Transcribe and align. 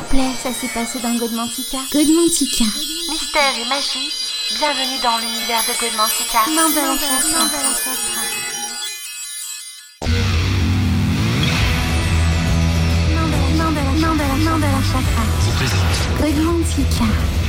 vous 0.00 0.06
plaît, 0.08 0.32
ça 0.42 0.52
s'est 0.52 0.68
passé 0.68 0.98
dans 1.00 1.14
Godmantica. 1.14 1.78
Godmantica. 1.92 2.64
Mystère 3.10 3.54
et 3.58 3.68
magie, 3.68 4.12
bienvenue 4.58 5.00
dans 5.02 5.18
l'univers 5.18 5.62
de 5.62 5.80
Godmantica. 5.80 6.40
Mandala 6.48 6.98
Chakra. 6.98 7.38
Mandala, 13.96 14.34
Mandala, 14.44 14.82
Chakra. 14.82 15.24
Godmantica. 16.20 17.45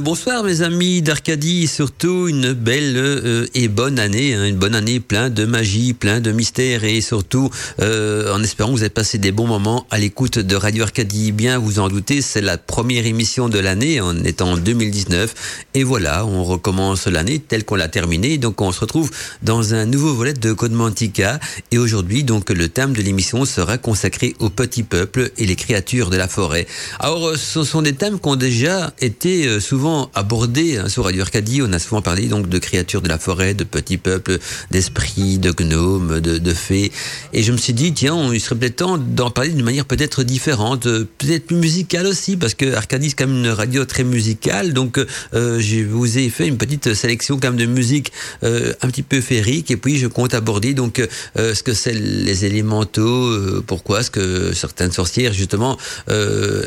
Bonsoir 0.00 0.44
mes 0.44 0.62
amis 0.62 1.02
d'Arcadie 1.02 1.66
surtout 1.66 2.28
une 2.28 2.52
belle 2.52 2.96
euh, 2.96 3.46
et 3.54 3.68
bonne 3.68 3.98
année, 3.98 4.34
hein, 4.34 4.46
une 4.46 4.56
bonne 4.56 4.74
année 4.74 5.00
plein 5.00 5.30
de 5.30 5.44
magie, 5.44 5.92
plein 5.92 6.20
de 6.20 6.32
mystères 6.32 6.84
et 6.84 7.00
surtout 7.00 7.50
euh, 7.80 8.34
en 8.34 8.42
espérant 8.42 8.70
que 8.70 8.76
vous 8.76 8.82
avez 8.82 8.90
passé 8.90 9.18
des 9.18 9.32
bons 9.32 9.46
moments 9.46 9.86
à 9.90 9.98
l'écoute 9.98 10.38
de 10.38 10.56
Radio 10.56 10.84
Arcadie. 10.84 11.32
Bien, 11.32 11.58
vous 11.58 11.78
en 11.78 11.88
doutez, 11.88 12.22
c'est 12.22 12.40
la 12.40 12.58
première 12.58 13.06
émission 13.06 13.48
de 13.48 13.58
l'année, 13.58 14.00
en 14.00 14.14
2019 14.56 15.34
et 15.74 15.84
voilà, 15.84 16.24
on 16.26 16.44
recommence 16.44 17.06
l'année 17.06 17.38
telle 17.38 17.64
qu'on 17.64 17.76
l'a 17.76 17.88
terminée. 17.88 18.38
Donc 18.38 18.60
on 18.60 18.72
se 18.72 18.80
retrouve 18.80 19.10
dans 19.42 19.74
un 19.74 19.86
nouveau 19.86 20.14
volet 20.14 20.32
de 20.32 20.52
Code 20.52 20.72
Mantica 20.72 21.40
et 21.70 21.78
aujourd'hui 21.78 22.24
donc 22.24 22.50
le 22.50 22.68
thème 22.68 22.92
de 22.92 23.02
l'émission 23.02 23.44
sera 23.44 23.78
consacré 23.78 24.34
au 24.38 24.48
petit 24.48 24.82
peuple 24.82 25.30
et 25.38 25.46
les 25.46 25.56
créatures 25.56 26.10
de 26.10 26.16
la 26.16 26.28
forêt. 26.28 26.66
Alors 26.98 27.28
euh, 27.28 27.36
ce 27.36 27.64
sont 27.64 27.82
des 27.82 27.94
thèmes 27.94 28.20
qui 28.20 28.28
ont 28.28 28.36
déjà 28.36 28.92
été 29.00 29.46
euh, 29.46 29.60
souvent 29.82 30.12
abordés 30.14 30.76
hein, 30.76 30.88
sur 30.88 31.02
Radio 31.02 31.22
Arcadie. 31.22 31.60
On 31.60 31.72
a 31.72 31.80
souvent 31.80 32.02
parlé 32.02 32.28
donc 32.28 32.48
de 32.48 32.58
créatures 32.58 33.02
de 33.02 33.08
la 33.08 33.18
forêt, 33.18 33.52
de 33.52 33.64
petits 33.64 33.96
peuples, 33.96 34.38
d'esprits, 34.70 35.38
de 35.38 35.50
gnomes, 35.50 36.20
de, 36.20 36.54
fées. 36.54 36.92
Et 37.32 37.42
je 37.42 37.50
me 37.50 37.56
suis 37.56 37.72
dit 37.72 37.92
tiens, 37.92 38.32
il 38.32 38.40
serait 38.40 38.54
peut-être 38.54 38.76
temps 38.76 38.96
d'en 38.96 39.30
parler 39.32 39.50
d'une 39.50 39.64
manière 39.64 39.84
peut-être 39.84 40.22
différente, 40.22 40.86
euh, 40.86 41.08
peut-être 41.18 41.46
plus 41.46 41.56
musicale 41.56 42.06
aussi, 42.06 42.36
parce 42.36 42.54
que 42.54 42.74
Arcadie 42.74 43.08
c'est 43.08 43.16
quand 43.16 43.26
même 43.26 43.38
une 43.38 43.48
radio 43.48 43.84
très 43.84 44.04
musicale. 44.04 44.72
Donc 44.72 44.98
euh, 44.98 45.58
je 45.58 45.80
vous 45.82 46.16
ai 46.16 46.28
fait 46.28 46.46
une 46.46 46.58
petite 46.58 46.94
sélection 46.94 47.40
quand 47.40 47.48
même 47.48 47.56
de 47.56 47.66
musique 47.66 48.12
euh, 48.44 48.74
un 48.82 48.88
petit 48.88 49.02
peu 49.02 49.20
féerique. 49.20 49.72
Et 49.72 49.76
puis 49.76 49.98
je 49.98 50.06
compte 50.06 50.32
aborder 50.32 50.74
donc 50.74 51.02
ce 51.34 51.60
que 51.64 51.74
c'est 51.74 51.92
les 51.92 52.44
élémentaux, 52.44 53.62
pourquoi 53.66 54.00
est-ce 54.00 54.12
que 54.12 54.52
certaines 54.52 54.92
sorcières 54.92 55.32
justement 55.32 55.76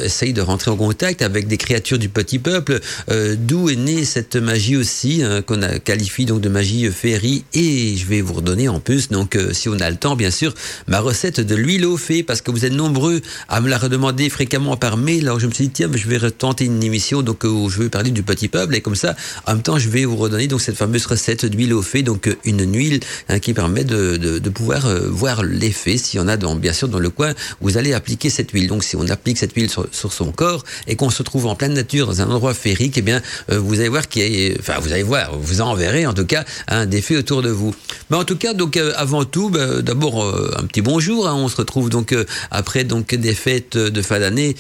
essayent 0.03 0.33
de 0.33 0.41
rentrer 0.41 0.69
en 0.69 0.75
contact 0.75 1.22
avec 1.22 1.47
des 1.47 1.55
créatures 1.57 1.97
du 1.97 2.09
petit 2.09 2.39
peuple. 2.39 2.81
Euh, 3.09 3.36
D'où 3.38 3.70
est 3.70 3.75
née 3.75 4.06
cette 4.06 4.36
magie 4.36 4.78
aussi 4.78 5.22
hein, 5.23 5.42
qu'on 5.42 5.61
a 5.61 5.80
qualifie 5.80 6.25
donc 6.25 6.42
de 6.42 6.50
magie 6.50 6.89
féerie. 6.92 7.44
Et 7.53 7.95
je 7.97 8.06
vais 8.06 8.22
vous 8.22 8.34
redonner 8.34 8.67
en 8.67 8.80
plus 8.80 9.09
donc 9.09 9.36
euh, 9.36 9.53
si 9.53 9.70
on 9.70 9.80
a 9.80 9.89
le 9.89 9.97
temps 9.97 10.16
bien 10.16 10.31
sûr 10.31 10.53
ma 10.88 11.00
recette 11.00 11.39
de 11.39 11.56
l'huile 11.56 11.86
au 11.86 11.97
fée 11.97 12.23
parce 12.23 12.42
que 12.42 12.52
vous 12.52 12.66
êtes 12.66 12.73
nombreux 12.73 13.22
à 13.50 13.62
me 13.62 13.70
la 13.70 13.78
redemander 13.78 14.30
fréquemment 14.30 14.78
par 14.78 14.97
mail. 14.97 15.25
Alors 15.25 15.39
je 15.39 15.47
me 15.47 15.52
suis 15.52 15.66
dit 15.66 15.73
tiens 15.73 15.89
je 15.94 16.08
vais 16.08 16.17
retenter 16.17 16.66
une 16.66 16.84
émission 16.84 17.22
donc 17.22 17.44
où 17.44 17.70
je 17.70 17.84
vais 17.84 17.89
parler 17.89 18.12
du 18.12 18.23
petit 18.23 18.47
peuple 18.47 18.75
et 18.75 18.81
comme 18.81 18.95
ça 18.95 19.16
en 19.45 19.53
même 19.53 19.62
temps 19.62 19.78
je 19.78 19.90
vais 19.90 20.06
vous 20.06 20.17
redonner 20.17 20.47
donc 20.47 20.62
cette 20.62 20.78
fameuse 20.78 21.06
recette 21.06 21.45
d'huile 21.45 21.73
au 21.73 21.81
fée 21.81 22.03
donc 22.03 22.28
euh, 22.28 22.36
une 22.45 22.73
huile 22.73 23.00
hein, 23.30 23.40
qui 23.40 23.53
permet 23.53 23.84
de, 23.84 24.17
de, 24.17 24.50
pouvoir 24.50 24.86
euh, 24.86 25.08
voir 25.09 25.44
l'effet 25.44 25.97
s'il 25.97 26.19
y 26.19 26.23
en 26.23 26.28
a 26.28 26.38
bien 26.38 26.73
sûr 26.73 26.88
dans 26.88 27.00
le 27.00 27.09
coin 27.09 27.34
vous 27.62 27.78
allez 27.78 27.94
appliquer 27.94 28.30
cette 28.30 28.52
huile. 28.52 28.67
Donc 28.67 28.84
si 28.84 28.95
on 28.95 29.08
applique 29.09 29.38
cette 29.38 29.53
huile 29.53 29.69
sur, 29.69 29.88
sur 29.92 30.14
son 30.14 30.31
corps 30.31 30.64
et 30.88 30.95
qu'on 30.95 31.09
se 31.09 31.23
trouve 31.23 31.45
en 31.47 31.56
pleine 31.56 31.73
nature 31.73 32.08
dans 32.08 32.22
un 32.22 32.30
endroit 32.30 32.53
féerique, 32.53 32.94
eh 32.97 33.01
bien 33.01 33.21
euh, 33.51 33.59
vous 33.59 33.79
allez 33.79 33.89
voir 33.89 34.03
enfin 34.59 34.79
vous 34.79 34.91
allez 34.91 35.03
voir, 35.03 35.38
vous 35.38 35.61
en 35.61 35.75
verrez 35.75 36.05
en 36.05 36.13
tout 36.13 36.25
cas 36.25 36.44
un 36.67 36.89
effet 36.91 37.17
autour 37.17 37.41
de 37.41 37.50
vous. 37.50 37.73
Mais 38.09 38.17
en 38.17 38.23
tout 38.23 38.38
cas 38.38 38.53
donc 38.53 38.78
euh, 38.78 38.94
avant 38.95 39.25
tout, 39.25 39.50
ben, 39.50 39.81
d'abord 39.81 40.23
euh, 40.23 40.56
un 40.57 40.66
petit 40.66 40.81
bonjour. 40.81 41.28
hein. 41.28 41.34
on 41.35 41.47
se 41.47 41.57
retrouve 41.57 41.89
donc 41.89 42.16
après 42.51 42.84
donc 42.84 43.13
des 43.16 43.34
fêtes 43.34 43.78
de 43.78 44.01
fin 44.01 44.19
d'année. 44.19 44.55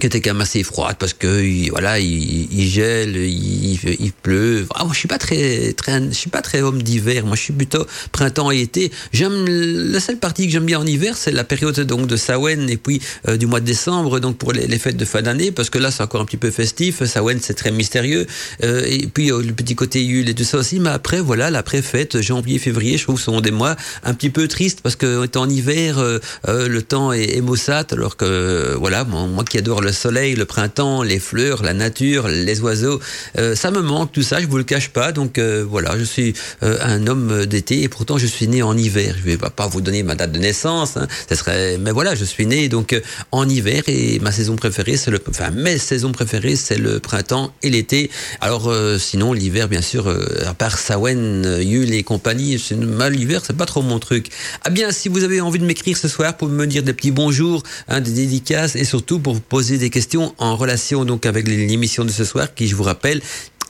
Qui 0.00 0.06
était 0.06 0.20
quand 0.22 0.30
même 0.32 0.40
assez 0.40 0.62
froide 0.62 0.96
parce 0.98 1.12
que 1.12 1.42
il- 1.42 1.70
voilà 1.70 1.98
il, 1.98 2.66
gèle 2.68 3.14
il, 3.16 4.12
pleut. 4.22 4.66
Ah, 4.74 4.84
moi 4.84 4.92
je 4.94 4.98
suis 4.98 5.08
pas 5.08 5.18
très 5.18 5.72
très 5.74 6.02
je 6.02 6.14
suis 6.14 6.30
pas 6.30 6.40
très 6.40 6.62
homme 6.62 6.82
d'hiver. 6.82 7.26
Moi 7.26 7.36
je 7.36 7.42
suis 7.42 7.52
plutôt 7.52 7.86
printemps 8.10 8.50
et 8.50 8.60
été. 8.60 8.90
J'aime 9.12 9.44
la 9.46 10.00
seule 10.00 10.16
partie 10.18 10.46
que 10.46 10.52
j'aime 10.52 10.64
bien 10.64 10.78
en 10.80 10.86
hiver 10.86 11.16
c'est 11.16 11.30
la 11.30 11.44
période 11.44 11.78
donc 11.80 12.06
de 12.06 12.16
Samhain 12.16 12.68
et 12.68 12.76
puis 12.78 13.02
euh, 13.28 13.36
du 13.36 13.46
mois 13.46 13.60
de 13.60 13.66
décembre 13.66 14.18
donc 14.18 14.38
pour 14.38 14.52
les, 14.52 14.66
fêtes 14.78 14.96
de 14.96 15.04
fin 15.04 15.20
d'année 15.20 15.52
parce 15.52 15.68
que 15.68 15.78
là 15.78 15.90
c'est 15.90 16.02
encore 16.02 16.22
un 16.22 16.24
petit 16.24 16.38
peu 16.38 16.50
festif. 16.50 17.04
Samhain 17.04 17.36
c'est 17.40 17.54
très 17.54 17.70
mystérieux. 17.70 18.26
Euh, 18.62 18.82
et 18.86 19.06
puis 19.06 19.30
euh, 19.30 19.42
le 19.42 19.52
petit 19.52 19.74
côté 19.74 20.02
Yule 20.02 20.28
et 20.30 20.34
tout 20.34 20.44
ça 20.44 20.58
aussi. 20.58 20.80
Mais 20.80 20.90
après 20.90 21.20
voilà 21.20 21.50
l'après 21.50 21.82
fête 21.82 22.20
janvier 22.22 22.58
février 22.58 22.96
je 22.96 23.02
trouve 23.04 23.16
que 23.16 23.20
ce 23.20 23.26
sont 23.26 23.42
des 23.42 23.50
mois 23.50 23.76
un 24.04 24.14
petit 24.14 24.30
peu 24.30 24.48
tristes 24.48 24.80
parce 24.80 24.96
que 24.96 25.24
étant 25.26 25.42
en 25.42 25.48
hiver 25.50 25.98
le 26.46 26.80
temps 26.80 27.12
est, 27.12 27.36
est 27.36 27.40
maussade 27.40 27.92
alors 27.92 28.16
que 28.16 28.74
voilà 28.78 29.04
moi, 29.04 29.26
moi 29.26 29.44
qui 29.44 29.58
adore 29.58 29.81
le 29.82 29.92
soleil, 29.92 30.34
le 30.34 30.44
printemps, 30.44 31.02
les 31.02 31.18
fleurs, 31.18 31.62
la 31.62 31.74
nature, 31.74 32.28
les 32.28 32.60
oiseaux, 32.60 33.00
euh, 33.38 33.54
ça 33.54 33.70
me 33.70 33.80
manque 33.80 34.12
tout 34.12 34.22
ça, 34.22 34.40
je 34.40 34.46
vous 34.46 34.58
le 34.58 34.64
cache 34.64 34.88
pas. 34.90 35.12
Donc 35.12 35.38
euh, 35.38 35.64
voilà, 35.68 35.98
je 35.98 36.04
suis 36.04 36.34
euh, 36.62 36.78
un 36.82 37.06
homme 37.06 37.46
d'été 37.46 37.82
et 37.82 37.88
pourtant 37.88 38.18
je 38.18 38.26
suis 38.26 38.48
né 38.48 38.62
en 38.62 38.76
hiver. 38.76 39.14
Je 39.18 39.24
vais 39.24 39.36
pas, 39.36 39.66
vous 39.66 39.80
donner 39.80 40.02
ma 40.02 40.14
date 40.14 40.32
de 40.32 40.38
naissance, 40.38 40.96
hein, 40.96 41.06
ça 41.28 41.36
serait, 41.36 41.78
mais 41.78 41.90
voilà, 41.90 42.14
je 42.14 42.24
suis 42.24 42.46
né 42.46 42.68
donc 42.68 43.00
en 43.30 43.48
hiver 43.48 43.82
et 43.86 44.18
ma 44.20 44.32
saison 44.32 44.56
préférée, 44.56 44.96
c'est 44.96 45.10
le, 45.10 45.20
enfin 45.28 45.50
mes 45.50 45.78
saisons 45.78 46.12
préférées, 46.12 46.56
c'est 46.56 46.78
le 46.78 47.00
printemps 47.00 47.52
et 47.62 47.70
l'été. 47.70 48.10
Alors 48.40 48.72
sinon 48.98 49.32
l'hiver, 49.32 49.68
bien 49.68 49.82
sûr, 49.82 50.08
à 50.46 50.54
part 50.54 50.78
euh, 50.90 51.62
Yule 51.62 51.94
et 51.94 52.02
compagnie, 52.02 52.58
c'est 52.58 52.76
mal 52.76 53.12
l'hiver, 53.12 53.42
c'est 53.44 53.56
pas 53.56 53.66
trop 53.66 53.82
mon 53.82 53.98
truc. 53.98 54.28
Ah 54.64 54.70
bien, 54.70 54.90
si 54.92 55.08
vous 55.08 55.24
avez 55.24 55.40
envie 55.40 55.58
de 55.58 55.64
m'écrire 55.64 55.96
ce 55.96 56.08
soir 56.08 56.36
pour 56.36 56.48
me 56.48 56.66
dire 56.66 56.82
des 56.82 56.92
petits 56.92 57.10
bonjours, 57.10 57.62
hein, 57.88 58.00
des 58.00 58.12
dédicaces 58.12 58.76
et 58.76 58.84
surtout 58.84 59.18
pour 59.18 59.34
vous 59.34 59.40
des 59.78 59.90
questions 59.90 60.34
en 60.38 60.56
relation 60.56 61.04
donc 61.04 61.26
avec 61.26 61.46
l'émission 61.48 62.04
de 62.04 62.10
ce 62.10 62.24
soir 62.24 62.54
qui, 62.54 62.66
je 62.68 62.76
vous 62.76 62.82
rappelle, 62.82 63.20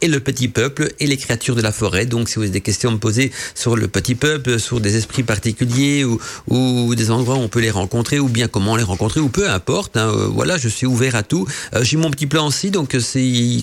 et 0.03 0.09
le 0.09 0.21
petit 0.21 0.49
peuple 0.49 0.93
et 1.01 1.07
les 1.07 1.17
créatures 1.17 1.55
de 1.55 1.63
la 1.63 1.73
forêt. 1.73 2.07
Donc, 2.07 2.29
si 2.29 2.35
vous 2.35 2.43
avez 2.43 2.51
des 2.51 2.61
questions 2.61 2.91
à 2.91 2.93
me 2.93 2.99
poser 2.99 3.31
sur 3.55 3.77
le 3.77 3.89
petit 3.89 4.17
peuple, 4.17 4.59
sur 4.59 4.81
des 4.81 4.97
esprits 4.97 5.23
particuliers 5.23 6.05
ou, 6.05 6.95
des 6.95 7.11
endroits 7.11 7.37
où 7.37 7.39
on 7.39 7.49
peut 7.49 7.61
les 7.61 7.71
rencontrer 7.71 8.19
ou 8.19 8.29
bien 8.29 8.49
comment 8.49 8.77
les 8.77 8.83
rencontrer 8.83 9.21
ou 9.21 9.29
peu 9.29 9.49
importe, 9.49 9.97
hein, 9.97 10.09
euh, 10.09 10.27
voilà, 10.27 10.59
je 10.59 10.69
suis 10.69 10.87
ouvert 10.87 11.15
à 11.15 11.23
tout. 11.23 11.47
Euh, 11.75 11.85
J'ai 11.85 11.97
mon 11.97 12.11
petit 12.11 12.27
plan 12.27 12.49
aussi, 12.49 12.71
donc 12.71 12.95
euh, 12.95 13.01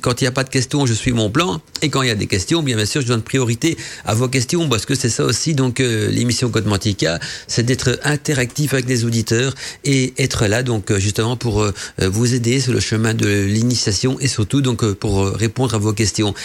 quand 0.01 0.21
il 0.21 0.23
n'y 0.23 0.27
a 0.27 0.31
pas 0.31 0.43
de 0.45 0.49
questions, 0.49 0.85
je 0.85 0.93
suis 0.93 1.11
mon 1.11 1.29
plan. 1.29 1.61
Et 1.81 1.89
quand 1.89 2.01
il 2.01 2.07
y 2.07 2.11
a 2.11 2.15
des 2.15 2.27
questions, 2.27 2.63
bien, 2.63 2.83
sûr, 2.85 3.01
je 3.01 3.07
donne 3.07 3.21
priorité 3.21 3.77
à 4.05 4.15
vos 4.15 4.29
questions 4.29 4.67
parce 4.69 4.85
que 4.85 4.95
c'est 4.95 5.09
ça 5.09 5.25
aussi, 5.25 5.53
donc 5.53 5.79
l'émission 5.79 6.49
Code 6.49 6.65
Mantica, 6.65 7.19
c'est 7.47 7.63
d'être 7.63 7.99
interactif 8.03 8.73
avec 8.73 8.87
les 8.87 9.03
auditeurs 9.03 9.53
et 9.83 10.13
être 10.17 10.47
là, 10.47 10.63
donc 10.63 10.95
justement 10.97 11.35
pour 11.35 11.65
vous 11.97 12.33
aider 12.33 12.59
sur 12.59 12.73
le 12.73 12.79
chemin 12.79 13.13
de 13.13 13.27
l'initiation 13.27 14.19
et 14.19 14.27
surtout 14.27 14.61
donc 14.61 14.85
pour 14.93 15.25
répondre 15.27 15.75
à 15.75 15.77
vos 15.77 15.93
questions. 15.93 16.28
Donc, 16.29 16.37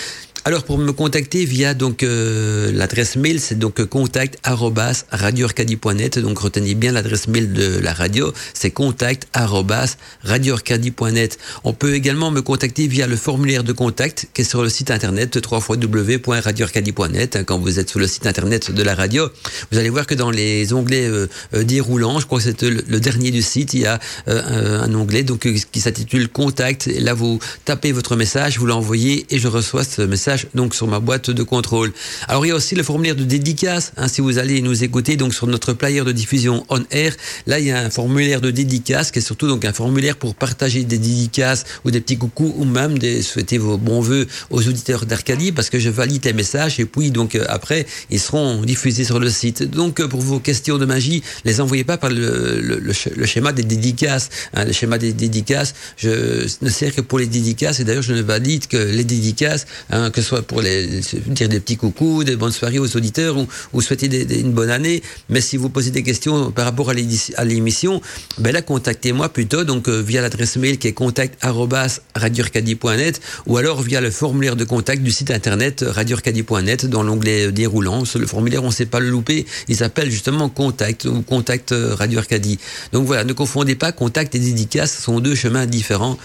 Alors 0.46 0.64
pour 0.64 0.76
me 0.76 0.92
contacter 0.92 1.46
via 1.46 1.72
donc 1.72 2.02
euh, 2.02 2.70
l'adresse 2.70 3.16
mail, 3.16 3.40
c'est 3.40 3.58
donc 3.58 3.80
euh, 3.80 3.86
contact 3.86 4.36
arobase 4.42 5.06
radioarcadie.net. 5.10 6.18
Donc 6.18 6.38
retenez 6.38 6.74
bien 6.74 6.92
l'adresse 6.92 7.28
mail 7.28 7.54
de 7.54 7.78
la 7.78 7.94
radio, 7.94 8.30
c'est 8.52 8.70
contact 8.70 9.26
arobase 9.32 9.96
radioarcadie.net. 10.22 11.38
On 11.64 11.72
peut 11.72 11.94
également 11.94 12.30
me 12.30 12.42
contacter 12.42 12.88
via 12.88 13.06
le 13.06 13.16
formulaire 13.16 13.64
de 13.64 13.72
contact 13.72 14.26
qui 14.34 14.42
est 14.42 14.44
sur 14.44 14.62
le 14.62 14.68
site 14.68 14.90
internet 14.90 15.34
www.radioarcadie.net. 15.34 17.36
Hein, 17.36 17.44
Quand 17.44 17.58
vous 17.58 17.78
êtes 17.78 17.88
sur 17.88 17.98
le 17.98 18.06
site 18.06 18.26
internet 18.26 18.70
de 18.70 18.82
la 18.82 18.94
radio, 18.94 19.30
vous 19.72 19.78
allez 19.78 19.88
voir 19.88 20.06
que 20.06 20.14
dans 20.14 20.30
les 20.30 20.74
onglets 20.74 21.08
euh, 21.08 21.26
déroulants, 21.54 22.20
je 22.20 22.26
crois 22.26 22.40
que 22.40 22.44
c'est 22.44 22.62
le, 22.64 23.00
dernier 23.00 23.30
du 23.30 23.40
site, 23.40 23.72
il 23.72 23.80
y 23.80 23.86
a 23.86 23.98
un, 24.26 24.94
onglet 24.94 25.22
donc 25.22 25.48
qui 25.72 25.80
s'intitule 25.80 26.28
Contact. 26.28 26.86
Là, 26.86 27.14
vous 27.14 27.38
tapez 27.64 27.92
votre 27.92 28.14
message, 28.14 28.58
vous 28.58 28.66
l'envoyez 28.66 29.24
et 29.30 29.38
je 29.38 29.48
reçois 29.48 29.84
ce 29.84 30.02
message 30.02 30.33
donc 30.54 30.74
sur 30.74 30.86
ma 30.86 31.00
boîte 31.00 31.30
de 31.30 31.42
contrôle. 31.42 31.92
Alors 32.28 32.44
il 32.44 32.48
y 32.48 32.52
a 32.52 32.54
aussi 32.54 32.74
le 32.74 32.82
formulaire 32.82 33.16
de 33.16 33.24
dédicace. 33.24 33.92
Hein, 33.96 34.08
si 34.08 34.20
vous 34.20 34.38
allez 34.38 34.60
nous 34.62 34.84
écouter 34.84 35.16
donc 35.16 35.34
sur 35.34 35.46
notre 35.46 35.72
player 35.72 36.02
de 36.04 36.12
diffusion 36.12 36.64
on 36.68 36.82
air, 36.90 37.14
là 37.46 37.58
il 37.58 37.66
y 37.66 37.70
a 37.72 37.80
un 37.80 37.90
formulaire 37.90 38.40
de 38.40 38.50
dédicace 38.50 39.10
qui 39.10 39.18
est 39.20 39.22
surtout 39.22 39.48
donc 39.48 39.64
un 39.64 39.72
formulaire 39.72 40.16
pour 40.16 40.34
partager 40.34 40.84
des 40.84 40.98
dédicaces 40.98 41.64
ou 41.84 41.90
des 41.90 42.00
petits 42.00 42.18
coucous 42.18 42.54
ou 42.56 42.64
même 42.64 42.98
des 42.98 43.22
souhaiter 43.22 43.58
vos 43.58 43.78
bons 43.78 44.00
vœux 44.00 44.26
aux 44.50 44.66
auditeurs 44.68 45.06
d'Arcadie 45.06 45.52
parce 45.52 45.70
que 45.70 45.78
je 45.78 45.90
valide 45.90 46.24
les 46.24 46.32
messages 46.32 46.80
et 46.80 46.84
puis 46.84 47.10
donc 47.10 47.34
euh, 47.34 47.44
après 47.48 47.86
ils 48.10 48.20
seront 48.20 48.62
diffusés 48.62 49.04
sur 49.04 49.18
le 49.18 49.30
site. 49.30 49.62
Donc 49.62 50.00
euh, 50.00 50.08
pour 50.08 50.20
vos 50.20 50.40
questions 50.40 50.78
de 50.78 50.86
magie, 50.86 51.22
les 51.44 51.60
envoyez 51.60 51.84
pas 51.84 51.98
par 51.98 52.10
le, 52.10 52.60
le, 52.60 52.78
le 52.78 52.92
sch- 52.92 53.14
le 53.14 53.26
schéma 53.26 53.52
des 53.52 53.62
dédicaces. 53.62 54.28
Hein, 54.54 54.64
le 54.64 54.72
schéma 54.72 54.98
des 54.98 55.12
dédicaces, 55.12 55.74
je 55.96 56.46
ne 56.62 56.68
sert 56.70 56.94
que 56.94 57.00
pour 57.00 57.18
les 57.18 57.26
dédicaces 57.26 57.80
et 57.80 57.84
d'ailleurs 57.84 58.02
je 58.02 58.12
ne 58.14 58.22
valide 58.22 58.66
que 58.66 58.76
les 58.76 59.04
dédicaces, 59.04 59.66
hein, 59.90 60.10
que 60.10 60.22
soit 60.24 60.42
pour 60.42 60.62
dire 60.62 61.48
des 61.48 61.60
petits 61.60 61.76
coucous, 61.76 62.24
des 62.24 62.34
bonnes 62.36 62.52
soirées 62.52 62.78
aux 62.78 62.96
auditeurs 62.96 63.36
ou, 63.38 63.46
ou 63.72 63.80
souhaiter 63.80 64.06
une 64.40 64.52
bonne 64.52 64.70
année. 64.70 65.02
Mais 65.28 65.40
si 65.40 65.56
vous 65.56 65.68
posez 65.68 65.90
des 65.90 66.02
questions 66.02 66.50
par 66.50 66.64
rapport 66.64 66.90
à 66.90 66.94
l'émission, 66.94 68.00
ben 68.38 68.52
là, 68.52 68.62
contactez-moi 68.62 69.28
plutôt 69.28 69.62
donc 69.64 69.88
euh, 69.88 70.00
via 70.00 70.22
l'adresse 70.22 70.56
mail 70.56 70.78
qui 70.78 70.88
est 70.88 70.92
contact@radiorcadi.net 70.92 73.20
ou 73.46 73.56
alors 73.56 73.82
via 73.82 74.00
le 74.00 74.10
formulaire 74.10 74.56
de 74.56 74.64
contact 74.64 75.02
du 75.02 75.12
site 75.12 75.30
internet 75.30 75.84
radiorcadi.net 75.86 76.86
dans 76.86 77.02
l'onglet 77.02 77.52
déroulant. 77.52 78.04
Le 78.14 78.26
formulaire, 78.26 78.64
on 78.64 78.68
ne 78.68 78.72
sait 78.72 78.86
pas 78.86 79.00
le 79.00 79.08
louper. 79.08 79.44
Il 79.68 79.76
s'appelle 79.76 80.10
justement 80.10 80.48
contact 80.48 81.04
ou 81.04 81.20
contact 81.22 81.72
Radio 81.72 82.18
Arcadie. 82.18 82.58
Donc 82.92 83.06
voilà, 83.06 83.24
ne 83.24 83.32
confondez 83.32 83.74
pas 83.74 83.92
contact 83.92 84.34
et 84.34 84.38
dédicace, 84.38 84.96
ce 84.96 85.02
sont 85.02 85.20
deux 85.20 85.34
chemins 85.34 85.66
différents. 85.66 86.18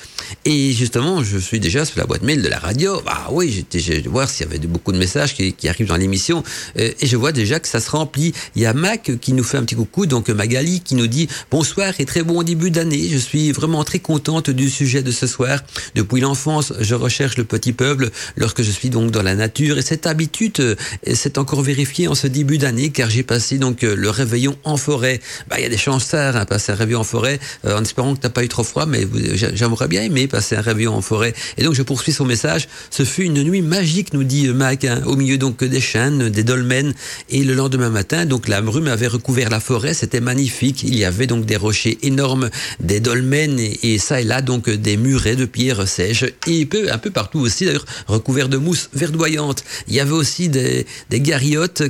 Et 0.46 0.72
justement, 0.74 1.24
je 1.24 1.38
suis 1.38 1.60
déjà 1.60 1.86
sur 1.86 2.00
la 2.00 2.06
boîte 2.06 2.24
mail 2.24 2.42
de 2.42 2.48
la 2.48 2.60
radio. 2.60 3.01
Bah 3.06 3.28
oui, 3.31 3.51
j'étais 3.51 3.80
vais 3.94 4.01
voir 4.01 4.30
s'il 4.30 4.45
y 4.45 4.50
avait 4.50 4.59
beaucoup 4.59 4.91
de 4.91 4.97
messages 4.97 5.33
qui, 5.33 5.69
arrivent 5.69 5.88
dans 5.88 5.97
l'émission. 5.97 6.44
Euh, 6.77 6.91
et 7.00 7.07
je 7.07 7.18
vois 7.18 7.31
déjà 7.31 7.59
que 7.59 7.68
ça 7.68 7.80
se 7.80 7.89
remplit. 7.89 8.33
Il 8.56 8.62
y 8.62 8.65
a 8.65 8.74
Mac 8.74 9.12
qui 9.21 9.33
nous 9.33 9.44
fait 9.44 9.57
un 9.57 9.63
petit 9.63 9.75
coucou, 9.75 10.06
donc 10.06 10.30
Magali 10.30 10.81
qui 10.81 10.95
nous 10.95 11.07
dit 11.07 11.27
bonsoir 11.51 11.94
et 12.00 12.06
très 12.06 12.24
bon 12.24 12.44
début 12.44 12.71
d'année. 12.71 13.07
Je 13.12 13.18
suis 13.18 13.51
vraiment 13.51 13.83
très 13.83 14.00
contente 14.00 14.50
du 14.50 14.69
sujet 14.69 15.03
de 15.03 15.12
ce 15.12 15.27
soir. 15.27 15.59
Depuis 15.95 16.21
l'enfance, 16.21 16.74
je 16.80 16.95
recherche 16.95 17.38
le 17.38 17.44
petit 17.44 17.74
peuple 17.74 18.09
lorsque 18.38 18.62
je 18.62 18.71
suis 18.71 18.89
donc 18.89 19.12
dans 19.12 19.24
la 19.24 19.36
nature. 19.36 19.77
Et 19.77 19.81
cette 19.81 20.07
habitude 20.07 20.59
euh, 20.59 20.75
s'est 21.13 21.38
encore 21.38 21.62
vérifiée 21.62 22.07
en 22.07 22.15
ce 22.15 22.27
début 22.27 22.57
d'année 22.57 22.89
car 22.89 23.09
j'ai 23.09 23.24
passé 23.24 23.57
donc 23.57 23.83
euh, 23.83 23.95
le 23.95 24.09
réveillon 24.09 24.57
en 24.63 24.77
forêt. 24.77 25.19
Bah, 25.50 25.57
il 25.59 25.63
y 25.63 25.65
a 25.65 25.69
des 25.69 25.77
chances 25.77 26.09
tard, 26.09 26.36
hein, 26.36 26.45
passer 26.45 26.71
un 26.71 26.75
réveillon 26.75 27.00
en 27.00 27.03
forêt, 27.03 27.39
en 27.65 27.81
espérant 27.81 28.15
que 28.15 28.21
t'as 28.21 28.30
pas 28.30 28.44
eu 28.44 28.47
trop 28.47 28.63
froid, 28.63 28.86
mais 28.86 29.07
j'aimerais 29.53 29.88
bien 29.88 30.03
aimer 30.03 30.27
passer 30.27 30.56
un 30.56 30.62
réveillon 30.62 30.94
en 30.94 31.01
forêt. 31.01 31.33
Et 31.57 31.63
donc 31.63 31.74
je 31.74 31.83
poursuis 31.83 32.13
son 32.13 32.25
message. 32.25 32.68
Ce 32.89 33.03
fut 33.03 33.24
une 33.24 33.44
nuit 33.44 33.62
magique, 33.69 34.13
nous 34.13 34.25
dit 34.25 34.50
Mac, 34.50 34.83
hein, 34.83 35.01
au 35.06 35.16
milieu 35.16 35.38
donc 35.38 35.63
des 35.63 35.80
chênes, 35.80 36.30
des 36.30 36.44
dolmens. 36.44 36.94
Et 37.30 37.44
le 37.44 37.54
lendemain 37.54 37.89
matin, 37.89 38.25
donc 38.25 38.48
la 38.48 38.62
brume 38.62 38.88
avait 38.88 39.07
recouvert 39.07 39.50
la 39.50 39.62
forêt. 39.62 39.94
C'était 39.94 40.19
magnifique. 40.19 40.83
Il 40.83 40.98
y 40.98 41.06
avait 41.06 41.27
donc 41.27 41.45
des 41.45 41.56
rochers 41.56 41.98
énormes, 42.04 42.50
des 42.81 43.00
dolmens 43.00 43.60
et, 43.83 43.98
ça 43.98 44.19
et 44.19 44.24
là 44.25 44.42
donc 44.42 44.69
des 44.69 44.98
murets 44.98 45.36
de 45.36 45.45
pierres 45.45 45.88
sèches 45.88 46.25
et 46.48 46.66
peu, 46.66 46.92
un 46.92 46.98
peu 46.98 47.12
partout 47.12 47.39
aussi 47.39 47.66
d'ailleurs 47.66 47.86
recouverts 48.07 48.50
de 48.50 48.57
mousse 48.57 48.89
verdoyante. 48.94 49.63
Il 49.88 49.94
y 49.94 50.00
avait 50.00 50.12
aussi 50.12 50.50
des, 50.50 50.86
des 51.10 51.22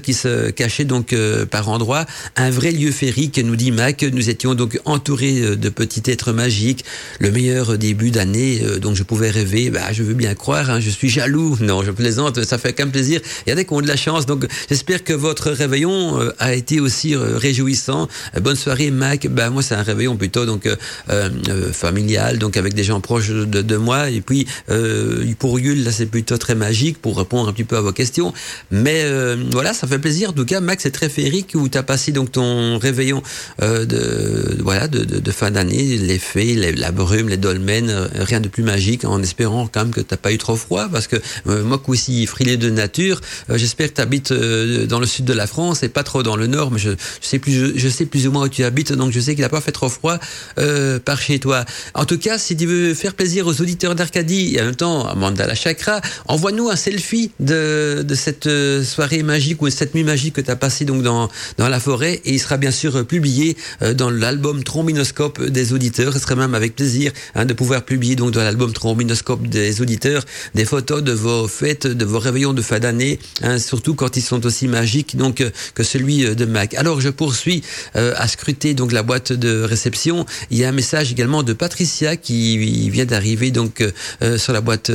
qui 0.04 0.14
se 0.14 0.50
cachaient 0.52 0.86
donc 0.86 1.14
euh, 1.14 1.46
par 1.46 1.70
endroits. 1.70 2.06
Un 2.36 2.50
vrai 2.50 2.72
lieu 2.72 2.92
féerique, 2.92 3.40
nous 3.40 3.56
dit 3.56 3.72
Mac. 3.72 4.04
Nous 4.04 4.30
étions 4.30 4.54
donc 4.54 4.80
entourés 4.86 5.42
euh, 5.42 5.56
de 5.56 5.70
petits 5.70 6.12
êtres 6.12 6.34
magiques. 6.34 6.84
Le 7.20 7.32
meilleur 7.32 7.78
début 7.78 8.12
d'année 8.12 8.62
euh, 8.64 8.80
dont 8.80 8.94
je 8.94 9.04
pouvais 9.04 9.30
rêver. 9.30 9.70
Bah, 9.70 9.92
je 9.92 10.04
veux 10.04 10.14
bien 10.14 10.36
croire. 10.36 10.70
Hein, 10.70 10.80
je 10.80 10.90
suis 10.90 11.10
jaloux. 11.10 11.58
Non, 11.70 11.84
je 11.84 11.92
plaisante. 11.92 12.44
Ça 12.44 12.58
fait 12.58 12.74
qu'un 12.74 12.88
plaisir. 12.88 13.22
Il 13.46 13.52
y 13.52 13.54
en 13.54 13.58
a 13.58 13.64
qui 13.64 13.74
ont 13.74 13.82
de 13.82 13.88
la 13.88 13.96
chance. 13.96 14.26
Donc, 14.26 14.46
j'espère 14.70 15.04
que 15.04 15.14
votre 15.14 15.52
réveillon 15.52 16.20
euh, 16.20 16.34
a 16.40 16.54
été 16.54 16.80
aussi 16.80 17.16
réjouissant. 17.16 18.08
bonne 18.42 18.56
soirée, 18.56 18.92
Mac. 18.92 19.28
Bah, 19.28 19.50
moi, 19.50 19.62
c'est 19.62 19.76
un 19.76 19.84
réveillon 19.84 20.18
plutôt 20.18 20.46
donc 20.46 20.68
familial, 21.72 22.38
donc 22.38 22.58
avec 22.58 22.74
des 22.74 22.84
gens 22.84 23.00
proches 23.00 23.30
de, 23.30 23.78
moi. 23.78 24.10
Et 24.10 24.22
puis, 24.22 24.48
pour 25.40 25.60
Yule, 25.60 25.84
là, 25.84 25.92
c'est 25.92 26.06
plutôt 26.06 26.38
très 26.38 26.56
magique 26.56 27.00
pour 27.02 27.18
répondre 27.18 27.50
un 27.50 27.54
petit 27.54 27.64
peu 27.64 27.78
à 27.78 27.82
vos 27.82 27.92
questions. 27.92 28.34
Mais 28.72 29.06
voilà, 29.52 29.74
ça 29.74 29.88
fait 29.88 30.00
plaisir. 30.00 30.32
En 30.32 30.34
tout 30.34 30.46
cas, 30.46 30.60
Mac, 30.60 30.82
c'est 30.82 30.92
très 30.92 31.10
féerique 31.10 31.52
où 31.56 31.70
tu 31.70 31.78
as 31.78 31.84
passé 31.84 32.12
donc 32.12 32.32
ton 32.32 32.78
réveillon 32.78 33.22
de 33.62 34.58
voilà 34.62 34.88
de, 34.88 35.32
fin 35.32 35.52
d'année, 35.52 35.98
les 35.98 36.20
fées, 36.20 36.56
la 36.56 36.92
brume, 36.92 37.30
les 37.30 37.38
dolmens, 37.38 37.90
euh, 37.90 38.08
rien 38.14 38.40
de 38.40 38.48
plus 38.48 38.64
magique, 38.64 39.06
en 39.06 39.22
espérant 39.22 39.68
quand 39.68 39.82
même 39.82 39.94
que 39.94 40.02
t'as 40.02 40.18
pas 40.18 40.32
eu 40.32 40.38
trop 40.38 40.56
froid, 40.56 40.88
parce 40.92 41.08
que 41.08 41.16
euh, 41.48 41.59
moi 41.64 41.82
aussi 41.88 42.26
frilé 42.26 42.58
de 42.58 42.70
nature, 42.70 43.20
euh, 43.50 43.58
j'espère 43.58 43.90
que 43.90 43.96
tu 43.96 44.02
habites 44.02 44.34
dans 44.34 45.00
le 45.00 45.06
sud 45.06 45.26
de 45.26 45.34
la 45.34 45.48
France 45.48 45.84
et 45.84 45.90
pas 45.90 46.04
trop 46.04 46.24
dans 46.24 46.36
le 46.36 46.48
nord, 46.48 46.72
mais 46.72 46.80
je, 46.80 46.92
sais 47.22 47.40
plus, 47.40 47.78
je, 47.78 47.90
sais 47.90 48.06
plus 48.06 48.28
ou 48.28 48.32
moins 48.32 48.46
où 48.46 48.50
tu 48.50 48.64
habites, 48.64 48.94
donc 48.94 49.12
je 49.12 49.20
sais 49.20 49.36
qu'il 49.36 49.44
a 49.44 49.50
pas 49.50 49.62
fait 49.62 49.72
trop 49.72 49.90
froid 49.90 50.20
par 51.06 51.22
chez 51.22 51.40
toi. 51.40 51.66
En 51.94 52.06
tout 52.06 52.18
cas, 52.18 52.38
si 52.38 52.56
tu 52.56 52.66
veux 52.66 52.94
faire 52.94 53.14
plaisir 53.14 53.48
aux 53.48 53.62
auditeurs 53.62 53.96
d'Arcadie 53.96 54.56
et 54.56 54.62
en 54.62 54.66
même 54.66 54.76
temps 54.76 55.08
à 55.08 55.16
Mandala 55.16 55.56
Chakra, 55.56 56.02
envoie-nous 56.28 56.70
un 56.70 56.76
selfie 56.76 57.32
de, 57.40 58.04
de 58.04 58.16
cette 58.16 58.50
soirée 58.84 59.24
magique 59.24 59.62
ou 59.62 59.70
cette 59.70 59.96
nuit 59.96 60.04
magique 60.04 60.36
que 60.36 60.42
tu 60.42 60.52
as 60.52 60.56
passée 60.56 60.86
donc 60.86 61.04
dans, 61.04 61.30
dans 61.58 61.70
la 61.70 61.80
forêt 61.80 62.22
et 62.26 62.34
il 62.34 62.40
sera 62.40 62.58
bien 62.58 62.72
sûr 62.72 63.06
publié 63.06 63.58
dans 63.96 64.10
l'album 64.10 64.64
Trombinoscope 64.64 65.44
des 65.46 65.74
auditeurs. 65.74 66.14
Ce 66.14 66.20
serait 66.20 66.36
même 66.36 66.56
avec 66.56 66.76
plaisir 66.76 67.12
hein, 67.36 67.46
de 67.46 67.54
pouvoir 67.54 67.84
publier 67.84 68.16
donc 68.16 68.32
dans 68.32 68.42
l'album 68.42 68.74
Trombinoscope 68.74 69.48
des 69.48 69.82
auditeurs 69.82 70.26
des 70.56 70.66
photos 70.66 71.04
de 71.04 71.12
vos 71.12 71.48
fêtes, 71.50 71.88
de 71.88 72.06
vos 72.06 72.20
réveillons 72.20 72.54
de 72.54 72.62
fin 72.62 72.80
d'année, 72.80 73.20
hein, 73.42 73.60
surtout 73.60 73.96
quand 73.96 74.16
ils 74.16 74.22
sont 74.22 74.46
aussi 74.46 74.68
magiques 74.68 75.18
donc 75.18 75.42
euh, 75.42 75.50
que 75.74 75.84
celui 75.84 76.26
euh, 76.26 76.36
de 76.36 76.46
Mac. 76.46 76.74
Alors 76.76 77.02
je 77.02 77.10
poursuis 77.10 77.62
euh, 77.96 78.14
à 78.16 78.28
scruter 78.28 78.74
donc 78.74 78.92
la 78.92 79.04
boîte 79.04 79.34
de 79.34 79.62
réception. 79.64 80.26
Il 80.52 80.58
y 80.58 80.64
a 80.64 80.70
un 80.70 80.72
message 80.72 81.12
également 81.12 81.44
de 81.44 81.54
Patricia 81.54 82.16
qui 82.16 82.90
vient 82.90 83.06
d'arriver 83.06 83.52
donc 83.52 83.84
sur 84.38 84.54
la 84.54 84.62
boîte 84.62 84.90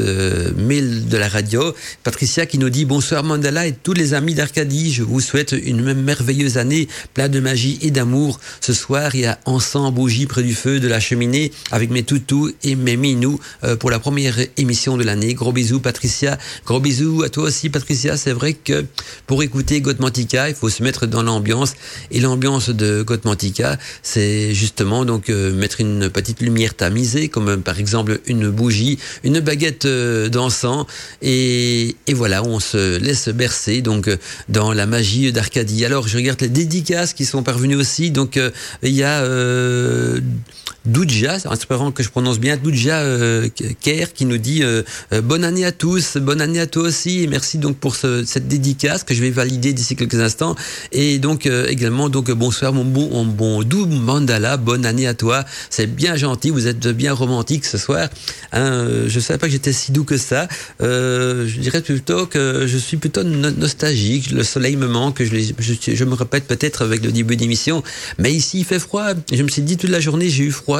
mail 0.57 1.09
de 1.09 1.17
la 1.17 1.29
radio. 1.29 1.75
Patricia 2.03 2.47
qui 2.47 2.59
nous 2.59 2.71
dit 2.71 2.85
bonsoir 2.85 3.25
Mandala 3.25 3.67
et 3.67 3.73
tous 3.73 3.93
les 3.93 4.15
amis 4.15 4.35
d'Arcadie. 4.35 4.93
Je 4.93 5.03
vous 5.03 5.21
souhaite 5.21 5.53
une 5.53 5.93
merveilleuse 5.95 6.59
année, 6.59 6.89
pleine 7.13 7.31
de 7.31 7.41
magie 7.41 7.79
et 7.83 7.91
d'amour. 7.91 8.41
Ce 8.61 8.73
soir, 8.73 9.15
il 9.15 9.23
y 9.23 9.27
a 9.27 9.39
ensemble 9.45 9.95
bougie 9.95 10.27
près 10.27 10.43
du 10.43 10.55
feu 10.55 10.81
de 10.81 10.89
la 10.89 11.01
cheminée 11.01 11.53
avec 11.71 11.91
mes 11.91 12.03
toutous 12.03 12.53
et 12.63 12.77
mes 12.77 12.97
minous 12.97 13.39
pour 13.81 13.91
la 13.91 13.99
première 13.99 14.37
émission 14.57 14.97
de 14.97 15.05
l'année. 15.05 15.35
Gros 15.35 15.53
bisous 15.53 15.81
Patricia, 15.81 16.39
gros 16.67 16.81
bisous 16.81 17.23
à 17.23 17.29
toi 17.29 17.45
aussi 17.45 17.71
Patricia. 17.71 18.17
C'est 18.17 18.33
vrai 18.33 18.55
que 18.55 18.85
pour 19.27 19.43
écouter 19.43 19.81
Gotmantica, 19.81 20.49
il 20.49 20.55
faut 20.55 20.69
se 20.69 20.83
mettre 20.83 21.07
dans 21.07 21.23
l'ambiance 21.23 21.75
et 22.11 22.21
l'ambiance 22.21 22.71
de 22.71 23.03
Gotmantica, 23.03 23.79
c'est 24.03 24.55
justement 24.55 25.05
donc 25.05 25.31
euh, 25.31 25.53
mettre 25.53 25.81
une 25.81 26.09
petite 26.11 26.41
lumière 26.41 26.75
tamisée 26.75 27.29
comme 27.29 27.49
euh, 27.49 27.57
par 27.57 27.79
exemple 27.79 28.21
une 28.27 28.51
bougie, 28.51 28.99
une 29.23 29.41
baguette 29.41 29.87
d'encens 29.87 30.87
et, 31.23 31.97
voilà, 32.13 32.43
on 32.45 32.61
se 32.61 32.99
laisse 32.99 33.29
bercer 33.29 33.83
donc 33.83 34.09
dans 34.49 34.73
la 34.73 34.87
magie 34.87 35.33
d'Arcadie. 35.33 35.85
Alors 35.85 36.09
je 36.09 36.17
regarde 36.17 36.41
les 36.41 36.49
dédicaces 36.49 37.13
qui 37.13 37.25
sont 37.25 37.43
parvenues 37.43 37.77
aussi. 37.77 38.11
Donc 38.11 38.39
il 38.83 38.91
y 38.91 39.03
a 39.03 39.23
euh, 39.23 40.21
Doudja, 40.87 41.39
espérant 41.51 41.93
que 41.93 42.03
je 42.03 42.11
prononce 42.11 42.39
bien, 42.39 42.59
Doudja 42.59 42.99
euh, 42.99 43.49
Kerr 43.81 44.13
qui 44.13 44.27
nous 44.27 44.37
dit 44.37 44.63
euh, 44.63 44.83
euh, 45.15 45.23
bonne 45.23 45.43
année 45.43 45.65
à 45.65 45.73
tous, 45.73 46.19
bonne 46.19 46.43
année 46.43 46.61
à 46.61 46.67
toi 46.67 46.83
aussi, 46.83 47.23
et 47.23 47.27
merci 47.27 47.57
donc 47.57 47.79
pour 47.79 47.97
ce, 47.97 48.23
cette 48.27 48.49
dédicace 48.49 49.03
que 49.03 49.15
je 49.15 49.23
vais 49.23 49.31
valider 49.31 49.73
d'ici 49.73 49.97
quelques 49.97 50.21
instants. 50.21 50.55
Et 50.93 51.19
donc 51.19 51.47
euh, 51.47 51.67
également 51.69 52.11
donc 52.11 52.31
bonsoir 52.33 52.75
mon 52.75 52.85
bon, 52.85 53.09
mon 53.09 53.25
bon 53.25 53.63
doux 53.63 53.87
mandala, 53.87 54.59
bonne 54.59 54.85
année 54.85 55.07
à 55.07 55.15
toi. 55.15 55.47
C'est 55.71 55.87
bien 55.87 56.17
gentil, 56.17 56.51
vous 56.51 56.67
êtes 56.67 56.87
bien 56.89 57.15
romantique 57.15 57.65
ce 57.65 57.79
soir. 57.79 58.11
Hein, 58.53 58.87
je 59.07 59.21
savais 59.21 59.39
pas 59.39 59.47
que 59.47 59.53
j'étais 59.53 59.73
si 59.73 59.91
doux 59.91 60.05
que 60.05 60.19
ça. 60.19 60.49
je 60.81 61.61
dirais 61.61 61.81
plutôt 61.81 62.27
que 62.27 62.67
je 62.67 62.77
suis 62.77 62.99
plutôt 62.99 63.23
nostalgique. 63.23 64.33
Le 64.33 64.45
soleil 64.45 64.77
me 64.77 64.87
manque. 64.87 65.23
Je 65.23 66.05
me 66.05 66.15
répète 66.15 66.47
peut-être 66.47 66.83
avec 66.83 67.03
le 67.03 67.11
début 67.11 67.37
d'émission, 67.37 67.83
mais 68.19 68.35
ici 68.35 68.59
il 68.59 68.65
fait 68.67 68.79
froid. 68.79 69.15
Je 69.33 69.43
me 69.43 69.49
suis 69.49 69.63
dit 69.63 69.79
toute 69.79 69.91
la 69.91 70.01
journée 70.01 70.29
j'ai 70.29 70.45
eu 70.45 70.53
froid 70.53 70.74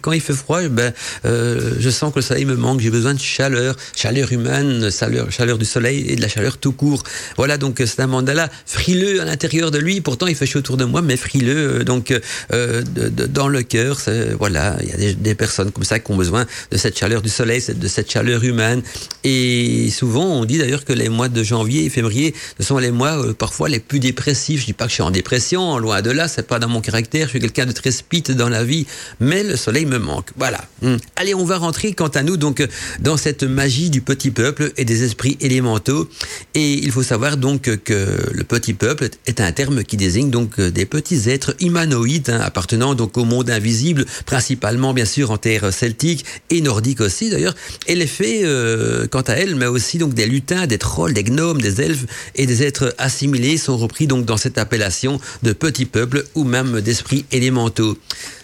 quand 0.00 0.12
il 0.12 0.20
fait 0.20 0.32
froid, 0.32 0.60
ben 0.68 0.92
euh, 1.24 1.72
je 1.78 1.90
sens 1.90 2.12
que 2.12 2.18
le 2.18 2.22
soleil 2.22 2.44
me 2.44 2.56
manque, 2.56 2.80
j'ai 2.80 2.90
besoin 2.90 3.14
de 3.14 3.20
chaleur, 3.20 3.76
chaleur 3.96 4.32
humaine, 4.32 4.90
chaleur, 4.90 5.30
chaleur 5.30 5.58
du 5.58 5.64
soleil 5.64 6.06
et 6.08 6.16
de 6.16 6.22
la 6.22 6.28
chaleur 6.28 6.58
tout 6.58 6.72
court. 6.72 7.02
Voilà 7.36 7.58
donc 7.58 7.82
c'est 7.84 8.00
un 8.00 8.06
mandala 8.06 8.50
frileux 8.66 9.20
à 9.20 9.24
l'intérieur 9.24 9.70
de 9.70 9.78
lui, 9.78 10.00
pourtant 10.00 10.26
il 10.26 10.34
fait 10.34 10.46
chaud 10.46 10.58
autour 10.60 10.76
de 10.76 10.84
moi, 10.84 11.02
mais 11.02 11.16
frileux 11.16 11.80
euh, 11.80 11.84
donc 11.84 12.12
euh, 12.52 12.82
dans 13.28 13.48
le 13.48 13.62
cœur. 13.62 14.00
Voilà, 14.38 14.76
il 14.82 14.88
y 14.88 15.08
a 15.08 15.12
des, 15.12 15.34
personnes 15.34 15.70
comme 15.70 15.84
ça 15.84 15.98
qui 15.98 16.10
ont 16.10 16.16
besoin 16.16 16.46
de 16.70 16.76
cette 16.76 16.98
chaleur 16.98 17.22
du 17.22 17.28
soleil, 17.28 17.62
de 17.68 17.88
cette 17.88 18.10
chaleur 18.10 18.42
humaine. 18.42 18.82
Et 19.24 19.90
souvent 19.90 20.24
on 20.24 20.44
dit 20.44 20.58
d'ailleurs 20.58 20.84
que 20.84 20.92
les 20.92 21.08
mois 21.08 21.28
de 21.28 21.42
janvier 21.42 21.84
et 21.84 21.90
février 21.90 22.34
ce 22.58 22.64
sont 22.64 22.78
les 22.78 22.90
mois 22.90 23.34
parfois 23.34 23.68
les 23.68 23.80
plus 23.80 24.00
dépressifs. 24.00 24.60
Je 24.60 24.66
dis 24.66 24.72
pas 24.72 24.84
que 24.84 24.90
je 24.90 24.94
suis 24.94 25.02
en 25.02 25.10
dépression, 25.10 25.78
loin 25.78 26.02
de 26.02 26.10
là, 26.10 26.28
c'est 26.28 26.46
pas 26.46 26.58
dans 26.58 26.68
mon 26.68 26.80
caractère. 26.80 27.26
Je 27.26 27.30
suis 27.30 27.40
quelqu'un 27.40 27.66
de 27.66 27.72
très 27.72 27.90
speed 27.90 28.32
dans 28.32 28.48
la 28.48 28.64
vie, 28.64 28.86
mais 29.20 29.42
le 29.42 29.56
soleil 29.56 29.86
me 29.86 29.98
manque. 29.98 30.30
Voilà. 30.36 30.64
Hmm. 30.82 30.96
Allez, 31.16 31.34
on 31.34 31.44
va 31.44 31.58
rentrer 31.58 31.92
quant 31.92 32.08
à 32.08 32.22
nous 32.22 32.36
donc 32.36 32.66
dans 33.00 33.16
cette 33.16 33.42
magie 33.42 33.90
du 33.90 34.00
petit 34.00 34.30
peuple 34.30 34.72
et 34.76 34.84
des 34.84 35.04
esprits 35.04 35.36
élémentaux. 35.40 36.08
Et 36.54 36.74
il 36.74 36.90
faut 36.90 37.02
savoir 37.02 37.36
donc 37.36 37.62
que 37.62 38.16
le 38.32 38.44
petit 38.44 38.74
peuple 38.74 39.08
est 39.26 39.40
un 39.40 39.52
terme 39.52 39.84
qui 39.84 39.96
désigne 39.96 40.30
donc 40.30 40.60
des 40.60 40.86
petits 40.86 41.28
êtres 41.28 41.54
humanoïdes 41.60 42.30
hein, 42.30 42.40
appartenant 42.40 42.94
donc 42.94 43.16
au 43.18 43.24
monde 43.24 43.50
invisible, 43.50 44.04
principalement 44.26 44.94
bien 44.94 45.04
sûr 45.04 45.30
en 45.30 45.38
terre 45.38 45.72
celtique 45.72 46.24
et 46.50 46.60
nordique 46.60 47.00
aussi 47.00 47.30
d'ailleurs. 47.30 47.54
Et 47.86 47.94
les 47.94 48.06
fées, 48.06 48.40
euh, 48.44 49.06
quant 49.06 49.22
à 49.22 49.34
elles, 49.34 49.54
mais 49.54 49.66
aussi 49.66 49.98
donc 49.98 50.14
des 50.14 50.26
lutins, 50.26 50.66
des 50.66 50.78
trolls, 50.78 51.14
des 51.14 51.24
gnomes, 51.24 51.60
des 51.60 51.80
elfes 51.80 52.06
et 52.34 52.46
des 52.46 52.62
êtres 52.62 52.94
assimilés 52.98 53.56
sont 53.56 53.76
repris 53.76 54.06
donc 54.06 54.24
dans 54.24 54.36
cette 54.36 54.58
appellation 54.58 55.20
de 55.42 55.52
petit 55.52 55.84
peuple 55.84 56.24
ou 56.34 56.44
même 56.44 56.80
d'esprits 56.80 57.24
élémentaux. 57.32 57.96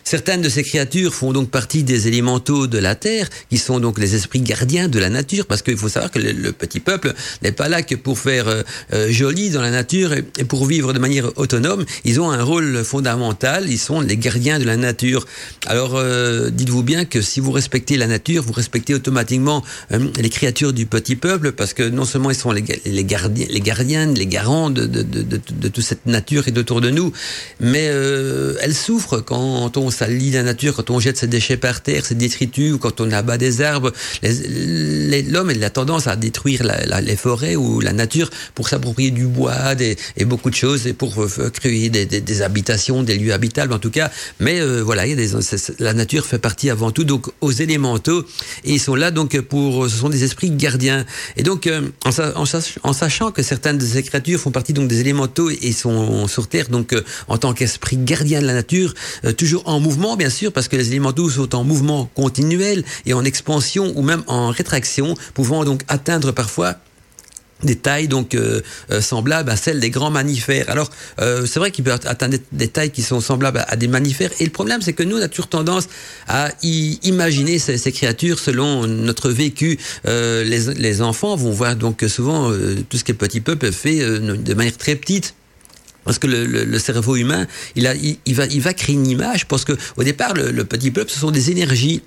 Certaines 0.05 0.43
de 0.43 0.51
ces 0.51 0.63
créatures 0.63 1.15
font 1.15 1.33
donc 1.33 1.51
partie 1.51 1.83
des 1.83 2.09
élémentaux 2.09 2.67
de 2.67 2.77
la 2.77 2.95
terre, 2.95 3.27
qui 3.49 3.57
sont 3.57 3.81
donc 3.81 3.99
les 3.99 4.15
esprits 4.15 4.43
gardiens 4.43 4.87
de 4.87 4.99
la 4.99 5.09
nature, 5.09 5.47
parce 5.47 5.63
qu'il 5.63 5.79
faut 5.79 5.89
savoir 5.89 6.11
que 6.11 6.19
le, 6.19 6.53
petit 6.53 6.79
peuple 6.79 7.15
n'est 7.43 7.53
pas 7.53 7.71
là 7.71 7.83
que 7.83 7.95
pour 7.95 8.19
faire 8.19 8.47
euh, 8.47 8.63
euh, 8.93 9.11
joli 9.11 9.49
dans 9.49 9.63
la 9.63 9.71
nature 9.71 10.13
et, 10.13 10.23
pour 10.23 10.67
vivre 10.67 10.93
de 10.93 10.99
manière 10.99 11.37
autonome. 11.39 11.87
Ils 12.05 12.21
ont 12.21 12.31
un 12.31 12.43
rôle 12.43 12.85
fondamental. 12.85 13.71
Ils 13.71 13.79
sont 13.79 14.03
les 14.03 14.19
gardiens 14.19 14.59
de 14.59 14.65
la 14.65 14.77
nature. 14.77 15.27
Alors, 15.67 15.95
euh, 15.95 16.51
dites-vous 16.51 16.83
bien 16.83 17.07
que 17.07 17.23
si 17.23 17.41
vous 17.41 17.53
respectez 17.53 17.97
la 17.97 18.07
nature, 18.07 18.43
vous 18.43 18.53
respectez 18.53 18.95
automatiquement 18.95 19.65
les 19.91 20.29
créatures 20.29 20.75
du 20.75 20.85
petit 20.85 21.17
peuple, 21.17 21.53
parce 21.53 21.73
que 21.73 21.83
non 21.83 22.05
seulement 22.05 22.31
ils 22.31 22.37
sont 22.37 22.53
les, 22.53 22.63
gardiens, 22.63 23.47
les 23.49 23.61
gardiennes, 23.61 24.15
les 24.15 24.27
garants 24.27 24.69
de, 24.69 24.85
de, 24.85 25.69
toute 25.69 25.85
cette 25.85 26.05
nature 26.05 26.47
et 26.47 26.59
autour 26.59 26.81
de 26.83 26.91
nous, 26.91 27.13
mais 27.61 27.85
elles 27.85 28.75
souffrent 28.75 29.21
quand 29.21 29.77
on 29.77 29.91
salit 29.95 30.31
la 30.31 30.43
nature, 30.43 30.75
quand 30.75 30.91
on 30.91 31.01
jette 31.01 31.17
ses 31.17 31.27
déchets 31.27 31.57
par 31.57 31.81
terre, 31.83 32.05
ses 32.05 32.15
détritus, 32.15 32.77
quand 32.81 33.01
on 33.01 33.11
abat 33.11 33.39
des 33.39 33.63
arbres. 33.63 33.93
L'homme 34.23 35.51
a 35.51 35.71
tendance 35.71 36.07
à 36.07 36.17
détruire 36.17 36.63
les 37.03 37.17
forêts 37.17 37.57
ou 37.57 37.81
la 37.81 37.93
nature 37.93 38.31
pour 38.55 38.69
s'approprier 38.69 39.11
du 39.11 39.27
bois 39.27 39.75
et 40.17 40.25
beaucoup 40.25 40.51
de 40.51 40.55
choses, 40.55 40.87
et 40.87 40.93
pour 40.93 41.23
euh, 41.23 41.51
créer 41.51 41.91
des, 41.91 42.43
habitations, 42.43 43.03
des 43.03 43.17
lieux 43.17 43.33
habitables 43.33 43.73
en 43.73 43.79
tout 43.79 43.91
cas. 43.91 44.11
Mais 44.41 44.61
euh, 44.61 44.83
voilà, 44.83 45.05
la 45.79 45.95
nature 45.95 46.27
fait 46.27 46.39
partie 46.39 46.71
avant 46.71 46.91
tout 46.91 47.05
donc 47.05 47.27
aux 47.41 47.53
élémentaux, 47.53 48.25
et 48.65 48.73
ils 48.73 48.81
sont 48.81 48.95
là 48.95 49.11
donc 49.11 49.39
pour, 49.41 49.89
ce 49.89 49.97
sont 49.97 50.09
des 50.09 50.25
esprits 50.25 50.51
gardiens. 50.51 51.05
Et 51.37 51.43
donc 51.43 51.67
euh, 51.67 51.89
en, 52.05 52.93
sachant 52.93 53.31
que 53.31 53.43
certaines 53.43 53.79
de 53.79 53.87
ces 53.87 54.03
créatures 54.03 54.41
font 54.41 54.51
partie 54.51 54.73
donc 54.73 54.89
des 54.89 55.01
élémentaux 55.01 55.51
et 55.51 55.73
sont 55.73 56.27
sur 56.29 56.49
Terre 56.49 56.69
donc 56.69 56.95
en 57.29 57.39
tant 57.39 57.53
qu'esprit 57.53 57.97
gardien 57.97 58.41
de 58.41 58.47
la 58.47 58.55
nature, 58.55 58.95
toujours 59.37 59.63
en 59.67 59.81
mouvement, 59.85 60.17
bien 60.17 60.31
sûr, 60.31 60.51
parce 60.53 60.69
que 60.69 60.77
les 60.77 60.89
élémentaux 60.89 61.29
sont 61.29 61.55
en 61.55 61.63
mouvement 61.63 62.11
continuel 62.15 62.85
et 63.07 63.13
en 63.13 63.25
expansion 63.25 63.93
ou 63.97 64.03
même 64.03 64.25
en 64.27 64.49
rétraction, 64.49 65.15
pouvant 65.35 65.65
donc 65.65 65.83
atteindre 65.89 66.33
parfois 66.33 66.77
des 67.63 67.77
tailles 67.77 68.09
donc 68.09 68.35
euh, 68.35 68.61
euh, 68.91 69.01
semblables 69.01 69.51
à 69.51 69.57
celles 69.57 69.81
des 69.81 69.91
grands 69.91 70.11
mammifères. 70.11 70.69
Alors 70.69 70.91
euh, 71.21 71.47
c'est 71.47 71.59
vrai 71.59 71.71
qu'il 71.71 71.85
peut 71.85 71.93
atteindre 71.93 72.37
des, 72.53 72.69
tailles 72.69 72.91
qui 72.91 73.03
sont 73.03 73.21
semblables 73.21 73.65
à, 73.67 73.77
des 73.77 73.89
mammifères 73.89 74.31
et 74.41 74.45
le 74.45 74.51
problème 74.51 74.83
c'est 74.83 74.93
que 74.93 75.03
nous 75.03 75.17
on 75.17 75.23
a 75.23 75.29
toujours 75.29 75.49
tendance 75.49 75.89
à 76.29 76.51
imaginer 76.63 77.59
ces, 77.59 77.79
ces, 77.79 77.93
créatures 77.93 78.39
selon 78.39 78.87
notre 78.87 79.31
vécu. 79.31 79.79
Les, 80.05 80.75
les, 80.75 81.03
enfants 81.03 81.37
vont 81.37 81.53
voir 81.53 81.77
donc 81.77 82.05
souvent 82.09 82.51
tout 82.89 82.99
ce 82.99 83.05
qui 83.05 83.13
est 83.13 83.15
petit 83.15 83.41
peuple 83.41 83.73
fait 83.73 83.99
de 83.99 84.55
manière 84.55 84.77
très 84.77 84.97
petite 84.97 85.35
parce 86.05 86.19
que 86.19 86.27
le, 86.27 86.47
le, 86.47 86.65
le, 86.65 86.79
cerveau 86.79 87.17
humain, 87.17 87.47
il, 87.77 87.87
a, 87.87 87.95
il, 87.95 88.19
il, 88.27 88.35
va, 88.35 88.47
il 88.47 88.61
va 88.61 88.75
créer 88.75 88.95
une 88.95 89.07
image, 89.07 89.47
parce 89.47 89.65
que 89.65 89.73
au 89.97 90.05
départ, 90.05 90.35
le, 90.35 90.51
le 90.51 90.65
petit 90.65 90.91
peuple, 90.91 91.11
ce 91.11 91.19
sont 91.19 91.31
des 91.31 91.51
énergies 91.51 92.03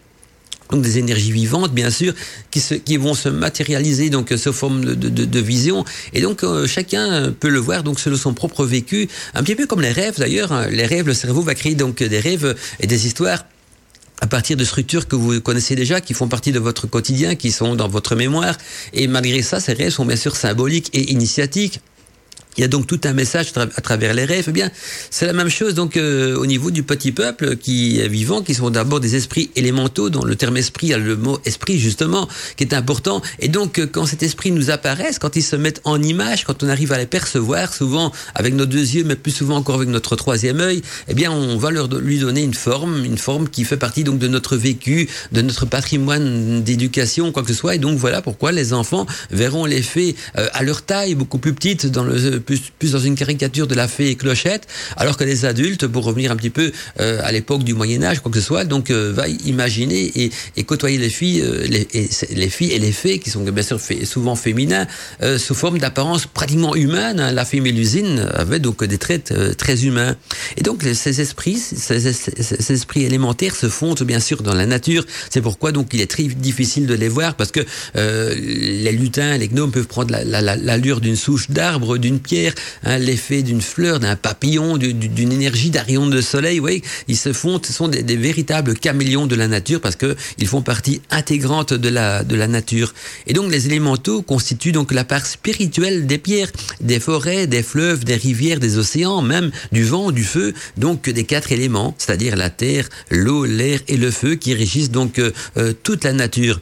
donc 0.72 0.82
des 0.82 0.98
énergies 0.98 1.32
vivantes, 1.32 1.74
bien 1.74 1.90
sûr, 1.90 2.14
qui, 2.52 2.60
se, 2.60 2.74
qui 2.74 2.98
vont 2.98 3.14
se 3.14 3.30
matérialiser 3.30 4.10
donc 4.10 4.34
sous 4.36 4.52
forme 4.52 4.84
de, 4.84 4.94
de, 4.96 5.26
de 5.26 5.40
vision. 5.40 5.86
Et 6.14 6.22
donc 6.22 6.44
euh, 6.44 6.68
chacun 6.68 7.32
peut 7.32 7.50
le 7.50 7.60
voir 7.60 7.84
donc 7.84 8.00
selon 8.00 8.18
son 8.18 8.34
propre 8.34 8.66
vécu, 8.66 9.08
un 9.34 9.44
petit 9.44 9.56
peu 9.56 9.66
comme 9.66 9.82
les 9.82 9.92
rêves 9.92 10.18
d'ailleurs. 10.18 10.52
Hein. 10.52 10.68
Les 10.70 10.86
rêves, 10.86 11.08
le 11.08 11.14
cerveau 11.14 11.42
va 11.42 11.56
créer 11.56 11.76
donc 11.76 12.04
des 12.04 12.20
rêves 12.20 12.56
et 12.80 12.88
des 12.88 13.08
histoires 13.08 13.46
à 14.20 14.28
partir 14.28 14.58
de 14.58 14.64
structures 14.64 15.08
que 15.08 15.16
vous 15.16 15.40
connaissez 15.42 15.76
déjà, 15.76 16.02
qui 16.02 16.14
font 16.14 16.28
partie 16.28 16.52
de 16.52 16.60
votre 16.60 16.88
quotidien, 16.88 17.36
qui 17.36 17.52
sont 17.52 17.76
dans 17.76 17.88
votre 17.88 18.16
mémoire. 18.16 18.58
Et 18.94 19.08
malgré 19.08 19.44
ça, 19.44 19.60
ces 19.60 19.74
rêves 19.74 19.92
sont 19.92 20.06
bien 20.06 20.16
sûr 20.16 20.36
symboliques 20.36 20.90
et 20.94 21.12
initiatiques. 21.12 21.80
Il 22.58 22.62
y 22.62 22.64
a 22.64 22.68
donc 22.68 22.88
tout 22.88 23.00
un 23.04 23.14
message 23.14 23.52
à 23.56 23.82
travers 23.82 24.14
les 24.14 24.26
rêves. 24.26 24.46
Eh 24.48 24.52
bien, 24.52 24.72
c'est 25.12 25.28
la 25.28 25.34
même 25.34 25.50
chose 25.50 25.76
donc 25.76 25.96
euh, 25.96 26.36
au 26.36 26.46
niveau 26.46 26.72
du 26.72 26.84
petit 26.84 27.12
peuple 27.12 27.56
qui 27.56 28.00
est 28.00 28.08
vivant, 28.08 28.42
qui 28.42 28.56
sont 28.56 28.72
d'abord 28.72 29.00
des 29.00 29.16
esprits 29.16 29.52
élémentaux, 29.56 30.10
dont 30.10 30.24
le 30.24 30.36
terme 30.36 30.58
esprit 30.58 30.94
a 30.94 30.98
le 30.98 31.16
mot 31.16 31.40
esprit 31.46 31.78
justement, 31.78 32.28
qui 32.56 32.64
est 32.64 32.74
important. 32.74 33.22
Et 33.40 33.48
donc, 33.48 33.80
euh, 33.80 33.86
quand 33.86 34.08
cet 34.08 34.24
esprit 34.24 34.52
nous 34.52 34.72
apparaît, 34.72 35.12
quand 35.20 35.36
ils 35.36 35.44
se 35.44 35.56
mettent 35.56 35.82
en 35.84 36.02
image, 36.02 36.46
quand 36.46 36.64
on 36.64 36.70
arrive 36.70 36.92
à 36.94 36.98
les 36.98 37.06
percevoir, 37.06 37.74
souvent 37.74 38.12
avec 38.34 38.56
nos 38.56 38.66
deux 38.66 38.96
yeux, 38.96 39.04
mais 39.04 39.16
plus 39.16 39.32
souvent 39.32 39.58
encore 39.58 39.76
avec 39.76 39.90
notre 39.90 40.16
troisième 40.16 40.60
œil, 40.60 40.82
eh 41.08 41.14
bien, 41.14 41.32
on 41.32 41.58
va 41.58 41.70
leur 41.70 41.88
lui 41.88 42.18
donner 42.20 42.42
une 42.42 42.56
forme, 42.56 43.06
une 43.06 43.20
forme 43.20 43.50
qui 43.50 43.66
fait 43.66 43.78
partie 43.78 44.04
donc 44.04 44.18
de 44.18 44.28
notre 44.28 44.58
vécu, 44.58 45.08
de 45.32 45.42
notre 45.42 45.68
patrimoine 45.68 46.64
d'éducation, 46.64 47.32
quoi 47.32 47.44
que 47.44 47.50
ce 47.50 47.54
soit. 47.54 47.76
Et 47.76 47.80
donc, 47.80 47.98
voilà 48.00 48.24
pourquoi 48.24 48.52
les 48.52 48.74
enfants 48.74 49.06
verront 49.30 49.66
les 49.66 49.84
faits 49.84 50.16
euh, 50.38 50.48
à 50.54 50.64
leur 50.64 50.82
taille, 50.82 51.14
beaucoup 51.14 51.38
plus 51.38 51.54
petite, 51.54 51.86
dans 51.86 52.04
le 52.04 52.40
plus, 52.48 52.92
dans 52.92 53.00
une 53.00 53.16
caricature 53.16 53.68
de 53.68 53.76
la 53.76 53.88
fée 53.88 54.16
clochette, 54.16 54.68
alors 54.96 55.18
que 55.18 55.24
les 55.24 55.46
adultes, 55.46 55.86
pour 55.86 56.06
revenir 56.06 56.32
un 56.32 56.36
petit 56.36 56.50
peu 56.50 56.72
euh, 57.00 57.20
à 57.24 57.32
l'époque 57.32 57.64
du 57.64 57.74
Moyen 57.74 58.02
Âge, 58.04 58.22
quoi 58.22 58.32
que 58.32 58.40
ce 58.40 58.46
soit, 58.46 58.64
donc 58.64 58.90
euh, 58.90 59.12
va 59.14 59.28
imaginer 59.28 60.12
et, 60.16 60.32
et, 60.56 60.64
côtoyer 60.64 60.98
les 60.98 61.10
filles, 61.10 61.42
euh, 61.42 61.68
les, 61.68 61.88
et, 61.94 62.10
les, 62.34 62.50
filles 62.50 62.72
et 62.72 62.80
les 62.80 62.92
fées, 62.92 63.20
qui 63.20 63.30
sont 63.30 63.44
bien 63.44 63.64
sûr 63.64 63.80
souvent 64.04 64.36
féminins, 64.36 64.88
sous 65.38 65.56
forme 65.56 65.78
d'apparence 65.80 66.26
pratiquement 66.26 66.76
humaine. 66.76 67.20
Hein. 67.20 67.32
La 67.32 67.44
fée 67.44 67.60
Mélusine 67.60 68.20
avait 68.34 68.60
donc 68.60 68.84
des 68.84 68.98
traits 68.98 69.34
très 69.58 69.86
humains. 69.86 70.16
Et 70.56 70.62
donc 70.62 70.84
ces 70.94 71.22
esprits, 71.22 71.58
ces, 71.58 72.08
esprits 72.72 73.04
élémentaires 73.04 73.56
se 73.56 73.68
fondent 73.68 74.04
bien 74.04 74.20
sûr 74.20 74.42
dans 74.42 74.54
la 74.54 74.66
nature. 74.66 75.06
C'est 75.30 75.42
pourquoi 75.42 75.72
donc 75.72 75.90
il 75.94 76.02
est 76.02 76.10
très 76.10 76.24
difficile 76.24 76.88
de 76.88 76.94
les 76.94 77.10
voir 77.10 77.36
parce 77.36 77.52
que 77.52 77.62
les 77.96 78.92
lutins, 78.92 79.38
les 79.38 79.50
gnomes 79.50 79.72
peuvent 79.72 79.88
prendre 79.88 80.12
l'allure 80.12 80.46
la, 80.64 80.76
la, 80.76 81.00
d'une 81.00 81.16
souche 81.16 81.50
d'arbre, 81.50 81.98
d'une 81.98 82.20
pierre 82.20 82.37
Hein, 82.84 83.00
l'effet 83.00 83.42
d'une 83.42 83.62
fleur, 83.62 84.00
d'un 84.00 84.16
papillon, 84.16 84.78
d'une 84.78 85.32
énergie 85.32 85.70
d'un 85.70 85.82
rayon 85.82 86.08
de 86.08 86.22
soleil. 86.22 86.60
Oui, 86.60 86.82
ils 87.08 87.18
se 87.18 87.34
font, 87.34 87.60
ce 87.64 87.74
sont 87.74 87.88
des, 87.88 88.18
véritables 88.18 88.76
caméléons 88.76 89.28
de 89.28 89.36
la 89.36 89.48
nature 89.48 89.82
parce 89.82 89.96
que 89.96 90.16
ils 90.38 90.48
font 90.48 90.62
partie 90.62 91.02
intégrante 91.10 91.74
de 91.74 91.90
la 91.90 92.24
de 92.24 92.36
la 92.36 92.48
nature. 92.48 92.94
Et 93.26 93.34
donc 93.34 93.52
les 93.52 93.66
élémentaux 93.68 94.22
constituent 94.22 94.72
donc 94.72 94.92
la 94.92 95.04
part 95.04 95.26
spirituelle 95.26 96.08
des 96.08 96.18
pierres, 96.18 96.52
des 96.82 97.00
forêts, 97.00 97.48
des 97.48 97.64
fleuves, 97.64 98.04
des 98.04 98.16
rivières, 98.16 98.60
des 98.60 98.78
océans, 98.78 99.22
même 99.22 99.52
du 99.72 99.84
vent, 99.84 100.12
du 100.12 100.24
feu, 100.24 100.54
donc 100.78 101.10
des 101.10 101.24
quatre 101.24 101.52
éléments, 101.52 101.96
c'est-à-dire 101.98 102.36
la 102.36 102.50
terre, 102.50 102.90
l'eau, 103.10 103.46
l'air 103.46 103.80
et 103.88 103.98
le 103.98 104.12
feu 104.12 104.36
qui 104.36 104.54
régissent 104.54 104.92
donc 104.92 105.20
euh, 105.20 105.32
euh, 105.58 105.74
toute 105.84 106.04
la 106.04 106.14
nature. 106.14 106.60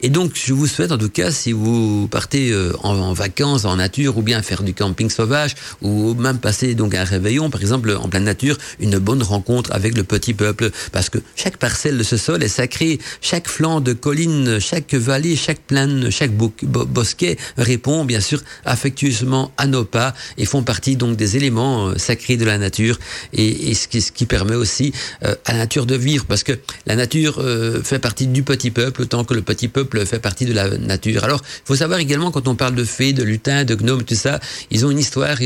Et 0.00 0.10
donc, 0.10 0.32
je 0.34 0.52
vous 0.52 0.66
souhaite, 0.66 0.92
en 0.92 0.98
tout 0.98 1.08
cas, 1.08 1.30
si 1.30 1.52
vous 1.52 2.08
partez 2.08 2.50
euh, 2.50 2.72
en, 2.82 3.12
vacances, 3.12 3.64
en 3.64 3.76
nature, 3.76 4.18
ou 4.18 4.22
bien 4.22 4.42
faire 4.42 4.62
du 4.62 4.74
camping 4.74 5.10
sauvage, 5.10 5.54
ou 5.80 6.14
même 6.14 6.38
passer 6.38 6.74
donc 6.74 6.94
un 6.94 7.04
réveillon, 7.04 7.50
par 7.50 7.60
exemple, 7.60 7.96
en 7.96 8.08
pleine 8.08 8.24
nature, 8.24 8.58
une 8.80 8.98
bonne 8.98 9.22
rencontre 9.22 9.72
avec 9.72 9.96
le 9.96 10.04
petit 10.04 10.34
peuple, 10.34 10.70
parce 10.90 11.08
que 11.08 11.18
chaque 11.36 11.56
parcelle 11.56 11.98
de 11.98 12.02
ce 12.02 12.16
sol 12.16 12.42
est 12.42 12.48
sacrée, 12.48 12.98
chaque 13.20 13.48
flanc 13.48 13.80
de 13.80 13.92
colline, 13.92 14.58
chaque 14.58 14.94
vallée, 14.94 15.36
chaque 15.36 15.60
plaine, 15.60 16.10
chaque 16.10 16.32
bosquet 16.32 17.36
répond, 17.56 18.04
bien 18.04 18.20
sûr, 18.20 18.42
affectueusement 18.64 19.52
à 19.56 19.66
nos 19.66 19.84
pas, 19.84 20.14
et 20.36 20.46
font 20.46 20.62
partie 20.62 20.96
donc 20.96 21.16
des 21.16 21.36
éléments 21.36 21.88
euh, 21.88 21.98
sacrés 21.98 22.36
de 22.36 22.44
la 22.44 22.58
nature, 22.58 22.98
et, 23.32 23.74
ce, 23.74 23.86
qui, 23.86 24.26
permet 24.26 24.54
aussi 24.54 24.92
euh, 25.24 25.34
à 25.44 25.52
la 25.52 25.58
nature 25.58 25.86
de 25.86 25.94
vivre, 25.94 26.24
parce 26.26 26.42
que 26.42 26.58
la 26.86 26.96
nature 26.96 27.42
fait 27.84 27.98
partie 27.98 28.26
du 28.26 28.42
petit 28.42 28.70
peuple, 28.70 29.02
autant 29.02 29.24
que 29.24 29.34
le 29.34 29.42
petit 29.42 29.51
peuple 29.68 30.04
fait 30.06 30.18
partie 30.18 30.46
de 30.46 30.52
la 30.52 30.68
nature. 30.78 31.24
Alors, 31.24 31.40
il 31.42 31.66
faut 31.66 31.76
savoir 31.76 32.00
également, 32.00 32.30
quand 32.30 32.48
on 32.48 32.54
parle 32.54 32.74
de 32.74 32.84
fées, 32.84 33.12
de 33.12 33.22
lutins, 33.22 33.64
de 33.64 33.74
gnomes, 33.74 34.04
tout 34.04 34.14
ça, 34.14 34.40
ils 34.70 34.84
ont 34.86 34.90
une 34.90 34.98
histoire, 34.98 35.36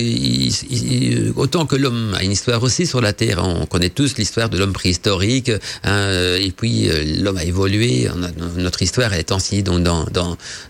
autant 1.37 1.67
que 1.67 1.77
l'homme 1.77 2.15
a 2.19 2.23
une 2.23 2.33
histoire 2.33 2.63
aussi 2.63 2.87
sur 2.87 3.01
la 3.01 3.13
Terre. 3.13 3.43
On 3.43 3.67
connaît 3.67 3.91
tous 3.91 4.17
l'histoire 4.17 4.49
de 4.49 4.59
l'homme 4.59 4.73
préhistorique, 4.73 5.51
hein, 5.85 6.37
et 6.39 6.53
puis 6.57 6.89
euh, 6.89 7.23
l'homme 7.23 7.37
a 7.37 7.45
évolué, 7.45 8.09
notre 8.57 8.83
histoire 8.83 9.13
est 9.15 9.33
enseignée 9.33 9.63
dans, 9.63 9.79
dans, 9.79 10.07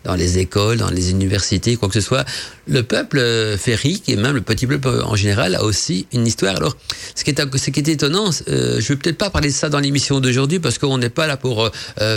dans, 0.05 0.15
les 0.15 0.39
écoles, 0.39 0.79
dans 0.79 0.91
les 0.91 1.11
universités, 1.11 1.77
quoi 1.77 1.89
que 1.89 1.95
ce 1.95 2.01
soit. 2.01 2.25
Le 2.69 2.83
peuple 2.83 3.19
euh, 3.19 3.57
férique, 3.57 4.09
et 4.09 4.17
même 4.17 4.35
le 4.35 4.41
petit 4.41 4.67
peuple 4.67 4.89
en 5.05 5.17
général, 5.17 5.55
a 5.55 5.65
aussi 5.65 6.07
une 6.13 6.27
histoire. 6.27 6.57
Alors, 6.57 6.77
ce 7.15 7.25
qui 7.25 7.31
est, 7.31 7.57
ce 7.57 7.71
qui 7.71 7.81
est 7.81 7.89
étonnant, 7.89 8.31
euh, 8.49 8.81
je 8.81 8.89
vais 8.89 8.97
peut-être 8.97 9.19
pas 9.19 9.31
parler 9.31 9.49
de 9.49 9.55
ça 9.55 9.69
dans 9.69 9.81
l'émission 9.81 10.21
d'aujourd'hui, 10.21 10.59
parce 10.59 10.79
qu'on 10.79 10.99
n'est 10.99 11.11
pas 11.11 11.27
là 11.27 11.37
pour 11.37 11.71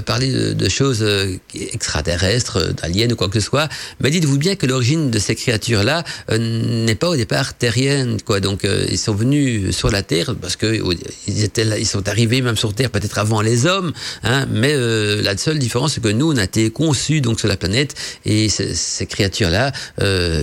parler 0.06 0.54
de 0.54 0.70
choses 0.70 1.04
euh, 1.10 1.38
extraterrestres, 1.74 2.58
euh, 2.58 2.72
d'aliens 2.72 3.10
ou 3.12 3.16
quoi 3.16 3.30
que 3.30 3.40
ce 3.40 3.46
soit. 3.46 3.68
Mais 4.00 4.10
dites-vous 4.10 4.38
bien 4.38 4.56
que 4.56 4.66
l'origine 4.66 5.12
de 5.12 5.20
ces 5.20 5.36
créatures-là 5.36 6.04
euh, 6.32 6.38
n'est 6.86 6.96
pas 6.96 7.10
au 7.10 7.16
départ 7.16 7.54
terrienne, 7.54 8.18
quoi. 8.24 8.40
Donc 8.40 8.60
ils 8.64 8.98
sont 8.98 9.14
venus 9.14 9.76
sur 9.76 9.90
la 9.92 10.04
Terre 10.04 10.36
parce 10.42 10.56
que 10.56 10.70
ils 11.28 11.44
étaient 11.44 11.68
ils 11.80 11.88
sont 11.88 12.08
arrivés 12.08 12.42
même 12.42 12.58
sur 12.58 12.74
Terre 12.74 12.90
peut-être 12.90 13.18
avant 13.18 13.42
les 13.42 13.66
hommes, 13.66 13.92
hein. 14.24 14.46
Mais 14.50 14.74
la 15.22 15.36
seule 15.38 15.60
différence 15.60 15.94
c'est 15.94 16.04
que 16.04 16.10
nous 16.10 16.32
on 16.32 16.38
a 16.38 16.44
été 16.44 16.70
conçus 16.70 17.22
donc 17.22 17.40
sur 17.40 17.48
la 17.48 17.58
planète 17.58 17.96
et 18.26 18.50
ces 18.50 19.06
créatures-là 19.06 19.72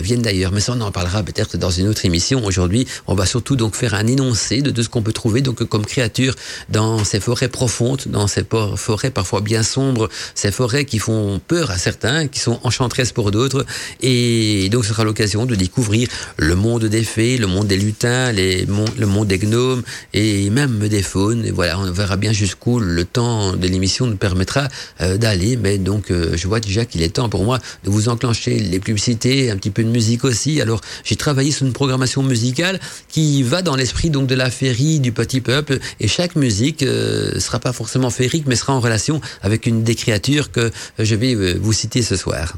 viennent 0.07 0.23
d'ailleurs. 0.23 0.53
Mais 0.53 0.61
ça 0.61 0.75
on 0.77 0.81
en 0.81 0.93
parlera 0.93 1.23
peut-être 1.23 1.57
dans 1.57 1.71
une 1.71 1.89
autre 1.89 2.05
émission. 2.05 2.45
Aujourd'hui, 2.45 2.87
on 3.07 3.15
va 3.15 3.27
surtout 3.27 3.57
donc 3.57 3.75
faire 3.75 3.95
un 3.95 4.07
énoncé 4.07 4.63
de, 4.63 4.71
de 4.71 4.83
ce 4.83 4.89
qu'on 4.89 5.03
peut 5.03 5.13
trouver 5.13 5.41
donc 5.41 5.65
comme 5.65 5.87
créatures 5.87 6.35
dans 6.69 7.05
ces 7.05 7.21
forêts 7.21 7.49
profondes, 7.49 8.03
dans 8.07 8.27
ces 8.27 8.45
forêts 8.77 9.11
parfois 9.11 9.41
bien 9.41 9.63
sombres, 9.63 10.09
ces 10.35 10.51
forêts 10.57 10.87
qui 10.87 10.99
font 10.99 11.39
peur 11.47 11.71
à 11.71 11.77
certains, 11.77 12.29
qui 12.29 12.41
sont 12.41 12.59
enchanteresses 12.63 13.13
pour 13.13 13.31
d'autres. 13.31 13.67
Et 14.01 14.69
donc, 14.71 14.85
ce 14.85 14.91
sera 14.91 15.05
l'occasion 15.05 15.45
de 15.45 15.55
découvrir 15.55 16.09
le 16.39 16.55
monde 16.55 16.87
des 16.87 17.05
fées, 17.05 17.37
le 17.37 17.47
monde 17.47 17.67
des 17.67 17.77
lutins, 17.77 18.33
les, 18.33 18.65
le 18.65 19.07
monde 19.07 19.29
des 19.29 19.39
gnomes 19.39 19.83
et 20.15 20.49
même 20.49 20.89
des 20.89 21.03
faunes. 21.03 21.45
Et 21.45 21.51
voilà, 21.51 21.79
on 21.79 21.91
verra 21.93 22.17
bien 22.17 22.33
jusqu'où 22.33 22.81
le 22.81 23.05
temps 23.05 23.55
de 23.55 23.67
l'émission 23.69 24.07
nous 24.07 24.17
permettra 24.17 24.69
euh, 25.03 25.19
d'aller. 25.19 25.57
Mais 25.57 25.77
donc, 25.77 26.11
euh, 26.11 26.37
je 26.37 26.49
vois 26.49 26.61
déjà 26.61 26.87
qu'il 26.87 27.03
est 27.03 27.15
temps 27.17 27.29
pour 27.29 27.45
moi 27.45 27.59
de 27.85 27.91
vous 27.91 28.09
enclencher 28.09 28.59
les 28.59 28.81
publicités, 28.81 29.51
un 29.51 29.57
petit 29.57 29.71
peu 29.71 29.85
de 29.85 29.91
musique 29.91 30.25
aussi. 30.25 30.63
Alors, 30.63 30.81
j'ai 31.05 31.17
travaillé 31.17 31.51
sur 31.51 31.67
une 31.67 31.75
programmation 31.75 32.23
musicale 32.23 32.81
qui 33.09 33.43
va 33.43 33.61
dans 33.61 33.77
l'esprit 33.77 34.09
donc 34.09 34.27
de 34.27 34.35
la 34.35 34.51
féerie 34.51 35.01
du 35.01 35.13
petit 35.13 35.43
peuple. 35.43 35.79
Et 36.01 36.09
chaque 36.09 36.35
musique 36.35 36.83
euh, 36.83 37.39
sera 37.41 37.59
pas 37.59 37.75
forcément 37.75 38.09
féerique, 38.09 38.45
mais 38.47 38.57
sera 38.57 38.73
en 38.73 38.81
relation 38.81 39.21
avec 39.43 39.67
une 39.67 39.83
des 39.83 39.95
créatures 39.95 40.46
que 40.51 40.71
je 40.99 41.15
vais 41.15 41.35
euh, 41.35 41.59
vous 41.61 41.73
citer 41.73 42.03
ce 42.03 42.17
soir. 42.17 42.55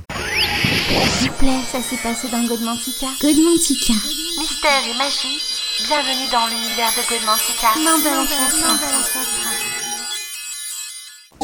S'il 1.18 1.30
vous 1.30 1.36
plaît, 1.36 1.60
ça 1.70 1.80
s'est 1.82 1.96
passé 2.02 2.28
dans 2.30 2.44
Godmantica. 2.44 3.06
Godmantica. 3.20 3.94
Mystère 4.38 4.82
et 4.88 4.96
magie, 4.96 5.40
bienvenue 5.86 6.28
dans 6.30 6.46
l'univers 6.46 6.92
de 6.96 7.02
Godmantica. 7.08 7.68
L'ancêtre. 7.84 9.67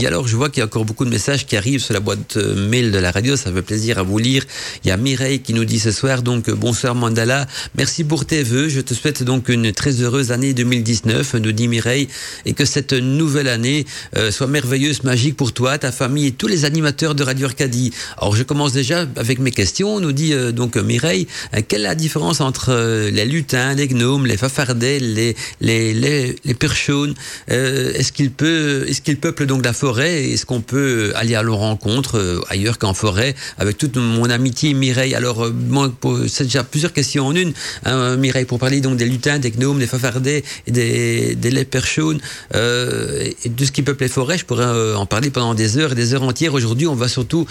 Et 0.01 0.09
alors, 0.09 0.27
je 0.27 0.35
vois 0.35 0.51
qu'il 0.51 0.59
y 0.59 0.63
a 0.63 0.65
encore 0.65 0.85
beaucoup 0.85 1.05
de 1.05 1.11
messages 1.11 1.47
qui 1.47 1.57
arrivent 1.57 1.81
sur 1.81 1.95
la 1.95 2.01
boîte 2.01 2.37
euh, 2.37 2.69
mail 2.69 2.91
de 2.91 2.99
la 2.99 3.13
radio. 3.13 3.37
Ça 3.37 3.53
fait 3.53 3.63
plaisir 3.63 3.97
à 3.99 4.03
vous 4.03 4.19
lire. 4.19 4.43
Il 4.85 4.89
y 4.89 4.91
a 4.91 4.97
Mireille 4.97 5.39
qui 5.39 5.55
nous 5.55 5.65
dit 5.65 5.79
ce 5.79 5.93
soir, 5.93 6.23
donc, 6.23 6.49
euh, 6.49 6.55
bonsoir 6.55 6.97
Mandala. 6.97 7.47
Merci 7.77 8.03
pour 8.03 8.27
tes 8.27 8.43
vœux. 8.43 8.69
Je 8.69 8.81
te 8.81 8.93
souhaite 8.93 9.23
donc 9.23 9.49
une 9.49 9.71
très 9.71 10.03
heureuse 10.03 10.33
année 10.33 10.53
2019, 10.53 11.35
nous 11.35 11.53
dit 11.53 11.69
Mireille, 11.69 12.09
et 12.45 12.55
que 12.55 12.65
cette 12.65 12.93
nouvelle 12.93 13.47
année 13.47 13.87
euh, 14.17 14.33
soit 14.33 14.49
merveilleuse, 14.49 15.05
magique 15.05 15.37
pour 15.37 15.53
toi, 15.53 15.79
ta 15.79 15.93
famille 15.93 16.27
et 16.27 16.33
tous 16.33 16.49
les 16.49 16.65
animateurs 16.65 17.15
de 17.15 17.23
Radio 17.23 17.47
Arcadie. 17.47 17.93
Alors, 18.19 18.35
je 18.35 18.43
commence 18.43 18.73
déjà 18.73 19.07
avec 19.15 19.39
mes 19.39 19.53
questions. 19.53 20.01
Nous 20.01 20.13
dit 20.13 20.35
donc 20.53 20.77
Mireille, 20.77 21.29
quelle 21.69 21.83
est 21.83 21.85
la 21.85 21.95
différence 21.95 22.41
entre 22.41 22.73
les 23.11 23.25
lutins, 23.27 23.75
les 23.75 23.87
gnomes, 23.87 24.27
les 24.27 24.37
fafardets, 24.37 24.99
les, 24.99 25.37
les, 25.61 25.95
les, 25.95 26.37
les 26.45 26.55
perchaunes? 26.55 27.15
est-ce 27.47 28.11
qu'ils 28.11 28.33
est-ce 28.41 29.01
qu'ils 29.01 29.19
peuplent 29.19 29.47
donc 29.47 29.65
la 29.65 29.73
forêt 29.73 29.84
Est-ce 29.85 30.47
qu'on 30.47 30.63
peut 30.63 31.13
aller 31.15 31.35
à 31.35 31.43
leur 31.43 31.57
rencontre 31.57 32.19
euh, 32.19 32.41
ailleurs 32.49 32.79
qu'en 32.79 32.95
forêt 32.95 33.35
avec 33.59 33.77
toute 33.77 33.97
mon 33.97 34.31
amitié 34.31 34.73
Mireille? 34.73 35.15
Alors, 35.15 35.45
euh, 35.45 36.27
c'est 36.27 36.45
déjà 36.45 36.65
plusieurs 36.65 36.93
questions 36.93 37.27
en 37.27 37.35
une. 37.35 37.53
Hein, 37.85 38.17
Mireille, 38.17 38.47
pour 38.47 38.59
parler 38.59 38.81
donc 38.81 38.97
des 38.97 39.05
lutins, 39.05 39.39
des 39.39 39.51
gnomes, 39.51 39.79
des 39.79 39.87
fafardets 39.87 40.43
et 40.67 40.71
des, 40.71 41.35
des 41.35 41.51
léperchaunes 41.51 42.21
euh, 42.55 43.31
et 43.45 43.49
de 43.49 43.65
ce 43.65 43.73
qui 43.73 43.83
peuple 43.83 44.05
les 44.05 44.09
forêts, 44.09 44.39
je 44.39 44.47
pourrais 44.47 44.95
en 44.95 45.05
parler 45.05 45.31
pendant 45.31 45.55
des 45.55 45.77
heures 45.77 45.93
et 45.93 45.95
des 45.95 46.15
heures 46.15 46.23
entières. 46.23 46.55
Aujourd'hui, 46.55 46.87
on 46.87 46.95
va 46.95 47.09
surtout 47.09 47.47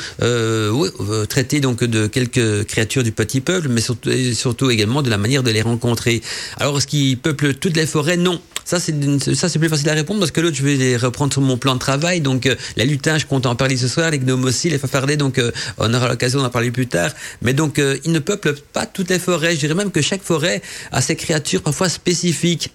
traiter 1.30 1.60
donc 1.60 1.84
de 1.84 2.08
quelques 2.08 2.66
créatures 2.66 3.04
du 3.04 3.12
petit 3.12 3.42
peuple, 3.42 3.68
mais 3.70 3.82
surtout, 3.82 4.10
surtout 4.34 4.72
également 4.72 5.02
de 5.04 5.10
la 5.10 5.18
manière 5.18 5.44
de 5.44 5.52
les 5.52 5.62
rencontrer. 5.62 6.22
Alors, 6.58 6.82
ce 6.82 6.88
qui 6.88 7.16
peuple 7.16 7.54
toutes 7.54 7.78
les 7.78 7.86
forêts? 7.86 8.18
Non. 8.18 8.42
Ça, 8.66 8.80
c'est 8.80 8.94
ça, 9.36 9.50
c'est 9.50 9.60
plus 9.60 9.70
facile 9.70 9.90
à 9.90 9.94
répondre 9.94 10.20
parce 10.20 10.32
que 10.32 10.42
l'autre, 10.42 10.56
je 10.56 10.64
vais 10.64 10.76
les 10.76 10.98
reprendre 10.98 11.34
sur 11.34 11.42
mon 11.42 11.58
plan 11.58 11.74
de 11.74 11.80
travail. 11.80 12.22
Donc, 12.22 12.46
euh, 12.46 12.56
la 12.78 12.86
lutin, 12.86 13.18
je 13.18 13.26
compte 13.26 13.46
en 13.46 13.56
parler 13.56 13.78
ce 13.78 13.88
soir, 13.88 14.12
les 14.12 14.20
gnomes 14.20 14.46
aussi, 14.46 14.70
les 14.70 14.78
fafardés, 14.78 15.18
donc 15.18 15.38
euh, 15.38 15.52
on 15.78 15.94
aura 15.94 16.08
l'occasion 16.10 16.42
d'en 16.42 16.50
parler 16.50 16.72
plus 16.72 16.88
tard. 16.88 17.12
Mais 17.42 17.54
donc, 17.54 17.80
euh, 17.80 17.98
ils 18.06 18.12
ne 18.12 18.20
peuplent 18.20 18.56
pas 18.74 18.86
toutes 18.86 19.10
les 19.10 19.20
forêts. 19.20 19.56
Je 19.56 19.60
dirais 19.60 19.76
même 19.76 19.92
que 19.92 20.02
chaque 20.02 20.24
forêt 20.24 20.62
a 20.92 21.02
ses 21.02 21.16
créatures 21.16 21.62
parfois 21.62 21.90
spécifiques. 21.90 22.72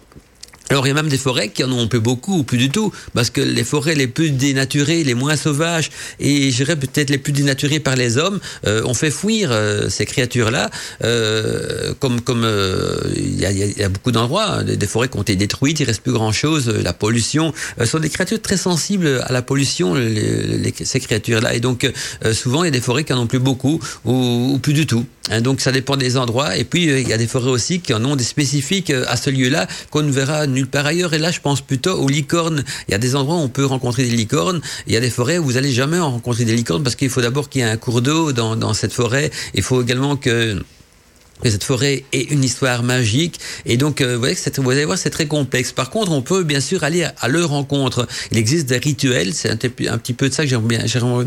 Alors 0.70 0.87
il 0.87 0.90
y 0.90 0.92
a 0.92 0.94
même 0.94 1.08
des 1.08 1.18
forêts 1.18 1.48
qui 1.48 1.64
en 1.64 1.72
ont 1.72 1.88
peu 1.88 1.98
beaucoup 1.98 2.38
ou 2.38 2.42
plus 2.42 2.58
du 2.58 2.70
tout, 2.70 2.92
parce 3.14 3.30
que 3.30 3.40
les 3.40 3.64
forêts 3.64 3.94
les 3.94 4.06
plus 4.06 4.30
dénaturées, 4.30 5.02
les 5.02 5.14
moins 5.14 5.37
sauvages, 5.37 5.90
et 6.20 6.50
je 6.50 6.56
dirais 6.56 6.76
peut-être 6.76 7.10
les 7.10 7.18
plus 7.18 7.32
dénaturées 7.32 7.80
par 7.80 7.96
les 7.96 8.18
hommes, 8.18 8.38
euh, 8.66 8.82
ont 8.84 8.94
fait 8.94 9.10
fuir 9.10 9.50
euh, 9.50 9.88
ces 9.88 10.04
créatures-là, 10.04 10.70
euh, 11.04 11.94
comme 12.00 12.20
euh, 12.28 12.96
il 13.16 13.40
y, 13.40 13.82
a, 13.82 13.88
beaucoup 13.88 14.12
d'endroits, 14.12 14.58
hein, 14.58 14.64
des, 14.64 14.87
forêts 14.87 15.08
qui 15.08 15.16
ont 15.16 15.22
été 15.22 15.37
détruites, 15.37 15.80
il 15.80 15.84
reste 15.84 16.02
plus 16.02 16.12
grand-chose, 16.12 16.68
la 16.68 16.92
pollution, 16.92 17.54
sont 17.84 17.98
des 17.98 18.10
créatures 18.10 18.42
très 18.42 18.56
sensibles 18.58 19.22
à 19.25 19.32
la 19.32 19.42
pollution, 19.42 19.94
ces 20.84 21.00
créatures-là, 21.00 21.54
et 21.54 21.60
donc 21.60 21.90
souvent 22.32 22.62
il 22.64 22.66
y 22.66 22.68
a 22.68 22.72
des 22.72 22.80
forêts 22.80 23.04
qui 23.04 23.12
en 23.12 23.20
ont 23.20 23.26
plus 23.26 23.38
beaucoup 23.38 23.80
ou, 24.04 24.52
ou 24.54 24.58
plus 24.58 24.75
du 24.75 24.87
tout. 24.87 25.06
Hein, 25.30 25.40
donc 25.40 25.61
ça 25.61 25.73
dépend 25.73 25.97
des 25.97 26.16
endroits, 26.16 26.56
et 26.56 26.64
puis 26.64 26.85
il 26.85 27.08
y 27.08 27.12
a 27.12 27.18
des 27.18 27.26
forêts 27.26 27.50
aussi 27.50 27.80
qui 27.80 27.94
en 27.94 28.04
ont 28.04 28.16
des 28.16 28.25
spécifiques 28.25 28.90
à 28.90 29.16
ce 29.16 29.30
lieu-là 29.30 29.66
qu'on 29.90 30.02
ne 30.02 30.11
verra 30.11 30.47
nulle 30.47 30.66
part 30.66 30.87
ailleurs. 30.87 31.14
Et 31.14 31.18
là, 31.18 31.30
je 31.30 31.40
pense 31.40 31.61
plutôt 31.61 31.92
aux 31.92 32.08
licornes. 32.08 32.64
Il 32.88 32.92
y 32.92 32.94
a 32.94 32.99
des 32.99 33.16
endroits 33.16 33.37
où 33.37 33.40
on 33.40 33.49
peut 33.49 33.64
rencontrer 33.64 34.04
des 34.04 34.16
licornes. 34.16 34.61
Il 34.87 34.92
y 34.92 34.97
a 34.97 35.00
des 35.00 35.11
forêts 35.11 35.38
où 35.38 35.44
vous 35.44 35.56
allez 35.56 35.73
jamais 35.73 35.99
en 35.99 36.11
rencontrer 36.11 36.44
des 36.44 36.56
licornes 36.56 36.82
parce 36.82 36.97
qu'il 36.97 37.11
faut 37.11 37.20
d'abord 37.20 37.48
qu'il 37.48 37.62
y 37.62 37.64
ait 37.64 37.68
un 37.68 37.76
cours 37.76 38.02
d'eau 38.02 38.33
dans, 38.33 38.57
dans 38.57 38.74
cette 38.74 38.92
forêt. 38.92 39.31
Il 39.55 39.62
faut 39.62 39.83
également 39.83 40.16
que 40.16 40.62
que 41.42 41.51
cette 41.51 41.64
forêt 41.64 42.05
est 42.12 42.31
une 42.31 42.44
histoire 42.44 42.83
magique 42.83 43.38
et 43.66 43.77
donc 43.77 44.01
euh, 44.01 44.14
vous, 44.14 44.20
voyez, 44.20 44.37
vous 44.57 44.70
allez 44.70 44.85
voir 44.85 44.98
c'est 44.98 45.11
très 45.11 45.27
complexe. 45.27 45.72
Par 45.72 45.90
contre, 45.90 46.12
on 46.12 46.22
peut 46.22 46.42
bien 46.44 46.61
sûr 46.61 46.85
aller 46.85 47.05
à, 47.05 47.29
leur 47.29 47.51
rencontre. 47.51 48.07
Il 48.33 48.38
existe 48.38 48.66
des 48.66 48.79
rituels, 48.79 49.35
c'est 49.35 49.51
un, 49.51 49.57
petit 49.57 50.12
peu 50.12 50.29
de 50.29 50.35
ça 50.35 50.44
que 50.44 50.48
j'aimerais 50.48 51.24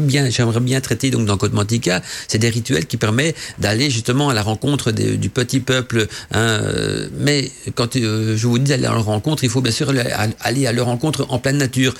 bien, 0.59 0.81
traiter 0.81 1.11
donc 1.11 1.25
dans 1.25 1.37
Code 1.37 1.53
Mantica. 1.53 2.01
C'est 2.27 2.37
des 2.37 2.49
rituels 2.49 2.85
qui 2.85 2.97
permettent 2.97 3.35
d'aller 3.59 3.89
justement 3.89 4.29
à 4.29 4.33
la 4.33 4.41
rencontre 4.41 4.91
du 4.91 5.29
petit 5.29 5.59
peuple. 5.59 6.07
Hein, 6.31 6.61
mais 7.19 7.51
quand 7.75 7.95
euh, 7.95 8.35
je 8.37 8.47
vous 8.47 8.57
dis 8.57 8.69
d'aller 8.69 8.85
à 8.85 8.93
leur 8.93 9.05
rencontre, 9.05 9.43
il 9.43 9.49
faut 9.49 9.61
bien 9.61 9.71
sûr 9.71 9.93
aller 10.39 10.67
à 10.67 10.71
leur 10.71 10.87
rencontre 10.87 11.25
en 11.29 11.39
pleine 11.39 11.57
nature. 11.57 11.93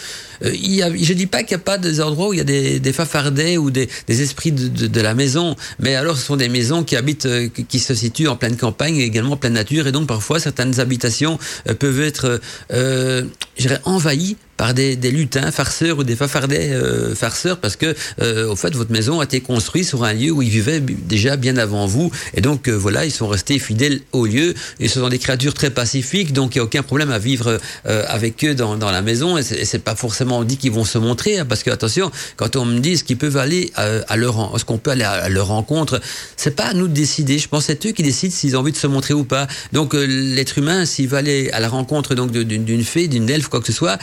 Euh, 0.43 0.53
il 0.53 1.15
dis 1.15 1.27
pas 1.27 1.43
qu'il 1.43 1.55
n'y 1.55 1.61
a 1.61 1.63
pas 1.63 1.77
des 1.77 2.01
endroits 2.01 2.29
où 2.29 2.33
il 2.33 2.37
y 2.37 2.41
a 2.41 2.45
des, 2.45 2.79
des 2.79 3.57
ou 3.57 3.71
des, 3.71 3.89
esprits 4.07 4.51
de, 4.51 5.01
la 5.01 5.13
maison, 5.13 5.55
mais 5.79 5.95
alors 5.95 6.17
ce 6.17 6.25
sont 6.25 6.35
des 6.35 6.49
maisons 6.49 6.83
qui 6.83 6.95
habitent, 6.95 7.25
euh, 7.25 7.49
qui 7.49 7.79
se 7.79 7.93
situe 8.01 8.27
en 8.27 8.35
pleine 8.35 8.57
campagne 8.57 8.97
et 8.97 9.03
également 9.03 9.33
en 9.33 9.37
pleine 9.37 9.53
nature? 9.53 9.87
Et 9.87 9.91
donc, 9.91 10.07
parfois, 10.07 10.39
certaines 10.39 10.79
habitations 10.79 11.39
euh, 11.69 11.73
peuvent 11.73 12.01
être, 12.01 12.41
euh, 12.71 13.23
dirais, 13.57 13.79
envahies 13.85 14.37
par 14.61 14.75
des, 14.75 14.95
lutins 14.95 15.49
farceurs 15.49 15.97
ou 15.97 16.03
des 16.03 16.15
fafardets 16.15 16.69
euh, 16.71 17.15
farceurs 17.15 17.57
parce 17.57 17.75
que 17.75 17.95
euh, 18.21 18.47
au 18.47 18.55
fait 18.55 18.75
votre 18.75 18.91
maison 18.91 19.19
a 19.19 19.23
été 19.23 19.41
construite 19.41 19.85
sur 19.85 20.03
un 20.03 20.13
lieu 20.13 20.29
où 20.29 20.43
ils 20.43 20.51
vivaient 20.51 20.79
déjà 20.79 21.35
bien 21.35 21.57
avant 21.57 21.87
vous. 21.87 22.11
Et 22.35 22.41
donc 22.41 22.67
euh, 22.67 22.73
voilà 22.73 23.03
ils 23.03 23.11
sont 23.11 23.27
restés 23.27 23.57
fidèles 23.57 24.01
au 24.11 24.27
lieu. 24.27 24.53
Et 24.79 24.87
ce 24.87 24.99
sont 24.99 25.09
des 25.09 25.17
créatures 25.17 25.55
très 25.55 25.71
pacifiques 25.71 26.31
donc 26.31 26.53
il 26.53 26.59
n'y 26.59 26.61
a 26.61 26.65
aucun 26.65 26.83
problème 26.83 27.09
à 27.09 27.17
vivre 27.17 27.57
euh, 27.87 28.03
avec 28.07 28.45
eux 28.45 28.53
dans, 28.53 28.77
dans, 28.77 28.91
la 28.91 29.01
maison. 29.01 29.35
Et 29.35 29.41
c'est 29.41 29.83
pas 29.83 29.95
forcément 29.95 30.43
dit 30.43 30.57
qu'ils 30.57 30.71
vont 30.71 30.85
se 30.85 30.99
montrer 30.99 31.39
hein, 31.39 31.45
parce 31.45 31.63
que 31.63 31.71
attention 31.71 32.11
quand 32.35 32.55
on 32.55 32.65
me 32.65 32.77
dit 32.77 32.97
ce 32.97 33.03
qu'ils 33.03 33.17
peuvent 33.17 33.37
aller 33.37 33.71
à, 33.73 33.85
à 34.07 34.15
leur 34.15 34.59
ce 34.59 34.63
qu'on 34.63 34.77
peut 34.77 34.91
aller 34.91 35.05
à, 35.05 35.27
leur 35.27 35.47
rencontre 35.47 35.99
c'est 36.37 36.55
pas 36.55 36.65
à 36.65 36.73
nous 36.75 36.87
de 36.87 36.93
décider. 36.93 37.39
Je 37.39 37.47
pense 37.47 37.65
c'est 37.65 37.83
eux 37.87 37.93
qui 37.93 38.03
décident 38.03 38.31
s'ils 38.31 38.55
ont 38.55 38.59
envie 38.59 38.73
de 38.73 38.77
se 38.77 38.85
montrer 38.85 39.15
ou 39.15 39.23
pas. 39.23 39.47
Donc 39.73 39.95
l'être 39.95 40.59
humain 40.59 40.85
s'il 40.85 41.07
va 41.07 41.17
aller 41.17 41.49
à 41.49 41.59
la 41.59 41.67
rencontre 41.67 42.13
donc 42.13 42.29
d'une 42.31 42.83
fée 42.83 43.07
d'une 43.07 43.27
elfe 43.27 43.47
quoi 43.47 43.59
que 43.59 43.65
ce 43.65 43.73
soit 43.73 43.97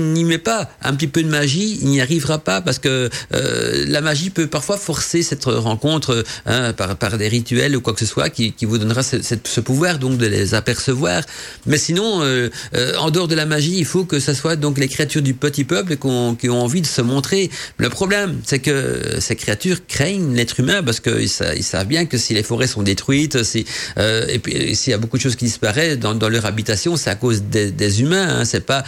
n'y 0.00 0.24
met 0.24 0.38
pas 0.38 0.70
un 0.82 0.94
petit 0.94 1.06
peu 1.06 1.22
de 1.22 1.28
magie, 1.28 1.78
il 1.82 1.88
n'y 1.88 2.00
arrivera 2.00 2.38
pas 2.38 2.60
parce 2.60 2.78
que 2.78 3.10
euh, 3.34 3.84
la 3.86 4.00
magie 4.00 4.30
peut 4.30 4.46
parfois 4.46 4.76
forcer 4.76 5.22
cette 5.22 5.44
rencontre 5.44 6.24
hein, 6.46 6.72
par, 6.72 7.18
des 7.18 7.28
rituels 7.28 7.76
ou 7.76 7.80
quoi 7.80 7.92
que 7.92 8.00
ce 8.00 8.06
soit 8.06 8.30
qui, 8.30 8.54
vous 8.62 8.78
donnera 8.78 9.02
ce, 9.02 9.60
pouvoir 9.60 9.98
donc 9.98 10.18
de 10.18 10.26
les 10.26 10.54
apercevoir. 10.54 11.22
Mais 11.66 11.78
sinon, 11.78 12.22
euh, 12.22 12.48
euh, 12.74 12.96
en 12.96 13.10
dehors 13.10 13.28
de 13.28 13.34
la 13.34 13.46
magie, 13.46 13.76
il 13.76 13.84
faut 13.84 14.04
que 14.04 14.20
ce 14.20 14.34
soit 14.34 14.56
donc 14.56 14.78
les 14.78 14.88
créatures 14.88 15.22
du 15.22 15.34
petit 15.34 15.64
peuple 15.64 15.96
qui 15.96 16.06
ont, 16.06 16.60
envie 16.60 16.82
de 16.82 16.86
se 16.86 17.00
montrer. 17.00 17.50
Le 17.78 17.88
problème, 17.88 18.40
c'est 18.44 18.58
que 18.58 19.18
ces 19.20 19.36
créatures 19.36 19.86
craignent 19.86 20.34
l'être 20.34 20.60
humain 20.60 20.82
parce 20.82 21.00
qu'ils 21.00 21.28
ils 21.56 21.64
savent 21.64 21.86
bien 21.86 22.06
que 22.06 22.18
si 22.18 22.34
les 22.34 22.42
forêts 22.42 22.66
sont 22.66 22.82
détruites, 22.82 23.42
si, 23.42 23.64
s'il 23.96 24.90
y 24.90 24.94
a 24.94 24.98
beaucoup 24.98 25.16
de 25.16 25.22
choses 25.22 25.36
qui 25.36 25.46
disparaissent 25.46 25.98
dans, 25.98 26.28
leur 26.28 26.46
habitation, 26.46 26.96
c'est 26.96 27.10
à 27.10 27.14
cause 27.14 27.42
des, 27.42 28.00
humains. 28.00 28.40
Hein, 28.40 28.44
c'est 28.44 28.64
pas 28.64 28.84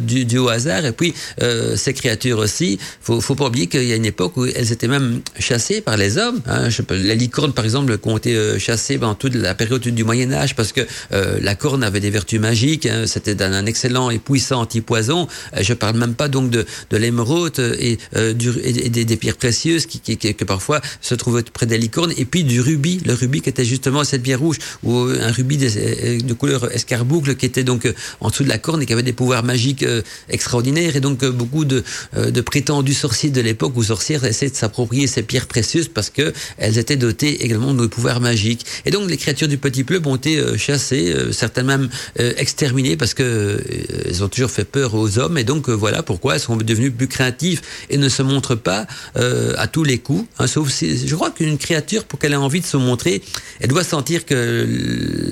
du, 0.00 0.33
au 0.38 0.48
hasard. 0.48 0.84
Et 0.84 0.92
puis 0.92 1.14
euh, 1.42 1.76
ces 1.76 1.92
créatures 1.92 2.38
aussi, 2.38 2.78
faut, 3.00 3.20
faut 3.20 3.34
pas 3.34 3.46
oublier 3.46 3.66
qu'il 3.66 3.84
y 3.84 3.92
a 3.92 3.96
une 3.96 4.06
époque 4.06 4.36
où 4.36 4.46
elles 4.46 4.72
étaient 4.72 4.88
même 4.88 5.20
chassées 5.38 5.80
par 5.80 5.96
les 5.96 6.18
hommes. 6.18 6.40
Hein. 6.46 6.70
Je 6.70 6.82
peux, 6.82 6.96
les 6.96 7.14
licornes, 7.14 7.52
par 7.52 7.64
exemple, 7.64 7.96
qui 7.98 8.08
ont 8.08 8.16
été 8.16 8.34
euh, 8.34 8.58
chassées 8.58 8.98
pendant 8.98 9.14
toute 9.14 9.34
la 9.34 9.54
période 9.54 9.82
du 9.82 10.04
Moyen 10.04 10.32
Âge 10.32 10.54
parce 10.54 10.72
que 10.72 10.80
euh, 11.12 11.38
la 11.40 11.54
corne 11.54 11.82
avait 11.82 12.00
des 12.00 12.10
vertus 12.10 12.40
magiques. 12.40 12.86
Hein. 12.86 13.04
C'était 13.06 13.42
un 13.42 13.66
excellent 13.66 14.10
et 14.10 14.18
puissant 14.18 14.60
antipoison. 14.60 15.28
Euh, 15.56 15.62
je 15.62 15.74
parle 15.74 15.96
même 15.96 16.14
pas 16.14 16.28
donc 16.28 16.50
de, 16.50 16.66
de 16.90 16.96
l'émeraude 16.96 17.58
et, 17.78 17.98
euh, 18.16 18.32
du, 18.32 18.50
et 18.62 18.88
des, 18.88 19.04
des, 19.04 19.16
pierres 19.16 19.36
précieuses 19.36 19.86
qui, 19.86 20.00
qui, 20.00 20.16
qui, 20.16 20.34
que 20.34 20.44
parfois 20.44 20.80
se 21.00 21.14
trouvaient 21.14 21.42
près 21.42 21.66
des 21.66 21.78
licornes. 21.78 22.12
Et 22.16 22.24
puis 22.24 22.44
du 22.44 22.60
rubis, 22.60 23.00
le 23.04 23.14
rubis 23.14 23.40
qui 23.40 23.48
était 23.48 23.64
justement 23.64 24.04
cette 24.04 24.22
pierre 24.22 24.40
rouge 24.40 24.58
ou 24.82 24.96
un 24.98 25.32
rubis 25.32 25.56
de, 25.56 26.22
de 26.22 26.34
couleur 26.34 26.70
escarboucle 26.72 27.34
qui 27.36 27.46
était 27.46 27.64
donc 27.64 27.92
en 28.20 28.30
dessous 28.30 28.44
de 28.44 28.48
la 28.48 28.58
corne 28.58 28.82
et 28.82 28.86
qui 28.86 28.92
avait 28.92 29.02
des 29.02 29.12
pouvoirs 29.12 29.44
magiques 29.44 29.84
extraordinaire 30.28 30.96
et 30.96 31.00
donc 31.00 31.24
beaucoup 31.24 31.64
de, 31.64 31.82
de 32.16 32.40
prétendus 32.40 32.94
sorciers 32.94 33.30
de 33.30 33.40
l'époque 33.40 33.76
ou 33.76 33.82
sorcières 33.82 34.24
essaient 34.24 34.50
de 34.50 34.56
s'approprier 34.56 35.06
ces 35.06 35.22
pierres 35.22 35.46
précieuses 35.46 35.88
parce 35.88 36.10
que 36.10 36.32
elles 36.58 36.78
étaient 36.78 36.96
dotées 36.96 37.44
également 37.44 37.74
de 37.74 37.86
pouvoirs 37.86 38.20
magiques. 38.20 38.64
Et 38.84 38.90
donc 38.90 39.08
les 39.08 39.16
créatures 39.16 39.48
du 39.48 39.58
petit 39.58 39.84
peuple 39.84 40.08
ont 40.08 40.16
été 40.16 40.42
chassées, 40.58 41.14
certaines 41.32 41.66
même 41.66 41.88
exterminées 42.16 42.96
parce 42.96 43.14
que 43.14 43.60
elles 44.06 44.22
ont 44.22 44.28
toujours 44.28 44.50
fait 44.50 44.64
peur 44.64 44.94
aux 44.94 45.18
hommes 45.18 45.38
et 45.38 45.44
donc 45.44 45.68
voilà 45.68 46.02
pourquoi 46.02 46.34
elles 46.34 46.40
sont 46.40 46.56
devenues 46.56 46.90
plus 46.90 47.08
craintives 47.08 47.60
et 47.90 47.96
ne 47.96 48.08
se 48.08 48.22
montrent 48.22 48.54
pas 48.54 48.86
à 49.14 49.66
tous 49.66 49.84
les 49.84 49.98
coups. 49.98 50.26
Hein, 50.38 50.46
sauf 50.46 50.68
je 50.82 51.14
crois 51.14 51.30
qu'une 51.30 51.58
créature 51.58 52.04
pour 52.04 52.18
qu'elle 52.18 52.32
ait 52.32 52.36
envie 52.36 52.60
de 52.60 52.66
se 52.66 52.76
montrer, 52.76 53.22
elle 53.60 53.68
doit 53.68 53.84
sentir 53.84 54.24
que 54.26 54.66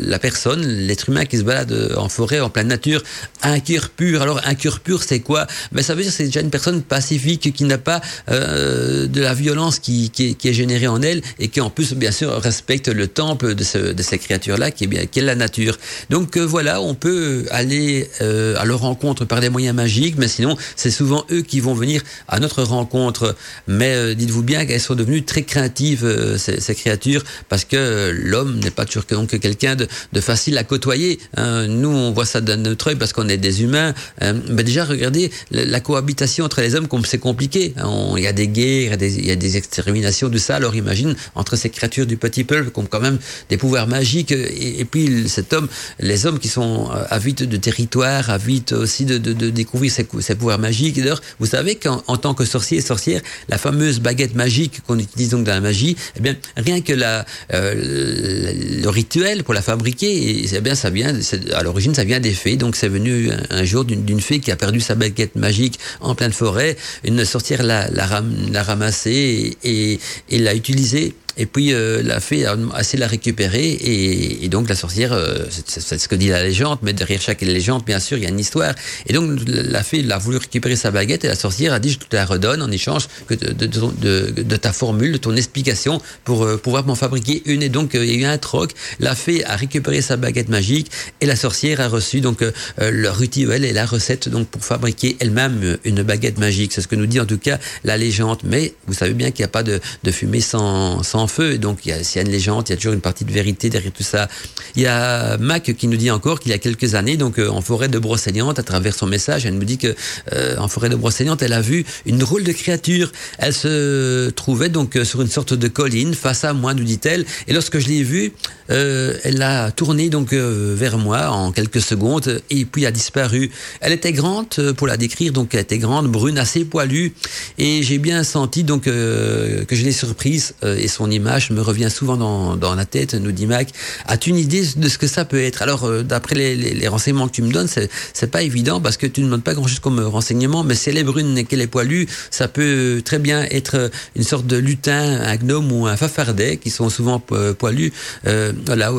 la 0.04 0.18
personne, 0.18 0.62
l'être 0.62 1.08
humain 1.08 1.24
qui 1.24 1.38
se 1.38 1.42
balade 1.42 1.94
en 1.96 2.08
forêt, 2.08 2.40
en 2.40 2.50
pleine 2.50 2.68
nature, 2.68 3.02
a 3.40 3.50
un 3.50 3.60
cœur 3.60 3.90
pur. 3.90 4.22
Alors 4.22 4.40
un 4.44 4.54
cœur 4.54 4.71
pur, 4.80 5.02
c'est 5.02 5.20
quoi 5.20 5.46
Ben 5.72 5.82
ça 5.82 5.94
veut 5.94 6.02
dire 6.02 6.10
que 6.10 6.16
c'est 6.16 6.24
déjà 6.24 6.40
une 6.40 6.50
personne 6.50 6.82
pacifique 6.82 7.52
qui 7.52 7.64
n'a 7.64 7.78
pas 7.78 8.00
euh, 8.30 9.06
de 9.06 9.20
la 9.20 9.34
violence 9.34 9.78
qui, 9.78 10.10
qui, 10.10 10.36
est, 10.42 10.52
générée 10.52 10.86
en 10.86 11.02
elle 11.02 11.22
et 11.38 11.48
qui 11.48 11.60
en 11.60 11.70
plus 11.70 11.94
bien 11.94 12.10
sûr 12.10 12.32
respecte 12.40 12.88
le 12.88 13.06
temple 13.08 13.54
de, 13.54 13.64
ce, 13.64 13.78
de 13.78 14.02
ces 14.02 14.18
créatures-là 14.18 14.70
qui 14.70 14.84
est 14.84 14.86
bien 14.86 15.06
qui 15.06 15.18
est 15.18 15.22
la 15.22 15.34
nature. 15.34 15.78
Donc 16.10 16.36
euh, 16.36 16.42
voilà, 16.44 16.80
on 16.80 16.94
peut 16.94 17.46
aller 17.50 18.08
euh, 18.20 18.56
à 18.58 18.64
leur 18.64 18.80
rencontre 18.80 19.24
par 19.24 19.40
des 19.40 19.50
moyens 19.50 19.74
magiques, 19.76 20.16
mais 20.18 20.28
sinon 20.28 20.56
c'est 20.76 20.90
souvent 20.90 21.24
eux 21.30 21.42
qui 21.42 21.60
vont 21.60 21.74
venir 21.74 22.02
à 22.28 22.40
notre 22.40 22.62
rencontre. 22.62 23.36
Mais 23.68 24.14
dites-vous 24.14 24.42
bien 24.42 24.66
qu'elles 24.66 24.80
sont 24.80 24.94
devenues 24.94 25.24
très 25.24 25.42
craintives 25.42 26.36
ces, 26.38 26.60
ces 26.60 26.74
créatures 26.74 27.22
parce 27.48 27.64
que 27.64 28.12
l'homme 28.14 28.58
n'est 28.60 28.70
pas 28.70 28.84
toujours 28.84 29.04
donc 29.10 29.38
quelqu'un 29.38 29.76
de, 29.76 29.86
de, 30.12 30.20
facile 30.20 30.58
à 30.58 30.64
côtoyer. 30.64 31.18
Hein. 31.36 31.66
Nous, 31.66 31.88
on 31.88 32.12
voit 32.12 32.24
ça 32.24 32.40
d'un 32.40 32.62
notre 32.62 32.88
œil 32.88 32.96
parce 32.96 33.12
qu'on 33.12 33.28
est 33.28 33.36
des 33.36 33.62
humains. 33.62 33.94
Hein. 34.20 34.34
Déjà, 34.62 34.84
regardez 34.84 35.30
la, 35.50 35.80
cohabitation 35.80 36.44
entre 36.44 36.60
les 36.60 36.74
hommes, 36.74 36.88
c'est 37.04 37.18
compliqué. 37.18 37.74
Hein. 37.76 38.14
Il 38.16 38.22
y 38.22 38.26
a 38.26 38.32
des 38.32 38.48
guerres, 38.48 38.96
il 39.00 39.26
y 39.26 39.30
a 39.30 39.36
des, 39.36 39.56
exterminations, 39.56 40.28
de 40.28 40.38
ça. 40.38 40.56
Alors 40.56 40.74
imagine 40.74 41.14
entre 41.34 41.56
ces 41.56 41.70
créatures 41.70 42.06
du 42.06 42.16
petit 42.16 42.44
peuple 42.44 42.70
qui 42.70 42.78
ont 42.78 42.86
quand 42.86 43.00
même 43.00 43.18
des 43.50 43.56
pouvoirs 43.56 43.86
magiques 43.86 44.32
et, 44.32 44.84
puis 44.84 45.28
cet 45.28 45.52
homme, 45.52 45.68
les 45.98 46.26
hommes 46.26 46.38
qui 46.38 46.48
sont 46.48 46.90
euh, 46.90 47.04
avides 47.10 47.48
de 47.48 47.56
territoire, 47.56 48.30
avides 48.30 48.72
aussi 48.72 49.04
de, 49.04 49.18
découvrir 49.18 49.92
ces, 49.92 50.04
pouvoirs 50.34 50.58
magiques. 50.58 50.96
D'ailleurs, 50.96 51.22
vous 51.38 51.46
savez 51.46 51.76
qu'en 51.76 52.16
tant 52.16 52.34
que 52.34 52.44
sorcier 52.44 52.78
et 52.78 52.80
sorcière, 52.80 53.20
la 53.48 53.58
fameuse 53.58 54.00
baguette 54.00 54.34
magique 54.34 54.80
qu'on 54.86 54.98
utilise 54.98 55.30
donc 55.30 55.44
dans 55.44 55.54
la 55.54 55.60
magie, 55.60 55.96
eh 56.16 56.20
bien, 56.20 56.36
rien 56.56 56.80
que 56.80 56.92
euh, 56.92 58.82
le 58.82 58.88
rituel 58.88 59.44
pour 59.44 59.54
la 59.54 59.62
fabriquer, 59.62 60.46
eh 60.52 60.60
bien, 60.60 60.74
ça 60.74 60.90
vient, 60.90 61.14
à 61.52 61.62
l'origine, 61.62 61.94
ça 61.94 62.04
vient 62.04 62.20
des 62.20 62.32
fées. 62.32 62.56
Donc, 62.56 62.76
c'est 62.76 62.88
venu 62.88 63.30
un, 63.50 63.64
jour 63.64 63.84
d'une 63.84 64.20
fée 64.20 64.40
qui 64.40 64.51
perdu 64.56 64.80
sa 64.80 64.94
baguette 64.94 65.36
magique 65.36 65.78
en 66.00 66.14
pleine 66.14 66.32
forêt. 66.32 66.76
Une 67.04 67.24
sorcière 67.24 67.62
l'a, 67.62 67.88
la, 67.90 68.22
la 68.50 68.62
ramassée 68.62 69.56
et, 69.62 69.98
et 70.30 70.38
l'a 70.38 70.54
utilisée 70.54 71.14
et 71.36 71.46
puis 71.46 71.72
euh, 71.72 72.02
la 72.02 72.20
fée 72.20 72.44
a 72.46 72.56
assez 72.74 72.96
la 72.96 73.06
récupérer 73.06 73.78
et, 73.80 74.48
donc 74.48 74.68
la 74.68 74.74
sorcière, 74.74 75.12
euh, 75.12 75.46
c'est 75.66 75.98
ce 75.98 76.08
que 76.08 76.14
dit 76.14 76.28
la 76.28 76.42
légende, 76.42 76.78
mais 76.82 76.92
derrière 76.92 77.20
chaque 77.20 77.40
légende, 77.40 77.84
bien 77.84 78.00
sûr, 78.00 78.18
il 78.18 78.24
y 78.24 78.26
a 78.26 78.28
une 78.28 78.40
histoire. 78.40 78.74
Et 79.06 79.12
donc 79.12 79.40
la 79.46 79.82
fée 79.82 80.04
a 80.10 80.18
voulu 80.18 80.36
récupérer 80.36 80.76
sa 80.76 80.90
baguette 80.90 81.24
et 81.24 81.28
la 81.28 81.34
sorcière 81.34 81.72
a 81.72 81.78
dit 81.78 81.90
je 81.90 81.98
te 81.98 82.14
la 82.14 82.26
redonne 82.26 82.60
en 82.60 82.70
échange 82.70 83.08
que 83.26 83.34
de, 83.34 84.56
ta 84.56 84.72
formule, 84.72 85.12
de 85.12 85.16
ton 85.16 85.34
explication 85.36 86.00
pour 86.24 86.44
euh, 86.44 86.58
pouvoir 86.58 86.86
m'en 86.86 86.94
fabriquer 86.94 87.42
une. 87.46 87.62
Et 87.62 87.68
donc 87.68 87.92
il 87.94 88.04
y 88.04 88.14
a 88.14 88.14
eu 88.14 88.24
un 88.24 88.38
troc. 88.38 88.72
La 89.00 89.14
fée 89.14 89.44
a 89.44 89.56
récupéré 89.56 90.02
sa 90.02 90.16
baguette 90.16 90.48
magique 90.48 90.90
et 91.20 91.26
la 91.26 91.36
sorcière 91.36 91.80
a 91.80 91.88
reçu 91.88 92.20
donc 92.20 92.44
le 92.78 93.10
rituel 93.10 93.64
et 93.64 93.72
la 93.72 93.86
recette 93.86 94.28
donc 94.28 94.48
pour 94.48 94.64
fabriquer 94.64 95.16
elle-même 95.20 95.78
une 95.84 96.02
baguette 96.02 96.38
magique. 96.38 96.72
C'est 96.72 96.82
ce 96.82 96.88
que 96.88 96.96
nous 96.96 97.06
dit 97.06 97.20
en 97.20 97.26
tout 97.26 97.38
cas 97.38 97.58
la 97.84 97.96
légende. 97.96 98.40
Mais 98.44 98.74
vous 98.86 98.94
savez 98.94 99.14
bien 99.14 99.30
qu'il 99.30 99.42
n'y 99.42 99.46
a 99.46 99.48
pas 99.48 99.62
de, 99.62 99.80
fumée 100.10 100.40
sans 100.40 101.02
feu. 101.26 101.52
Et 101.52 101.58
donc, 101.58 101.80
s'il 101.82 102.16
y 102.16 102.18
a 102.18 102.22
une 102.22 102.30
légende, 102.30 102.68
il 102.68 102.72
y 102.72 102.74
a 102.74 102.76
toujours 102.76 102.92
une 102.92 103.00
partie 103.00 103.24
de 103.24 103.32
vérité 103.32 103.70
derrière 103.70 103.92
tout 103.92 104.02
ça. 104.02 104.28
Il 104.76 104.82
y 104.82 104.86
a 104.86 105.36
Mac 105.38 105.74
qui 105.76 105.86
nous 105.86 105.96
dit 105.96 106.10
encore 106.10 106.40
qu'il 106.40 106.50
y 106.50 106.54
a 106.54 106.58
quelques 106.58 106.94
années, 106.94 107.16
donc 107.16 107.38
euh, 107.38 107.48
en 107.48 107.60
forêt 107.60 107.88
de 107.88 107.98
Brocéliande, 107.98 108.58
à 108.58 108.62
travers 108.62 108.94
son 108.94 109.06
message, 109.06 109.46
elle 109.46 109.54
nous 109.54 109.64
dit 109.64 109.78
que 109.78 109.94
euh, 110.32 110.56
en 110.58 110.68
forêt 110.68 110.88
de 110.88 110.96
Brocéliande, 110.96 111.42
elle 111.42 111.52
a 111.52 111.60
vu 111.60 111.84
une 112.06 112.18
drôle 112.18 112.44
de 112.44 112.52
créature. 112.52 113.12
Elle 113.38 113.52
se 113.52 114.30
trouvait 114.30 114.68
donc 114.68 114.96
euh, 114.96 115.04
sur 115.04 115.20
une 115.22 115.28
sorte 115.28 115.54
de 115.54 115.68
colline 115.68 116.14
face 116.14 116.44
à 116.44 116.52
moi, 116.52 116.74
nous 116.74 116.84
dit-elle. 116.84 117.24
Et 117.48 117.52
lorsque 117.52 117.78
je 117.78 117.88
l'ai 117.88 118.02
vue, 118.02 118.32
elle 118.68 119.42
a 119.42 119.70
tourné 119.70 120.08
donc 120.08 120.32
vers 120.32 120.96
moi 120.96 121.28
en 121.28 121.52
quelques 121.52 121.82
secondes 121.82 122.40
et 122.48 122.64
puis 122.64 122.86
a 122.86 122.90
disparu. 122.90 123.50
Elle 123.80 123.92
était 123.92 124.12
grande 124.12 124.72
pour 124.78 124.86
la 124.86 124.96
décrire, 124.96 125.32
donc 125.32 125.54
elle 125.54 125.60
était 125.60 125.78
grande, 125.78 126.08
brune, 126.08 126.38
assez 126.38 126.64
poilue, 126.64 127.12
et 127.58 127.82
j'ai 127.82 127.98
bien 127.98 128.24
senti 128.24 128.64
donc 128.64 128.84
que 128.84 129.66
je 129.70 129.84
l'ai 129.84 129.92
surprise 129.92 130.54
et 130.62 130.88
son 130.88 131.10
image 131.12 131.50
me 131.50 131.60
revient 131.60 131.90
souvent 131.90 132.16
dans, 132.16 132.56
dans 132.56 132.74
la 132.74 132.84
tête, 132.84 133.14
nous 133.14 133.32
dit 133.32 133.46
Mac. 133.46 133.68
As-tu 134.06 134.30
une 134.30 134.38
idée 134.38 134.64
de 134.76 134.88
ce 134.88 134.98
que 134.98 135.06
ça 135.06 135.24
peut 135.24 135.42
être? 135.42 135.62
Alors, 135.62 135.84
euh, 135.84 136.02
d'après 136.02 136.34
les, 136.34 136.88
renseignements 136.88 137.28
que 137.28 137.32
tu 137.32 137.42
me 137.42 137.52
donnes, 137.52 137.68
c'est 137.68 138.30
pas 138.30 138.42
évident 138.42 138.80
parce 138.80 138.96
que 138.96 139.06
tu 139.06 139.20
ne 139.20 139.26
demandes 139.26 139.44
pas 139.44 139.54
grand-chose 139.54 139.80
comme 139.80 140.00
renseignement, 140.00 140.64
mais 140.64 140.74
brune 141.02 141.38
et 141.38 141.44
qu'elle 141.44 141.60
est 141.60 141.66
poilue, 141.66 142.04
ça 142.30 142.48
peut 142.48 143.02
très 143.04 143.18
bien 143.18 143.44
être 143.50 143.90
une 144.14 144.24
sorte 144.24 144.46
de 144.46 144.56
lutin, 144.56 145.20
un 145.22 145.36
gnome 145.36 145.72
ou 145.72 145.86
un 145.86 145.96
fafardet 145.96 146.58
qui 146.58 146.70
sont 146.70 146.90
souvent 146.90 147.18
poilus. 147.18 147.92
Euh, 148.26 148.52
voilà, 148.66 148.90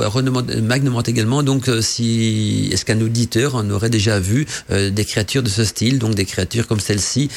Mac 0.61 0.83
demande 0.83 1.07
également 1.07 1.43
donc 1.43 1.67
euh, 1.69 1.81
si 1.81 2.69
est-ce 2.71 2.85
qu'un 2.85 2.99
auditeur 3.01 3.55
en 3.55 3.69
aurait 3.69 3.89
déjà 3.89 4.19
vu 4.19 4.45
euh, 4.71 4.89
des 4.89 5.05
créatures 5.05 5.43
de 5.43 5.49
ce 5.49 5.63
style, 5.63 5.99
donc 5.99 6.15
des 6.15 6.25
créatures 6.25 6.67
comme 6.67 6.79
celle-ci 6.79 7.29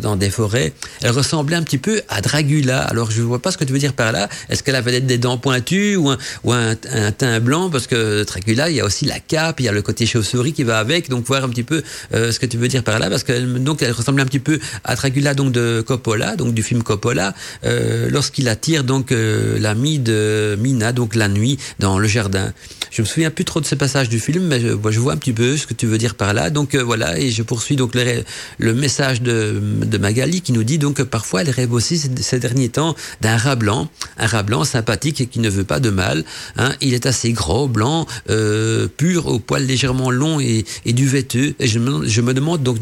dans 0.00 0.16
des 0.16 0.30
forêts? 0.30 0.72
Elle 1.02 1.10
ressemblait 1.10 1.56
un 1.56 1.62
petit 1.62 1.78
peu 1.78 2.02
à 2.08 2.20
Dragula. 2.20 2.80
Alors 2.80 3.10
je 3.10 3.22
vois 3.22 3.40
pas 3.40 3.50
ce 3.50 3.58
que 3.58 3.64
tu 3.64 3.72
veux 3.72 3.78
dire 3.78 3.91
par 3.92 4.12
là 4.12 4.28
Est-ce 4.48 4.62
qu'elle 4.62 4.76
avait 4.76 5.00
des 5.00 5.18
dents 5.18 5.38
pointues 5.38 5.96
ou 5.96 6.10
un, 6.10 6.18
ou 6.44 6.52
un, 6.52 6.74
teint 7.16 7.40
blanc 7.40 7.70
Parce 7.70 7.86
que 7.86 8.24
Dracula, 8.24 8.70
il 8.70 8.76
y 8.76 8.80
a 8.80 8.84
aussi 8.84 9.04
la 9.04 9.20
cape, 9.20 9.60
il 9.60 9.66
y 9.66 9.68
a 9.68 9.72
le 9.72 9.82
côté 9.82 10.06
chauve-souris 10.06 10.52
qui 10.52 10.64
va 10.64 10.78
avec. 10.78 11.08
Donc 11.08 11.26
voir 11.26 11.44
un 11.44 11.48
petit 11.48 11.62
peu 11.62 11.82
euh, 12.14 12.32
ce 12.32 12.38
que 12.38 12.46
tu 12.46 12.56
veux 12.56 12.68
dire 12.68 12.82
par 12.82 12.98
là, 12.98 13.10
parce 13.10 13.24
qu'elle 13.24 13.62
donc 13.62 13.82
elle 13.82 13.92
ressemble 13.92 14.20
un 14.20 14.26
petit 14.26 14.38
peu 14.38 14.58
à 14.84 14.94
Dracula 14.94 15.34
donc 15.34 15.52
de 15.52 15.82
Coppola, 15.86 16.36
donc 16.36 16.54
du 16.54 16.62
film 16.62 16.82
Coppola, 16.82 17.34
euh, 17.64 18.08
lorsqu'il 18.10 18.48
attire 18.48 18.84
donc 18.84 19.12
euh, 19.12 19.58
l'ami 19.58 19.98
de 19.98 20.56
Mina, 20.58 20.92
donc 20.92 21.14
la 21.14 21.28
nuit 21.28 21.58
dans 21.78 21.98
le 21.98 22.08
jardin. 22.08 22.52
Je 22.90 23.00
me 23.00 23.06
souviens 23.06 23.30
plus 23.30 23.46
trop 23.46 23.60
de 23.60 23.66
ce 23.66 23.74
passage 23.74 24.10
du 24.10 24.20
film, 24.20 24.44
mais 24.44 24.60
je, 24.60 25.00
vois 25.00 25.14
un 25.14 25.16
petit 25.16 25.32
peu 25.32 25.56
ce 25.56 25.66
que 25.66 25.72
tu 25.72 25.86
veux 25.86 25.96
dire 25.96 26.14
par 26.14 26.34
là. 26.34 26.50
Donc 26.50 26.74
voilà, 26.76 27.18
et 27.18 27.30
je 27.30 27.42
poursuis 27.42 27.76
donc 27.76 27.94
le, 27.94 28.22
le 28.58 28.74
message 28.74 29.22
de, 29.22 29.58
de, 29.60 29.98
Magali 29.98 30.42
qui 30.42 30.52
nous 30.52 30.62
dit 30.64 30.78
donc 30.78 30.96
que 30.96 31.02
parfois 31.02 31.40
elle 31.40 31.50
rêve 31.50 31.72
aussi 31.72 31.96
ces, 31.96 32.10
ces 32.20 32.38
derniers 32.38 32.68
temps 32.68 32.94
d'un 33.22 33.36
rat 33.36 33.56
blanc, 33.56 33.81
un 34.16 34.26
rat 34.26 34.42
blanc 34.42 34.64
sympathique 34.64 35.20
et 35.20 35.26
qui 35.26 35.40
ne 35.40 35.48
veut 35.48 35.64
pas 35.64 35.80
de 35.80 35.90
mal. 35.90 36.24
Hein. 36.56 36.72
Il 36.80 36.94
est 36.94 37.06
assez 37.06 37.32
gros, 37.32 37.68
blanc, 37.68 38.06
euh, 38.30 38.88
pur, 38.88 39.26
au 39.26 39.38
poil 39.38 39.64
légèrement 39.64 40.10
long 40.10 40.40
et, 40.40 40.64
et 40.84 40.92
duveteux. 40.92 41.54
Et 41.58 41.66
je 41.66 41.78
me, 41.78 42.34
demande 42.34 42.62
donc, 42.62 42.78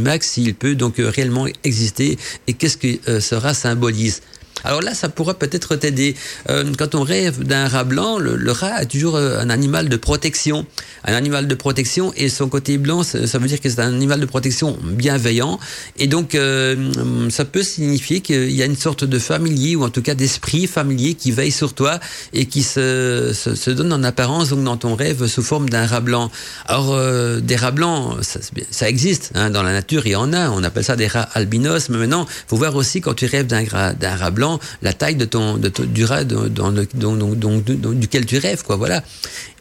Max, 0.00 0.30
s'il 0.30 0.54
peut 0.54 0.74
donc 0.74 0.98
euh, 0.98 1.08
réellement 1.08 1.46
exister 1.64 2.18
et 2.46 2.52
qu'est-ce 2.52 2.76
que 2.76 2.98
euh, 3.08 3.20
ce 3.20 3.34
rat 3.34 3.54
symbolise. 3.54 4.22
Alors 4.66 4.82
là, 4.82 4.94
ça 4.94 5.08
pourrait 5.08 5.34
peut-être 5.34 5.76
t'aider. 5.76 6.16
Euh, 6.50 6.64
quand 6.76 6.96
on 6.96 7.02
rêve 7.02 7.44
d'un 7.44 7.68
rat 7.68 7.84
blanc, 7.84 8.18
le, 8.18 8.50
rat 8.50 8.82
est 8.82 8.86
toujours 8.86 9.14
euh, 9.14 9.38
un 9.38 9.48
animal 9.48 9.88
de 9.88 9.96
protection. 9.96 10.66
Un 11.04 11.14
animal 11.14 11.46
de 11.46 11.54
protection 11.54 12.12
et 12.16 12.28
son 12.28 12.48
côté 12.48 12.76
blanc, 12.76 13.04
ça, 13.04 13.38
veut 13.38 13.46
dire 13.46 13.60
que 13.60 13.68
c'est 13.70 13.78
un 13.78 13.94
animal 13.94 14.18
de 14.18 14.26
protection 14.26 14.76
bienveillant. 14.82 15.60
Et 15.98 16.08
donc, 16.08 16.34
euh, 16.34 17.30
ça 17.30 17.44
peut 17.44 17.62
signifier 17.62 18.20
qu'il 18.20 18.50
y 18.50 18.60
a 18.60 18.64
une 18.64 18.76
sorte 18.76 19.04
de 19.04 19.18
familier 19.20 19.76
ou 19.76 19.84
en 19.84 19.88
tout 19.88 20.02
cas 20.02 20.16
d'esprit 20.16 20.66
familier 20.66 21.14
qui 21.14 21.30
veille 21.30 21.52
sur 21.52 21.72
toi 21.72 22.00
et 22.32 22.46
qui 22.46 22.64
se, 22.64 23.70
donne 23.70 23.92
en 23.92 24.02
apparence 24.02 24.48
donc 24.48 24.64
dans 24.64 24.76
ton 24.76 24.96
rêve 24.96 25.28
sous 25.28 25.44
forme 25.44 25.68
d'un 25.68 25.86
rat 25.86 26.00
blanc. 26.00 26.28
Alors, 26.66 26.98
des 27.40 27.54
rats 27.54 27.70
blancs, 27.70 28.16
ça, 28.22 28.40
ça 28.72 28.88
existe 28.88 29.30
hein, 29.36 29.50
dans 29.50 29.62
la 29.62 29.72
nature, 29.72 30.06
il 30.06 30.12
y 30.12 30.16
en 30.16 30.32
a. 30.32 30.50
On 30.50 30.64
appelle 30.64 30.84
ça 30.84 30.96
des 30.96 31.06
rats 31.06 31.28
albinos. 31.34 31.88
Mais 31.88 31.98
maintenant, 31.98 32.26
faut 32.48 32.56
voir 32.56 32.74
aussi 32.74 33.00
quand 33.00 33.14
tu 33.14 33.26
rêves 33.26 33.46
d'un 33.46 33.64
rat 33.64 34.30
blanc 34.30 34.55
la 34.82 34.92
taille 34.92 35.16
de 35.16 35.24
ton, 35.24 35.56
de 35.56 35.68
du 35.84 36.04
rat 36.04 36.24
dans, 36.24 36.70
le, 36.70 37.94
duquel 37.94 38.26
tu 38.26 38.38
rêves, 38.38 38.62
quoi. 38.62 38.76
Voilà. 38.76 39.02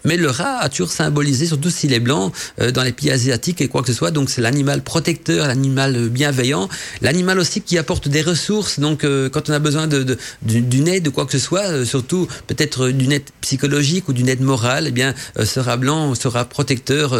Mais 0.05 0.17
le 0.17 0.29
rat 0.29 0.59
a 0.59 0.69
toujours 0.69 0.91
symbolisé, 0.91 1.47
surtout 1.47 1.69
s'il 1.69 1.93
est 1.93 1.99
blanc, 1.99 2.31
euh, 2.61 2.71
dans 2.71 2.83
les 2.83 2.91
pays 2.91 3.11
asiatiques 3.11 3.61
et 3.61 3.67
quoi 3.67 3.81
que 3.81 3.87
ce 3.87 3.93
soit. 3.93 4.11
Donc 4.11 4.29
c'est 4.29 4.41
l'animal 4.41 4.81
protecteur, 4.81 5.47
l'animal 5.47 6.09
bienveillant, 6.09 6.69
l'animal 7.01 7.39
aussi 7.39 7.61
qui 7.61 7.77
apporte 7.77 8.07
des 8.07 8.21
ressources. 8.21 8.79
Donc 8.79 9.03
euh, 9.03 9.29
quand 9.29 9.49
on 9.49 9.53
a 9.53 9.59
besoin 9.59 9.87
de, 9.87 10.17
d'une 10.41 10.87
aide, 10.87 11.03
de 11.03 11.09
quoi 11.09 11.25
que 11.25 11.31
ce 11.31 11.39
soit, 11.39 11.65
euh, 11.65 11.85
surtout 11.85 12.27
peut-être 12.47 12.89
d'une 12.89 13.11
aide 13.11 13.23
psychologique 13.41 14.07
ou 14.07 14.13
d'une 14.13 14.29
aide 14.29 14.41
morale, 14.41 14.85
eh 14.87 14.91
bien 14.91 15.13
ce 15.41 15.59
rat 15.59 15.77
blanc 15.77 16.15
sera 16.15 16.45
protecteur, 16.45 17.11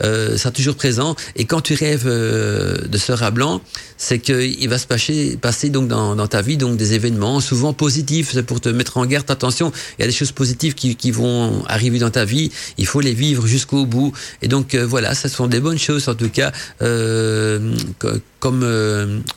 sera 0.00 0.50
toujours 0.50 0.76
présent. 0.76 1.16
Et 1.36 1.44
quand 1.44 1.60
tu 1.60 1.74
rêves 1.74 2.06
de 2.06 2.98
ce 2.98 3.12
rat 3.12 3.30
blanc, 3.30 3.60
c'est 3.96 4.18
qu'il 4.18 4.68
va 4.68 4.78
se 4.78 4.86
passer, 4.86 5.38
passer 5.40 5.70
donc 5.70 5.88
dans, 5.88 6.16
dans, 6.16 6.26
ta 6.26 6.42
vie 6.42 6.56
donc 6.56 6.76
des 6.76 6.94
événements 6.94 7.40
souvent 7.40 7.72
positifs. 7.72 8.40
Pour 8.42 8.60
te 8.60 8.68
mettre 8.68 8.96
en 8.96 9.06
garde. 9.06 9.30
Attention, 9.30 9.72
il 9.98 10.02
y 10.02 10.04
a 10.04 10.06
des 10.06 10.12
choses 10.12 10.32
positives 10.32 10.74
qui, 10.74 10.96
qui 10.96 11.10
vont 11.10 11.64
arriver 11.66 11.98
dans 11.98 12.10
ta 12.10 12.24
vie 12.24 12.33
il 12.78 12.86
faut 12.86 13.00
les 13.00 13.14
vivre 13.14 13.46
jusqu'au 13.46 13.86
bout. 13.86 14.12
Et 14.42 14.48
donc 14.48 14.74
voilà, 14.74 15.14
ce 15.14 15.28
sont 15.28 15.46
des 15.46 15.60
bonnes 15.60 15.78
choses 15.78 16.08
en 16.08 16.14
tout 16.14 16.30
cas 16.30 16.52
comme 18.44 18.64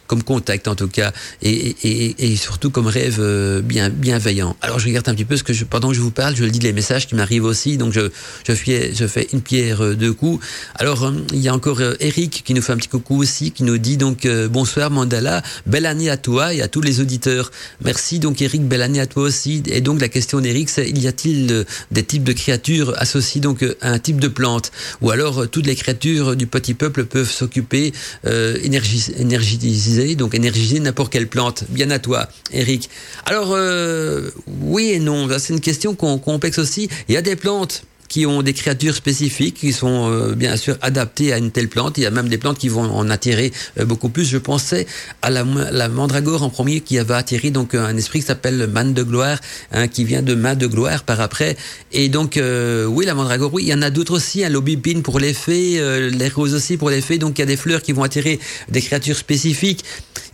comme 0.08 0.24
contact 0.24 0.68
en 0.68 0.76
tout 0.76 0.90
cas 0.90 1.12
et, 1.42 1.76
et, 2.20 2.36
surtout 2.36 2.70
comme 2.70 2.88
rêve 2.88 3.22
bien 3.64 3.90
bienveillant. 3.90 4.56
Alors 4.62 4.80
je 4.80 4.88
regarde 4.88 5.08
un 5.08 5.16
petit 5.16 5.30
peu 5.32 5.38
ce 5.38 5.44
que 5.44 5.54
je, 5.54 5.64
pendant 5.64 5.90
que 5.90 5.96
je 5.96 6.02
vous 6.02 6.12
parle, 6.12 6.36
je 6.36 6.44
dis 6.44 6.60
les 6.60 6.74
messages 6.74 7.08
qui 7.08 7.16
m'arrivent 7.16 7.46
aussi, 7.46 7.78
donc 7.78 7.94
je 7.94 8.10
je 8.48 8.54
fais 8.54 8.94
je 8.94 9.08
fais 9.08 9.28
une 9.34 9.42
pierre 9.42 9.96
deux 9.96 10.14
coups. 10.14 10.46
Alors 10.76 11.14
il 11.32 11.40
y 11.40 11.48
a 11.48 11.54
encore 11.54 11.82
Eric 12.00 12.44
qui 12.46 12.54
nous 12.54 12.62
fait 12.62 12.74
un 12.74 12.78
petit 12.78 12.90
coucou 12.90 13.22
aussi, 13.22 13.52
qui 13.52 13.64
nous 13.64 13.78
dit 13.78 13.98
donc 13.98 14.28
bonsoir 14.50 14.92
Mandala, 14.92 15.42
belle 15.66 15.86
année 15.86 16.10
à 16.10 16.18
toi 16.18 16.54
et 16.54 16.62
à 16.62 16.68
tous 16.68 16.82
les 16.82 17.00
auditeurs. 17.00 17.52
Merci 17.84 18.20
donc 18.20 18.42
Eric, 18.42 18.68
belle 18.68 18.82
année 18.82 19.00
à 19.00 19.08
toi 19.08 19.24
aussi. 19.24 19.64
Et 19.68 19.82
donc 19.82 20.02
la 20.02 20.10
question 20.10 20.42
d'Eric, 20.42 20.70
c'est 20.70 20.90
y 20.90 21.08
a-t-il 21.08 21.52
euh, 21.52 21.64
des 21.92 22.04
types 22.04 22.24
de 22.24 22.34
créatures 22.34 22.94
associées 22.98 23.42
donc 23.42 23.64
euh, 23.64 23.76
à 23.82 23.92
un 23.92 24.00
type 24.00 24.20
de 24.20 24.28
plante? 24.28 24.72
Ou 25.02 25.12
alors 25.12 25.44
euh, 25.44 25.48
toutes 25.48 25.66
les 25.66 25.76
créatures 25.76 26.36
du 26.36 26.48
petit 26.48 26.74
peuple 26.74 27.06
peuvent 27.06 27.30
s'occuper, 27.30 27.94
euh, 28.26 28.58
donc 30.16 30.36
énergiser 30.36 30.80
n'importe 30.80 31.12
quelle 31.12 31.28
plante 31.28 31.64
Bien 31.70 31.90
à 31.92 32.00
toi, 32.00 32.28
Eric. 32.52 32.90
Alors 33.26 33.58
oui 34.62 34.92
et 34.92 35.00
non, 35.00 35.28
c'est 35.40 35.54
une 35.54 35.62
question 35.62 35.96
complexe 35.96 36.60
aussi. 36.60 36.90
Il 37.08 37.14
y 37.14 37.18
a 37.18 37.22
des 37.22 37.36
plantes 37.36 37.84
qui 38.08 38.26
ont 38.26 38.42
des 38.42 38.54
créatures 38.54 38.96
spécifiques, 38.96 39.56
qui 39.56 39.74
sont 39.74 40.10
euh, 40.10 40.34
bien 40.34 40.56
sûr 40.58 40.78
adaptées 40.82 41.34
à 41.34 41.38
une 41.38 41.52
telle 41.52 41.68
plante. 41.68 41.98
Il 41.98 42.04
y 42.04 42.06
a 42.06 42.12
même 42.12 42.30
des 42.30 42.38
plantes 42.38 42.58
qui 42.58 42.70
vont 42.70 42.84
en 42.84 43.10
attirer 43.10 43.52
euh, 43.80 43.86
beaucoup 43.86 44.10
plus. 44.10 44.26
Je 44.26 44.38
pensais 44.38 44.88
à 45.22 45.30
la, 45.30 45.44
mandragore 45.90 46.44
en 46.44 46.50
premier 46.50 46.82
qui 46.82 46.98
avait 47.00 47.14
attiré 47.14 47.52
donc 47.52 47.76
un 47.76 47.96
esprit 47.98 48.20
qui 48.20 48.26
s'appelle 48.26 48.68
manne 48.68 48.94
de 48.94 49.04
gloire, 49.04 49.40
hein, 49.72 49.88
qui 49.88 50.04
vient 50.04 50.22
de 50.22 50.36
main 50.36 50.56
de 50.56 50.68
gloire 50.68 51.04
par 51.04 51.22
après. 51.22 51.58
Et 51.92 52.10
donc 52.10 52.38
euh, 52.38 52.86
oui, 52.86 53.06
la 53.06 53.14
mandragore, 53.14 53.54
oui, 53.54 53.64
il 53.64 53.70
y 53.70 53.74
en 53.74 53.82
a 53.82 53.90
d'autres 53.90 54.16
aussi, 54.16 54.44
un 54.44 54.48
hein, 54.48 54.50
l'obipine 54.50 55.02
pour 55.02 55.20
les 55.20 55.34
fées, 55.34 55.82
les 56.12 56.30
roses 56.30 56.54
aussi 56.54 56.78
pour 56.78 56.90
les 56.90 57.02
fées. 57.02 57.18
Donc 57.18 57.38
il 57.38 57.42
y 57.42 57.44
a 57.44 57.48
des 57.48 57.58
fleurs 57.58 57.82
qui 57.82 57.92
vont 57.92 58.04
attirer 58.04 58.40
des 58.70 58.82
créatures 58.82 59.18
spécifiques. 59.18 59.84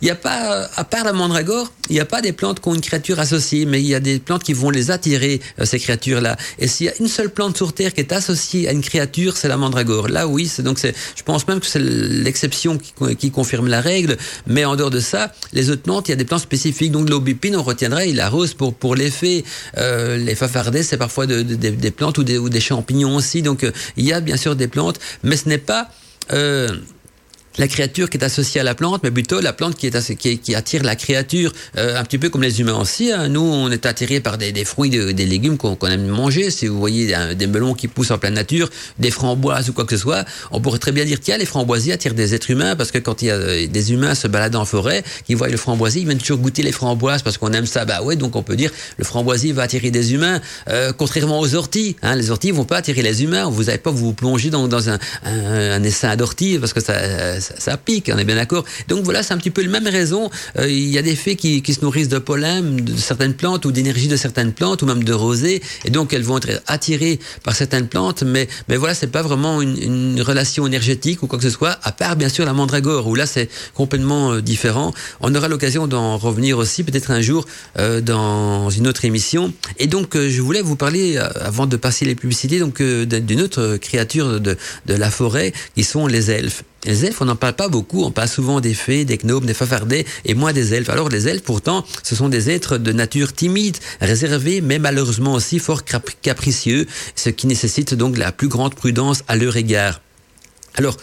Il 0.00 0.06
n'y 0.06 0.10
a 0.10 0.16
pas, 0.16 0.68
à 0.76 0.84
part 0.84 1.04
la 1.04 1.12
mandragore, 1.12 1.72
il 1.88 1.94
n'y 1.94 2.00
a 2.00 2.04
pas 2.04 2.20
des 2.20 2.32
plantes 2.32 2.60
qui 2.60 2.68
ont 2.68 2.74
une 2.74 2.80
créature 2.80 3.20
associée, 3.20 3.64
mais 3.64 3.80
il 3.80 3.86
y 3.86 3.94
a 3.94 4.00
des 4.00 4.18
plantes 4.18 4.42
qui 4.42 4.52
vont 4.52 4.70
les 4.70 4.90
attirer, 4.90 5.40
ces 5.62 5.78
créatures-là. 5.78 6.36
Et 6.58 6.68
s'il 6.68 6.86
y 6.86 6.88
a 6.88 6.92
une 7.00 7.08
seule 7.08 7.30
plante 7.30 7.56
terre 7.72 7.92
qui 7.94 8.00
est 8.00 8.12
associé 8.12 8.68
à 8.68 8.72
une 8.72 8.82
créature, 8.82 9.36
c'est 9.36 9.48
la 9.48 9.56
mandragore. 9.56 10.08
Là, 10.08 10.26
oui, 10.28 10.46
c'est 10.46 10.62
donc 10.62 10.78
c'est. 10.78 10.94
Je 11.16 11.22
pense 11.22 11.46
même 11.48 11.60
que 11.60 11.66
c'est 11.66 11.80
l'exception 11.80 12.78
qui, 12.78 13.30
confirme 13.30 13.68
la 13.68 13.80
règle. 13.80 14.16
Mais 14.46 14.64
en 14.64 14.76
dehors 14.76 14.90
de 14.90 15.00
ça, 15.00 15.32
les 15.52 15.70
autres 15.70 15.82
plantes, 15.82 16.08
il 16.08 16.12
y 16.12 16.14
a 16.14 16.16
des 16.16 16.24
plantes 16.24 16.42
spécifiques. 16.42 16.92
Donc 16.92 17.08
l'aubépine, 17.08 17.56
on 17.56 17.62
retiendrait, 17.62 18.10
il 18.10 18.20
arrose 18.20 18.54
pour 18.54 18.74
pour 18.74 18.94
l'effet. 18.94 19.44
Euh, 19.78 20.16
les 20.16 20.34
fafardets, 20.34 20.82
c'est 20.82 20.98
parfois 20.98 21.26
de, 21.26 21.42
de, 21.42 21.54
des 21.54 21.90
plantes 21.90 22.18
ou 22.18 22.24
des, 22.24 22.38
ou 22.38 22.48
des 22.48 22.60
champignons 22.60 23.16
aussi. 23.16 23.42
Donc 23.42 23.64
euh, 23.64 23.72
il 23.96 24.04
y 24.04 24.12
a 24.12 24.20
bien 24.20 24.36
sûr 24.36 24.56
des 24.56 24.68
plantes, 24.68 24.98
mais 25.22 25.36
ce 25.36 25.48
n'est 25.48 25.58
pas 25.58 25.88
euh, 26.32 26.76
la 27.58 27.68
créature 27.68 28.10
qui 28.10 28.18
est 28.18 28.24
associée 28.24 28.60
à 28.60 28.64
la 28.64 28.74
plante, 28.74 29.02
mais 29.02 29.10
plutôt 29.10 29.40
la 29.40 29.52
plante 29.52 29.76
qui, 29.76 29.86
est 29.86 30.16
qui, 30.16 30.38
qui 30.38 30.54
attire 30.54 30.82
la 30.82 30.96
créature, 30.96 31.52
euh, 31.76 31.98
un 31.98 32.04
petit 32.04 32.18
peu 32.18 32.28
comme 32.28 32.42
les 32.42 32.60
humains 32.60 32.78
aussi. 32.78 33.12
Hein. 33.12 33.28
Nous, 33.28 33.40
on 33.40 33.70
est 33.70 33.86
attirés 33.86 34.20
par 34.20 34.38
des, 34.38 34.52
des 34.52 34.64
fruits, 34.64 34.90
des 34.90 35.26
légumes 35.26 35.56
qu'on 35.56 35.76
aime 35.86 36.06
manger. 36.06 36.50
Si 36.50 36.66
vous 36.66 36.78
voyez 36.78 37.14
des 37.34 37.46
melons 37.46 37.74
qui 37.74 37.88
poussent 37.88 38.10
en 38.10 38.18
pleine 38.18 38.34
nature, 38.34 38.70
des 38.98 39.10
framboises 39.10 39.68
ou 39.68 39.72
quoi 39.72 39.84
que 39.84 39.96
ce 39.96 40.02
soit, 40.02 40.24
on 40.50 40.60
pourrait 40.60 40.78
très 40.78 40.92
bien 40.92 41.04
dire 41.04 41.18
tiens, 41.20 41.38
les 41.38 41.46
framboisiers 41.46 41.92
attirent 41.92 42.14
des 42.14 42.34
êtres 42.34 42.50
humains 42.50 42.76
parce 42.76 42.90
que 42.90 42.98
quand 42.98 43.22
il 43.22 43.26
y 43.26 43.30
a 43.30 43.34
euh, 43.34 43.66
des 43.66 43.92
humains 43.92 44.14
se 44.14 44.28
baladant 44.28 44.62
en 44.62 44.64
forêt, 44.64 45.04
qui 45.26 45.34
voient 45.34 45.48
le 45.48 45.56
framboisier, 45.56 46.02
ils 46.02 46.06
viennent 46.06 46.18
toujours 46.18 46.38
goûter 46.38 46.62
les 46.62 46.72
framboises 46.72 47.22
parce 47.22 47.38
qu'on 47.38 47.52
aime 47.52 47.66
ça. 47.66 47.84
Bah 47.84 48.02
ouais, 48.02 48.16
donc 48.16 48.36
on 48.36 48.42
peut 48.42 48.56
dire 48.56 48.70
le 48.96 49.04
framboisier 49.04 49.52
va 49.52 49.62
attirer 49.62 49.90
des 49.90 50.14
humains, 50.14 50.40
euh, 50.68 50.92
contrairement 50.92 51.40
aux 51.40 51.54
orties. 51.54 51.96
Hein. 52.02 52.16
Les 52.16 52.30
orties 52.30 52.50
vont 52.50 52.64
pas 52.64 52.78
attirer 52.78 53.02
les 53.02 53.22
humains. 53.22 53.48
Vous 53.48 53.64
n'allez 53.64 53.78
pas 53.78 53.90
vous 53.90 54.12
plonger 54.12 54.50
dans, 54.50 54.68
dans 54.68 54.90
un, 54.90 54.98
un, 55.24 55.72
un 55.72 55.82
essaim 55.82 56.16
d'orties 56.16 56.58
parce 56.58 56.72
que 56.72 56.80
ça, 56.80 56.94
ça, 57.58 57.76
pique. 57.76 58.10
On 58.12 58.18
est 58.18 58.24
bien 58.24 58.36
d'accord. 58.36 58.64
Donc 58.88 59.04
voilà, 59.04 59.22
c'est 59.22 59.34
un 59.34 59.38
petit 59.38 59.50
peu 59.50 59.62
la 59.62 59.68
même 59.68 59.86
raison. 59.86 60.30
Euh, 60.58 60.68
il 60.68 60.88
y 60.88 60.98
a 60.98 61.02
des 61.02 61.16
fées 61.16 61.36
qui, 61.36 61.62
se 61.74 61.80
nourrissent 61.80 62.08
de 62.08 62.18
pollen 62.18 62.76
de 62.76 62.96
certaines 62.96 63.34
plantes 63.34 63.64
ou 63.64 63.72
d'énergie 63.72 64.08
de 64.08 64.16
certaines 64.16 64.52
plantes 64.52 64.82
ou 64.82 64.86
même 64.86 65.02
de 65.02 65.12
rosée, 65.12 65.62
et 65.84 65.90
donc 65.90 66.12
elles 66.12 66.22
vont 66.22 66.38
être 66.38 66.62
attirées 66.66 67.18
par 67.42 67.54
certaines 67.54 67.88
plantes. 67.88 68.22
Mais 68.22 68.48
mais 68.68 68.76
voilà, 68.76 68.94
c'est 68.94 69.08
pas 69.08 69.22
vraiment 69.22 69.60
une, 69.60 70.20
relation 70.22 70.66
énergétique 70.66 71.22
ou 71.22 71.26
quoi 71.26 71.38
que 71.38 71.44
ce 71.44 71.50
soit. 71.50 71.78
À 71.82 71.92
part 71.92 72.16
bien 72.16 72.28
sûr 72.28 72.44
la 72.44 72.52
mandragore 72.52 73.06
où 73.06 73.14
là 73.14 73.26
c'est 73.26 73.48
complètement 73.74 74.32
euh, 74.32 74.40
différent. 74.40 74.92
On 75.20 75.34
aura 75.34 75.48
l'occasion 75.48 75.86
d'en 75.86 76.16
revenir 76.16 76.58
aussi 76.58 76.82
peut-être 76.82 77.10
un 77.10 77.20
jour 77.20 77.44
euh, 77.78 78.00
dans 78.00 78.70
une 78.70 78.86
autre 78.86 79.04
émission. 79.04 79.52
Et 79.78 79.86
donc 79.86 80.16
euh, 80.16 80.30
je 80.30 80.40
voulais 80.40 80.62
vous 80.62 80.76
parler 80.76 81.18
avant 81.18 81.66
de 81.66 81.76
passer 81.76 82.04
les 82.04 82.14
publicités 82.14 82.58
donc 82.58 82.80
d'une 82.80 83.40
autre 83.40 83.76
créature 83.76 84.40
de, 84.40 84.56
de 84.86 84.94
la 84.94 85.10
forêt 85.10 85.52
qui 85.74 85.84
sont 85.84 86.06
les 86.06 86.30
elfes. 86.30 86.64
Les 86.84 87.06
elfes, 87.06 87.22
on 87.22 87.28
n'en 87.34 87.38
parle 87.38 87.54
pas 87.54 87.68
beaucoup, 87.68 88.02
on 88.04 88.10
parle 88.10 88.28
souvent 88.28 88.60
des 88.60 88.74
fées, 88.74 89.04
des 89.04 89.18
gnomes, 89.18 89.44
des 89.44 89.54
fafardets, 89.54 90.06
et 90.24 90.34
moins 90.34 90.52
des 90.52 90.74
elfes. 90.74 90.88
Alors 90.88 91.08
les 91.08 91.28
elfes, 91.28 91.42
pourtant, 91.42 91.84
ce 92.02 92.14
sont 92.14 92.28
des 92.28 92.50
êtres 92.50 92.78
de 92.78 92.92
nature 92.92 93.32
timide, 93.32 93.76
réservés, 94.00 94.60
mais 94.60 94.78
malheureusement 94.78 95.34
aussi 95.34 95.58
fort 95.58 95.82
capricieux, 96.22 96.86
ce 97.16 97.30
qui 97.30 97.46
nécessite 97.46 97.94
donc 97.94 98.16
la 98.16 98.32
plus 98.32 98.48
grande 98.48 98.74
prudence 98.74 99.24
à 99.28 99.36
leur 99.36 99.56
égard. 99.56 100.00
Alors, 100.76 100.96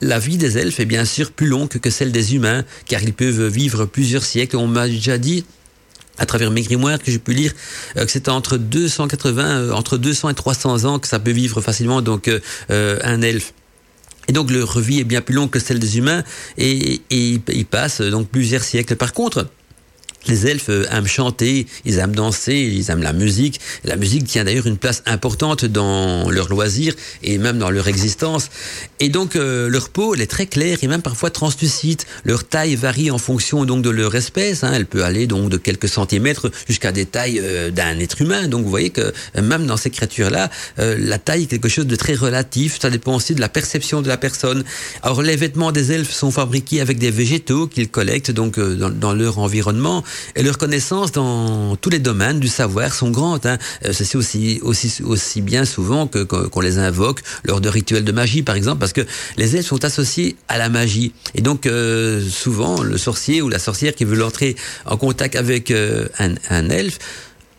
la 0.00 0.18
vie 0.18 0.36
des 0.36 0.56
elfes 0.58 0.80
est 0.80 0.86
bien 0.86 1.04
sûr 1.04 1.32
plus 1.32 1.46
longue 1.46 1.68
que 1.68 1.90
celle 1.90 2.12
des 2.12 2.34
humains, 2.34 2.64
car 2.86 3.02
ils 3.02 3.12
peuvent 3.12 3.48
vivre 3.48 3.84
plusieurs 3.84 4.24
siècles. 4.24 4.56
On 4.56 4.66
m'a 4.66 4.86
déjà 4.86 5.18
dit 5.18 5.44
à 6.18 6.26
travers 6.26 6.50
mes 6.50 6.62
grimoires 6.62 6.98
que 6.98 7.10
j'ai 7.10 7.18
pu 7.18 7.32
lire 7.32 7.52
euh, 7.96 8.04
que 8.04 8.10
c'était 8.10 8.30
entre 8.30 8.56
280 8.56 9.44
euh, 9.44 9.72
entre 9.72 9.96
200 9.98 10.30
et 10.30 10.34
300 10.34 10.84
ans 10.84 10.98
que 10.98 11.06
ça 11.06 11.20
peut 11.20 11.30
vivre 11.30 11.60
facilement 11.60 12.02
donc 12.02 12.28
euh, 12.28 12.98
un 13.04 13.22
elfe 13.22 13.54
et 14.28 14.32
donc 14.32 14.50
leur 14.50 14.78
vie 14.78 15.00
est 15.00 15.04
bien 15.04 15.20
plus 15.20 15.34
longue 15.34 15.50
que 15.50 15.58
celle 15.58 15.78
des 15.78 15.98
humains 15.98 16.22
et, 16.56 17.00
et 17.10 17.40
ils 17.48 17.66
passent 17.66 18.00
donc 18.02 18.28
plusieurs 18.28 18.62
siècles. 18.62 18.96
Par 18.96 19.12
contre, 19.12 19.48
les 20.26 20.46
elfes 20.46 20.68
aiment 20.68 21.06
chanter, 21.06 21.66
ils 21.84 21.98
aiment 21.98 22.14
danser, 22.14 22.54
ils 22.54 22.90
aiment 22.90 23.02
la 23.02 23.12
musique. 23.12 23.60
La 23.84 23.96
musique 23.96 24.26
tient 24.26 24.44
d'ailleurs 24.44 24.66
une 24.66 24.76
place 24.76 25.02
importante 25.06 25.64
dans 25.64 26.30
leur 26.30 26.48
loisir 26.48 26.94
et 27.22 27.38
même 27.38 27.58
dans 27.58 27.70
leur 27.70 27.88
existence. 27.88 28.50
Et 29.00 29.08
donc 29.08 29.36
euh, 29.36 29.68
leur 29.68 29.88
peau, 29.88 30.14
elle 30.14 30.20
est 30.20 30.26
très 30.26 30.46
claire 30.46 30.78
et 30.82 30.86
même 30.88 31.02
parfois 31.02 31.30
translucide. 31.30 32.02
Leur 32.24 32.44
taille 32.44 32.74
varie 32.74 33.10
en 33.10 33.18
fonction 33.18 33.64
donc 33.64 33.82
de 33.82 33.90
leur 33.90 34.14
espèce. 34.14 34.64
Hein. 34.64 34.72
Elle 34.74 34.86
peut 34.86 35.04
aller 35.04 35.26
donc 35.26 35.50
de 35.50 35.56
quelques 35.56 35.88
centimètres 35.88 36.50
jusqu'à 36.66 36.92
des 36.92 37.06
tailles 37.06 37.40
euh, 37.42 37.70
d'un 37.70 37.98
être 37.98 38.20
humain. 38.20 38.48
Donc 38.48 38.64
vous 38.64 38.70
voyez 38.70 38.90
que 38.90 39.00
euh, 39.36 39.42
même 39.42 39.66
dans 39.66 39.76
ces 39.76 39.90
créatures-là, 39.90 40.50
euh, 40.78 40.96
la 40.98 41.18
taille 41.18 41.44
est 41.44 41.46
quelque 41.46 41.68
chose 41.68 41.86
de 41.86 41.96
très 41.96 42.14
relatif. 42.14 42.78
Ça 42.80 42.90
dépend 42.90 43.14
aussi 43.16 43.34
de 43.34 43.40
la 43.40 43.48
perception 43.48 44.02
de 44.02 44.08
la 44.08 44.16
personne. 44.16 44.64
Alors 45.02 45.22
les 45.22 45.36
vêtements 45.36 45.72
des 45.72 45.92
elfes 45.92 46.12
sont 46.12 46.30
fabriqués 46.30 46.80
avec 46.80 46.98
des 46.98 47.10
végétaux 47.10 47.66
qu'ils 47.66 47.88
collectent 47.88 48.30
donc 48.30 48.58
dans 48.58 49.12
leur 49.12 49.38
environnement 49.38 50.04
et 50.36 50.42
leurs 50.42 50.58
connaissances 50.58 51.12
dans 51.12 51.76
tous 51.76 51.90
les 51.90 51.98
domaines 51.98 52.40
du 52.40 52.48
savoir 52.48 52.94
sont 52.94 53.10
grandes. 53.10 53.46
Hein. 53.46 53.58
C'est 53.92 54.16
aussi, 54.16 54.60
aussi, 54.62 55.02
aussi 55.02 55.40
bien 55.40 55.64
souvent 55.64 56.06
que 56.06 56.22
qu'on 56.24 56.60
les 56.60 56.78
invoque 56.78 57.20
lors 57.44 57.60
de 57.60 57.68
rituels 57.68 58.04
de 58.04 58.12
magie, 58.12 58.42
par 58.42 58.56
exemple, 58.56 58.78
parce 58.78 58.92
que 58.92 59.02
les 59.36 59.56
elfes 59.56 59.66
sont 59.66 59.84
associés 59.84 60.36
à 60.48 60.58
la 60.58 60.68
magie. 60.68 61.12
Et 61.34 61.42
donc, 61.42 61.66
euh, 61.66 62.22
souvent, 62.28 62.82
le 62.82 62.98
sorcier 62.98 63.42
ou 63.42 63.48
la 63.48 63.58
sorcière 63.58 63.94
qui 63.94 64.04
veut 64.04 64.22
entrer 64.24 64.56
en 64.86 64.96
contact 64.96 65.36
avec 65.36 65.70
euh, 65.70 66.08
un, 66.18 66.34
un 66.50 66.68
elfe 66.70 66.98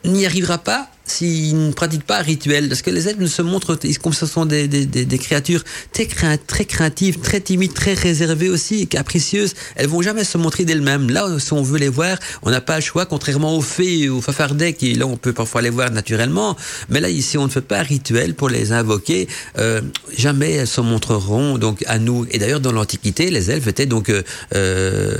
n'y 0.05 0.25
arrivera 0.25 0.57
pas 0.57 0.89
s'ils 1.09 1.57
ne 1.67 1.71
pratiquent 1.71 2.05
pas 2.05 2.19
un 2.19 2.23
rituel. 2.23 2.69
Parce 2.69 2.81
que 2.81 2.89
les 2.89 3.07
elfes 3.07 3.19
ne 3.19 3.27
se 3.27 3.41
montrent, 3.41 3.77
comme 4.01 4.13
ce 4.13 4.25
sont 4.25 4.45
des, 4.45 4.67
des, 4.67 4.85
des, 4.85 5.17
créatures 5.17 5.63
très, 5.91 6.05
très 6.37 6.65
craintives, 6.65 7.19
très 7.19 7.41
timides, 7.41 7.73
très 7.73 7.93
réservées 7.93 8.49
aussi, 8.49 8.87
capricieuses, 8.87 9.53
elles 9.75 9.87
vont 9.87 10.01
jamais 10.01 10.23
se 10.23 10.37
montrer 10.37 10.65
d'elles-mêmes. 10.65 11.09
Là, 11.09 11.27
si 11.39 11.53
on 11.53 11.63
veut 11.63 11.79
les 11.79 11.89
voir, 11.89 12.17
on 12.43 12.51
n'a 12.51 12.61
pas 12.61 12.75
le 12.75 12.81
choix, 12.81 13.05
contrairement 13.05 13.57
aux 13.57 13.61
fées 13.61 14.09
aux 14.09 14.21
fafardets, 14.21 14.73
qui 14.73 14.93
là, 14.93 15.07
on 15.07 15.17
peut 15.17 15.33
parfois 15.33 15.61
les 15.61 15.69
voir 15.69 15.91
naturellement. 15.91 16.55
Mais 16.89 16.99
là, 16.99 17.09
ici, 17.09 17.37
on 17.37 17.45
ne 17.45 17.51
fait 17.51 17.61
pas 17.61 17.79
un 17.79 17.83
rituel 17.83 18.35
pour 18.35 18.49
les 18.49 18.71
invoquer. 18.71 19.27
Euh, 19.57 19.81
jamais 20.15 20.53
elles 20.53 20.67
se 20.67 20.81
montreront 20.81 21.57
donc 21.57 21.83
à 21.87 21.97
nous. 21.97 22.25
Et 22.31 22.37
d'ailleurs, 22.37 22.59
dans 22.59 22.71
l'Antiquité, 22.71 23.31
les 23.31 23.51
elfes 23.51 23.67
étaient 23.67 23.85
donc 23.85 24.09
euh, 24.09 24.21
euh, 24.53 25.17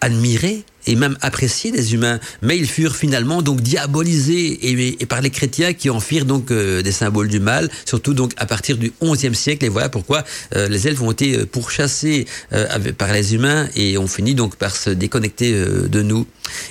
admirés 0.00 0.64
et 0.86 0.96
même 0.96 1.16
appréciés 1.20 1.70
des 1.70 1.94
humains, 1.94 2.20
mais 2.42 2.56
ils 2.56 2.68
furent 2.68 2.96
finalement 2.96 3.42
donc 3.42 3.60
diabolisés 3.60 4.58
et, 5.00 5.06
par 5.06 5.20
les 5.20 5.30
chrétiens 5.30 5.72
qui 5.72 5.90
en 5.90 6.00
firent 6.00 6.24
donc 6.24 6.50
euh, 6.50 6.82
des 6.82 6.92
symboles 6.92 7.28
du 7.28 7.40
mal, 7.40 7.68
surtout 7.84 8.14
donc 8.14 8.32
à 8.36 8.46
partir 8.46 8.76
du 8.76 8.92
XIe 9.02 9.34
siècle. 9.34 9.64
Et 9.64 9.68
voilà 9.68 9.88
pourquoi 9.88 10.24
euh, 10.54 10.68
les 10.68 10.88
elfes 10.88 11.02
ont 11.02 11.10
été 11.10 11.44
pourchassés 11.46 12.26
euh, 12.52 12.92
par 12.96 13.12
les 13.12 13.34
humains 13.34 13.68
et 13.76 13.98
ont 13.98 14.06
fini 14.06 14.34
donc 14.34 14.56
par 14.56 14.74
se 14.74 14.90
déconnecter 14.90 15.52
de 15.52 16.02
nous. 16.02 16.26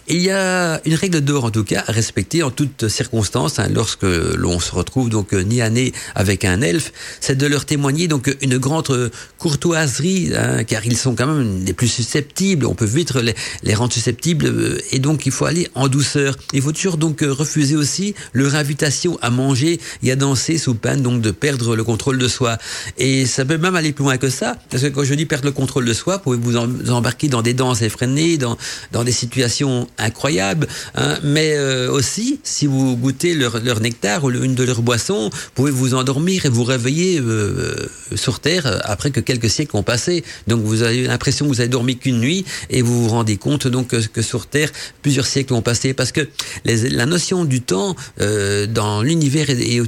Il 0.08 0.22
y 0.22 0.30
a 0.30 0.82
une 0.86 0.96
règle 0.96 1.22
d'or 1.22 1.46
en 1.46 1.52
tout 1.52 1.64
cas 1.64 1.84
à 1.88 1.92
respecter 1.92 2.44
en 2.44 2.52
toutes 2.52 2.88
circonstances 2.88 3.60
hein, 3.60 3.68
lorsque 3.74 4.04
l'on 4.04 4.60
se 4.60 4.72
retrouve 4.74 5.10
donc 5.10 5.32
nez 5.34 5.62
à 5.62 5.70
nez 5.70 5.94
avec 6.16 6.46
un 6.46 6.62
elfe, 6.62 6.92
c'est 7.20 7.38
de 7.38 7.46
leur 7.48 7.66
témoigner 7.66 8.08
donc 8.08 8.36
une 8.42 8.58
grande 8.58 9.12
courtoiserie, 9.38 10.32
hein, 10.36 10.64
car 10.64 10.86
ils 10.86 10.98
sont 10.98 11.16
quand 11.16 11.28
même 11.28 11.64
les 11.66 11.74
plus 11.74 11.88
susceptibles. 11.88 12.66
On 12.66 12.76
peut 12.76 12.86
vite 12.86 13.14
les, 13.16 13.36
les 13.64 13.74
rendre 13.74 13.94
euh, 14.08 14.78
et 14.92 15.00
donc 15.00 15.26
il 15.26 15.32
faut 15.32 15.46
aller 15.46 15.68
en 15.76 15.88
douceur. 15.88 16.36
Il 16.54 16.62
faut 16.62 16.72
toujours 16.72 16.98
donc 16.98 17.22
refuser 17.22 17.76
aussi 17.76 18.16
leur 18.34 18.56
invitation 18.56 19.18
à 19.22 19.30
manger 19.30 19.80
et 20.04 20.12
à 20.12 20.16
danser 20.16 20.58
sous 20.58 20.76
peine 20.76 21.02
donc 21.02 21.22
de 21.22 21.32
perdre 21.32 21.76
le 21.76 21.84
contrôle 21.84 22.18
de 22.18 22.28
soi. 22.28 22.58
Et 22.98 23.26
ça 23.26 23.46
peut 23.46 23.58
même 23.58 23.76
aller 23.76 23.92
plus 23.92 24.04
loin 24.04 24.18
que 24.18 24.30
ça, 24.30 24.58
parce 24.70 24.84
que 24.84 24.88
quand 24.88 25.04
je 25.04 25.14
dis 25.14 25.26
perdre 25.26 25.46
le 25.46 25.52
contrôle 25.52 25.86
de 25.86 25.94
soi, 25.94 26.18
vous 26.18 26.38
pouvez 26.38 26.38
vous 26.38 26.58
embarquer 26.92 27.28
dans 27.28 27.42
des 27.42 27.54
danses 27.54 27.82
effrénées, 27.82 28.38
dans, 28.38 28.58
dans 28.92 29.04
des 29.04 29.12
situations 29.12 29.88
incroyables, 29.98 30.68
hein, 30.96 31.18
mais 31.24 31.54
euh, 31.56 31.92
aussi, 31.92 32.40
si 32.44 32.66
vous 32.66 32.96
goûtez 32.96 33.36
leur, 33.36 33.80
nectar 33.80 34.24
ou 34.24 34.30
une 34.32 34.56
de 34.56 34.64
leurs 34.64 34.82
boissons, 34.82 35.30
vous 35.32 35.52
pouvez 35.56 35.72
vous 35.72 35.94
endormir 35.94 36.46
et 36.46 36.50
vous 36.50 36.64
réveiller 36.64 37.20
euh, 37.20 37.76
sur 38.16 38.40
Terre 38.40 38.82
après 38.84 39.12
que 39.12 39.20
quelques 39.20 39.50
siècles 39.50 39.76
ont 39.76 39.84
passé. 39.84 40.24
Donc 40.48 40.62
vous 40.62 40.84
avez 40.84 41.04
l'impression 41.04 41.46
que 41.46 41.52
vous 41.52 41.62
avez 41.62 41.70
dormi 41.70 41.98
qu'une 41.98 42.20
nuit 42.20 42.46
et 42.70 42.82
vous 42.82 43.04
vous 43.04 43.10
rendez 43.10 43.38
compte 43.38 43.68
donc 43.68 43.89
que, 43.90 44.22
sur 44.22 44.46
Terre, 44.46 44.70
plusieurs 45.02 45.26
siècles 45.26 45.54
ont 45.54 45.62
passé, 45.62 45.94
parce 45.94 46.12
que 46.12 46.28
la 46.66 47.06
notion 47.06 47.46
du 47.46 47.62
temps 47.62 47.96
euh, 48.22 48.68
dans 48.68 49.02
l'univers 49.02 49.50
et, 49.50 49.82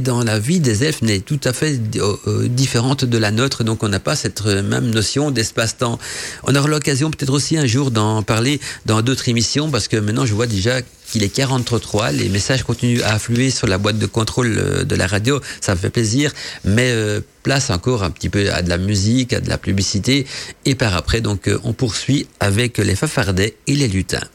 dans 0.00 0.24
la 0.24 0.38
vie 0.38 0.60
des 0.60 0.84
elfes 0.84 1.02
n'est 1.02 1.20
tout 1.20 1.40
à 1.44 1.52
fait 1.52 1.78
euh, 1.96 2.48
différente 2.48 3.04
de 3.04 3.18
la 3.18 3.30
nôtre, 3.30 3.64
donc 3.64 3.82
on 3.82 3.88
n'a 3.88 4.00
pas 4.00 4.16
cette 4.16 4.44
même 4.44 4.90
notion 4.90 5.30
d'espace-temps. 5.30 5.98
On 6.44 6.54
aura 6.54 6.68
l'occasion 6.68 7.10
peut-être 7.10 7.32
aussi 7.32 7.56
un 7.56 7.66
jour 7.66 7.90
d'en 7.90 8.22
parler 8.22 8.60
dans 8.86 9.02
d'autres 9.02 9.28
émissions, 9.28 9.70
parce 9.70 9.88
que 9.88 9.96
maintenant 9.96 10.26
je 10.26 10.34
vois 10.34 10.46
déjà 10.46 10.80
qu'il 11.12 11.22
est 11.22 11.28
43, 11.28 12.10
les 12.12 12.30
messages 12.30 12.62
continuent 12.62 13.02
à 13.02 13.12
affluer 13.12 13.50
sur 13.50 13.66
la 13.66 13.76
boîte 13.76 13.98
de 13.98 14.06
contrôle 14.06 14.56
euh, 14.58 14.84
de 14.84 14.96
la 14.96 15.06
radio, 15.06 15.40
ça 15.60 15.74
me 15.74 15.78
fait 15.78 15.90
plaisir, 15.90 16.32
mais 16.64 16.90
euh, 16.90 17.20
place 17.42 17.68
encore 17.68 18.02
un 18.02 18.10
petit 18.10 18.30
peu 18.30 18.50
à 18.50 18.62
de 18.62 18.70
la 18.70 18.78
musique, 18.78 19.34
à 19.34 19.40
de 19.40 19.48
la 19.50 19.58
publicité, 19.58 20.26
et 20.64 20.74
par 20.74 20.96
après, 20.96 21.20
donc 21.20 21.48
euh, 21.48 21.60
on 21.64 21.74
poursuit 21.74 22.26
avec 22.40 22.78
les 22.78 22.96
fafardets 22.96 23.56
et 23.66 23.74
les 23.74 23.88
lutins. 23.88 24.26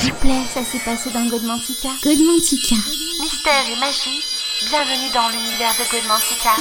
S'il 0.00 0.10
vous 0.10 0.18
plaît, 0.20 0.40
ça 0.54 0.60
s'est 0.64 0.82
passé 0.82 1.10
dans 1.12 1.26
Godmantica. 1.28 1.90
Godmantica. 2.02 2.76
Mystère 3.20 3.66
et 3.70 3.78
magie, 3.78 4.24
bienvenue 4.70 5.12
dans 5.12 5.28
l'univers 5.28 5.74
de 5.78 5.84
Godmantica. 5.92 6.52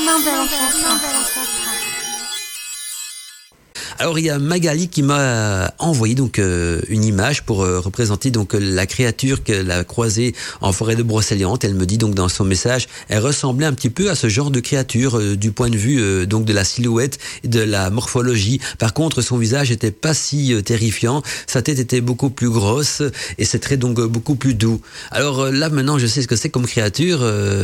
Alors 4.00 4.18
il 4.18 4.26
y 4.26 4.30
a 4.30 4.40
Magali 4.40 4.88
qui 4.88 5.04
m'a 5.04 5.72
envoyé 5.78 6.16
donc 6.16 6.40
euh, 6.40 6.82
une 6.90 7.04
image 7.04 7.44
pour 7.44 7.64
euh, 7.64 7.80
représenter 7.80 8.32
donc 8.32 8.54
la 8.54 8.86
créature 8.88 9.44
qu'elle 9.44 9.70
a 9.70 9.84
croisée 9.84 10.34
en 10.62 10.72
forêt 10.72 10.96
de 10.96 11.04
Brocéliande. 11.04 11.60
Elle 11.64 11.76
me 11.76 11.86
dit 11.86 11.98
donc 11.98 12.16
dans 12.16 12.28
son 12.28 12.44
message, 12.44 12.88
elle 13.08 13.20
ressemblait 13.20 13.68
un 13.68 13.74
petit 13.74 13.92
peu 13.92 14.10
à 14.10 14.16
ce 14.16 14.30
genre 14.30 14.50
de 14.50 14.60
créature 14.60 15.20
euh, 15.20 15.36
du 15.36 15.52
point 15.52 15.70
de 15.70 15.78
vue 15.78 16.26
donc 16.26 16.46
de 16.46 16.54
la 16.54 16.64
silhouette 16.64 17.20
et 17.44 17.48
de 17.48 17.60
la 17.60 17.90
morphologie. 17.90 18.60
Par 18.80 18.94
contre, 18.94 19.22
son 19.22 19.38
visage 19.38 19.72
était 19.72 19.92
pas 19.92 20.14
si 20.14 20.54
terrifiant, 20.64 21.22
sa 21.48 21.62
tête 21.62 21.80
était 21.80 22.02
beaucoup 22.02 22.30
plus 22.30 22.50
grosse 22.50 23.04
et 23.38 23.46
ses 23.46 23.60
traits 23.60 23.80
donc 23.80 24.02
beaucoup 24.02 24.36
plus 24.36 24.56
doux. 24.56 24.82
Alors 25.12 25.52
là 25.52 25.70
maintenant, 25.70 26.00
je 26.00 26.08
sais 26.08 26.22
ce 26.22 26.28
que 26.28 26.36
c'est 26.36 26.50
comme 26.50 26.66
créature 26.66 27.20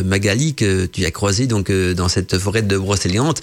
Magali 0.06 0.54
que 0.54 0.86
tu 0.86 1.06
as 1.06 1.12
croisé 1.12 1.48
donc 1.48 1.72
dans 1.72 2.08
cette 2.08 2.38
forêt 2.38 2.62
de 2.62 2.78
Brocéliande. 2.78 3.40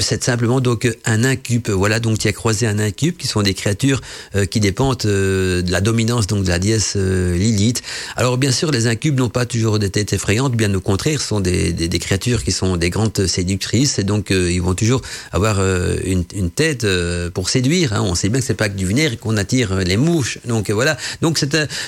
c'est 0.00 0.22
simplement 0.22 0.60
donc 0.60 0.88
un 1.04 1.24
incube 1.64 1.74
voilà, 1.78 2.00
donc 2.00 2.18
tu 2.18 2.28
as 2.28 2.32
croisé 2.32 2.66
un 2.66 2.78
incube 2.78 3.16
qui 3.16 3.26
sont 3.26 3.42
des 3.42 3.54
créatures 3.54 4.00
euh, 4.36 4.46
qui 4.46 4.60
dépendent 4.60 5.04
euh, 5.06 5.62
de 5.62 5.70
la 5.70 5.80
dominance 5.80 6.26
donc 6.26 6.44
de 6.44 6.48
la 6.48 6.58
déesse 6.58 6.94
euh, 6.96 7.36
Lilith. 7.36 7.82
Alors 8.16 8.38
bien 8.38 8.52
sûr, 8.52 8.70
les 8.70 8.86
incubes 8.86 9.18
n'ont 9.18 9.28
pas 9.28 9.46
toujours 9.46 9.78
des 9.78 9.90
têtes 9.90 10.12
effrayantes, 10.12 10.54
bien 10.54 10.72
au 10.74 10.80
contraire, 10.80 11.20
ce 11.20 11.28
sont 11.28 11.40
des, 11.40 11.72
des, 11.72 11.98
créatures 11.98 12.44
qui 12.44 12.52
sont 12.52 12.76
des 12.76 12.90
grandes 12.90 13.26
séductrices 13.26 13.98
et 13.98 14.04
donc 14.04 14.30
ils 14.30 14.60
vont 14.60 14.74
toujours 14.74 15.00
avoir 15.32 15.60
une, 16.04 16.24
une, 16.34 16.50
tête 16.50 16.86
pour 17.32 17.48
séduire. 17.48 17.92
Hein. 17.92 18.02
On 18.02 18.14
sait 18.14 18.28
bien 18.28 18.40
que 18.40 18.46
c'est 18.46 18.54
pas 18.54 18.68
que 18.68 18.76
du 18.76 18.86
vinaigre 18.86 19.18
qu'on 19.18 19.36
attire 19.36 19.76
les 19.76 19.96
mouches. 19.96 20.38
Donc 20.46 20.70
voilà. 20.70 20.96
Donc 21.22 21.38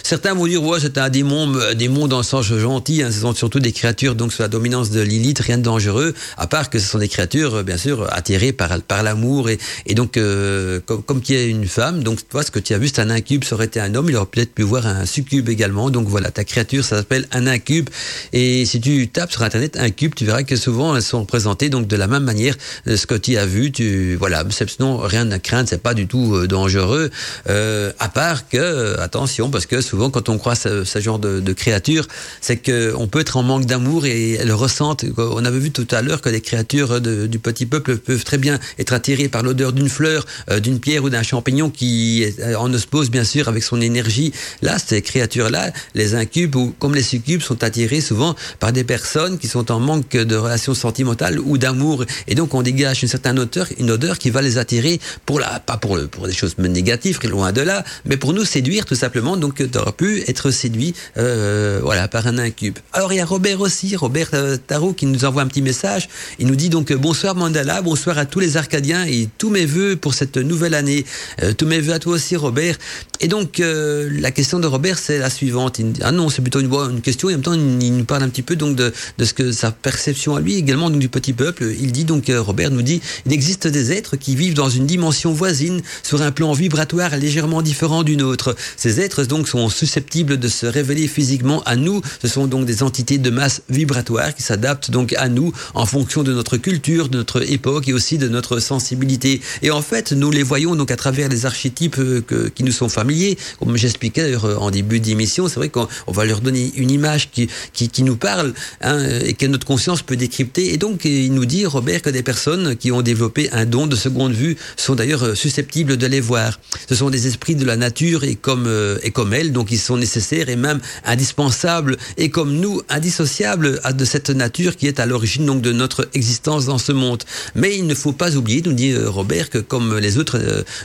certains 0.03 0.35
vont 0.35 0.47
dire 0.47 0.62
ouais 0.62 0.79
c'est 0.81 0.99
un 0.99 1.09
démon, 1.09 1.53
démon 1.75 2.09
dans 2.09 2.19
le 2.19 2.23
sens 2.23 2.47
gentil. 2.47 3.03
Hein. 3.03 3.11
Ce 3.11 3.21
sont 3.21 3.35
surtout 3.35 3.61
des 3.61 3.73
créatures 3.73 4.15
donc 4.15 4.33
sous 4.33 4.43
la 4.43 4.49
dominance 4.49 4.91
de 4.91 5.01
Lilith, 5.01 5.41
rien 5.41 5.59
de 5.59 5.62
dangereux, 5.62 6.15
à 6.37 6.47
part 6.47 6.71
que 6.71 6.79
ce 6.79 6.89
sont 6.89 6.99
des 6.99 7.09
créatures 7.09 7.65
bien 7.65 7.77
sûr 7.77 8.07
attirées 8.12 8.53
par 8.53 8.81
par 8.83 9.03
l'amour 9.03 9.49
et 9.87 9.94
donc, 9.94 10.16
euh, 10.16 10.81
comme, 10.85 11.02
comme 11.02 11.20
tu 11.20 11.35
es 11.35 11.48
une 11.48 11.66
femme, 11.66 12.02
donc 12.02 12.26
toi, 12.29 12.42
ce 12.42 12.50
que 12.50 12.59
tu 12.59 12.74
as 12.74 12.79
vu, 12.79 12.88
c'est 12.88 13.00
un 13.00 13.11
incube, 13.11 13.44
ça 13.44 13.55
aurait 13.55 13.66
été 13.66 13.81
un 13.81 13.94
homme, 13.94 14.09
il 14.09 14.16
aurait 14.16 14.26
peut-être 14.26 14.52
pu 14.52 14.62
voir 14.62 14.87
un 14.87 15.07
succube 15.07 15.48
également. 15.48 15.90
Donc 15.90 16.09
voilà, 16.09 16.31
ta 16.31 16.44
créature, 16.44 16.85
ça 16.85 16.96
s'appelle 16.96 17.26
un 17.33 17.46
incube. 17.46 17.88
Et 18.33 18.64
si 18.66 18.81
tu 18.81 19.09
tapes 19.09 19.33
sur 19.33 19.42
Internet 19.42 19.76
incube, 19.76 20.14
tu 20.14 20.24
verras 20.24 20.42
que 20.42 20.57
souvent, 20.57 20.96
elles 20.96 21.02
sont 21.02 21.20
représentées 21.20 21.68
donc 21.68 21.87
de 21.87 21.96
la 21.96 22.07
même 22.07 22.24
manière. 22.24 22.55
Ce 22.87 23.07
que 23.07 23.14
tu 23.14 23.37
as 23.37 23.46
vu, 23.46 23.72
tu, 23.72 24.16
voilà, 24.16 24.44
sinon, 24.50 24.98
rien 24.98 25.31
à 25.31 25.38
craindre, 25.38 25.68
c'est 25.68 25.83
pas 25.83 25.94
du 25.94 26.07
tout 26.07 26.35
euh, 26.35 26.46
dangereux. 26.46 27.11
Euh, 27.48 27.92
à 27.98 28.09
part 28.09 28.48
que, 28.48 28.98
attention, 29.00 29.50
parce 29.50 29.66
que 29.66 29.81
souvent, 29.81 30.11
quand 30.11 30.29
on 30.29 30.38
croit 30.38 30.55
ce, 30.55 30.85
genre 30.96 31.18
de, 31.18 31.52
créature, 31.52 32.07
c'est 32.40 32.57
qu'on 32.57 33.07
peut 33.07 33.20
être 33.20 33.37
en 33.37 33.42
manque 33.42 33.66
d'amour 33.66 34.07
et 34.07 34.33
elles 34.33 34.52
ressentent. 34.52 35.05
On 35.16 35.44
avait 35.44 35.59
vu 35.59 35.70
tout 35.70 35.87
à 35.90 36.02
l'heure 36.02 36.20
que 36.20 36.29
les 36.29 36.40
créatures 36.40 37.00
du 37.00 37.38
petit 37.38 37.66
peuple 37.66 37.96
peuvent 37.96 38.24
très 38.24 38.38
bien 38.38 38.59
être 38.79 38.92
attirées 38.92 39.29
par 39.29 39.42
l'odeur 39.42 39.56
d'une 39.57 39.88
fleur, 39.88 40.27
euh, 40.51 40.61
d'une 40.61 40.81
pierre 40.81 41.05
ou 41.05 41.11
d'un 41.11 41.23
champignon 41.23 41.71
qui 41.71 42.23
est 42.23 42.40
euh, 42.40 42.57
en 42.57 42.73
osmose 42.73 43.11
bien 43.11 43.25
sûr 43.25 43.49
avec 43.49 43.62
son 43.62 43.81
énergie. 43.81 44.33
Là, 44.62 44.79
ces 44.79 45.03
créatures-là, 45.03 45.73
les 45.95 46.14
incubes 46.14 46.55
ou 46.57 46.75
comme 46.79 46.95
les 46.95 47.03
succubes 47.03 47.42
sont 47.42 47.62
attirés 47.64 48.01
souvent 48.01 48.35
par 48.61 48.73
des 48.73 48.85
personnes 48.85 49.38
qui 49.38 49.49
sont 49.49 49.71
en 49.71 49.81
manque 49.81 50.11
de 50.11 50.37
relations 50.37 50.75
sentimentales 50.75 51.38
ou 51.38 51.59
d'amour 51.59 52.05
et 52.27 52.35
donc 52.35 52.55
on 52.55 52.62
dégage 52.62 53.03
une 53.03 53.09
certaine 53.09 53.38
odeur, 53.38 53.66
une 53.79 53.90
odeur 53.90 54.19
qui 54.19 54.31
va 54.31 54.42
les 54.42 54.59
attirer 54.59 55.01
pour 55.25 55.40
la 55.40 55.61
pas 55.61 55.77
pour 55.77 55.97
le, 55.97 56.07
pour 56.07 56.27
des 56.27 56.35
choses 56.35 56.59
négatives, 56.59 57.19
loin 57.27 57.53
de 57.53 57.61
là, 57.61 57.85
mais 58.05 58.16
pour 58.16 58.33
nous 58.33 58.45
séduire 58.45 58.85
tout 58.85 58.95
simplement. 58.95 59.37
Donc 59.37 59.57
tu 59.57 59.79
aurais 59.79 59.92
pu 59.92 60.23
être 60.29 60.51
séduit 60.51 60.95
euh, 61.19 61.81
voilà 61.83 62.09
par 62.09 62.27
un 62.27 62.38
incube. 62.38 62.79
Alors 62.92 63.12
il 63.12 63.16
y 63.16 63.21
a 63.21 63.25
Robert 63.25 63.61
aussi, 63.61 63.97
Robert 63.97 64.31
Tarot 64.66 64.92
qui 64.92 65.07
nous 65.07 65.25
envoie 65.25 65.42
un 65.42 65.47
petit 65.47 65.62
message. 65.62 66.09
Il 66.38 66.47
nous 66.47 66.57
dit 66.57 66.69
donc 66.69 66.92
bonsoir 66.92 67.35
Mandala, 67.35 67.83
bonsoir 67.83 68.19
à 68.19 68.27
tous 68.27 68.40
les 68.40 68.57
Arcadiens 68.57 69.05
et 69.07 69.29
tous 69.38 69.45
mes 69.50 69.66
voeux 69.66 69.96
pour 69.96 70.14
cette 70.14 70.37
nouvelle 70.37 70.74
année. 70.74 71.04
Euh, 71.42 71.52
tous 71.52 71.66
mes 71.66 71.80
voeux 71.80 71.92
à 71.92 71.98
toi 71.98 72.14
aussi, 72.14 72.37
Robert. 72.37 72.76
Et 73.20 73.28
donc, 73.28 73.61
euh, 73.61 74.09
la 74.20 74.30
question 74.30 74.59
de 74.59 74.66
Robert, 74.66 74.98
c'est 74.98 75.18
la 75.18 75.30
suivante. 75.30 75.80
Ah 76.02 76.12
non, 76.12 76.28
c'est 76.28 76.42
plutôt 76.42 76.61
une, 76.61 77.00
question. 77.00 77.28
Et 77.30 77.32
en 77.32 77.37
même 77.37 77.42
temps, 77.42 77.54
il, 77.54 77.82
il, 77.82 77.96
nous 77.96 78.04
parle 78.04 78.22
un 78.22 78.28
petit 78.28 78.42
peu 78.42 78.56
donc 78.56 78.76
de, 78.76 78.92
ce 79.22 79.32
que 79.32 79.52
sa 79.52 79.70
perception 79.70 80.37
à 80.37 80.40
lui, 80.40 80.56
également 80.56 80.90
du 80.90 81.09
petit 81.09 81.32
peuple. 81.32 81.64
Il 81.80 81.92
dit 81.92 82.04
donc, 82.04 82.28
euh, 82.28 82.40
Robert 82.40 82.70
nous 82.70 82.82
dit, 82.82 83.00
il 83.24 83.32
existe 83.32 83.66
des 83.66 83.92
êtres 83.92 84.16
qui 84.16 84.37
vivent 84.37 84.54
dans 84.54 84.68
une 84.68 84.87
dimension 84.87 85.32
voisine, 85.32 85.80
sur 86.02 86.22
un 86.22 86.32
plan 86.32 86.52
vibratoire 86.52 87.16
légèrement 87.16 87.62
différent 87.62 88.02
d'une 88.02 88.22
autre. 88.22 88.54
Ces 88.76 89.00
êtres 89.00 89.24
donc 89.24 89.48
sont 89.48 89.68
susceptibles 89.68 90.38
de 90.38 90.48
se 90.48 90.66
révéler 90.66 91.09
physiquement 91.09 91.62
à 91.64 91.76
nous. 91.76 92.02
Ce 92.22 92.28
sont 92.28 92.46
donc 92.46 92.66
des 92.66 92.82
entités 92.82 93.18
de 93.18 93.30
masse 93.30 93.62
vibratoire 93.68 94.35
qui 94.35 94.42
s'adaptent 94.42 94.90
donc 94.90 95.14
à 95.14 95.28
nous 95.28 95.52
en 95.74 95.87
fonction 95.87 96.22
de 96.22 96.32
notre 96.32 96.56
culture, 96.56 97.09
de 97.09 97.18
notre 97.18 97.50
époque 97.50 97.88
et 97.88 97.92
aussi 97.92 98.18
de 98.18 98.28
notre 98.28 98.59
sensibilité. 98.61 99.36
Et 99.62 99.70
en 99.70 99.83
fait, 99.83 100.12
nous 100.12 100.31
les 100.31 100.42
voyons 100.42 100.75
donc 100.77 100.90
à 100.90 100.96
travers 100.96 101.29
les 101.29 101.46
archétypes 101.46 101.96
que, 101.96 102.49
qui 102.49 102.64
nous 102.64 102.72
sont 102.72 102.88
familiers. 102.88 103.38
Comme 103.59 103.77
j'expliquais 103.77 104.22
d'ailleurs 104.22 104.62
en 104.62 104.70
début 104.70 105.01
d'émission, 105.01 105.49
c'est 105.49 105.57
vrai 105.57 105.68
qu'on 105.68 105.88
va 106.09 106.25
leur 106.25 106.40
donner 106.40 106.72
une 106.77 106.90
image 106.90 107.31
qui, 107.31 107.49
qui, 107.72 108.03
nous 108.03 108.16
parle 108.16 108.55
hein, 108.83 108.99
et 109.25 109.35
que 109.35 109.46
notre 109.46 109.66
conscience 109.66 110.03
peut 110.03 110.16
décrypter. 110.16 110.72
Et 110.72 110.77
donc, 110.77 111.05
il 111.05 111.33
nous 111.33 111.46
dit, 111.46 111.66
Robert, 111.66 112.03
que 112.03 112.11
des 112.11 112.22
personnes 112.22 112.77
qui 112.77 112.92
ont 112.92 113.03
développé 113.03 113.51
un 113.53 113.64
don 113.64 113.87
de 113.87 113.96
seconde 113.96 114.33
vue 114.33 114.57
sont 114.77 114.94
d'ailleurs 114.94 115.37
susceptibles 115.37 115.96
de 115.96 116.07
les 116.07 116.20
voir. 116.20 116.61
Ce 116.88 116.94
sont 116.94 117.11
des 117.11 117.27
esprits 117.27 117.55
de 117.55 117.64
la 117.64 117.77
nature 117.77 118.25
et 118.25 118.35
comme, 118.35 118.68
et 119.03 119.11
comme 119.11 119.33
elles, 119.33 119.53
donc 119.53 119.70
ils 119.70 119.79
sont 119.79 119.96
nécessaires 119.96 120.49
et 120.49 120.57
même 120.57 120.81
indispensables 121.05 121.96
et 122.16 122.31
comme 122.31 122.55
nous, 122.55 122.83
indissociables 122.88 123.81
de 123.92 124.05
cette 124.05 124.31
nature 124.31 124.77
qui 124.77 124.87
est 124.87 125.01
à 125.01 125.07
l'origine 125.07 125.46
donc 125.46 125.62
de 125.62 125.72
notre 125.72 126.09
existence 126.14 126.66
dans 126.66 126.79
ce 126.79 126.92
monde. 126.92 127.22
Mais 127.55 127.77
il 127.77 127.87
ne 127.87 127.94
faut 127.94 128.12
pas 128.12 128.37
oublier, 128.37 128.62
nous 128.64 128.72
dit 128.72 128.96
Robert, 128.96 129.26
que 129.27 129.59
comme 129.59 129.99
les 129.99 130.19
autres, 130.19 130.39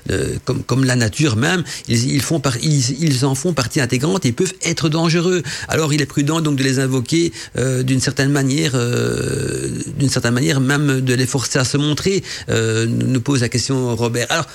euh, 0.09 0.37
comme, 0.45 0.63
comme 0.63 0.83
la 0.83 0.95
nature 0.95 1.35
même, 1.35 1.63
ils, 1.87 2.21
font 2.21 2.39
par, 2.39 2.57
ils, 2.57 3.03
ils, 3.03 3.25
en 3.25 3.35
font 3.35 3.53
partie 3.53 3.79
intégrante 3.79 4.25
et 4.25 4.31
peuvent 4.31 4.53
être 4.63 4.89
dangereux. 4.89 5.43
Alors 5.67 5.93
il 5.93 6.01
est 6.01 6.05
prudent 6.05 6.41
donc 6.41 6.57
de 6.57 6.63
les 6.63 6.79
invoquer 6.79 7.31
euh, 7.57 7.83
d'une 7.83 8.01
certaine 8.01 8.31
manière, 8.31 8.71
euh, 8.75 9.69
d'une 9.97 10.09
certaine 10.09 10.33
manière 10.33 10.59
même 10.59 11.01
de 11.01 11.13
les 11.13 11.25
forcer 11.25 11.59
à 11.59 11.65
se 11.65 11.77
montrer. 11.77 12.23
nous 12.49 13.21
pose 13.21 13.41
la 13.41 13.49
question 13.49 13.95
Robert. 13.95 14.27
Alors 14.29 14.47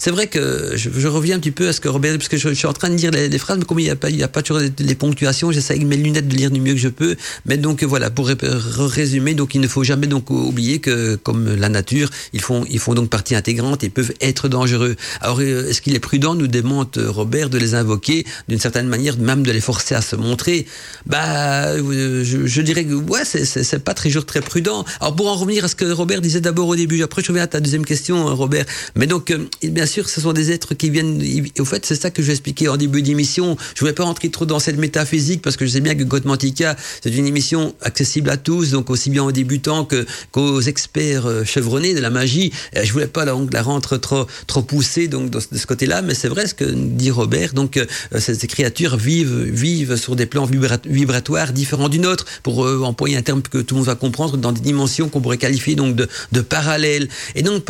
c'est 0.00 0.10
vrai 0.10 0.28
que 0.28 0.72
je, 0.76 1.08
reviens 1.08 1.36
un 1.36 1.40
petit 1.40 1.50
peu 1.50 1.68
à 1.68 1.74
ce 1.74 1.80
que 1.80 1.88
Robert, 1.88 2.16
parce 2.16 2.30
que 2.30 2.38
je, 2.38 2.54
suis 2.54 2.66
en 2.66 2.72
train 2.72 2.88
de 2.88 2.94
dire 2.94 3.10
les, 3.10 3.38
phrases, 3.38 3.58
mais 3.58 3.66
comme 3.66 3.78
il 3.80 3.84
n'y 3.84 4.22
a 4.22 4.28
pas, 4.28 4.40
toujours 4.40 4.62
les, 4.78 4.94
ponctuations, 4.94 5.52
j'essaie 5.52 5.74
avec 5.74 5.86
mes 5.86 5.98
lunettes 5.98 6.26
de 6.26 6.34
lire 6.34 6.50
du 6.50 6.58
mieux 6.58 6.72
que 6.72 6.80
je 6.80 6.88
peux. 6.88 7.16
Mais 7.44 7.58
donc 7.58 7.84
voilà, 7.84 8.08
pour 8.08 8.26
résumer, 8.26 9.34
donc 9.34 9.54
il 9.54 9.60
ne 9.60 9.68
faut 9.68 9.84
jamais 9.84 10.06
donc 10.06 10.30
oublier 10.30 10.78
que 10.78 11.16
comme 11.16 11.54
la 11.54 11.68
nature, 11.68 12.08
ils 12.32 12.40
font, 12.40 12.64
ils 12.70 12.78
font 12.78 12.94
donc 12.94 13.10
partie 13.10 13.34
intégrante 13.34 13.84
et 13.84 13.90
peuvent 13.90 14.14
être 14.22 14.48
dangereux. 14.48 14.96
Alors 15.20 15.40
euh, 15.40 15.68
est-ce 15.68 15.82
qu'il 15.82 15.94
est 15.94 16.00
prudent, 16.00 16.34
nous 16.34 16.46
démonte 16.46 16.98
Robert, 16.98 17.50
de 17.50 17.58
les 17.58 17.74
invoquer 17.74 18.24
d'une 18.48 18.58
certaine 18.58 18.88
manière, 18.88 19.18
même 19.18 19.42
de 19.42 19.52
les 19.52 19.60
forcer 19.60 19.94
à 19.94 20.00
se 20.00 20.16
montrer? 20.16 20.64
Bah, 21.04 21.66
euh, 21.66 22.24
je, 22.24 22.62
dirais 22.62 22.86
que 22.86 22.94
ouais, 22.94 23.26
c'est 23.26 23.84
pas 23.84 23.92
très 23.92 24.08
très 24.10 24.40
prudent. 24.40 24.86
Alors 25.02 25.14
pour 25.14 25.28
en 25.28 25.34
revenir 25.34 25.66
à 25.66 25.68
ce 25.68 25.74
que 25.74 25.92
Robert 25.92 26.22
disait 26.22 26.40
d'abord 26.40 26.68
au 26.68 26.76
début, 26.76 27.02
après 27.02 27.20
je 27.20 27.28
reviens 27.28 27.44
à 27.44 27.48
ta 27.48 27.60
deuxième 27.60 27.84
question, 27.84 28.28
hein, 28.28 28.32
Robert. 28.32 28.64
Mais 28.96 29.06
donc, 29.06 29.30
euh, 29.30 29.46
bien 29.62 29.86
sûr, 29.90 30.08
ce 30.08 30.20
sont 30.20 30.32
des 30.32 30.50
êtres 30.52 30.74
qui 30.74 30.88
viennent. 30.88 31.22
Au 31.58 31.64
fait, 31.64 31.84
c'est 31.84 31.96
ça 31.96 32.10
que 32.10 32.22
je 32.22 32.30
expliquer 32.30 32.68
en 32.68 32.76
début 32.76 33.02
d'émission. 33.02 33.56
Je 33.74 33.80
voulais 33.80 33.92
pas 33.92 34.04
rentrer 34.04 34.30
trop 34.30 34.46
dans 34.46 34.58
cette 34.58 34.78
métaphysique 34.78 35.42
parce 35.42 35.56
que 35.56 35.66
je 35.66 35.72
sais 35.72 35.80
bien 35.80 35.94
que 35.94 36.04
Godmantica, 36.04 36.76
c'est 37.02 37.14
une 37.14 37.26
émission 37.26 37.74
accessible 37.82 38.30
à 38.30 38.36
tous, 38.36 38.70
donc 38.70 38.88
aussi 38.90 39.10
bien 39.10 39.24
aux 39.24 39.32
débutants 39.32 39.84
que 39.84 40.06
qu'aux 40.32 40.60
experts 40.60 41.26
euh, 41.26 41.44
chevronnés 41.44 41.94
de 41.94 42.00
la 42.00 42.10
magie. 42.10 42.52
Je 42.74 42.92
voulais 42.92 43.06
pas 43.06 43.24
la, 43.24 43.34
rendre 43.62 43.96
trop 43.98 44.26
trop 44.46 44.62
poussée 44.62 45.08
donc 45.08 45.30
de 45.30 45.40
ce 45.40 45.66
côté-là, 45.66 46.02
mais 46.02 46.14
c'est 46.14 46.28
vrai 46.28 46.46
ce 46.46 46.54
que 46.54 46.64
dit 46.64 47.10
Robert. 47.10 47.52
Donc, 47.52 47.76
euh, 47.76 47.86
ces, 48.18 48.46
créatures 48.46 48.96
vivent 48.96 49.42
vivent 49.42 49.96
sur 49.96 50.16
des 50.16 50.26
plans 50.26 50.48
vibratoires 50.86 51.52
différents 51.52 51.88
du 51.88 51.98
nôtre. 51.98 52.24
Pour 52.42 52.66
employer 52.84 53.16
un 53.16 53.22
terme 53.22 53.42
que 53.42 53.58
tout 53.58 53.74
le 53.74 53.80
monde 53.80 53.86
va 53.86 53.94
comprendre, 53.94 54.36
dans 54.36 54.52
des 54.52 54.60
dimensions 54.60 55.08
qu'on 55.08 55.20
pourrait 55.20 55.38
qualifier 55.38 55.74
donc 55.74 55.96
de, 55.96 56.08
de 56.32 56.40
parallèles. 56.40 57.08
Et 57.34 57.42
donc, 57.42 57.66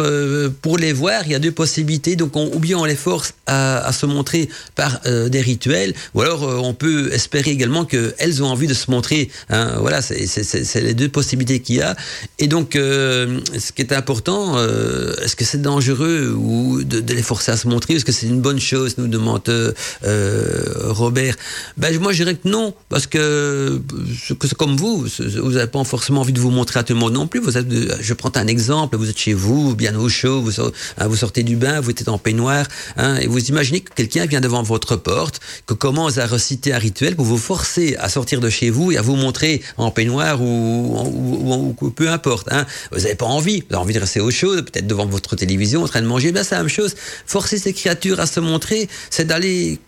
pour 0.62 0.78
les 0.78 0.92
voir, 0.92 1.22
il 1.26 1.32
y 1.32 1.34
a 1.34 1.38
deux 1.38 1.52
possibilités. 1.52 2.09
Donc, 2.16 2.36
on, 2.36 2.50
ou 2.54 2.58
bien 2.58 2.78
on 2.78 2.84
les 2.84 2.96
force 2.96 3.34
à, 3.46 3.92
se 3.92 4.06
montrer 4.06 4.48
par 4.76 5.00
euh, 5.06 5.28
des 5.28 5.40
rituels, 5.40 5.94
ou 6.14 6.20
alors 6.20 6.44
euh, 6.44 6.56
on 6.56 6.74
peut 6.74 7.12
espérer 7.12 7.50
également 7.50 7.84
qu'elles 7.84 8.42
ont 8.42 8.46
envie 8.46 8.66
de 8.66 8.74
se 8.74 8.90
montrer. 8.90 9.30
Hein. 9.48 9.76
Voilà, 9.80 10.00
c'est 10.02 10.80
les 10.80 10.94
deux 10.94 11.08
possibilités 11.08 11.60
qu'il 11.60 11.76
y 11.76 11.82
a. 11.82 11.96
Et 12.38 12.46
donc, 12.46 12.76
euh, 12.76 13.40
ce 13.58 13.72
qui 13.72 13.82
est 13.82 13.92
important, 13.92 14.58
est-ce 15.22 15.36
que 15.36 15.44
c'est 15.44 15.62
dangereux 15.62 16.34
ou 16.36 16.82
de, 16.84 17.00
de, 17.00 17.14
les 17.14 17.22
forcer 17.22 17.52
à 17.52 17.56
se 17.56 17.68
montrer? 17.68 17.94
Est-ce 17.94 18.04
que 18.04 18.12
c'est 18.12 18.26
une 18.26 18.40
bonne 18.40 18.60
chose 18.60 18.96
nous 18.98 19.08
demande 19.08 19.42
Robert? 20.02 21.34
Ben, 21.76 21.98
moi, 21.98 22.12
je 22.12 22.22
dirais 22.22 22.36
que 22.36 22.48
non, 22.48 22.74
parce 22.88 23.06
que, 23.06 23.80
que 24.38 24.46
c'est 24.46 24.56
comme 24.56 24.76
vous, 24.76 25.06
vous 25.18 25.52
n'avez 25.52 25.66
pas 25.66 25.82
forcément 25.84 26.20
envie 26.20 26.32
de 26.32 26.40
vous 26.40 26.50
montrer 26.50 26.80
à 26.80 26.82
tout 26.82 26.92
le 26.92 26.98
monde 26.98 27.14
non 27.14 27.26
plus. 27.26 27.40
Vous 27.40 27.58
êtes, 27.58 27.66
je 28.00 28.14
prends 28.14 28.32
un 28.36 28.46
exemple, 28.46 28.96
vous 28.96 29.10
êtes 29.10 29.18
chez 29.18 29.34
vous, 29.34 29.74
bien 29.74 29.94
au 29.96 30.08
chaud, 30.08 30.40
vous, 30.40 30.60
hein, 30.60 31.06
vous 31.06 31.16
sortez 31.16 31.42
du 31.42 31.56
bain, 31.56 31.80
vous 31.80 31.90
en 32.08 32.18
peignoir, 32.18 32.66
hein, 32.96 33.16
et 33.16 33.26
vous 33.26 33.44
imaginez 33.46 33.80
que 33.80 33.92
quelqu'un 33.94 34.26
vient 34.26 34.40
devant 34.40 34.62
votre 34.62 34.96
porte, 34.96 35.40
que 35.66 35.74
commence 35.74 36.18
à 36.18 36.26
reciter 36.26 36.72
un 36.72 36.78
rituel 36.78 37.16
pour 37.16 37.24
vous 37.24 37.38
forcer 37.38 37.96
à 37.98 38.08
sortir 38.08 38.40
de 38.40 38.50
chez 38.50 38.70
vous 38.70 38.92
et 38.92 38.96
à 38.96 39.02
vous 39.02 39.16
montrer 39.16 39.62
en 39.76 39.90
peignoir 39.90 40.40
ou, 40.40 41.74
ou, 41.80 41.90
peu 41.90 42.08
importe. 42.10 42.48
Hein. 42.50 42.66
Vous 42.92 43.00
n'avez 43.00 43.14
pas 43.14 43.26
envie, 43.26 43.60
vous 43.68 43.74
avez 43.74 43.82
envie 43.82 43.94
de 43.94 44.00
rester 44.00 44.20
au 44.20 44.30
chaud, 44.30 44.54
peut-être 44.56 44.86
devant 44.86 45.06
votre 45.06 45.36
télévision 45.36 45.82
en 45.82 45.88
train 45.88 46.02
de 46.02 46.06
manger, 46.06 46.32
ben 46.32 46.44
c'est 46.44 46.54
la 46.54 46.62
même 46.62 46.68
chose. 46.68 46.94
Forcer 47.26 47.58
ces 47.58 47.72
créatures 47.72 48.20
à 48.20 48.26
se 48.26 48.40
montrer, 48.40 48.88
c'est 49.10 49.26
d'aller 49.26 49.78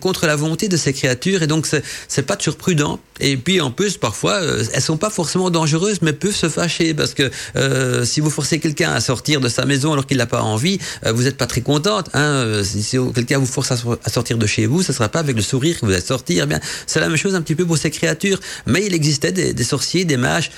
contre 0.00 0.26
la 0.26 0.36
volonté 0.36 0.68
de 0.68 0.76
ces 0.76 0.92
créatures, 0.92 1.42
et 1.42 1.46
donc 1.46 1.66
c'est 1.66 2.22
pas 2.22 2.36
toujours 2.36 2.56
prudent. 2.56 3.00
Et 3.20 3.36
puis 3.36 3.60
en 3.60 3.70
plus, 3.70 3.96
parfois, 3.96 4.34
euh, 4.34 4.64
elles 4.72 4.82
sont 4.82 4.96
pas 4.96 5.10
forcément 5.10 5.50
dangereuses, 5.50 5.98
mais 6.02 6.12
peuvent 6.12 6.34
se 6.34 6.48
fâcher 6.48 6.94
parce 6.94 7.14
que 7.14 7.30
euh, 7.56 8.04
si 8.04 8.20
vous 8.20 8.30
forcez 8.30 8.60
quelqu'un 8.60 8.92
à 8.92 9.00
sortir 9.00 9.40
de 9.40 9.48
sa 9.48 9.64
maison 9.64 9.92
alors 9.92 10.06
qu'il 10.06 10.18
n'a 10.18 10.26
pas 10.26 10.42
envie, 10.42 10.78
euh, 11.04 11.12
vous 11.12 11.24
n'êtes 11.24 11.36
pas 11.36 11.46
très 11.48 11.60
contente. 11.60 12.10
Hein. 12.14 12.20
Euh, 12.20 12.64
si, 12.64 12.96
quelqu'un 13.14 13.38
vous 13.38 13.46
force 13.46 13.72
à, 13.72 13.76
sortir 14.10 14.38
de 14.38 14.46
chez 14.46 14.66
vous, 14.66 14.82
ce 14.82 14.92
sera 14.92 15.08
pas 15.08 15.20
avec 15.20 15.34
le 15.34 15.42
sourire 15.42 15.80
que 15.80 15.86
vous 15.86 15.92
allez 15.92 16.00
sortir. 16.00 16.44
Eh 16.44 16.46
bien, 16.46 16.60
c'est 16.86 17.00
la 17.00 17.08
même 17.08 17.16
chose 17.16 17.34
un 17.34 17.42
petit 17.42 17.54
peu 17.54 17.66
pour 17.66 17.78
ces 17.78 17.90
créatures. 17.90 18.38
Mais 18.66 18.86
il 18.86 18.94
existait 18.94 19.32
des, 19.32 19.64
sorciers, 19.64 20.04
des 20.04 20.16
mages 20.16 20.50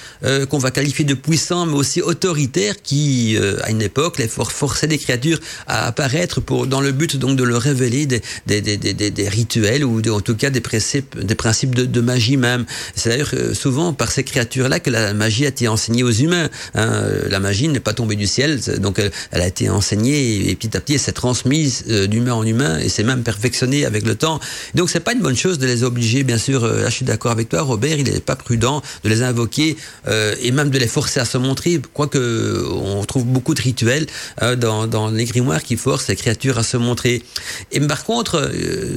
qu'on 0.51 0.59
va 0.59 0.71
qualifier 0.71 1.05
de 1.05 1.15
puissants, 1.15 1.67
mais 1.67 1.75
aussi 1.75 2.03
autoritaires, 2.03 2.75
qui 2.83 3.39
à 3.63 3.71
une 3.71 3.83
époque 3.83 4.19
les 4.19 4.29
forçaient 4.29 4.87
des 4.87 4.99
créatures 4.99 5.41
à 5.67 5.87
apparaître 5.87 6.41
pour 6.41 6.67
dans 6.67 6.81
le 6.81 6.93
but 6.93 7.17
donc 7.17 7.37
de 7.37 7.45
leur 7.45 7.63
révéler 7.63 8.07
des, 8.07 9.29
rituels 9.29 9.85
ou 9.85 10.03
en 10.11 10.21
tout 10.21 10.37
cas 10.37 10.51
des 10.51 10.61
principes, 10.61 11.17
de, 11.19 12.01
magie 12.01 12.37
même. 12.37 12.65
C'est 12.95 13.11
d'ailleurs 13.11 13.35
souvent 13.55 13.93
par 13.93 14.11
ces 14.11 14.25
créatures-là 14.25 14.81
que 14.81 14.91
la 14.91 15.15
magie 15.15 15.45
a 15.45 15.49
été 15.49 15.69
enseignée 15.69 16.03
aux 16.03 16.11
humains. 16.11 16.49
Hein. 16.75 17.03
La 17.29 17.41
magie 17.41 17.69
n'est 17.69 17.81
pas 17.81 17.93
tombée 17.93 18.17
du 18.17 18.27
ciel, 18.27 18.61
donc 18.79 18.99
elle, 18.99 19.41
a 19.41 19.47
été 19.47 19.69
enseignée 19.71 20.51
et, 20.51 20.57
petit 20.57 20.77
à 20.77 20.80
elle 20.89 20.99
s'est 20.99 21.13
transmise 21.13 21.85
euh, 21.89 22.07
d'humain 22.07 22.35
en 22.35 22.45
humain 22.45 22.79
et 22.79 22.89
s'est 22.89 23.03
même 23.03 23.23
perfectionnée 23.23 23.85
avec 23.85 24.07
le 24.07 24.15
temps. 24.15 24.41
Donc 24.75 24.91
c'est 24.91 25.01
pas 25.01 25.13
une 25.13 25.21
bonne 25.21 25.37
chose 25.37 25.59
de 25.59 25.67
les 25.67 25.85
obliger, 25.85 26.25
bien 26.25 26.39
sûr. 26.39 26.65
Euh, 26.65 26.83
là, 26.83 26.89
je 26.89 26.95
suis 26.95 27.05
d'accord 27.05 27.31
avec 27.31 27.49
toi, 27.49 27.63
Robert. 27.63 27.99
Il 27.99 28.11
n'est 28.13 28.21
pas 28.21 28.37
prudent 28.37 28.83
de 29.05 29.09
les 29.09 29.23
invoquer 29.23 29.77
euh, 30.09 30.35
et 30.43 30.51
même 30.53 30.71
de 30.71 30.79
les 30.79 30.87
forcer 30.87 31.21
à 31.21 31.25
se 31.25 31.39
montrer. 31.39 31.81
Quoique 31.93 32.19
on 32.71 33.05
trouve 33.05 33.25
beaucoup 33.25 33.55
de 33.55 33.63
rituels 33.63 34.07
dans, 34.59 35.11
les 35.11 35.25
grimoires 35.25 35.63
qui 35.63 35.77
forcent 35.77 36.09
les 36.09 36.17
créatures 36.17 36.59
à 36.59 36.63
se 36.63 36.77
montrer. 36.77 37.23
Et 37.73 37.81
par 37.81 38.05
contre, 38.05 38.51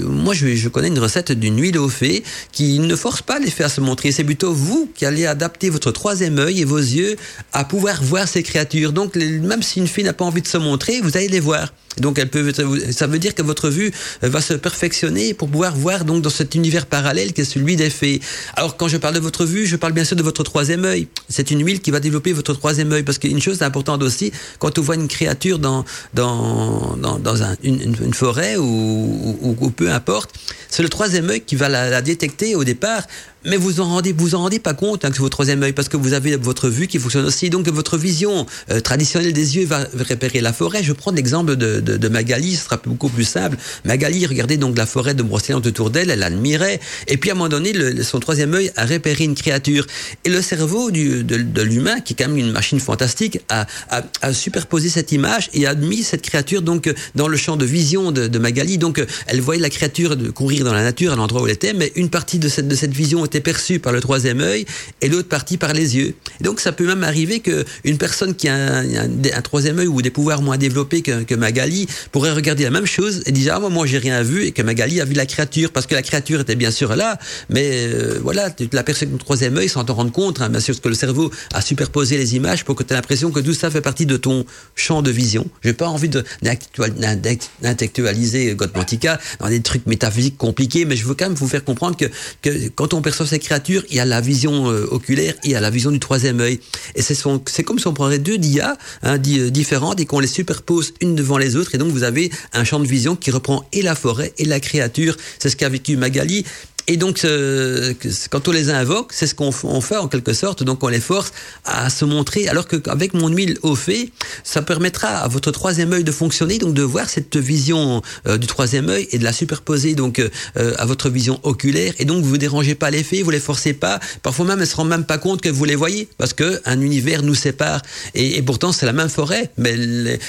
moi 0.06 0.34
je, 0.34 0.68
connais 0.68 0.88
une 0.88 1.00
recette 1.00 1.32
d'une 1.32 1.60
huile 1.60 1.78
au 1.78 1.90
fée 1.90 2.24
qui 2.52 2.80
ne 2.80 2.96
force 2.96 3.22
pas 3.22 3.40
les 3.40 3.50
fées 3.50 3.64
à 3.64 3.70
se 3.70 3.82
montrer. 3.82 4.12
C'est 4.12 4.24
plutôt 4.24 4.54
vous 4.54 4.90
qui 4.96 5.06
allez 5.06 5.26
adapter 5.26 5.70
votre 5.70 5.92
troisième 5.92 6.40
œil 6.40 6.62
et 6.62 6.66
vos 6.66 6.78
yeux 6.78 7.16
à 7.52 7.64
pouvoir 7.64 8.04
voir 8.04 8.28
ces 8.28 8.44
créatures. 8.44 8.94
Donc, 8.94 9.16
même 9.16 9.64
si 9.64 9.80
une 9.80 9.88
fille 9.88 10.04
n'a 10.04 10.14
pas 10.14 10.26
envie 10.26 10.42
de 10.42 10.48
se 10.48 10.58
montrer, 10.58 11.02
vous 11.02 11.18
allez 11.18 11.28
les 11.28 11.40
voir. 11.40 11.63
Donc, 12.00 12.18
elle 12.18 12.30
peut, 12.30 12.52
ça 12.92 13.08
veut 13.08 13.20
dire 13.20 13.36
que 13.36 13.44
votre 13.44 13.70
vue 13.70 13.92
va 14.22 14.42
se 14.42 14.54
perfectionner 14.54 15.34
pour 15.34 15.50
pouvoir 15.50 15.76
voir 15.76 16.06
donc 16.06 16.22
dans 16.22 16.30
cet 16.30 16.56
univers 16.56 16.86
parallèle 16.86 17.34
qui 17.34 17.42
est 17.42 17.46
celui 17.46 17.76
des 17.76 17.90
fées. 17.90 18.20
Alors, 18.56 18.78
quand 18.78 18.88
je 18.88 18.98
parle 18.98 19.14
de 19.14 19.20
votre 19.20 19.46
vue, 19.46 19.68
je 19.68 19.76
parle 19.76 19.94
bien 19.94 20.04
sûr 20.04 20.16
de 20.16 20.24
votre 20.24 20.44
troisième 20.44 20.86
œil. 20.86 21.08
C'est 21.30 21.52
une 21.52 21.64
huile 21.64 21.82
qui 21.82 21.92
va 21.92 22.00
développer 22.00 22.34
votre 22.34 22.54
troisième 22.54 22.92
œil 22.92 23.04
parce 23.04 23.20
qu'une 23.20 23.42
chose 23.42 23.62
importante 23.62 24.02
aussi, 24.02 24.32
quand 24.60 24.80
on 24.80 24.82
voit 24.82 24.96
une 24.96 25.08
créature 25.08 25.60
dans 25.60 25.86
dans 26.14 26.96
dans, 26.98 27.20
dans 27.20 27.44
un, 27.44 27.56
une, 27.64 28.14
forêt 28.14 28.58
ou, 28.58 29.72
peu 29.76 29.92
importe, 29.92 30.32
c'est 30.70 30.84
le 30.84 30.90
troisième 30.90 31.30
œil 31.30 31.42
qui 31.42 31.56
va 31.56 31.70
la 31.70 32.02
détecter 32.02 32.56
au 32.56 32.64
départ 32.64 33.04
mais 33.46 33.58
vous 33.58 33.80
en 33.80 33.86
rendez 33.86 34.14
vous 34.14 34.36
en 34.36 34.40
rendez 34.40 34.60
pas 34.60 34.74
compte 34.74 35.04
hein, 35.06 35.10
que 35.10 35.16
c'est 35.16 35.22
votre 35.22 35.36
troisième 35.36 35.64
œil 35.64 35.74
parce 35.74 35.90
que 35.90 35.98
vous 35.98 36.14
avez 36.14 36.36
votre 36.36 36.70
vue 36.70 36.88
qui 36.88 37.00
fonctionne 37.00 37.26
aussi 37.26 37.50
donc 37.50 37.68
votre 37.68 37.98
vision 37.98 38.46
euh, 38.72 38.80
traditionnelle 38.80 39.34
des 39.34 39.58
yeux 39.58 39.66
va 39.66 39.88
repérer 40.10 40.42
la 40.42 40.54
forêt. 40.54 40.84
Je 40.84 40.94
prends 40.94 41.12
l'exemple 41.12 41.56
de, 41.56 41.80
de, 41.80 41.98
de, 41.98 42.08
Magali 42.08 42.56
ce 42.56 42.66
sera 42.66 42.78
beaucoup 42.78 43.10
plus 43.10 43.24
simple. 43.24 43.58
Magali 43.86 44.26
regardait 44.26 44.58
donc 44.58 44.78
la 44.78 44.86
forêt 44.86 45.14
de 45.14 45.24
Brocéliande 45.24 45.66
autour 45.66 45.90
d'elle 45.90 46.10
elle 46.10 46.24
admirait. 46.24 46.80
Et 47.08 47.18
puis 47.18 47.30
à 47.30 47.34
un 47.34 47.36
moment 47.36 47.50
donné 47.50 47.74
le, 47.74 48.04
son 48.04 48.20
troisième 48.20 48.54
œil 48.54 48.72
a 48.76 48.86
repéré 48.86 49.24
une 49.26 49.36
créature. 49.36 49.88
Et 50.24 50.30
le 50.30 50.42
cerveau 50.42 50.92
du, 50.92 51.24
de, 51.24 51.38
de 51.38 51.62
l'humain 51.62 52.00
qui 52.00 52.14
est 52.14 52.16
quand 52.16 52.28
même 52.28 52.38
une 52.38 52.52
machine 52.52 52.80
fantastique 52.80 53.40
a, 53.50 53.66
a, 53.90 54.04
a, 54.22 54.34
superposé 54.34 54.90
cette 54.90 55.12
image 55.12 55.50
et 55.54 55.68
a 55.68 55.76
mis 55.76 56.04
cette 56.04 56.22
créature 56.22 56.62
donc 56.62 56.94
dans 57.16 57.28
le 57.28 57.38
champ 57.38 57.58
de 57.58 57.66
vision 57.66 58.12
de, 58.12 58.38
Magali. 58.38 58.78
Donc 58.78 59.04
elle 59.28 59.42
voyait 59.42 59.62
la 59.62 59.70
créature 59.70 60.18
courir 60.34 60.66
dans 60.66 60.74
la 60.74 60.84
nature 60.84 61.14
à 61.14 61.16
l'endroit 61.16 61.42
où 61.42 61.48
elle 61.48 61.54
était 61.54 61.74
mais 61.74 61.92
une 61.96 62.10
partie 62.10 62.40
de 62.40 62.48
cette, 62.50 62.68
de 62.68 62.76
cette 62.76 62.94
vision 62.94 63.24
perçu 63.42 63.80
par 63.80 63.94
le 63.94 64.02
troisième 64.02 64.42
œil 64.42 64.66
et 65.02 65.10
l'autre 65.10 65.30
partie 65.30 65.58
par 65.58 65.74
les 65.74 65.98
yeux. 65.98 66.14
donc 66.42 66.60
ça 66.60 66.72
peut 66.72 66.86
même 66.86 67.04
arriver 67.04 67.40
que 67.40 67.66
une 67.84 67.98
personne 67.98 68.36
qui 68.36 68.48
a 68.48 68.56
un, 68.56 69.42
troisième 69.42 69.80
œil 69.80 69.88
ou 69.88 70.02
des 70.02 70.10
pouvoirs 70.10 70.42
moins 70.42 70.58
développés 70.58 71.02
que, 71.02 71.24
que 71.24 71.36
Magali 71.36 71.88
pourrait 72.12 72.32
regarder 72.32 72.64
la 72.64 72.72
même 72.72 72.86
chose 72.86 73.24
et 73.26 73.32
dire 73.32 73.54
ah 73.56 73.60
moi, 73.60 73.70
moi 73.70 73.86
j'ai 73.86 73.98
rien 73.98 74.22
vu 74.24 74.46
et 74.46 74.52
que 74.52 74.62
Magali 74.62 75.02
a 75.02 75.06
vu 75.06 75.14
la 75.14 75.26
créature 75.26 75.72
parce 75.72 75.88
que 75.88 75.96
la 75.96 76.02
créature 76.02 76.42
était 76.42 76.56
bien 76.56 76.72
sûr 76.72 76.96
là, 76.96 77.18
mais 77.50 77.88
euh, 77.88 78.20
voilà 78.22 78.50
la 78.72 78.84
personne 78.84 79.10
avec 79.10 79.20
le 79.20 79.24
troisième 79.24 79.58
œil 79.58 79.70
sans 79.70 79.84
t'en 79.84 79.96
rendre 79.96 80.12
compte, 80.12 80.42
hein, 80.42 80.50
bien 80.50 80.60
sûr 80.60 80.74
parce 80.74 80.82
que 80.82 80.90
le 80.90 80.96
cerveau 80.96 81.32
a 81.54 81.62
superposé 81.62 82.18
les 82.18 82.36
images 82.36 82.64
pour 82.64 82.76
que 82.76 82.84
tu 82.84 82.94
aies 82.94 82.96
l'impression 82.96 83.32
que 83.32 83.40
tout 83.40 83.54
ça 83.54 83.70
fait 83.70 83.82
partie 83.82 84.06
de 84.06 84.18
ton 84.18 84.46
champ 84.76 85.02
de 85.02 85.12
vision. 85.12 85.46
J'ai 85.64 85.74
pas 85.74 85.88
envie 85.88 86.10
d'intellectualiser 86.10 88.56
Godmantica 88.56 89.20
dans 89.40 89.50
des 89.50 89.62
trucs 89.62 89.86
métaphysiques 89.86 90.38
compliqués, 90.38 90.86
mais 90.86 90.96
je 90.96 91.06
veux 91.06 91.16
quand 91.16 91.26
même 91.26 91.36
vous 91.36 91.48
faire 91.48 91.64
comprendre 91.64 91.98
que, 91.98 92.06
que 92.42 92.70
quand 92.70 92.94
on 92.94 93.02
perçoit 93.02 93.23
ces 93.26 93.40
créatures, 93.40 93.84
il 93.90 93.96
y 93.96 94.00
a 94.00 94.06
la 94.06 94.22
vision 94.22 94.70
euh, 94.70 94.88
oculaire, 94.92 95.34
il 95.44 95.52
y 95.52 95.56
a 95.56 95.62
la 95.62 95.70
vision 95.70 95.92
du 95.92 96.00
troisième 96.00 96.40
œil. 96.40 96.60
Et 96.96 97.02
c'est 97.02 97.64
comme 97.64 97.80
si 97.80 97.88
on 97.88 97.94
prendrait 97.94 98.20
deux 98.20 98.38
dia 98.38 98.78
hein, 99.04 99.18
euh, 99.26 99.50
différentes 99.50 100.00
et 100.00 100.06
qu'on 100.06 100.20
les 100.20 100.28
superpose 100.28 100.94
une 101.02 101.16
devant 101.16 101.38
les 101.38 101.56
autres. 101.56 101.76
Et 101.76 101.78
donc 101.78 101.90
vous 101.90 102.04
avez 102.04 102.32
un 102.54 102.64
champ 102.64 102.80
de 102.80 102.88
vision 102.88 103.16
qui 103.16 103.32
reprend 103.32 103.66
et 103.72 103.82
la 103.82 103.96
forêt 103.96 104.34
et 104.38 104.46
la 104.46 104.60
créature. 104.60 105.18
C'est 105.40 105.50
ce 105.50 105.56
qu'a 105.56 105.70
vécu 105.70 105.98
Magali. 105.98 106.46
Et 106.88 106.98
donc, 106.98 107.24
euh, 107.24 107.94
quand 108.30 108.48
on 108.48 108.52
les 108.52 108.70
invoque, 108.70 109.14
c'est 109.14 109.28
ce 109.28 109.36
qu'on 109.36 109.52
fait 109.52 109.96
en 109.96 110.08
quelque 110.08 110.34
sorte. 110.34 110.64
Donc, 110.64 110.84
on 110.84 110.90
les 110.90 111.00
force 111.00 111.32
à 111.64 111.90
se 111.90 112.04
montrer. 112.04 112.50
Alors 112.50 112.68
qu'avec 112.68 113.14
mon 113.14 113.30
huile 113.30 113.58
au 113.62 113.76
fait, 113.76 114.10
ça 114.44 114.62
permettra 114.62 115.08
à 115.08 115.28
votre 115.30 115.52
troisième 115.52 115.94
œil 115.94 116.04
de 116.04 116.12
fonctionner, 116.12 116.58
donc 116.58 116.74
de 116.74 116.82
voir 116.82 117.10
cette 117.10 117.38
vision 117.38 118.02
euh, 118.28 118.38
du 118.38 118.48
troisième 118.48 118.90
œil 118.90 119.08
et 119.12 119.18
de 119.18 119.24
la 119.24 119.32
superposer 119.32 119.96
donc 119.96 120.20
euh, 120.20 120.74
à 120.78 120.86
votre 120.86 121.10
vision 121.10 121.40
oculaire. 121.44 121.94
Et 122.00 122.06
donc, 122.06 122.24
vous 122.24 122.34
ne 122.34 122.38
dérangez 122.38 122.76
pas 122.76 122.92
l'effet, 122.92 123.22
vous 123.22 123.32
les 123.32 123.40
forcez 123.40 123.74
pas. 123.74 124.00
Parfois 124.22 124.46
même, 124.46 124.60
elles 124.60 124.68
se 124.68 124.76
rendent 124.76 124.90
même 124.90 125.06
pas 125.06 125.18
compte 125.18 125.42
que 125.42 125.50
vous 125.50 125.66
les 125.66 125.76
voyez, 125.76 126.10
parce 126.18 126.34
que 126.34 126.62
un 126.66 126.82
univers 126.82 127.24
nous 127.24 127.36
sépare. 127.36 127.82
Et, 128.14 128.42
pourtant, 128.42 128.74
c'est 128.74 128.86
la 128.86 128.94
même 128.94 129.10
forêt, 129.10 129.52
mais 129.58 129.78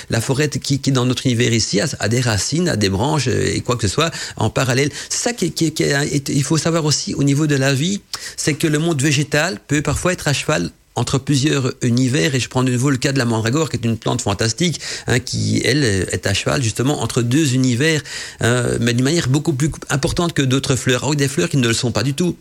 la 0.09 0.21
forêt 0.21 0.49
qui, 0.49 0.79
qui 0.79 0.93
dans 0.93 1.05
notre 1.05 1.27
univers 1.27 1.53
ici 1.53 1.81
a, 1.81 2.09
des 2.09 2.21
racines, 2.21 2.69
a 2.69 2.77
des 2.77 2.89
branches 2.89 3.27
et 3.27 3.61
quoi 3.61 3.77
que 3.77 3.89
ce 3.89 3.93
soit 3.93 4.13
en 4.37 4.51
parallèle. 4.51 4.91
C'est 5.09 5.19
ça 5.19 5.33
qui 5.33 5.47
est 5.47 6.44
il 6.45 6.47
faut 6.47 6.59
savoir 6.59 6.85
aussi 6.85 7.15
au 7.15 7.25
niveau 7.25 7.47
de 7.47 7.55
la 7.55 7.73
vie, 7.73 8.03
c'est 8.37 8.53
que 8.53 8.67
le 8.67 8.79
monde 8.79 9.01
végétal 9.01 9.59
peut 9.67 9.81
parfois 9.81 10.13
être 10.13 10.29
à 10.29 10.35
cheval 10.35 10.71
entre 10.95 11.17
plusieurs 11.17 11.73
univers, 11.81 12.35
et 12.35 12.41
je 12.41 12.51
prends 12.51 12.63
de 12.63 12.71
nouveau 12.71 12.91
le 12.91 12.99
cas 12.99 13.13
de 13.13 13.19
la 13.19 13.25
mandragore, 13.25 13.71
qui 13.71 13.79
est 13.79 13.85
une 13.85 13.97
plante 13.97 14.21
fantastique, 14.21 14.79
hein, 15.07 15.21
qui, 15.21 15.63
elle, 15.65 15.83
est 15.83 16.27
à 16.27 16.35
cheval 16.35 16.63
justement 16.63 17.03
entre 17.03 17.23
deux 17.23 17.55
univers, 17.55 18.03
euh, 18.43 18.77
mais 18.79 18.93
d'une 18.93 19.05
manière 19.05 19.29
beaucoup 19.29 19.55
plus 19.55 19.71
importante 19.89 20.35
que 20.35 20.43
d'autres 20.43 20.77
fleurs. 20.77 21.03
Alors, 21.03 21.17
des 21.17 21.29
fleurs 21.29 21.49
qui 21.49 21.57
ne 21.57 21.67
le 21.67 21.73
sont 21.73 21.93
pas 21.93 22.03
du 22.03 22.13
tout. 22.13 22.37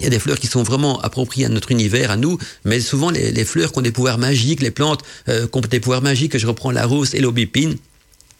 Il 0.00 0.04
y 0.04 0.06
a 0.06 0.10
des 0.10 0.18
fleurs 0.18 0.38
qui 0.38 0.46
sont 0.46 0.62
vraiment 0.62 0.98
appropriées 1.02 1.44
à 1.44 1.50
notre 1.50 1.70
univers, 1.70 2.10
à 2.10 2.16
nous, 2.16 2.38
mais 2.64 2.80
souvent 2.80 3.10
les, 3.10 3.44
fleurs 3.44 3.72
qui 3.72 3.78
ont 3.78 3.82
des 3.82 3.92
pouvoirs 3.92 4.16
magiques, 4.16 4.62
les 4.62 4.70
plantes 4.70 5.02
euh, 5.28 5.46
qui 5.46 5.58
ont 5.58 5.60
des 5.60 5.80
pouvoirs 5.80 6.02
magiques, 6.02 6.38
je 6.38 6.46
reprends 6.46 6.70
la 6.70 6.86
rose 6.86 7.14
et 7.14 7.20
l'aubépine, 7.20 7.76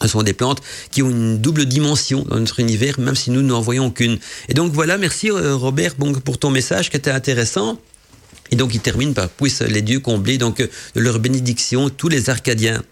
ce 0.07 0.09
sont 0.09 0.23
des 0.23 0.33
plantes 0.33 0.61
qui 0.91 1.03
ont 1.03 1.11
une 1.11 1.39
double 1.39 1.67
dimension 1.67 2.25
dans 2.29 2.39
notre 2.39 2.61
univers, 2.61 3.01
même 3.01 3.17
si 3.17 3.31
nous 3.31 3.43
n'en 3.43 3.61
voyons 3.61 3.91
qu'une. 3.91 4.19
Et 4.49 4.55
donc 4.55 4.73
voilà, 4.73 4.97
merci 4.97 5.31
euh, 5.31 5.57
Robert 5.57 5.95
pour 6.25 6.39
ton 6.39 6.51
message 6.51 6.91
qui 6.91 6.97
était 6.97 7.11
intéressant. 7.11 7.81
Et 8.51 8.57
donc 8.57 8.75
il 8.75 8.81
termine 8.81 9.13
par 9.13 9.29
puissent 9.29 9.63
les 9.63 9.83
dieux 9.83 10.01
combler 10.01 10.39
donc 10.39 10.59
de 10.59 11.01
leur 11.01 11.19
bénédiction 11.19 11.91
tous 11.91 12.09
les 12.09 12.31
Arcadiens. 12.31 12.83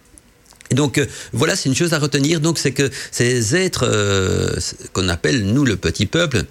Et 0.70 0.74
donc 0.74 0.98
euh, 0.98 1.06
voilà, 1.32 1.54
c'est 1.54 1.68
une 1.68 1.76
chose 1.76 1.92
à 1.92 1.98
retenir. 1.98 2.40
Donc 2.40 2.58
c'est 2.58 2.72
que 2.72 2.90
ces 3.12 3.54
êtres 3.54 3.86
euh, 3.88 4.56
qu'on 4.92 5.08
appelle 5.08 5.46
nous 5.46 5.64
le 5.64 5.76
petit 5.76 6.06
peuple, 6.06 6.42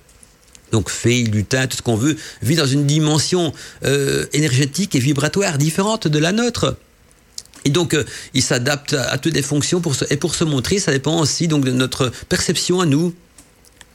donc 0.72 0.90
fées, 0.90 1.24
lutins, 1.24 1.68
tout 1.68 1.78
ce 1.78 1.82
qu'on 1.82 1.98
veut, 1.98 2.16
vit 2.42 2.56
dans 2.56 2.66
une 2.66 2.86
dimension 2.86 3.54
énergétique 4.34 4.96
et 4.96 5.00
vibratoire 5.00 5.58
différente 5.58 6.08
de 6.08 6.20
la 6.20 6.32
nôtre. 6.32 6.76
Et 7.66 7.70
donc, 7.70 7.94
euh, 7.94 8.06
il 8.34 8.42
s'adapte 8.42 8.94
à, 8.94 9.18
toutes 9.18 9.34
les 9.34 9.42
fonctions 9.42 9.82
et 10.10 10.18
pour 10.18 10.36
se 10.36 10.44
montrer, 10.44 10.80
ça 10.80 10.92
dépend 10.92 11.20
aussi 11.20 11.48
donc 11.48 11.66
de 11.66 11.72
notre 11.72 12.12
perception 12.30 12.80
à 12.80 12.86
nous 12.86 13.14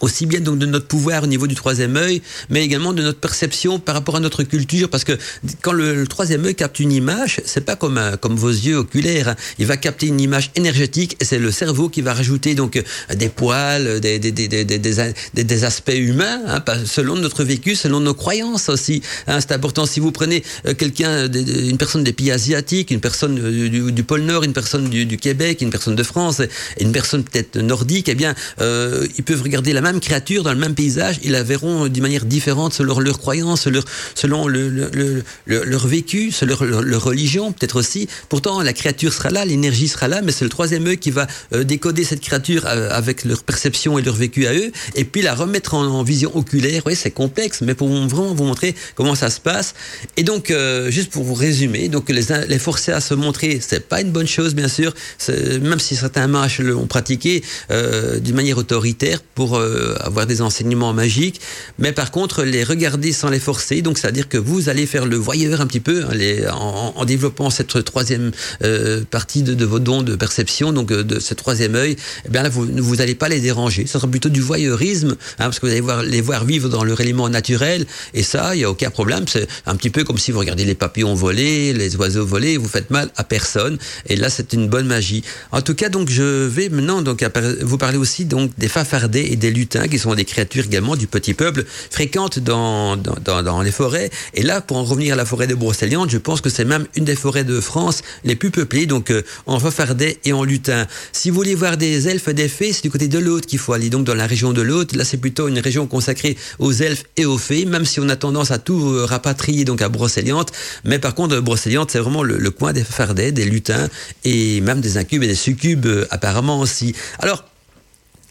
aussi 0.01 0.27
bien 0.27 0.41
donc 0.41 0.59
de 0.59 0.67
notre 0.67 0.87
pouvoir 0.87 1.25
au 1.25 1.27
niveau 1.27 1.47
du 1.47 1.55
troisième 1.55 1.97
œil, 1.97 2.23
mais 2.49 2.65
également 2.65 2.93
de 2.93 3.03
notre 3.03 3.21
perception 3.21 3.79
par 3.79 3.95
rapport 3.95 4.17
à 4.17 4.21
notre 4.21 4.43
culture, 4.43 4.89
parce 4.89 5.05
que 5.05 5.17
quand 5.63 5.73
le, 5.73 6.07
troisième 6.07 6.45
œil 6.45 6.55
capte 6.55 6.81
une 6.81 6.93
image, 6.93 7.41
c'est 7.45 7.65
pas 7.65 7.77
comme 7.77 7.99
euh, 7.99 8.17
comme 8.17 8.37
vos 8.37 8.49
yeux 8.49 8.77
oculaires, 8.77 9.29
hein. 9.29 9.37
il 9.59 9.67
va 9.67 9.77
capter 9.77 10.07
une 10.07 10.21
image 10.21 10.51
énergétique 10.57 11.17
et 11.21 11.25
c'est 11.25 11.39
le 11.39 11.51
cerveau 11.51 11.89
qui 11.89 12.03
va 12.03 12.15
rajouter 12.15 12.55
donc 12.55 12.77
euh, 12.77 12.83
des 13.15 13.29
poils, 13.29 14.01
des 14.01 14.19
des, 14.19 14.33
des, 14.33 14.49
des, 14.49 14.65
des, 14.65 15.45
des 15.45 15.65
aspects 15.65 15.93
humains, 15.95 16.41
hein, 16.47 16.63
selon 16.85 17.17
notre 17.17 17.45
vécu, 17.45 17.75
selon 17.75 18.01
nos 18.01 18.15
croyances 18.15 18.69
aussi. 18.69 19.03
Hein, 19.27 19.41
c'est 19.41 19.53
important 19.53 19.87
si 19.87 20.01
vous 20.01 20.13
prenez 20.13 20.43
euh, 20.67 20.75
quelqu'un, 20.75 21.29
une 21.31 21.79
personne 21.79 22.05
des 22.05 22.13
pays 22.13 22.31
asiatiques, 22.31 22.91
une 22.91 23.01
personne 23.01 23.35
du, 23.35 23.93
du 23.93 24.03
pôle 24.03 24.23
Nord, 24.23 24.45
une 24.45 24.53
personne 24.53 24.89
du, 24.89 25.07
du, 25.07 25.17
Québec, 25.17 25.61
une 25.61 25.71
personne 25.71 25.97
de 25.97 26.03
France, 26.03 26.43
une 26.81 26.93
personne 26.93 27.25
peut-être 27.25 27.59
nordique, 27.59 28.09
eh 28.09 28.15
bien, 28.15 28.35
euh, 28.61 29.07
ils 29.17 29.25
peuvent 29.25 29.43
regarder 29.43 29.73
la 29.73 29.81
même 29.81 29.90
même 29.93 30.01
créature, 30.01 30.43
dans 30.43 30.53
le 30.53 30.59
même 30.59 30.75
paysage, 30.75 31.19
ils 31.23 31.33
la 31.33 31.43
verront 31.43 31.89
d'une 31.89 32.03
manière 32.03 32.25
différente 32.25 32.73
selon 32.73 32.99
leurs 33.01 33.19
croyances, 33.19 33.69
selon 34.15 34.47
le, 34.47 34.69
le, 34.69 35.25
leur 35.47 35.87
vécu, 35.87 36.31
selon 36.31 36.57
leur, 36.61 37.03
religion, 37.03 37.53
peut-être 37.53 37.77
aussi. 37.77 38.09
Pourtant, 38.29 38.63
la 38.63 38.73
créature 38.73 39.13
sera 39.13 39.31
là, 39.31 39.45
l'énergie 39.45 39.89
sera 39.89 40.07
là, 40.09 40.23
mais 40.23 40.33
c'est 40.33 40.45
le 40.45 40.51
troisième 40.51 40.87
œil 40.87 40.99
qui 40.99 41.11
va 41.11 41.27
euh, 41.55 41.65
décoder 41.65 42.05
cette 42.05 42.21
créature 42.21 42.67
euh, 42.67 42.91
avec 42.91 43.25
leur 43.25 43.43
perception 43.43 43.99
et 43.99 44.03
leur 44.03 44.15
vécu 44.15 44.47
à 44.47 44.55
eux, 44.55 44.71
et 44.95 45.05
puis 45.05 45.23
la 45.23 45.35
remettre 45.35 45.75
en, 45.75 46.03
vision 46.03 46.35
oculaire. 46.37 46.83
Oui, 46.87 46.95
c'est 46.97 47.11
complexe, 47.11 47.61
mais 47.63 47.75
pour 47.75 47.89
vraiment 47.89 48.35
vous 48.35 48.45
montrer 48.45 48.75
comment 48.95 49.15
ça 49.15 49.29
se 49.31 49.41
passe. 49.41 49.75
Et 50.17 50.23
donc, 50.23 50.51
euh, 50.51 50.91
juste 50.91 51.11
pour 51.11 51.25
vous 51.25 51.35
résumer, 51.35 51.89
donc 51.89 52.09
les, 52.09 52.59
forcer 52.59 52.93
à 52.93 53.01
se 53.01 53.15
montrer, 53.15 53.61
c'est 53.61 53.89
pas 53.89 54.01
une 54.01 54.13
bonne 54.13 54.27
chose, 54.27 54.55
bien 54.55 54.69
sûr, 54.69 54.95
même 55.29 55.81
si 55.81 55.97
certains 55.97 56.27
mâches 56.27 56.61
l'ont 56.61 56.87
pratiqué 56.87 57.43
d'une 57.71 58.35
manière 58.35 58.59
autoritaire 58.59 59.21
pour 59.35 59.57
euh, 59.57 59.80
avoir 60.01 60.27
des 60.27 60.43
enseignements 60.43 60.93
magiques, 60.93 61.41
mais 61.79 61.93
par 61.93 62.11
contre 62.11 62.43
les 62.43 62.65
regarder 62.65 63.13
sans 63.13 63.31
les 63.31 63.41
forcer. 63.41 63.83
Donc 63.83 63.99
c'est-à-dire 63.99 64.29
que 64.29 64.39
vous 64.39 64.69
allez 64.69 64.87
faire 64.87 65.07
le 65.07 65.17
voyeur 65.17 65.61
un 65.61 65.67
petit 65.67 65.81
peu 65.81 66.05
hein, 66.05 66.53
en, 66.53 67.05
développant 67.05 67.51
cette 67.51 67.85
troisième 67.85 68.31
euh, 68.63 69.03
partie 69.11 69.43
de, 69.43 69.65
vos 69.65 69.79
dons 69.79 70.03
de 70.03 70.17
perception, 70.17 70.73
donc 70.73 70.93
euh, 70.93 71.03
de 71.03 71.19
ce 71.19 71.35
troisième 71.35 71.75
œil. 71.75 71.97
Eh 72.27 72.29
bien 72.29 72.43
là 72.43 72.49
vous 72.49 72.67
vous 72.77 72.97
n'allez 72.97 73.15
pas 73.15 73.29
les 73.29 73.41
déranger. 73.41 73.87
Ce 73.87 73.95
sera 73.95 74.09
plutôt 74.09 74.29
du 74.29 74.41
voyeurisme, 74.41 75.13
hein, 75.13 75.45
parce 75.45 75.59
que 75.59 75.67
vous 75.67 75.73
allez 75.73 75.81
voir, 75.81 76.03
les 76.03 76.21
voir 76.21 76.45
vivre 76.45 76.69
dans 76.69 76.85
leur 76.85 77.01
élément 77.01 77.29
naturel. 77.29 77.87
Et 78.15 78.23
ça, 78.23 78.55
il 78.55 78.59
n'y 78.59 78.65
a 78.65 78.71
aucun 78.71 78.91
problème. 78.91 79.25
C'est 79.29 79.47
un 79.67 79.77
petit 79.77 79.91
peu 79.91 80.05
comme 80.05 80.19
si 80.19 80.33
vous 80.33 80.39
regardez 80.39 80.65
les 80.65 80.75
papillons 80.75 81.15
voler, 81.15 81.73
les 81.73 81.97
oiseaux 81.97 82.25
voler, 82.25 82.57
vous 82.57 82.69
faites 82.69 82.91
mal 82.91 83.11
à 83.17 83.25
personne. 83.25 83.79
Et 84.07 84.17
là, 84.17 84.31
c'est 84.31 84.53
une 84.53 84.69
bonne 84.69 84.87
magie. 84.87 85.23
En 85.53 85.63
tout 85.63 85.75
cas, 85.75 85.89
donc 85.89 86.11
je 86.11 86.47
vais 86.47 86.69
maintenant 86.69 87.03
donc 87.03 87.25
vous 87.63 87.79
parler 87.79 87.99
aussi 87.99 88.25
donc 88.25 88.51
des 88.59 88.69
fafardets 88.69 89.27
et 89.33 89.37
des 89.37 89.51
lutins 89.71 89.89
qui 89.89 89.99
sont 89.99 90.15
des 90.15 90.25
créatures 90.25 90.65
également 90.65 90.97
du 90.97 91.07
petit 91.07 91.35
peuple, 91.35 91.65
fréquentes 91.91 92.39
dans, 92.39 92.97
dans, 92.97 93.63
les 93.63 93.71
forêts. 93.71 94.11
Et 94.35 94.43
là, 94.43 94.61
pour 94.61 94.77
en 94.77 94.85
revenir 94.85 95.15
à 95.15 95.17
la 95.17 95.25
forêt 95.25 95.47
de 95.47 95.55
Brocéliande, 95.55 96.11
je 96.11 96.19
pense 96.19 96.41
que 96.41 96.51
c'est 96.51 96.65
même 96.65 96.87
une 96.97 97.05
des 97.05 97.17
forêts 97.17 97.45
de 97.45 97.61
France 97.61 98.03
les 98.25 98.37
plus 98.37 98.51
peuplées, 98.51 98.87
donc 98.87 99.11
euh, 99.11 99.23
en 99.47 99.61
fafardet 99.61 100.19
et 100.25 100.33
en 100.33 100.45
lutin. 100.45 100.87
Si 101.13 101.31
vous 101.31 101.37
voulez 101.37 101.55
voir 101.55 101.77
des 101.77 102.09
elfes, 102.09 102.29
des 102.31 102.49
fées, 102.49 102.73
c'est 102.73 102.83
du 102.83 102.91
côté 102.91 103.09
de 103.09 103.19
l'Aude 103.19 103.47
qu'il 103.47 103.59
faut 103.59 103.73
aller, 103.73 103.91
donc 103.91 104.05
dans 104.05 104.15
la 104.15 104.27
région 104.27 104.53
de 104.53 104.63
l'Aude. 104.63 104.95
Là, 104.95 105.05
c'est 105.05 105.19
plutôt 105.19 105.49
une 105.49 105.59
région 105.59 105.87
consacrée 105.87 106.37
aux 106.59 106.73
elfes 106.73 107.05
et 107.17 107.27
aux 107.27 107.39
fées, 107.39 107.65
même 107.65 107.85
si 107.85 108.01
on 108.01 108.09
a 108.09 108.17
tendance 108.17 108.51
à 108.51 108.59
tout 108.59 108.91
euh, 108.91 109.05
rapatrier 109.05 109.65
donc 109.65 109.83
à 109.83 109.89
Brocéliande. 109.89 110.51
Mais 110.85 110.99
par 110.99 111.15
contre, 111.15 111.39
Brocéliande, 111.41 111.91
c'est 111.91 111.99
vraiment 111.99 112.23
le, 112.23 112.51
coin 112.51 112.73
des 112.73 112.83
fafardets, 112.85 113.33
des 113.33 113.45
lutins 113.45 113.89
et 114.25 114.61
même 114.61 114.81
des 114.81 114.97
incubes 114.97 115.23
et 115.23 115.29
des 115.29 115.35
succubes 115.35 115.87
euh, 115.87 116.07
apparemment 116.11 116.61
aussi. 116.61 116.95
Alors, 117.21 117.45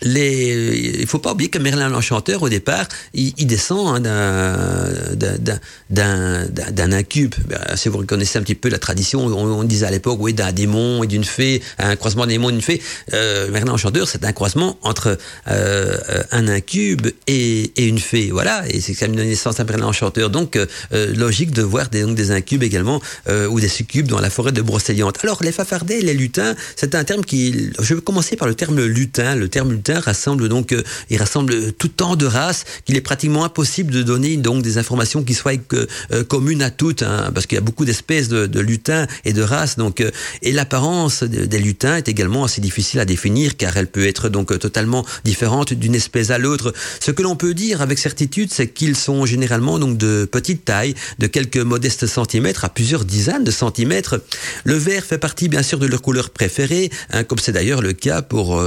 les, 0.02 0.98
il 1.00 1.08
faut 1.08 1.20
pas 1.20 1.34
oublier 1.34 1.50
que 1.50 1.60
Merlin 1.60 1.90
l'Enchanteur, 1.90 2.44
au 2.44 2.50
départ, 2.50 2.88
il, 3.14 3.34
il 3.38 3.48
descend 3.48 4.06
hein, 4.06 5.16
d'un 5.90 6.92
incube. 6.92 7.36
Si 7.76 7.90
vous 7.90 8.00
reconnaissez 8.00 8.40
un 8.40 8.42
petit 8.42 8.56
peu 8.56 8.70
la 8.70 8.80
tradition, 8.80 9.26
on, 9.26 9.64
disait 9.64 9.86
à 9.86 9.92
l'époque, 9.92 10.20
oui, 10.22 10.34
d'un 10.34 10.52
démon 10.52 11.04
et 11.04 11.08
d'une 11.08 11.24
fée, 11.24 11.62
un 11.78 11.96
croisement 11.96 12.26
d'un 12.26 12.32
démon 12.32 12.50
et 12.50 12.54
d'une 12.54 12.62
fée. 12.62 12.82
Euh, 13.14 13.50
Merlin 13.52 13.72
l'Enchanteur, 13.72 14.08
c'est 14.08 14.26
un 14.26 14.32
croisement 14.32 14.78
entre 14.82 15.18
euh, 15.48 15.98
un 16.32 16.48
incube 16.48 17.08
et, 17.28 17.72
et, 17.76 17.86
une 17.86 18.00
fée. 18.00 18.30
Voilà, 18.32 18.64
et 18.70 18.82
c'est 18.82 18.94
ça 18.94 19.08
donne 19.08 19.28
naissance 19.28 19.60
à 19.60 19.64
Merlin 19.64 19.86
l'Enchanteur. 19.86 20.30
Donc, 20.30 20.56
euh, 20.56 20.66
logique 21.16 21.52
de 21.52 21.62
voir 21.62 21.90
des, 21.90 22.02
donc, 22.02 22.16
des 22.16 22.32
incubes 22.32 22.64
également, 22.64 23.02
euh, 23.28 23.48
ou 23.48 23.60
des 23.60 23.68
succubes 23.68 24.08
dans 24.08 24.20
la 24.20 24.30
forêt 24.30 24.52
de 24.52 24.62
Brocéliande. 24.62 25.14
Alors, 25.24 25.44
les 25.44 25.52
fafardets, 25.52 26.02
les 26.02 26.14
lutins, 26.14 26.56
c'est 26.76 26.96
un 26.96 27.04
terme 27.04 27.24
qui... 27.24 27.72
Je 27.80 27.94
vais 27.96 28.02
commencer 28.02 28.36
par 28.36 28.48
le 28.48 28.56
terme 28.56 28.84
lutin. 28.84 29.36
Le 29.36 29.48
terme 29.48 29.72
lutin, 29.72 29.89
rassemble 29.98 30.50
donc, 30.50 30.74
euh, 30.74 30.84
il 31.10 31.18
rassemble 31.18 31.72
tout 31.74 31.88
tant 31.88 32.16
de 32.16 32.26
races 32.26 32.66
qu'il 32.86 32.96
est 32.96 33.02
pratiquement 33.02 33.44
impossible 33.46 33.94
de 33.94 34.04
donner 34.04 34.38
donc 34.38 34.62
des 34.62 34.78
informations 34.78 35.24
qui 35.24 35.34
soient 35.34 35.54
euh, 36.12 36.24
communes 36.24 36.62
à 36.62 36.72
toutes, 36.72 37.04
hein, 37.04 37.32
parce 37.34 37.46
qu'il 37.46 37.56
y 37.56 37.60
a 37.60 37.64
beaucoup 37.64 37.86
d'espèces 37.86 38.28
de, 38.28 38.60
lutins 38.60 39.08
et 39.26 39.34
de 39.34 39.42
races. 39.42 39.78
Donc, 39.78 40.02
euh, 40.02 40.12
et 40.42 40.52
l'apparence 40.52 41.24
des 41.24 41.60
lutins 41.60 41.96
est 41.96 42.08
également 42.08 42.44
assez 42.44 42.62
difficile 42.62 43.00
à 43.00 43.06
définir, 43.06 43.58
car 43.58 43.78
elle 43.78 43.88
peut 43.88 44.06
être 44.06 44.30
donc 44.30 44.58
totalement 44.60 45.06
différente 45.24 45.74
d'une 45.74 45.96
espèce 45.96 46.30
à 46.30 46.38
l'autre. 46.38 46.74
Ce 47.00 47.12
que 47.12 47.22
l'on 47.22 47.36
peut 47.36 47.54
dire 47.54 47.82
avec 47.82 48.00
certitude, 48.00 48.52
c'est 48.52 48.68
qu'ils 48.68 48.96
sont 48.96 49.26
généralement 49.26 49.80
donc 49.80 49.98
de 49.98 50.28
petite 50.30 50.66
taille, 50.66 50.96
de 51.20 51.28
quelques 51.28 51.58
modestes 51.58 52.08
centimètres 52.08 52.66
à 52.66 52.70
plusieurs 52.70 53.06
dizaines 53.06 53.44
de 53.44 53.52
centimètres. 53.52 54.22
Le 54.64 54.76
vert 54.76 55.04
fait 55.04 55.18
partie 55.18 55.48
bien 55.48 55.64
sûr 55.64 55.80
de 55.80 55.88
leur 55.88 56.02
couleur 56.02 56.30
préférée, 56.30 56.90
hein, 57.12 57.24
comme 57.24 57.40
c'est 57.40 57.52
d'ailleurs 57.52 57.82
le 57.82 57.94
cas 57.94 58.22
pour 58.22 58.62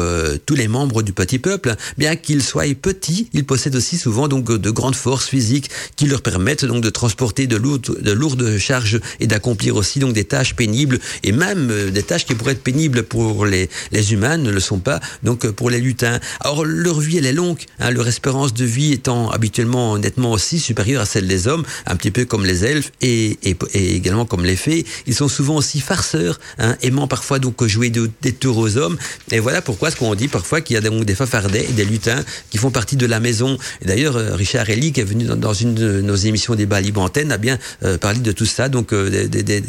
tous 0.47 0.55
les 0.55 0.69
membres 0.69 1.03
du 1.03 1.12
petit 1.13 1.39
peuple, 1.39 1.77
bien 1.99 2.17
qu'ils 2.17 2.43
soient 2.43 2.65
petits, 2.75 3.29
ils 3.33 3.45
possèdent 3.45 3.77
aussi 3.77 3.97
souvent 3.97 4.29
donc 4.29 4.51
de 4.51 4.71
grandes 4.71 4.97
forces 4.97 5.29
physiques 5.29 5.71
qui 5.97 6.07
leur 6.07 6.23
permettent 6.23 6.65
donc 6.65 6.83
de 6.83 6.91
transporter 6.91 7.47
de 7.47 7.57
lourdes, 7.57 8.01
de 8.01 8.13
lourdes 8.13 8.59
charges 8.59 9.01
et 9.21 9.27
d'accomplir 9.27 9.77
aussi 9.77 9.99
donc 9.99 10.13
des 10.13 10.25
tâches 10.25 10.55
pénibles 10.55 10.99
et 11.23 11.33
même 11.33 11.71
euh, 11.71 11.91
des 11.91 12.03
tâches 12.03 12.27
qui 12.27 12.35
pourraient 12.35 12.53
être 12.53 12.63
pénibles 12.63 13.03
pour 13.03 13.47
les, 13.47 13.69
humains 14.13 14.37
ne 14.37 14.51
le 14.51 14.61
sont 14.61 14.79
pas 14.79 15.01
donc 15.23 15.47
pour 15.51 15.71
les 15.71 15.81
lutins. 15.81 16.19
Alors 16.41 16.65
leur 16.65 17.01
vie 17.01 17.19
elle 17.19 17.27
est 17.27 17.33
longue, 17.33 17.61
hein, 17.79 17.91
leur 17.91 18.09
espérance 18.09 18.53
de 18.53 18.65
vie 18.65 18.93
étant 18.93 19.31
habituellement 19.31 19.99
nettement 19.99 20.33
aussi 20.33 20.59
supérieure 20.59 21.03
à 21.03 21.07
celle 21.07 21.27
des 21.27 21.47
hommes, 21.47 21.65
un 21.87 21.97
petit 21.97 22.11
peu 22.11 22.25
comme 22.25 22.45
les 22.45 22.65
elfes 22.65 22.93
et, 23.01 23.39
et, 23.43 23.57
également 23.95 24.25
comme 24.25 24.45
les 24.45 24.57
fées. 24.57 24.85
Ils 25.07 25.15
sont 25.15 25.29
souvent 25.29 25.57
aussi 25.57 25.81
farceurs, 25.81 26.41
hein, 26.59 26.77
aimant 26.83 27.07
parfois 27.07 27.39
donc 27.39 27.65
jouer 27.67 27.91
des 27.91 28.33
tours 28.33 28.59
aux 28.59 28.77
hommes. 28.77 28.97
Et 29.31 29.39
voilà 29.39 29.63
pourquoi 29.63 29.91
ce 29.91 29.97
qu'on 29.97 30.15
dit 30.15 30.29
parfois 30.29 30.61
qu'il 30.61 30.75
y 30.75 30.77
a 30.77 30.81
des 30.81 30.91
des 31.05 31.15
fafardets 31.15 31.67
et 31.69 31.73
des 31.73 31.85
lutins 31.85 32.23
qui 32.51 32.59
font 32.59 32.71
partie 32.71 32.97
de 32.97 33.07
la 33.07 33.21
maison. 33.21 33.59
Et 33.83 33.87
d'ailleurs, 33.87 34.15
Richard 34.15 34.69
Ellie, 34.71 34.93
qui 34.93 35.01
est 35.01 35.05
venu 35.05 35.25
dans, 35.25 35.53
une 35.53 35.75
de 35.75 36.01
nos 36.01 36.15
émissions 36.15 36.55
débat 36.55 36.81
libre 36.81 37.01
antenne, 37.01 37.33
a 37.33 37.39
bien 37.39 37.59
parlé 38.01 38.21
de 38.21 38.33
tout 38.33 38.47
ça, 38.47 38.69
donc 38.69 38.95
des, 38.95 39.29
des, 39.29 39.61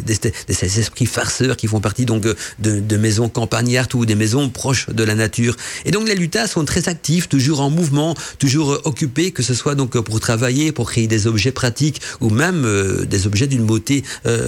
esprits 0.48 1.06
farceurs 1.06 1.58
qui 1.58 1.68
font 1.68 1.80
partie 1.80 2.06
donc 2.06 2.24
de, 2.24 2.36
de 2.60 2.98
maisons 2.98 3.30
campagnardes 3.30 3.94
ou 3.96 4.06
des 4.06 4.16
maisons 4.16 4.50
proches 4.50 4.90
de 4.90 5.04
la 5.04 5.16
nature. 5.16 5.56
Et 5.86 5.92
donc 5.92 6.08
les 6.08 6.16
lutins 6.16 6.48
sont 6.48 6.66
très 6.66 6.90
actifs, 6.90 7.30
toujours 7.30 7.62
en 7.62 7.70
mouvement, 7.70 8.16
toujours 8.40 8.80
occupés, 8.86 9.32
que 9.32 9.44
ce 9.44 9.54
soit 9.54 9.76
donc 9.76 10.00
pour 10.00 10.20
travailler, 10.20 10.72
pour 10.72 10.90
créer 10.90 11.08
des 11.08 11.28
objets 11.28 11.52
pratiques 11.52 12.02
ou 12.22 12.30
même 12.30 12.68
des 13.06 13.28
objets 13.28 13.48
d'une 13.48 13.66
beauté 13.66 14.04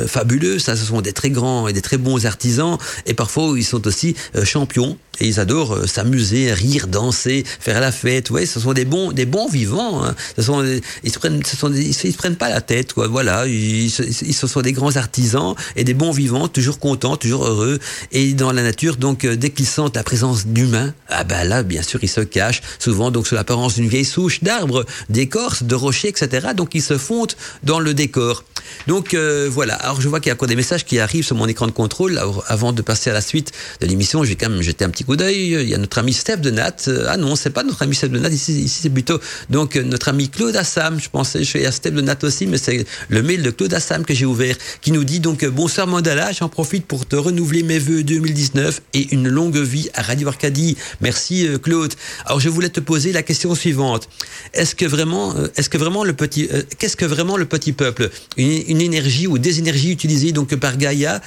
fabuleuse. 0.08 0.64
Ça, 0.64 0.76
ce 0.76 0.86
sont 0.86 1.02
des 1.02 1.14
très 1.14 1.30
grands 1.30 1.68
et 1.68 1.74
des 1.74 1.82
très 1.82 1.98
bons 1.98 2.26
artisans. 2.26 2.78
Et 3.06 3.14
parfois, 3.14 3.54
ils 3.56 3.64
sont 3.64 3.86
aussi 3.88 4.16
champions 4.44 4.98
et 5.20 5.28
ils 5.28 5.40
adorent 5.40 5.76
euh, 5.76 5.88
s'amuser, 5.88 6.54
rire, 6.54 6.88
danser, 6.88 7.44
faire 7.60 7.80
la 7.80 7.92
fête. 7.92 8.30
Ouais, 8.30 8.46
ce 8.46 8.60
sont 8.60 8.74
des 8.74 8.86
bons, 8.86 9.12
des 9.12 9.26
bons 9.26 9.48
vivants. 9.48 10.04
Hein. 10.04 10.16
Ce 10.36 10.44
sont, 10.44 10.64
ils 11.04 11.12
se 11.12 11.20
prennent, 11.20 11.44
ce 11.44 11.56
sont 11.56 11.74
ils, 11.74 11.94
se, 11.94 12.08
prennent 12.18 12.36
pas 12.36 12.50
la 12.50 12.62
tête. 12.62 12.94
Quoi. 12.94 13.08
Voilà, 13.08 13.48
ils, 13.48 13.86
ils, 13.86 14.34
sont 14.34 14.62
des 14.62 14.74
grands 14.74 14.96
artisans 14.96 15.56
et 15.76 15.84
des 15.84 15.94
bons 15.94 16.12
vivants, 16.12 16.48
toujours 16.48 16.80
contents, 16.80 17.18
toujours 17.18 17.46
heureux. 17.46 17.80
Et 18.12 18.34
dans 18.34 18.52
la 18.52 18.64
nature, 18.64 18.98
donc 18.98 19.26
euh, 19.26 19.36
dès 19.36 19.50
qu'ils 19.50 19.68
sentent 19.68 19.96
la 19.96 20.04
présence 20.04 20.48
d'humains, 20.48 20.94
ah 21.10 21.24
ben 21.24 21.44
là, 21.44 21.64
bien 21.64 21.82
sûr, 21.82 22.00
ils 22.04 22.10
se 22.10 22.22
cachent. 22.22 22.62
Souvent, 22.80 23.12
donc 23.12 23.28
sous 23.28 23.36
l'apparence 23.36 23.76
d'une 23.76 23.88
vieille 23.88 24.06
souche 24.06 24.44
d'arbres, 24.44 24.86
d'écorces, 25.10 25.64
de 25.64 25.76
rochers, 25.76 26.10
etc. 26.10 26.50
Donc 26.56 26.76
ils 26.76 26.82
se 26.82 26.98
fondent 26.98 27.34
dans 27.64 27.80
le 27.80 27.94
décor. 27.94 28.44
Donc 28.88 29.14
euh, 29.14 29.48
voilà. 29.52 29.76
Alors 29.76 30.02
je 30.02 30.08
vois 30.08 30.20
qu'il 30.20 30.30
y 30.30 30.32
a 30.32 30.34
encore 30.34 30.48
des 30.48 30.56
messages 30.56 30.86
qui 30.86 31.00
arrivent 31.00 31.26
sur 31.26 31.36
mon 31.36 31.48
écran 31.48 31.68
de 31.68 31.72
contrôle. 31.72 32.20
avant 32.48 32.74
de 32.74 32.82
passer 32.82 33.10
à 33.10 33.14
la 33.14 33.22
suite 33.22 33.52
de 33.82 33.88
l'émission, 33.88 34.24
je 34.24 34.30
vais 34.30 34.36
quand 34.36 34.50
même 34.50 34.62
jeter 34.62 34.86
un 34.86 34.90
petit 34.90 35.05
Il 35.08 35.70
y 35.70 35.76
a 35.76 35.78
notre 35.78 36.00
ami 36.00 36.14
Steph 36.14 36.38
de 36.38 36.50
Nat. 36.50 36.76
Euh, 36.88 37.06
ah 37.08 37.18
non, 37.18 37.36
c'est 37.36 37.52
pas 37.52 37.64
notre 37.64 37.84
ami 37.84 37.96
Steph 37.96 38.08
de 38.08 38.18
Nat. 38.18 38.30
Ici, 38.30 38.68
c'est 38.68 38.90
plutôt 38.90 39.20
donc 39.50 39.76
euh, 39.76 39.84
notre 39.84 40.10
ami 40.10 40.30
Claude 40.30 40.56
Assam. 40.56 41.00
Je 41.00 41.10
pensais, 41.10 41.66
à 41.66 41.72
Steph 41.72 41.92
de 41.92 42.02
Nat 42.02 42.18
aussi, 42.24 42.48
mais 42.48 42.58
c'est 42.58 42.86
le 43.10 43.22
mail 43.22 43.44
de 43.44 43.52
Claude 43.52 43.74
Assam 43.74 44.04
que 44.04 44.16
j'ai 44.16 44.26
ouvert 44.26 44.56
qui 44.82 44.92
nous 44.92 45.04
dit 45.04 45.20
donc 45.20 45.46
bonsoir 45.46 45.86
Mandala. 45.86 46.32
J'en 46.32 46.50
profite 46.50 46.88
pour 46.88 47.06
te 47.06 47.16
renouveler 47.16 47.62
mes 47.62 47.78
vœux 47.78 48.04
2019 48.04 48.82
et 48.94 49.14
une 49.14 49.28
longue 49.28 49.58
vie 49.58 49.90
à 49.94 50.02
Radio 50.02 50.28
Arcadie. 50.28 50.76
Merci 51.02 51.48
Claude. 51.62 51.94
Alors 52.26 52.40
je 52.40 52.50
voulais 52.50 52.70
te 52.70 52.80
poser 52.80 53.12
la 53.12 53.22
question 53.22 53.54
suivante. 53.54 54.10
Est-ce 54.54 54.74
que 54.74 54.86
vraiment, 54.86 55.36
est-ce 55.56 55.70
que 55.70 55.78
vraiment 55.78 56.04
le 56.04 56.14
petit, 56.14 56.50
qu'est-ce 56.80 56.98
que 56.98 57.06
vraiment 57.06 57.38
le 57.38 57.46
petit 57.46 57.74
peuple? 57.74 58.10
Une, 58.38 58.82
énergie 58.82 59.28
ou 59.28 59.38
des 59.38 59.60
énergies 59.60 59.92
utilisées 59.92 60.32
donc 60.32 60.56
par 60.56 60.78
Gaïa, 60.78 61.22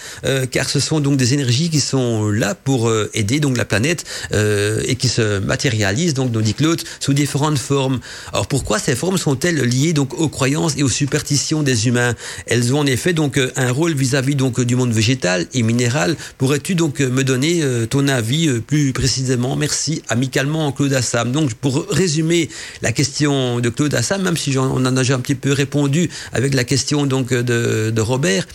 car 0.51 0.68
ce 0.68 0.81
sont 0.81 1.01
donc 1.01 1.16
des 1.16 1.35
énergies 1.35 1.70
qui 1.70 1.81
sont 1.81 2.29
là 2.31 2.55
pour 2.55 2.93
aider 3.14 3.41
donc 3.41 3.57
la 3.57 3.64
planète 3.69 4.05
euh, 4.33 4.83
et 4.85 4.97
qui 4.97 5.09
se 5.09 5.39
matérialisent, 5.39 6.14
donc, 6.14 6.33
nous 6.33 6.43
dit 6.43 6.55
Claude, 6.55 6.83
sous 7.01 7.12
différentes 7.12 7.59
formes. 7.59 8.01
Alors 8.33 8.47
pourquoi 8.47 8.79
ces 8.79 8.97
formes 8.97 9.19
sont-elles 9.19 9.61
liées 9.62 9.93
donc 9.93 10.19
aux 10.19 10.29
croyances 10.29 10.75
et 10.77 10.83
aux 10.83 10.89
superstitions 10.89 11.62
des 11.62 11.87
humains? 11.87 12.14
Elles 12.47 12.75
ont 12.75 12.81
en 12.81 12.87
effet 12.87 13.12
donc 13.12 13.37
euh, 13.37 13.51
un 13.57 13.71
rôle 13.71 13.95
vis-à-vis 13.95 14.35
donc 14.35 14.61
du 14.61 14.75
monde 14.77 14.93
végétal 14.93 15.47
et 15.55 15.62
minéral. 15.62 16.16
Pourrais-tu 16.39 16.75
donc 16.75 17.01
me 17.01 17.23
donner 17.23 17.62
euh, 17.62 17.87
ton 17.87 18.09
avis 18.09 18.49
plus 18.61 18.93
précisément? 18.93 19.57
Merci 19.57 20.03
amicalement 20.09 20.73
Claude 20.73 20.95
Assam. 20.95 21.33
Donc 21.33 21.55
pour 21.55 21.87
résumer 21.91 22.49
la 22.83 22.93
question 22.93 23.61
de 23.61 23.69
Claude 23.69 23.95
Assam, 23.95 24.23
même 24.23 24.37
si 24.37 24.57
on 24.57 24.62
en 24.62 24.85
a 24.85 24.91
déjà 24.91 25.14
un 25.14 25.21
petit 25.21 25.35
peu 25.35 25.53
répondu 25.53 26.09
avec 26.33 26.55
la 26.55 26.64
question 26.64 27.07
donc 27.07 27.33
de, 27.33 27.91
de 27.91 28.01
Robert. 28.01 28.47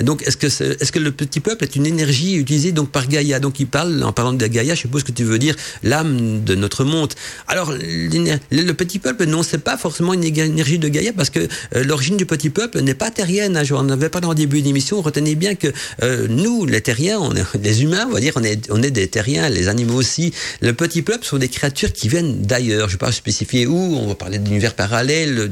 Donc 0.00 0.22
est-ce 0.26 0.36
que 0.36 0.46
est-ce 0.46 0.92
que 0.92 0.98
le 0.98 1.12
petit 1.12 1.40
peuple 1.40 1.64
est 1.64 1.76
une 1.76 1.86
énergie 1.86 2.34
utilisée 2.36 2.72
donc 2.72 2.90
par 2.90 3.06
Gaïa? 3.08 3.40
Donc 3.40 3.60
il 3.60 3.66
parle 3.66 4.02
en 4.02 4.12
parlant 4.12 4.32
de 4.32 4.46
Gaïa, 4.46 4.61
je 4.70 4.74
suppose 4.74 5.02
que 5.02 5.12
tu 5.12 5.24
veux 5.24 5.38
dire 5.38 5.56
l'âme 5.82 6.42
de 6.44 6.54
notre 6.54 6.84
monde. 6.84 7.12
Alors, 7.48 7.72
le 7.72 8.72
petit 8.72 8.98
peuple, 8.98 9.26
non, 9.26 9.42
c'est 9.42 9.58
pas 9.58 9.76
forcément 9.76 10.14
une 10.14 10.24
énergie 10.24 10.78
de 10.78 10.88
Gaïa 10.88 11.12
parce 11.12 11.30
que 11.30 11.40
euh, 11.40 11.84
l'origine 11.84 12.16
du 12.16 12.26
petit 12.26 12.50
peuple 12.50 12.80
n'est 12.80 12.94
pas 12.94 13.10
terrienne. 13.10 13.56
Hein. 13.56 13.64
Je 13.64 13.74
n'en 13.74 13.88
avais 13.88 14.08
dans 14.08 14.30
le 14.30 14.34
début 14.34 14.62
d'émission. 14.62 15.00
Retenez 15.00 15.34
bien 15.34 15.54
que 15.54 15.68
euh, 16.02 16.26
nous, 16.28 16.66
les 16.66 16.80
terriens, 16.80 17.18
on 17.20 17.34
est, 17.34 17.44
les 17.62 17.82
humains, 17.82 18.06
on 18.08 18.12
va 18.12 18.20
dire, 18.20 18.34
on 18.36 18.82
est, 18.82 18.90
des 18.90 19.08
terriens, 19.08 19.48
les 19.48 19.68
animaux 19.68 19.94
aussi. 19.94 20.32
Le 20.60 20.72
petit 20.72 21.02
peuple 21.02 21.24
sont 21.24 21.38
des 21.38 21.48
créatures 21.48 21.92
qui 21.92 22.08
viennent 22.08 22.42
d'ailleurs. 22.42 22.88
Je 22.88 22.94
ne 22.94 22.98
vais 22.98 23.06
pas 23.06 23.12
spécifier 23.12 23.66
où. 23.66 23.76
On 23.76 24.08
va 24.08 24.14
parler 24.14 24.38
d'univers 24.38 24.74
parallèle, 24.74 25.50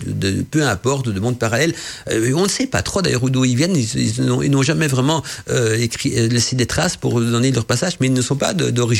peu 0.50 0.62
importe, 0.62 1.08
de 1.08 1.20
monde 1.20 1.38
parallèle. 1.38 1.74
Euh, 2.10 2.32
on 2.34 2.44
ne 2.44 2.48
sait 2.48 2.66
pas 2.66 2.82
trop 2.82 3.02
d'ailleurs 3.02 3.28
d'où 3.30 3.44
ils 3.44 3.56
viennent. 3.56 3.76
Ils, 3.76 4.24
n'ont 4.24 4.62
jamais 4.62 4.86
vraiment 4.86 5.22
laissé 5.48 6.56
des 6.56 6.66
traces 6.66 6.96
pour 6.96 7.20
donner 7.20 7.50
leur 7.50 7.64
passage, 7.64 7.94
mais 8.00 8.06
ils 8.06 8.12
ne 8.12 8.22
sont 8.22 8.36
pas 8.36 8.54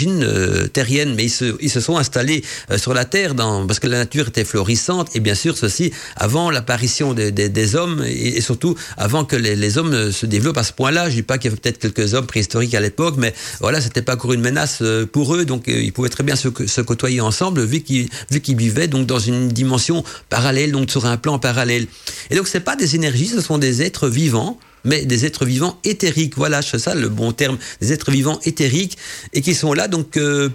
d'origine 0.04 0.24
euh, 0.24 0.66
terrienne, 0.68 1.14
mais 1.14 1.24
ils 1.24 1.30
se, 1.30 1.56
ils 1.60 1.70
se 1.70 1.80
sont 1.80 1.96
installés 1.96 2.42
euh, 2.70 2.78
sur 2.78 2.94
la 2.94 3.04
Terre 3.04 3.34
parce 3.34 3.78
que 3.78 3.86
la 3.86 3.98
nature 3.98 4.28
était 4.28 4.44
florissante, 4.44 5.14
et 5.14 5.20
bien 5.20 5.34
sûr 5.34 5.56
ceci 5.56 5.92
avant 6.16 6.50
l'apparition 6.50 7.14
des, 7.14 7.74
hommes, 7.74 8.04
et, 8.06 8.40
surtout 8.40 8.74
avant 8.96 9.24
que 9.24 9.36
les, 9.36 9.56
les, 9.56 9.78
hommes 9.78 10.12
se 10.12 10.26
développent 10.26 10.58
à 10.58 10.62
ce 10.62 10.72
point-là. 10.72 11.08
Je 11.10 11.14
dis 11.16 11.22
pas 11.22 11.38
qu'il 11.38 11.50
y 11.50 11.52
avait 11.52 11.60
peut-être 11.60 11.78
quelques 11.78 12.14
hommes 12.14 12.26
préhistoriques 12.26 12.74
à 12.74 12.80
l'époque, 12.80 13.14
mais 13.18 13.34
voilà, 13.60 13.80
c'était 13.80 14.02
pas 14.02 14.14
encore 14.14 14.32
une 14.32 14.40
menace 14.40 14.78
euh, 14.82 15.06
pour 15.06 15.34
eux, 15.34 15.44
donc 15.44 15.64
ils 15.66 15.92
pouvaient 15.92 16.08
très 16.08 16.24
bien 16.24 16.36
se, 16.36 16.48
se 16.66 16.80
côtoyer 16.80 17.20
ensemble, 17.20 17.64
vu 17.64 17.80
qu'ils 17.80 18.08
qu'ils 18.42 18.56
vivaient 18.56 18.88
donc 18.88 19.06
dans 19.06 19.18
une 19.18 19.48
dimension 19.48 20.02
parallèle, 20.28 20.72
donc 20.72 20.90
sur 20.90 21.06
un 21.06 21.16
plan 21.16 21.38
parallèle. 21.38 21.86
Et 22.30 22.36
donc 22.36 22.48
c'est 22.48 22.60
pas 22.60 22.76
des 22.76 22.94
énergies, 22.94 23.26
ce 23.26 23.40
sont 23.40 23.58
des 23.58 23.82
êtres 23.82 24.08
vivants 24.08 24.58
mais 24.84 25.04
des 25.04 25.26
êtres 25.26 25.44
vivants 25.44 25.78
éthériques. 25.84 26.36
Voilà, 26.36 26.62
c'est 26.62 26.78
ça 26.78 26.94
le 26.94 27.08
bon 27.08 27.32
terme, 27.32 27.58
des 27.80 27.92
êtres 27.92 28.10
vivants 28.10 28.38
éthériques 28.44 28.96
et 29.32 29.42
qui 29.42 29.54
sont 29.54 29.72
là 29.72 29.88
donc 29.88 30.16
euh, 30.16 30.48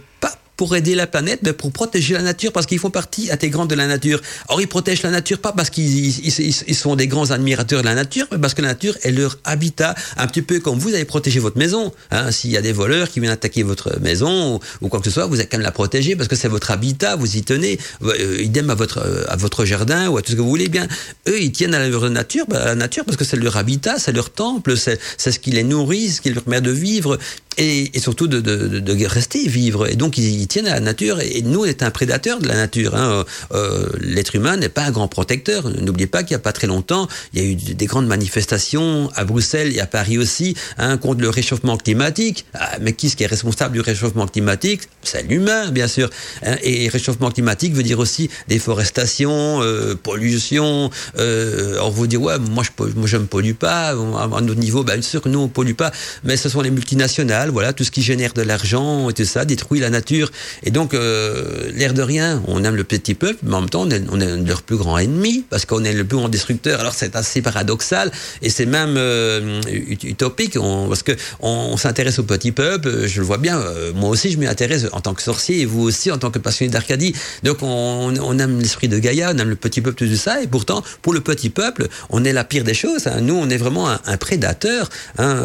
pour 0.57 0.75
aider 0.75 0.95
la 0.95 1.07
planète, 1.07 1.39
mais 1.43 1.53
pour 1.53 1.71
protéger 1.71 2.13
la 2.13 2.21
nature, 2.21 2.51
parce 2.51 2.65
qu'ils 2.65 2.79
font 2.79 2.89
partie 2.89 3.31
intégrante 3.31 3.69
de 3.69 3.75
la 3.75 3.87
nature. 3.87 4.21
Or, 4.47 4.61
ils 4.61 4.67
protègent 4.67 5.03
la 5.03 5.11
nature 5.11 5.39
pas 5.39 5.51
parce 5.51 5.69
qu'ils 5.69 6.25
ils, 6.25 6.75
sont 6.75 6.95
des 6.95 7.07
grands 7.07 7.31
admirateurs 7.31 7.81
de 7.81 7.85
la 7.85 7.95
nature, 7.95 8.27
mais 8.31 8.37
parce 8.37 8.53
que 8.53 8.61
la 8.61 8.69
nature 8.69 8.95
est 9.03 9.11
leur 9.11 9.37
habitat, 9.43 9.95
un 10.17 10.27
petit 10.27 10.41
peu 10.41 10.59
comme 10.59 10.79
vous 10.79 10.93
avez 10.93 11.05
protégé 11.05 11.39
votre 11.39 11.57
maison. 11.57 11.91
Hein. 12.11 12.31
S'il 12.31 12.51
y 12.51 12.57
a 12.57 12.61
des 12.61 12.71
voleurs 12.71 13.09
qui 13.09 13.19
viennent 13.19 13.31
attaquer 13.31 13.63
votre 13.63 13.99
maison 13.99 14.59
ou, 14.81 14.87
quoi 14.89 14.99
que 14.99 15.05
ce 15.05 15.11
soit, 15.11 15.25
vous 15.25 15.35
avez 15.35 15.47
quand 15.47 15.57
même 15.57 15.65
la 15.65 15.71
protéger 15.71 16.15
parce 16.15 16.27
que 16.27 16.35
c'est 16.35 16.47
votre 16.47 16.71
habitat, 16.71 17.15
vous 17.15 17.37
y 17.37 17.43
tenez. 17.43 17.77
Euh, 18.03 18.41
idem 18.41 18.69
à 18.69 18.75
votre, 18.75 18.99
euh, 18.99 19.25
à 19.27 19.35
votre 19.35 19.65
jardin 19.65 20.09
ou 20.09 20.17
à 20.17 20.21
tout 20.21 20.31
ce 20.31 20.37
que 20.37 20.41
vous 20.41 20.49
voulez 20.49 20.69
bien. 20.69 20.87
Eux, 21.27 21.41
ils 21.41 21.51
tiennent 21.51 21.73
à 21.73 21.87
leur 21.87 22.09
nature, 22.09 22.45
bah, 22.47 22.61
à 22.61 22.65
la 22.65 22.75
nature 22.75 23.05
parce 23.05 23.17
que 23.17 23.25
c'est 23.25 23.37
leur 23.37 23.57
habitat, 23.57 23.99
c'est 23.99 24.11
leur 24.11 24.29
temple, 24.29 24.75
c'est 24.77 24.99
ce 25.17 25.39
qui 25.39 25.51
les 25.51 25.63
nourrit, 25.63 26.09
ce 26.09 26.21
qui 26.21 26.29
leur 26.29 26.43
permet 26.43 26.61
de 26.61 26.71
vivre 26.71 27.17
et, 27.57 27.99
surtout 27.99 28.27
de, 28.27 29.05
rester 29.05 29.47
vivre. 29.47 29.87
Et 29.89 29.95
donc 29.95 30.17
ils, 30.17 30.47
tiennent 30.47 30.67
à 30.67 30.75
la 30.75 30.79
nature. 30.79 31.19
Et, 31.21 31.41
nous, 31.41 31.61
on 31.61 31.65
est 31.65 31.83
un 31.83 31.91
prédateur 31.91 32.39
de 32.39 32.47
la 32.47 32.55
nature. 32.55 32.95
Hein. 32.95 33.25
Euh, 33.53 33.89
L'être 33.99 34.35
humain 34.35 34.57
n'est 34.57 34.69
pas 34.69 34.83
un 34.83 34.91
grand 34.91 35.07
protecteur. 35.07 35.69
N'oubliez 35.81 36.07
pas 36.07 36.23
qu'il 36.23 36.35
n'y 36.35 36.41
a 36.41 36.43
pas 36.43 36.53
très 36.53 36.67
longtemps, 36.67 37.07
il 37.33 37.41
y 37.41 37.45
a 37.45 37.49
eu 37.49 37.55
des 37.55 37.85
grandes 37.85 38.07
manifestations 38.07 39.09
à 39.15 39.23
Bruxelles 39.23 39.75
et 39.75 39.79
à 39.79 39.85
Paris 39.85 40.17
aussi 40.17 40.55
hein, 40.77 40.97
contre 40.97 41.21
le 41.21 41.29
réchauffement 41.29 41.77
climatique. 41.77 42.45
Ah, 42.53 42.77
mais 42.81 42.93
qui 42.93 43.07
est 43.19 43.25
responsable 43.25 43.73
du 43.73 43.81
réchauffement 43.81 44.27
climatique? 44.27 44.81
C'est 45.03 45.23
l'humain, 45.23 45.71
bien 45.71 45.87
sûr. 45.87 46.09
Hein. 46.45 46.55
Et 46.63 46.89
réchauffement 46.89 47.31
climatique 47.31 47.73
veut 47.73 47.83
dire 47.83 47.99
aussi 47.99 48.29
déforestation, 48.47 49.61
euh, 49.61 49.95
pollution. 49.95 50.89
Euh, 51.17 51.79
on 51.81 51.89
vous 51.89 52.07
dit 52.07 52.17
ouais, 52.17 52.39
moi 52.39 52.63
je, 52.63 52.83
moi 52.95 53.07
je 53.07 53.17
me 53.17 53.25
pollue 53.25 53.53
pas. 53.53 53.89
À 53.89 54.41
notre 54.41 54.55
niveau, 54.55 54.83
bien 54.83 55.01
sûr 55.01 55.21
nous 55.25 55.39
on 55.39 55.47
pollue 55.47 55.73
pas, 55.73 55.91
mais 56.23 56.37
ce 56.37 56.49
sont 56.49 56.61
les 56.61 56.71
multinationales 56.71 57.44
voilà, 57.51 57.73
tout 57.73 57.83
ce 57.83 57.91
qui 57.91 58.01
génère 58.01 58.33
de 58.33 58.41
l'argent 58.41 59.09
et 59.09 59.13
tout 59.13 59.25
ça 59.25 59.45
détruit 59.45 59.79
la 59.79 59.89
nature. 59.89 60.31
Et 60.63 60.71
donc, 60.71 60.93
euh, 60.93 61.71
l'air 61.73 61.93
de 61.93 62.01
rien, 62.01 62.41
on 62.47 62.63
aime 62.63 62.75
le 62.75 62.83
petit 62.83 63.13
peuple, 63.13 63.39
mais 63.43 63.55
en 63.55 63.61
même 63.61 63.69
temps, 63.69 63.87
on 64.11 64.19
est, 64.19 64.37
leur 64.45 64.61
plus 64.63 64.77
grand 64.77 64.97
ennemi 64.97 65.43
parce 65.49 65.65
qu'on 65.65 65.83
est 65.83 65.93
le 65.93 66.03
plus 66.03 66.17
grand 66.17 66.29
destructeur. 66.29 66.79
Alors, 66.79 66.93
c'est 66.93 67.15
assez 67.15 67.41
paradoxal 67.41 68.11
et 68.41 68.49
c'est 68.49 68.65
même 68.65 68.95
euh, 68.97 69.61
utopique 70.03 70.57
parce 70.87 71.03
que 71.03 71.13
on, 71.39 71.77
s'intéresse 71.77 72.19
au 72.19 72.23
petit 72.23 72.51
peuple. 72.51 73.07
Je 73.07 73.19
le 73.19 73.25
vois 73.25 73.37
bien. 73.37 73.59
Euh, 73.59 73.93
moi 73.93 74.09
aussi, 74.09 74.31
je 74.31 74.37
m'y 74.37 74.47
intéresse 74.47 74.87
en 74.91 75.01
tant 75.01 75.13
que 75.13 75.21
sorcier 75.21 75.61
et 75.61 75.65
vous 75.65 75.81
aussi 75.81 76.11
en 76.11 76.17
tant 76.17 76.31
que 76.31 76.39
passionné 76.39 76.71
d'Arcadie. 76.71 77.13
Donc, 77.43 77.57
on, 77.61 78.39
aime 78.39 78.59
l'esprit 78.59 78.87
de 78.87 78.99
Gaïa, 78.99 79.31
on 79.33 79.37
aime 79.37 79.49
le 79.49 79.55
petit 79.55 79.81
peuple, 79.81 79.97
tout 79.97 80.15
ça. 80.15 80.41
Et 80.41 80.47
pourtant, 80.47 80.83
pour 81.01 81.13
le 81.13 81.21
petit 81.21 81.49
peuple, 81.49 81.87
on 82.09 82.23
est 82.23 82.33
la 82.33 82.43
pire 82.43 82.63
des 82.63 82.73
choses. 82.73 83.07
Hein. 83.07 83.21
Nous, 83.21 83.35
on 83.35 83.49
est 83.49 83.57
vraiment 83.57 83.89
un, 83.89 84.17
prédateur. 84.17 84.89
Hein. 85.17 85.37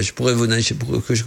Je 0.00 0.12
pourrais 0.12 0.34
vous, 0.34 0.46
je 0.50 1.22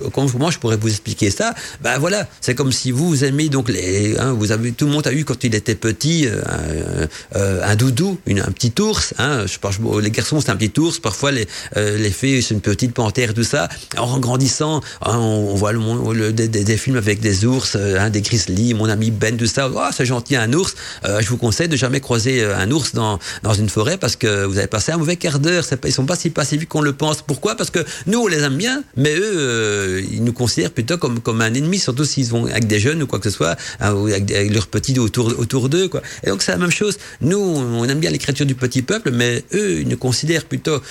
pourrais 0.59 0.77
vous 0.77 0.89
expliquer 0.89 1.31
ça 1.31 1.53
Ben 1.81 1.97
voilà, 1.97 2.27
c'est 2.41 2.55
comme 2.55 2.71
si 2.71 2.91
vous 2.91 3.23
aimez 3.23 3.49
donc 3.49 3.69
les, 3.69 4.17
hein, 4.17 4.33
vous 4.33 4.51
avez 4.51 4.71
tout 4.71 4.85
le 4.85 4.91
monde 4.91 5.07
a 5.07 5.13
eu 5.13 5.25
quand 5.25 5.43
il 5.43 5.55
était 5.55 5.75
petit 5.75 6.27
euh, 6.27 7.07
euh, 7.35 7.61
un 7.63 7.75
doudou, 7.75 8.19
un 8.27 8.51
petit 8.51 8.73
ours. 8.79 9.13
Hein, 9.17 9.45
je 9.47 9.57
pense, 9.57 9.79
les 10.01 10.11
garçons 10.11 10.41
c'est 10.41 10.49
un 10.49 10.55
petit 10.55 10.77
ours, 10.79 10.99
parfois 10.99 11.31
les 11.31 11.47
euh, 11.77 11.97
les 11.97 12.11
filles 12.11 12.43
c'est 12.43 12.53
une 12.53 12.61
petite 12.61 12.93
panthère, 12.93 13.33
tout 13.33 13.43
ça. 13.43 13.69
En 13.97 14.19
grandissant, 14.19 14.81
hein, 15.01 15.17
on, 15.17 15.55
voit 15.55 15.71
le, 15.71 16.31
des, 16.31 16.77
films 16.77 16.97
avec 16.97 17.19
des 17.19 17.45
ours, 17.45 17.75
hein, 17.75 18.09
des 18.09 18.21
grizzlies, 18.21 18.73
mon 18.73 18.89
ami 18.89 19.11
Ben, 19.11 19.37
tout 19.37 19.45
ça. 19.45 19.69
Oh, 19.73 19.79
c'est 19.95 20.05
gentil 20.05 20.35
un 20.35 20.51
ours. 20.53 20.75
je 21.03 21.27
vous 21.29 21.37
conseille 21.37 21.67
de 21.67 21.77
jamais 21.77 21.99
croiser 21.99 22.43
un 22.43 22.69
ours 22.71 22.93
dans 22.93 23.19
dans 23.43 23.53
une 23.53 23.69
forêt 23.69 23.97
parce 23.97 24.15
que 24.15 24.45
vous 24.45 24.57
avez 24.57 24.67
passé 24.67 24.91
un 24.91 24.97
mauvais 24.97 25.15
quart 25.15 25.39
d'heure. 25.39 25.63
Ils 25.85 25.93
sont 25.93 26.05
pas 26.05 26.15
si 26.15 26.29
pacifiques 26.29 26.69
qu'on 26.69 26.81
le 26.81 26.93
pense. 26.93 27.21
Pourquoi? 27.21 27.55
Parce 27.55 27.69
que 27.69 27.79
nous 28.07 28.19
on 28.19 28.27
les 28.27 28.39
aime 28.39 28.57
bien, 28.57 28.83
mais 28.95 29.15
eux 29.15 30.03
ils 30.11 30.23
nous 30.23 30.33
considèrent 30.33 30.71
plutôt 30.71 30.97
comme, 30.97 31.19
comme 31.19 31.41
un 31.41 31.53
ennemi, 31.53 31.79
surtout 31.79 32.05
s'ils 32.05 32.27
vont 32.27 32.45
avec 32.45 32.67
des 32.67 32.79
jeunes 32.79 33.03
ou 33.03 33.07
quoi 33.07 33.19
que 33.19 33.29
ce 33.29 33.35
soit, 33.35 33.55
hein, 33.79 33.93
ou 33.93 34.07
avec, 34.07 34.29
leurs 34.51 34.67
petits 34.67 34.97
autour, 34.99 35.27
autour 35.39 35.69
d'eux. 35.69 35.87
Quoi. 35.87 36.01
Et 36.23 36.29
donc 36.29 36.41
c'est 36.41 36.51
la 36.51 36.57
même 36.57 36.71
chose. 36.71 36.97
Nous, 37.21 37.37
on 37.37 37.83
aime 37.85 37.99
bien 37.99 38.11
l'écriture 38.11 38.45
du 38.45 38.55
petit 38.55 38.81
peuple, 38.81 39.11
mais 39.11 39.43
eux, 39.53 39.81
ils 39.81 39.87
nous 39.87 39.97
considèrent 39.97 40.45
plutôt 40.45 40.81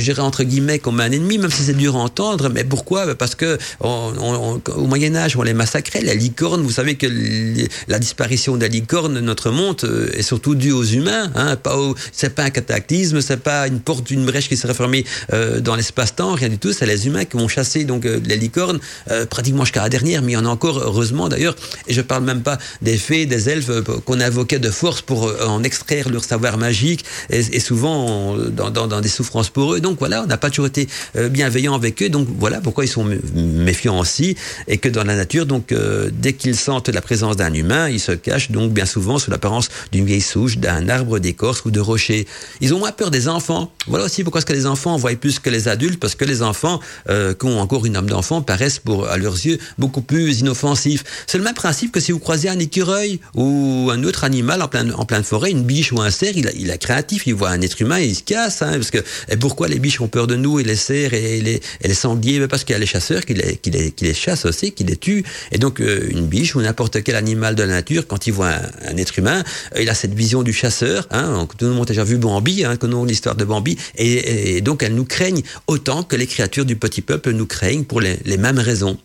dirais 0.00 0.22
entre 0.22 0.44
guillemets 0.44 0.78
comme 0.78 1.00
un 1.00 1.10
ennemi, 1.10 1.38
même 1.38 1.50
si 1.50 1.62
c'est 1.62 1.74
dur 1.74 1.96
à 1.96 2.00
entendre. 2.00 2.48
Mais 2.48 2.64
pourquoi? 2.64 3.14
Parce 3.14 3.34
que 3.34 3.58
au 3.80 4.86
Moyen 4.86 5.16
Âge, 5.16 5.36
on 5.36 5.42
les 5.42 5.54
massacrait. 5.54 6.02
La 6.02 6.14
licorne, 6.14 6.62
vous 6.62 6.72
savez 6.72 6.96
que 6.96 7.06
la 7.88 7.98
disparition 7.98 8.56
des 8.56 8.68
licornes 8.68 9.14
de 9.14 9.20
notre 9.20 9.50
monde 9.50 9.76
euh, 9.84 10.10
est 10.14 10.22
surtout 10.22 10.54
due 10.54 10.72
aux 10.72 10.84
humains. 10.84 11.30
Hein, 11.34 11.56
pas 11.56 11.76
c'est 12.12 12.34
pas 12.34 12.44
un 12.44 12.50
cataclysme, 12.50 13.20
c'est 13.20 13.38
pas 13.38 13.66
une 13.66 13.80
porte, 13.80 14.10
une 14.10 14.24
brèche 14.24 14.48
qui 14.48 14.56
serait 14.56 14.74
fermée 14.74 15.04
euh, 15.32 15.60
dans 15.60 15.76
l'espace-temps, 15.76 16.34
rien 16.34 16.48
du 16.48 16.58
tout. 16.58 16.72
C'est 16.72 16.86
les 16.86 17.06
humains 17.06 17.24
qui 17.24 17.36
vont 17.36 17.48
chasser 17.48 17.84
donc 17.84 18.04
euh, 18.04 18.20
les 18.24 18.36
licornes 18.36 18.80
euh, 19.10 19.26
pratiquement 19.26 19.64
jusqu'à 19.64 19.82
la 19.82 19.88
dernière, 19.88 20.22
mais 20.22 20.32
il 20.32 20.34
y 20.34 20.38
en 20.38 20.46
a 20.46 20.48
encore 20.48 20.78
heureusement 20.78 21.28
d'ailleurs. 21.28 21.56
Et 21.86 21.94
je 21.94 22.00
parle 22.00 22.24
même 22.24 22.42
pas 22.42 22.58
des 22.82 22.96
fées, 22.96 23.26
des 23.26 23.48
elfes 23.48 23.70
qu'on 24.04 24.20
invoquait 24.20 24.58
de 24.58 24.70
force 24.70 25.02
pour 25.02 25.32
en 25.46 25.62
extraire 25.62 26.08
leur 26.08 26.24
savoir 26.24 26.58
magique 26.58 27.04
et, 27.30 27.60
souvent 27.60 28.36
dans 28.36 29.00
des 29.00 29.08
souffrances 29.08 29.50
pour 29.50 29.74
eux 29.74 29.80
donc 29.84 29.98
voilà, 29.98 30.22
on 30.22 30.26
n'a 30.26 30.38
pas 30.38 30.48
toujours 30.48 30.66
été 30.66 30.88
euh, 31.16 31.28
bienveillant 31.28 31.74
avec 31.74 32.02
eux. 32.02 32.08
Donc 32.08 32.26
voilà 32.38 32.60
pourquoi 32.62 32.84
ils 32.84 32.88
sont 32.88 33.06
méfiants 33.34 34.00
aussi. 34.00 34.34
Et 34.66 34.78
que 34.78 34.88
dans 34.88 35.04
la 35.04 35.14
nature, 35.14 35.44
donc 35.44 35.72
euh, 35.72 36.10
dès 36.10 36.32
qu'ils 36.32 36.56
sentent 36.56 36.88
la 36.88 37.02
présence 37.02 37.36
d'un 37.36 37.52
humain, 37.52 37.90
ils 37.90 38.00
se 38.00 38.12
cachent 38.12 38.50
donc 38.50 38.72
bien 38.72 38.86
souvent 38.86 39.18
sous 39.18 39.30
l'apparence 39.30 39.68
d'une 39.92 40.06
vieille 40.06 40.22
souche, 40.22 40.56
d'un 40.56 40.88
arbre 40.88 41.18
d'écorce 41.18 41.66
ou 41.66 41.70
de 41.70 41.80
rocher. 41.80 42.26
Ils 42.62 42.72
ont 42.72 42.78
moins 42.78 42.92
peur 42.92 43.10
des 43.10 43.28
enfants. 43.28 43.72
Voilà 43.86 44.06
aussi 44.06 44.24
pourquoi 44.24 44.38
est-ce 44.38 44.46
que 44.46 44.54
les 44.54 44.64
enfants 44.64 44.96
voient 44.96 45.14
plus 45.16 45.38
que 45.38 45.50
les 45.50 45.68
adultes, 45.68 46.00
parce 46.00 46.14
que 46.14 46.24
les 46.24 46.40
enfants 46.40 46.80
euh, 47.10 47.34
qui 47.34 47.44
ont 47.44 47.60
encore 47.60 47.84
une 47.84 47.96
âme 47.96 48.08
d'enfant 48.08 48.40
paraissent 48.40 48.78
pour 48.78 49.06
à 49.06 49.18
leurs 49.18 49.34
yeux 49.34 49.58
beaucoup 49.78 50.00
plus 50.00 50.40
inoffensifs. 50.40 51.04
C'est 51.26 51.36
le 51.36 51.44
même 51.44 51.54
principe 51.54 51.92
que 51.92 52.00
si 52.00 52.10
vous 52.10 52.20
croisez 52.20 52.48
un 52.48 52.58
écureuil 52.58 53.20
ou 53.34 53.90
un 53.92 54.02
autre 54.02 54.24
animal 54.24 54.62
en 54.62 54.68
pleine 54.68 54.94
en 54.96 55.06
forêt, 55.22 55.50
une 55.50 55.64
biche 55.64 55.92
ou 55.92 56.00
un 56.00 56.10
cerf, 56.10 56.32
il, 56.36 56.70
est 56.70 56.78
créatif, 56.78 57.26
il 57.26 57.34
voit 57.34 57.50
un 57.50 57.60
être 57.60 57.80
humain, 57.82 57.98
il 58.00 58.16
se 58.16 58.22
casse, 58.22 58.62
hein, 58.62 58.72
parce 58.72 58.90
que 58.90 59.04
et 59.28 59.36
pourquoi 59.36 59.68
les 59.68 59.73
biches 59.78 60.00
ont 60.00 60.08
peur 60.08 60.26
de 60.26 60.36
nous 60.36 60.60
et 60.60 60.64
les 60.64 60.76
cerfs 60.76 61.14
et 61.14 61.40
les, 61.40 61.60
les 61.82 61.94
sangliers 61.94 62.46
Parce 62.48 62.64
qu'il 62.64 62.74
y 62.74 62.76
a 62.76 62.78
les 62.78 62.86
chasseurs 62.86 63.24
qui 63.24 63.34
les, 63.34 63.58
les, 63.66 63.94
les 64.00 64.14
chassent 64.14 64.44
aussi, 64.44 64.72
qui 64.72 64.84
les 64.84 64.96
tuent. 64.96 65.24
Et 65.52 65.58
donc 65.58 65.80
euh, 65.80 66.08
une 66.10 66.26
biche 66.26 66.54
ou 66.54 66.60
n'importe 66.60 67.02
quel 67.02 67.16
animal 67.16 67.54
de 67.54 67.62
la 67.62 67.74
nature, 67.74 68.06
quand 68.06 68.26
il 68.26 68.32
voit 68.32 68.52
un, 68.86 68.96
être 68.96 69.18
humain, 69.18 69.42
euh, 69.76 69.82
il 69.82 69.88
a 69.88 69.94
cette 69.94 70.14
vision 70.14 70.42
du 70.42 70.52
chasseur. 70.52 71.06
Hein, 71.10 71.46
tout 71.58 71.66
le 71.66 71.72
monde 71.72 71.84
a 71.84 71.88
déjà 71.88 72.04
vu 72.04 72.16
Bambi, 72.16 72.64
hein, 72.64 72.78
l'histoire 73.06 73.34
de 73.34 73.44
Bambi, 73.44 73.76
et, 73.96 74.60
donc 74.60 74.82
elles 74.82 74.94
nous 74.94 75.04
craignent 75.04 75.42
autant 75.66 76.02
que 76.02 76.16
les 76.16 76.26
créatures 76.26 76.64
du 76.64 76.76
petit 76.76 77.02
peuple 77.02 77.30
nous 77.32 77.46
craignent 77.46 77.84
pour 77.84 78.00
les, 78.00 78.18
les 78.24 78.36
mêmes 78.36 78.58
raisons. 78.58 78.98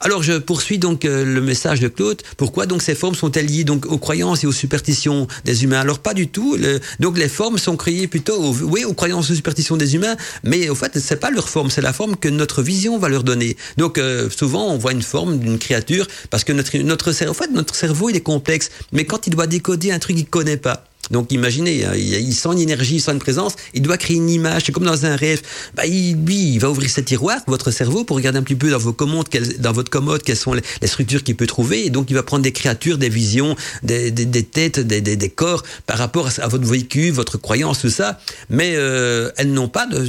Alors 0.00 0.22
je 0.22 0.34
poursuis 0.34 0.78
donc 0.78 1.04
euh, 1.04 1.24
le 1.24 1.40
message 1.40 1.80
de 1.80 1.88
Claude. 1.88 2.22
Pourquoi 2.36 2.66
donc 2.66 2.82
ces 2.82 2.94
formes 2.94 3.14
sont-elles 3.14 3.46
liées 3.46 3.64
donc 3.64 3.86
aux 3.86 3.98
croyances 3.98 4.44
et 4.44 4.46
aux 4.46 4.52
superstitions 4.52 5.26
des 5.44 5.64
humains? 5.64 5.80
Alors 5.80 5.98
pas 5.98 6.14
du 6.14 6.28
tout. 6.28 6.56
Donc 7.00 7.18
les 7.18 7.28
formes 7.28 7.58
sont 7.58 7.76
créées 7.76 8.06
plutôt, 8.06 8.36
aux, 8.36 8.54
oui, 8.62 8.84
aux 8.84 8.94
croyances 8.94 9.30
et 9.30 9.32
aux 9.32 9.36
superstitions 9.36 9.76
des 9.76 9.94
humains, 9.94 10.16
mais 10.42 10.68
au 10.68 10.74
fait 10.74 10.98
c'est 10.98 11.20
pas 11.20 11.30
leur 11.30 11.48
forme, 11.48 11.70
c'est 11.70 11.82
la 11.82 11.92
forme 11.92 12.16
que 12.16 12.28
notre 12.28 12.62
vision 12.62 12.98
va 12.98 13.08
leur 13.08 13.24
donner. 13.24 13.56
Donc 13.76 13.98
euh, 13.98 14.28
souvent 14.30 14.72
on 14.72 14.78
voit 14.78 14.92
une 14.92 15.02
forme 15.02 15.38
d'une 15.38 15.58
créature 15.58 16.06
parce 16.30 16.44
que 16.44 16.52
notre 16.52 16.76
notre 16.78 17.12
cerveau, 17.12 17.32
en 17.32 17.34
fait 17.34 17.50
notre 17.50 17.74
cerveau 17.74 18.10
il 18.10 18.16
est 18.16 18.20
complexe, 18.20 18.70
mais 18.92 19.04
quand 19.04 19.26
il 19.26 19.30
doit 19.30 19.46
décoder 19.46 19.92
un 19.92 19.98
truc 19.98 20.16
qu'il 20.16 20.26
connaît 20.26 20.56
pas. 20.56 20.84
Donc 21.10 21.32
imaginez, 21.32 21.84
hein, 21.84 21.92
il 21.94 22.34
sent 22.34 22.50
une 22.52 22.60
énergie, 22.60 22.96
il 22.96 23.00
sent 23.00 23.12
une 23.12 23.18
présence, 23.18 23.54
il 23.74 23.82
doit 23.82 23.96
créer 23.96 24.16
une 24.16 24.30
image, 24.30 24.64
c'est 24.66 24.72
comme 24.72 24.84
dans 24.84 25.06
un 25.06 25.16
rêve. 25.16 25.42
Bah, 25.74 25.86
il, 25.86 26.16
lui, 26.24 26.54
il 26.54 26.58
va 26.58 26.70
ouvrir 26.70 26.90
ses 26.90 27.02
tiroirs, 27.02 27.40
votre 27.46 27.70
cerveau, 27.70 28.04
pour 28.04 28.16
regarder 28.16 28.38
un 28.38 28.42
petit 28.42 28.54
peu 28.54 28.70
dans 28.70 28.78
vos 28.78 28.92
commandes, 28.92 29.28
quelles, 29.28 29.60
dans 29.60 29.72
votre 29.72 29.90
commode, 29.90 30.22
quelles 30.22 30.36
sont 30.36 30.54
les, 30.54 30.62
structures 30.86 31.22
qu'il 31.22 31.36
peut 31.36 31.46
trouver. 31.46 31.86
Et 31.86 31.90
donc 31.90 32.10
il 32.10 32.14
va 32.14 32.22
prendre 32.22 32.42
des 32.42 32.52
créatures, 32.52 32.98
des 32.98 33.08
visions, 33.08 33.56
des, 33.82 34.12
têtes, 34.44 34.80
des, 34.80 35.28
corps 35.30 35.62
par 35.86 35.98
rapport 35.98 36.28
à, 36.38 36.48
votre 36.48 36.66
vécu, 36.66 37.10
votre 37.10 37.38
croyance, 37.38 37.80
tout 37.80 37.90
ça. 37.90 38.20
Mais 38.50 38.74
euh, 38.76 39.30
elles 39.36 39.52
n'ont 39.52 39.68
pas 39.68 39.86
de, 39.86 40.04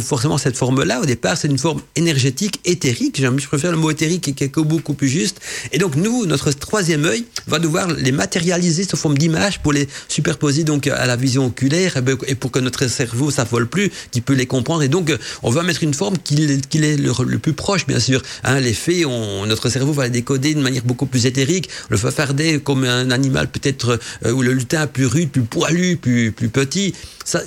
forcément 0.00 0.38
cette 0.38 0.56
forme-là. 0.56 1.00
Au 1.00 1.06
départ, 1.06 1.36
c'est 1.36 1.48
une 1.48 1.58
forme 1.58 1.80
énergétique, 1.96 2.60
éthérique. 2.64 3.20
Je 3.20 3.46
préfère 3.46 3.70
le 3.70 3.76
mot 3.76 3.90
éthérique 3.90 4.34
qui 4.34 4.44
est 4.44 4.58
beaucoup 4.58 4.94
plus 4.94 5.08
juste. 5.08 5.40
Et 5.72 5.78
donc 5.78 5.96
nous, 5.96 6.26
notre 6.26 6.50
troisième 6.52 7.04
œil 7.04 7.24
va 7.46 7.58
devoir 7.58 7.88
les 7.88 8.12
matérialiser 8.12 8.84
sous 8.84 8.96
forme 8.96 9.18
d'image 9.18 9.60
pour 9.60 9.72
les 9.72 9.88
superposés 10.14 10.64
donc 10.64 10.86
à 10.86 11.06
la 11.06 11.16
vision 11.16 11.46
oculaire 11.46 11.96
et 12.26 12.34
pour 12.34 12.50
que 12.50 12.60
notre 12.60 12.86
cerveau 12.86 13.30
s'affole 13.30 13.66
plus, 13.66 13.90
qui 14.10 14.20
peut 14.20 14.34
les 14.34 14.46
comprendre. 14.46 14.82
Et 14.82 14.88
donc, 14.88 15.12
on 15.42 15.50
va 15.50 15.62
mettre 15.62 15.82
une 15.82 15.94
forme 15.94 16.16
qui, 16.18 16.60
qui 16.68 16.78
est 16.78 16.96
le, 16.96 17.38
plus 17.38 17.52
proche, 17.52 17.86
bien 17.86 17.98
sûr. 17.98 18.22
Hein, 18.44 18.60
les 18.60 18.74
faits, 18.74 19.04
on, 19.06 19.46
notre 19.46 19.68
cerveau 19.68 19.92
va 19.92 20.04
les 20.04 20.10
décoder 20.10 20.54
de 20.54 20.60
manière 20.60 20.84
beaucoup 20.84 21.06
plus 21.06 21.26
éthérique. 21.26 21.68
Le 21.88 21.96
fafarder 21.96 22.60
comme 22.60 22.84
un 22.84 23.10
animal 23.10 23.48
peut-être, 23.48 23.98
euh, 24.24 24.32
ou 24.32 24.42
le 24.42 24.52
lutin 24.52 24.86
plus 24.86 25.06
rude, 25.06 25.30
plus 25.30 25.42
poilu, 25.42 25.96
plus, 25.96 26.32
plus 26.32 26.48
petit. 26.48 26.94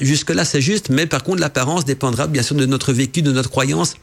Jusque-là, 0.01 0.43
c'est 0.43 0.61
juste. 0.61 0.89
Mais 0.89 1.05
par 1.05 1.23
contre, 1.23 1.39
l'apparence 1.39 1.85
dépendra 1.85 2.27
bien 2.27 2.43
sûr 2.43 2.55
de 2.55 2.65
notre 2.65 2.91
vécu, 2.93 3.21
de 3.21 3.31
notre 3.31 3.49
croyance 3.49 3.95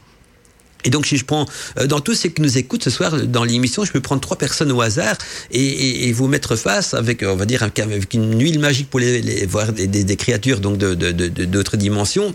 et 0.85 0.89
donc, 0.91 1.07
si 1.07 1.17
je 1.17 1.25
prends, 1.25 1.45
euh, 1.79 1.87
dans 1.87 1.99
tous 1.99 2.13
ceux 2.13 2.29
qui 2.29 2.41
nous 2.41 2.57
écoutent 2.57 2.83
ce 2.83 2.91
soir 2.91 3.19
dans 3.23 3.43
l'émission, 3.43 3.83
je 3.83 3.91
peux 3.91 4.01
prendre 4.01 4.21
trois 4.21 4.37
personnes 4.37 4.71
au 4.71 4.81
hasard 4.81 5.17
et, 5.51 6.11
vous 6.13 6.27
mettre 6.27 6.55
face 6.55 6.93
avec, 6.93 7.23
on 7.23 7.35
va 7.35 7.45
dire, 7.45 7.63
avec 7.63 8.13
une 8.13 8.39
huile 8.39 8.59
magique 8.59 8.89
pour 8.89 8.99
les, 8.99 9.45
voir 9.47 9.73
des, 9.73 10.15
créatures 10.15 10.59
donc 10.61 10.77
de, 10.77 10.93
de, 10.93 11.11
de, 11.11 11.45
d'autres 11.45 11.75
dimensions. 11.75 12.33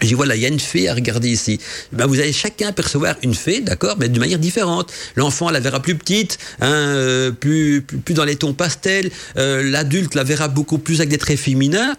Je 0.00 0.08
dis 0.08 0.14
voilà, 0.14 0.34
il 0.34 0.42
y 0.42 0.46
a 0.46 0.48
une 0.48 0.58
fée 0.58 0.88
à 0.88 0.94
regarder 0.94 1.28
ici. 1.28 1.60
Ben, 1.92 2.06
vous 2.06 2.18
allez 2.18 2.32
chacun 2.32 2.72
percevoir 2.72 3.14
une 3.22 3.34
fée, 3.34 3.60
d'accord, 3.60 3.96
mais 4.00 4.08
de 4.08 4.18
manière 4.18 4.40
différente. 4.40 4.92
L'enfant 5.14 5.50
la 5.50 5.60
verra 5.60 5.80
plus 5.80 5.94
petite, 5.94 6.38
hein, 6.60 6.72
euh, 6.72 7.30
plus, 7.30 7.84
dans 8.10 8.24
les 8.24 8.36
tons 8.36 8.54
pastels. 8.54 9.10
Euh, 9.36 9.62
L'adulte 9.62 10.14
la 10.14 10.24
verra 10.24 10.48
beaucoup 10.48 10.78
plus 10.78 10.96
avec 10.96 11.10
des 11.10 11.18
traits 11.18 11.38
féminins. 11.38 11.94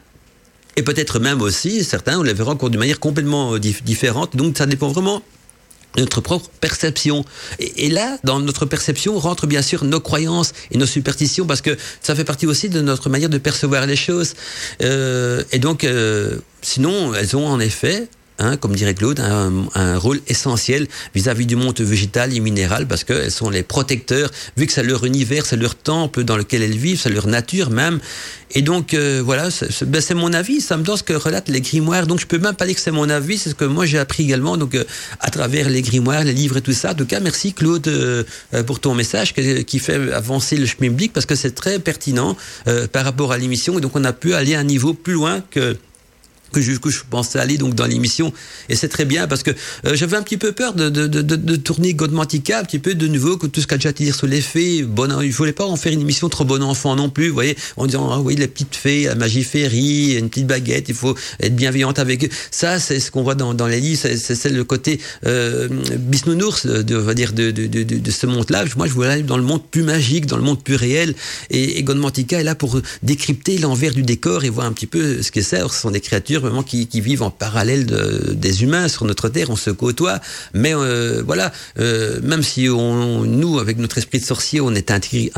Et 0.75 0.81
peut-être 0.81 1.19
même 1.19 1.41
aussi, 1.41 1.86
certains, 1.86 2.19
on 2.19 2.23
la 2.23 2.33
verra 2.33 2.51
encore 2.51 2.69
de 2.69 2.77
manière 2.77 2.99
complètement 2.99 3.57
différente. 3.57 4.36
Donc 4.36 4.57
ça 4.57 4.65
dépend 4.65 4.89
vraiment 4.89 5.23
notre 5.97 6.21
propre 6.21 6.49
perception. 6.61 7.25
Et, 7.59 7.89
là, 7.89 8.17
dans 8.23 8.39
notre 8.39 8.65
perception, 8.65 9.17
rentrent 9.19 9.47
bien 9.47 9.61
sûr 9.61 9.83
nos 9.83 9.99
croyances 9.99 10.53
et 10.71 10.77
nos 10.77 10.85
superstitions, 10.85 11.45
parce 11.45 11.61
que 11.61 11.77
ça 12.01 12.15
fait 12.15 12.23
partie 12.23 12.47
aussi 12.47 12.69
de 12.69 12.81
notre 12.81 13.09
manière 13.09 13.29
de 13.29 13.37
percevoir 13.37 13.85
les 13.85 13.95
choses. 13.95 14.33
Euh, 14.81 15.43
et 15.51 15.59
donc, 15.59 15.83
euh, 15.83 16.37
sinon, 16.61 17.13
elles 17.13 17.35
ont 17.35 17.47
en 17.47 17.59
effet 17.59 18.07
Hein, 18.38 18.57
comme 18.57 18.75
dirait 18.75 18.93
Claude, 18.93 19.21
un, 19.21 19.97
rôle 19.97 20.19
essentiel 20.27 20.88
vis-à-vis 21.13 21.45
-vis 21.45 21.47
du 21.47 21.55
monde 21.55 21.79
végétal 21.79 22.33
et 22.33 22.41
minéral 22.41 22.86
parce 22.86 23.05
qu'elles 23.05 23.31
sont 23.31 23.49
les 23.49 23.63
protecteurs, 23.63 24.29
vu 24.57 24.65
que 24.65 24.73
c'est 24.73 24.83
leur 24.83 25.05
univers, 25.05 25.45
c'est 25.45 25.55
leur 25.55 25.75
temple 25.75 26.23
dans 26.23 26.36
lequel 26.36 26.61
elles 26.61 26.77
vivent, 26.77 26.99
c'est 26.99 27.09
leur 27.09 27.27
nature 27.27 27.69
même. 27.69 27.99
Et 28.51 28.61
donc, 28.61 28.93
euh, 28.93 29.21
voilà, 29.23 29.49
c'est 29.51 29.89
ben 29.89 30.01
mon 30.15 30.33
avis, 30.33 30.61
ça 30.61 30.77
me 30.77 30.83
donne 30.83 30.97
ce 30.97 31.03
que 31.03 31.13
relatent 31.13 31.49
les 31.49 31.61
grimoires. 31.61 32.07
Donc, 32.07 32.19
je 32.19 32.25
peux 32.25 32.38
même 32.38 32.55
pas 32.55 32.65
dire 32.65 32.75
que 32.75 32.81
c'est 32.81 32.91
mon 32.91 33.09
avis, 33.09 33.38
c'est 33.38 33.49
ce 33.49 33.55
que 33.55 33.65
moi 33.65 33.86
j'ai 33.86 33.99
appris 33.99 34.23
également, 34.23 34.55
donc 34.57 34.75
euh, 34.75 34.83
à 35.19 35.29
travers 35.29 35.69
les 35.69 35.81
grimoires, 35.81 36.23
les 36.23 36.33
livres 36.33 36.57
et 36.57 36.61
tout 36.61 36.73
ça. 36.73 36.91
En 36.91 36.95
tout 36.95 37.05
cas, 37.05 37.19
merci 37.19 37.53
Claude 37.53 37.88
euh, 37.88 38.23
pour 38.65 38.79
ton 38.79 38.93
message 38.93 39.33
qui, 39.33 39.65
qui 39.65 39.79
fait 39.79 40.11
avancer 40.13 40.57
le 40.57 40.65
chemin 40.65 40.89
public 40.89 41.11
parce 41.13 41.25
que 41.25 41.36
c'est 41.36 41.55
très 41.55 41.79
pertinent 41.79 42.38
euh, 42.67 42.88
par 42.88 43.03
rapport 43.05 43.31
à 43.31 43.38
l'émission. 43.38 43.77
Et 43.77 43.81
donc, 43.81 43.95
on 43.95 44.03
a 44.03 44.13
pu 44.13 44.33
aller 44.33 44.55
à 44.55 44.59
un 44.59 44.63
niveau 44.63 44.93
plus 44.93 45.13
loin 45.13 45.41
que 45.51 45.77
que 46.51 46.61
je, 46.61 46.73
que 46.73 46.89
je 46.89 47.01
pensais 47.09 47.39
aller 47.39 47.57
donc 47.57 47.75
dans 47.75 47.85
l'émission. 47.85 48.33
Et 48.69 48.75
c'est 48.75 48.87
très 48.87 49.05
bien 49.05 49.27
parce 49.27 49.43
que 49.43 49.51
euh, 49.85 49.95
j'avais 49.95 50.17
un 50.17 50.23
petit 50.23 50.37
peu 50.37 50.51
peur 50.51 50.73
de, 50.73 50.89
de, 50.89 51.07
de, 51.07 51.21
de 51.21 51.55
tourner 51.55 51.93
Godmantica 51.93 52.59
un 52.59 52.63
petit 52.63 52.79
peu 52.79 52.95
de 52.95 53.07
nouveau 53.07 53.37
que 53.37 53.47
tout 53.47 53.61
ce 53.61 53.67
qu'a 53.67 53.77
déjà 53.77 53.91
dit 53.91 54.11
sur 54.11 54.27
les 54.27 54.41
fées 54.41 54.83
bon 54.83 55.21
il 55.21 55.33
fallait 55.33 55.51
pas 55.51 55.65
en 55.65 55.75
faire 55.75 55.91
une 55.91 56.01
émission 56.01 56.29
trop 56.29 56.45
bon 56.45 56.63
enfant 56.63 56.95
non 56.95 57.09
plus 57.09 57.29
vous 57.29 57.33
voyez 57.33 57.57
en 57.77 57.85
disant 57.85 58.09
ah 58.11 58.19
oui 58.19 58.35
les 58.35 58.47
petites 58.47 58.75
fées 58.75 59.03
la 59.03 59.15
magie 59.15 59.43
féerie 59.43 60.15
une 60.17 60.29
petite 60.29 60.47
baguette 60.47 60.89
il 60.89 60.95
faut 60.95 61.15
être 61.39 61.55
bienveillante 61.55 61.99
avec 61.99 62.23
eux. 62.23 62.29
Ça 62.51 62.79
c'est 62.79 62.99
ce 62.99 63.11
qu'on 63.11 63.23
voit 63.23 63.35
dans, 63.35 63.53
dans 63.53 63.67
les 63.67 63.79
livres 63.79 64.07
c'est 64.15 64.49
le 64.49 64.63
côté 64.63 64.99
euh, 65.25 65.67
bisounours 65.97 66.65
de, 66.65 66.95
on 66.95 67.01
va 67.01 67.13
dire 67.13 67.33
de, 67.33 67.51
de, 67.51 67.67
de, 67.67 67.83
de 67.83 68.11
ce 68.11 68.25
monde 68.27 68.49
là 68.49 68.63
moi 68.77 68.87
je 68.87 68.93
voulais 68.93 69.09
aller 69.09 69.23
dans 69.23 69.37
le 69.37 69.43
monde 69.43 69.61
plus 69.69 69.83
magique 69.83 70.25
dans 70.25 70.37
le 70.37 70.43
monde 70.43 70.63
plus 70.63 70.75
réel. 70.75 71.15
Et, 71.49 71.77
et 71.77 71.83
Godmantica 71.83 72.39
est 72.39 72.43
là 72.43 72.55
pour 72.55 72.79
décrypter 73.03 73.57
l'envers 73.57 73.93
du 73.93 74.03
décor 74.03 74.43
et 74.43 74.49
voir 74.49 74.67
un 74.67 74.73
petit 74.73 74.87
peu 74.87 75.21
ce 75.21 75.31
que 75.31 75.41
c'est. 75.41 75.61
Ce 75.61 75.81
sont 75.81 75.91
des 75.91 76.01
créatures 76.01 76.44
vraiment 76.45 76.63
qui, 76.63 76.87
vivent 77.01 77.23
en 77.23 77.31
parallèle 77.31 77.85
de, 77.85 78.33
des 78.33 78.63
humains 78.63 78.87
sur 78.87 79.05
notre 79.05 79.29
terre, 79.29 79.49
on 79.49 79.55
se 79.55 79.69
côtoie, 79.69 80.19
mais 80.53 80.73
euh, 80.73 81.21
voilà, 81.25 81.51
euh, 81.79 82.19
même 82.23 82.41
si 82.43 82.69
on, 82.69 83.23
nous, 83.23 83.59
avec 83.59 83.77
notre 83.77 83.97
esprit 83.97 84.19
de 84.19 84.25
sorcier, 84.25 84.61
on 84.61 84.73
est 84.73 84.91
intrigué, 84.91 85.31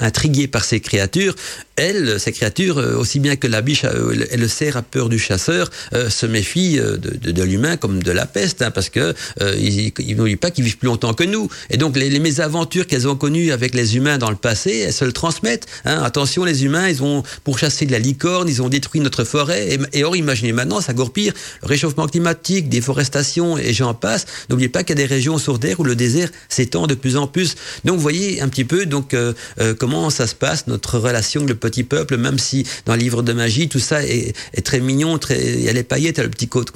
intrigué 0.00 0.48
par 0.48 0.64
ces 0.64 0.80
créatures, 0.80 1.34
elles, 1.76 2.18
ces 2.18 2.32
créatures, 2.32 2.78
euh, 2.78 2.96
aussi 2.96 3.20
bien 3.20 3.36
que 3.36 3.46
la 3.46 3.60
biche 3.60 3.84
et 3.84 4.36
le 4.36 4.48
cerf 4.48 4.76
a 4.76 4.82
peur 4.82 5.08
du 5.08 5.18
chasseur, 5.18 5.70
se 5.92 6.26
méfient 6.26 6.78
de, 6.78 7.42
l'humain 7.42 7.76
comme 7.76 8.02
de 8.02 8.12
la 8.12 8.26
peste, 8.26 8.62
hein, 8.62 8.70
parce 8.70 8.88
que 8.88 9.14
euh, 9.40 9.56
ils 9.58 10.16
n'oublient 10.16 10.36
pas 10.36 10.50
qu'ils 10.50 10.64
vivent 10.64 10.78
plus 10.78 10.86
longtemps 10.86 11.14
que 11.14 11.24
nous. 11.24 11.48
Et 11.70 11.76
donc 11.76 11.96
les, 11.96 12.18
mésaventures 12.20 12.86
qu'elles 12.86 13.08
ont 13.08 13.16
connues 13.16 13.50
avec 13.50 13.74
les 13.74 13.96
humains 13.96 14.18
dans 14.18 14.30
le 14.30 14.36
passé, 14.36 14.84
elles 14.86 14.92
se 14.92 15.04
le 15.04 15.12
transmettent. 15.12 15.66
Hein. 15.84 16.02
Attention, 16.02 16.44
les 16.44 16.64
humains, 16.64 16.88
ils 16.88 17.02
ont 17.02 17.22
pour 17.44 17.58
chasser 17.58 17.84
de 17.86 17.92
la 17.92 17.98
licorne, 17.98 18.48
ils 18.48 18.62
ont 18.62 18.68
détruit 18.68 19.00
notre 19.00 19.24
forêt. 19.24 19.74
Et, 19.74 19.98
et 19.98 20.04
or, 20.04 20.14
imaginez 20.14 20.41
imaginez 20.42 20.52
maintenant, 20.52 20.80
c'est 20.80 20.92
encore 20.92 21.12
pire. 21.12 21.32
Le 21.62 21.68
réchauffement 21.68 22.06
climatique, 22.06 22.68
déforestation 22.68 23.58
et 23.58 23.72
j'en 23.72 23.94
passe. 23.94 24.26
N'oubliez 24.50 24.68
pas 24.68 24.82
qu'il 24.84 24.98
y 24.98 25.02
a 25.02 25.06
des 25.06 25.12
régions 25.12 25.38
sur 25.38 25.58
Terre 25.58 25.80
où 25.80 25.84
le 25.84 25.96
désert 25.96 26.30
s'étend 26.48 26.86
de 26.86 26.94
plus 26.94 27.16
en 27.16 27.26
plus. 27.26 27.54
Donc 27.84 27.96
vous 27.96 28.02
voyez 28.02 28.40
un 28.40 28.48
petit 28.48 28.64
peu 28.64 28.86
donc 28.86 29.14
euh, 29.14 29.32
euh, 29.60 29.74
comment 29.74 30.10
ça 30.10 30.26
se 30.26 30.34
passe, 30.34 30.66
notre 30.66 30.98
relation 30.98 31.40
avec 31.40 31.48
le 31.48 31.54
petit 31.54 31.84
peuple, 31.84 32.16
même 32.16 32.38
si 32.38 32.66
dans 32.86 32.94
le 32.94 33.00
livre 33.00 33.22
de 33.22 33.32
magie, 33.32 33.68
tout 33.68 33.78
ça 33.78 34.02
est, 34.04 34.34
très 34.64 34.80
mignon, 34.80 35.18
il 35.30 35.60
y 35.60 35.68
a 35.68 35.72
les 35.72 35.82
paillettes, 35.82 36.18
le 36.18 36.28
petit 36.28 36.48
conte 36.48 36.70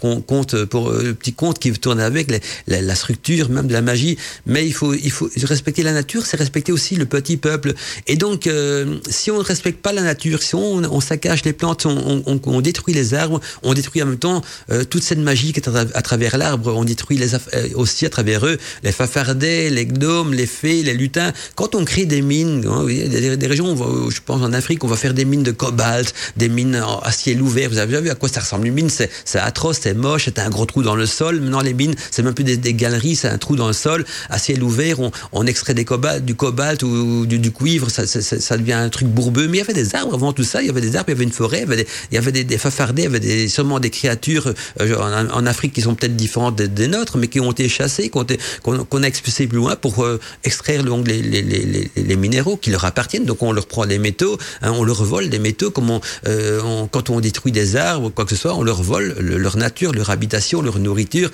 pour 0.65 0.91
le 0.91 1.15
petit 1.15 1.33
conte 1.33 1.59
qui 1.59 1.73
tourne 1.73 2.01
avec 2.01 2.31
la, 2.67 2.95
structure 2.95 3.51
même 3.51 3.67
de 3.67 3.73
la 3.73 3.83
magie. 3.83 4.17
Mais 4.47 4.67
il 4.67 4.73
faut, 4.73 4.95
il 4.95 5.11
faut 5.11 5.29
respecter 5.43 5.83
la 5.83 5.93
nature, 5.93 6.25
c'est 6.25 6.37
respecter 6.37 6.73
aussi 6.73 6.97
le 6.97 7.07
petit 7.07 7.37
peuple. 7.37 7.75
Et 8.07 8.17
donc, 8.17 8.47
euh, 8.47 8.99
si 9.09 9.31
on 9.31 9.39
ne 9.39 9.43
respecte 9.43 9.81
pas 9.81 9.93
la 9.93 10.03
nature, 10.03 10.43
si 10.43 10.55
on, 10.55 11.01
saccage 11.01 11.45
les 11.45 11.53
plantes, 11.53 11.87
on, 11.87 12.61
détruit 12.61 12.95
les 12.95 13.15
arbres, 13.15 13.41
on 13.63 13.75
détruit 13.75 14.03
en 14.03 14.07
même 14.07 14.19
temps 14.19 14.43
euh, 14.71 14.85
toute 14.85 15.03
cette 15.03 15.19
magie 15.19 15.53
qui 15.53 15.61
est 15.61 15.69
à, 15.69 16.03
travers 16.03 16.37
l'arbre, 16.39 16.75
on 16.77 16.85
détruit 16.85 17.21
euh, 17.23 17.69
aussi 17.75 18.07
à 18.07 18.11
travers 18.11 18.47
eux 18.47 18.59
les 18.83 18.93
fafardets, 18.93 19.71
les 19.71 19.87
gnomes, 19.87 20.35
les 20.35 20.47
fées, 20.47 20.83
les 20.83 20.95
lutins. 20.95 21.33
Quand 21.55 21.75
on 21.75 21.85
crée 21.85 22.07
des 22.07 22.23
mines, 22.23 22.65
hein, 22.69 22.85
des, 22.85 23.37
des, 23.37 23.47
régions, 23.47 23.77
je 24.11 24.21
pense 24.25 24.43
en 24.43 24.53
Afrique, 24.53 24.85
on 24.85 24.89
va 24.89 24.97
faire 24.97 25.15
des 25.15 25.25
mines 25.25 25.43
de 25.43 25.53
cobalt, 25.53 26.13
des 26.37 26.49
mines 26.49 26.83
à 27.03 27.13
ciel 27.13 27.43
ouvert. 27.43 27.71
Vous 27.71 27.79
avez 27.79 27.89
déjà 27.89 28.01
vu 28.01 28.11
à 28.11 28.15
quoi 28.15 28.29
ça 28.29 28.41
ressemble 28.41 28.67
Une 28.67 28.75
mine, 28.75 28.91
c'est 28.91 29.11
atroce, 29.39 29.79
c'est 29.83 29.95
moche, 29.95 30.25
c'est 30.27 30.39
un 30.39 30.51
gros 30.51 30.67
trou 30.67 30.83
dans 30.83 30.97
le 30.97 31.07
sol. 31.07 31.41
Maintenant, 31.41 31.61
les 31.61 31.75
mines, 31.75 31.95
c'est 32.11 32.23
même 32.23 32.35
plus 32.35 32.45
des, 32.45 32.75
galeries, 32.75 33.17
c'est 33.17 33.29
un 33.29 33.39
trou 33.39 33.57
dans 33.57 33.67
le 33.67 33.73
sol, 33.73 34.05
à 34.31 34.39
ciel 34.39 34.63
ouvert. 34.63 34.99
On, 35.33 35.47
extrait 35.47 35.75
du 35.75 35.85
cobalt 35.85 36.83
ou 36.83 37.27
du, 37.27 37.53
cuivre, 37.53 37.89
ça, 37.91 38.57
devient 38.57 38.73
un 38.73 38.89
truc 38.89 39.09
bourbeux. 39.09 39.47
Mais 39.49 39.59
il 39.59 39.61
y 39.61 39.65
avait 39.65 39.73
des 39.73 39.95
arbres 39.95 40.15
avant 40.15 40.33
tout 40.33 40.45
ça, 40.45 40.63
il 40.63 40.67
y 40.67 40.71
avait 40.71 40.81
des 40.81 40.97
arbres, 40.97 41.09
il 41.09 41.13
y 41.13 41.17
avait 41.17 41.25
une 41.25 41.33
forêt, 41.33 41.59
il 41.59 41.61
y 41.61 41.65
avait 41.65 41.77
des, 41.77 42.41
il 42.43 42.47
des, 42.47 42.59
il 42.97 43.03
y 43.03 43.07
avait 43.07 43.21
des, 43.21 43.46
sûrement 43.49 43.81
des 43.81 43.91
créatures 43.91 44.53
euh, 44.81 45.29
en, 45.33 45.47
Afrique 45.47 45.73
qui 45.73 45.83
sont 45.83 45.95
peut-être 45.95 46.17
différentes 46.17 46.57
des, 46.57 46.89
nôtres, 46.89 47.19
mais 47.19 47.29
qui 47.29 47.41
ont 47.41 47.53
été 47.53 47.69
chassées, 47.69 48.09
qu'on 48.09 48.25
qu 48.25 48.37
qu 48.63 48.97
a 49.03 49.07
expulsées 49.07 49.47
plus 49.47 49.59
loin 49.59 49.77
pour 49.77 50.05
euh, 50.05 50.19
extraire 50.45 50.83
donc, 50.83 51.07
les, 51.07 51.23
les, 51.23 52.17
minéraux 52.17 52.57
qui 52.57 52.71
leur 52.71 52.85
appartiennent. 52.85 53.25
Donc 53.25 53.43
on 53.43 53.53
leur 53.53 53.67
prend 53.67 53.85
les 53.85 53.99
métaux, 53.99 54.39
hein, 54.63 54.73
on 54.73 54.85
leur 54.85 55.05
vole 55.05 55.29
des 55.29 55.39
métaux, 55.39 55.71
comme 55.71 56.01
euh, 56.27 56.87
quand 56.91 57.11
on 57.11 57.21
détruit 57.21 57.53
des 57.53 57.77
arbres 57.77 58.07
ou 58.07 58.11
quoi 58.11 58.25
que 58.25 58.31
ce 58.31 58.37
soit, 58.37 58.55
on 58.55 58.63
leur 58.63 58.83
vole 58.83 59.15
le, 59.19 59.37
leur 59.39 59.57
nature, 59.57 59.93
leur 59.93 60.11
habitation, 60.11 60.63
leur 60.63 60.79
nourriture. 60.79 61.31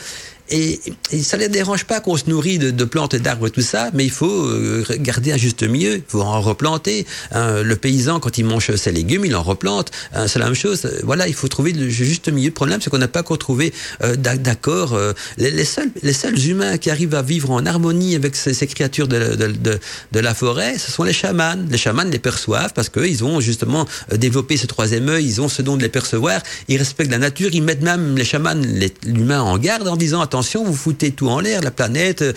Et, 0.52 0.80
et, 1.10 1.22
ça 1.22 1.38
les 1.38 1.48
dérange 1.48 1.84
pas 1.84 2.00
qu'on 2.00 2.16
se 2.18 2.28
nourrit 2.28 2.58
de, 2.58 2.84
plantes, 2.84 3.16
d'arbres 3.16 3.46
et 3.46 3.50
tout 3.50 3.62
ça, 3.62 3.90
mais 3.94 4.04
il 4.04 4.10
faut 4.10 4.46
euh, 4.46 4.84
garder 4.98 5.32
un 5.32 5.38
juste 5.38 5.62
milieu, 5.62 5.94
il 5.94 6.02
faut 6.06 6.20
en 6.20 6.42
replanter. 6.42 7.06
Hein, 7.30 7.62
le 7.62 7.76
paysan, 7.76 8.20
quand 8.20 8.36
il 8.36 8.44
mange 8.44 8.76
ses 8.76 8.92
légumes, 8.92 9.24
il 9.24 9.34
en 9.34 9.42
replante. 9.42 9.90
Hein, 10.12 10.28
c'est 10.28 10.38
la 10.38 10.44
même 10.44 10.54
chose. 10.54 10.86
Voilà, 11.04 11.26
il 11.26 11.32
faut 11.32 11.48
trouver 11.48 11.72
le 11.72 11.88
juste 11.88 12.28
milieu. 12.30 12.48
Le 12.48 12.54
problème, 12.54 12.80
c'est 12.82 12.90
qu'on 12.90 12.98
n'a 12.98 13.08
pas 13.08 13.20
encore 13.20 13.38
trouvé 13.38 13.72
euh, 14.02 14.14
d'accord. 14.14 14.92
Euh, 14.92 15.14
les, 15.38 15.64
seuls, 15.64 15.90
les 16.02 16.12
seuls 16.12 16.38
humains 16.38 16.76
qui 16.76 16.90
arrivent 16.90 17.14
à 17.14 17.22
vivre 17.22 17.50
en 17.50 17.64
harmonie 17.64 18.14
avec 18.14 18.36
ces, 18.36 18.54
créatures 18.66 19.08
de, 19.08 19.34
de, 19.36 20.20
la 20.20 20.34
forêt, 20.34 20.76
ce 20.76 20.92
sont 20.92 21.04
les 21.04 21.14
chamans. 21.14 21.56
Les 21.70 21.78
chamans 21.78 22.04
les 22.04 22.18
perçoivent 22.18 22.74
parce 22.74 22.90
qu'ils 22.90 23.24
ont 23.24 23.40
justement 23.40 23.86
développé 24.14 24.58
ce 24.58 24.66
troisième 24.66 25.08
œil, 25.08 25.24
ils 25.24 25.40
ont 25.40 25.48
ce 25.48 25.62
don 25.62 25.78
de 25.78 25.82
les 25.82 25.88
percevoir, 25.88 26.42
ils 26.68 26.76
respectent 26.76 27.10
la 27.10 27.18
nature, 27.18 27.50
ils 27.54 27.62
mettent 27.62 27.82
même 27.82 28.16
les 28.16 28.24
chamans, 28.24 28.60
l'humain 29.06 29.40
en 29.40 29.56
garde 29.56 29.88
en 29.88 29.96
disant 29.96 30.20
attention, 30.20 30.41
vous 30.64 30.74
foutez 30.74 31.12
tout 31.12 31.28
en 31.28 31.40
l'air, 31.40 31.60
la 31.60 31.70
planète, 31.70 32.22
euh, 32.22 32.32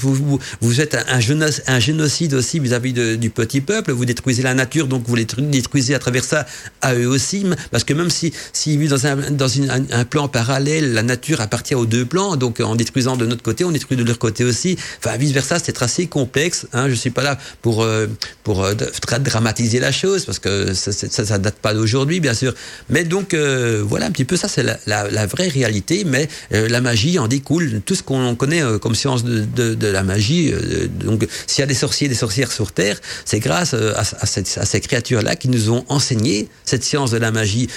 vous, 0.00 0.14
vous, 0.14 0.38
vous, 0.60 0.80
êtes 0.80 0.96
un, 1.08 1.20
génocide, 1.20 2.34
aussi 2.34 2.58
vis-à-vis 2.60 2.92
-vis 2.92 3.16
du 3.16 3.30
petit 3.30 3.60
peuple, 3.60 3.92
vous 3.92 4.04
détruisez 4.04 4.42
la 4.42 4.54
nature, 4.54 4.86
donc 4.86 5.02
vous 5.06 5.16
les 5.16 5.26
détruisez 5.38 5.94
à 5.94 5.98
travers 5.98 6.24
ça 6.24 6.46
à 6.80 6.94
eux 6.94 7.06
aussi, 7.06 7.44
parce 7.70 7.84
que 7.84 7.94
même 7.94 8.10
si 8.10 8.32
s'ils 8.52 8.78
vivent 8.78 8.90
dans, 8.90 9.06
un, 9.06 9.16
dans 9.30 9.50
un, 9.70 10.04
plan 10.04 10.28
parallèle, 10.28 10.92
la 10.92 11.02
nature 11.02 11.40
appartient 11.40 11.74
aux 11.74 11.86
deux 11.86 12.04
plans, 12.04 12.36
donc 12.36 12.60
en 12.60 12.74
détruisant 12.76 13.16
de 13.16 13.26
notre 13.26 13.42
côté, 13.42 13.64
on 13.64 13.70
détruit 13.70 13.96
de 13.96 14.04
leur 14.04 14.18
côté 14.18 14.44
aussi, 14.44 14.76
enfin 14.98 15.16
vice-versa, 15.16 15.58
c'est 15.58 15.82
assez 15.82 16.06
complexe, 16.06 16.66
hein, 16.72 16.88
je 16.88 16.94
suis 16.94 17.10
pas 17.10 17.22
là 17.22 17.38
pour, 17.62 17.82
euh, 17.82 18.06
pour 18.44 18.64
euh, 18.64 18.74
dramatiser 19.20 19.80
la 19.80 19.92
chose, 19.92 20.24
parce 20.24 20.38
que 20.38 20.74
ça, 20.74 20.92
ça, 20.92 21.24
ça 21.24 21.38
date 21.38 21.56
pas 21.56 21.74
d'aujourd'hui, 21.74 22.20
bien 22.20 22.34
sûr, 22.34 22.54
mais 22.88 23.04
donc 23.04 23.34
euh, 23.34 23.82
voilà 23.86 24.06
un 24.06 24.10
petit 24.10 24.24
peu 24.24 24.36
ça, 24.36 24.48
c'est 24.48 24.62
la, 24.62 24.78
la, 24.86 25.26
vraie 25.26 25.48
réalité, 25.48 26.04
mais 26.04 26.28
euh, 26.52 26.68
la 26.68 26.80
magie 26.80 27.18
en 27.18 27.26
découle. 27.40 27.80
Tout 27.84 27.94
ce 27.94 28.02
qu'on 28.02 28.34
connaît 28.34 28.62
euh, 28.62 28.78
comme 28.78 28.94
science 28.94 29.24
de, 29.24 29.86
la 29.86 30.02
magie, 30.02 30.52
euh, 30.52 30.86
donc 30.88 31.26
s'il 31.46 31.62
y 31.62 31.64
a 31.64 31.66
des 31.66 31.74
sorciers, 31.74 32.08
des 32.08 32.14
sorcières 32.14 32.52
sur 32.52 32.72
Terre, 32.72 33.00
c'est 33.24 33.40
grâce 33.40 33.72
euh, 33.74 33.94
à, 33.96 34.26
ces 34.26 34.80
créatures-là 34.80 35.36
qui 35.36 35.48
nous 35.48 35.70
ont 35.70 35.84
enseigné 35.88 36.48
cette 36.64 36.84
science 36.84 37.10
de 37.10 37.16
la 37.18 37.30
magie, 37.30 37.68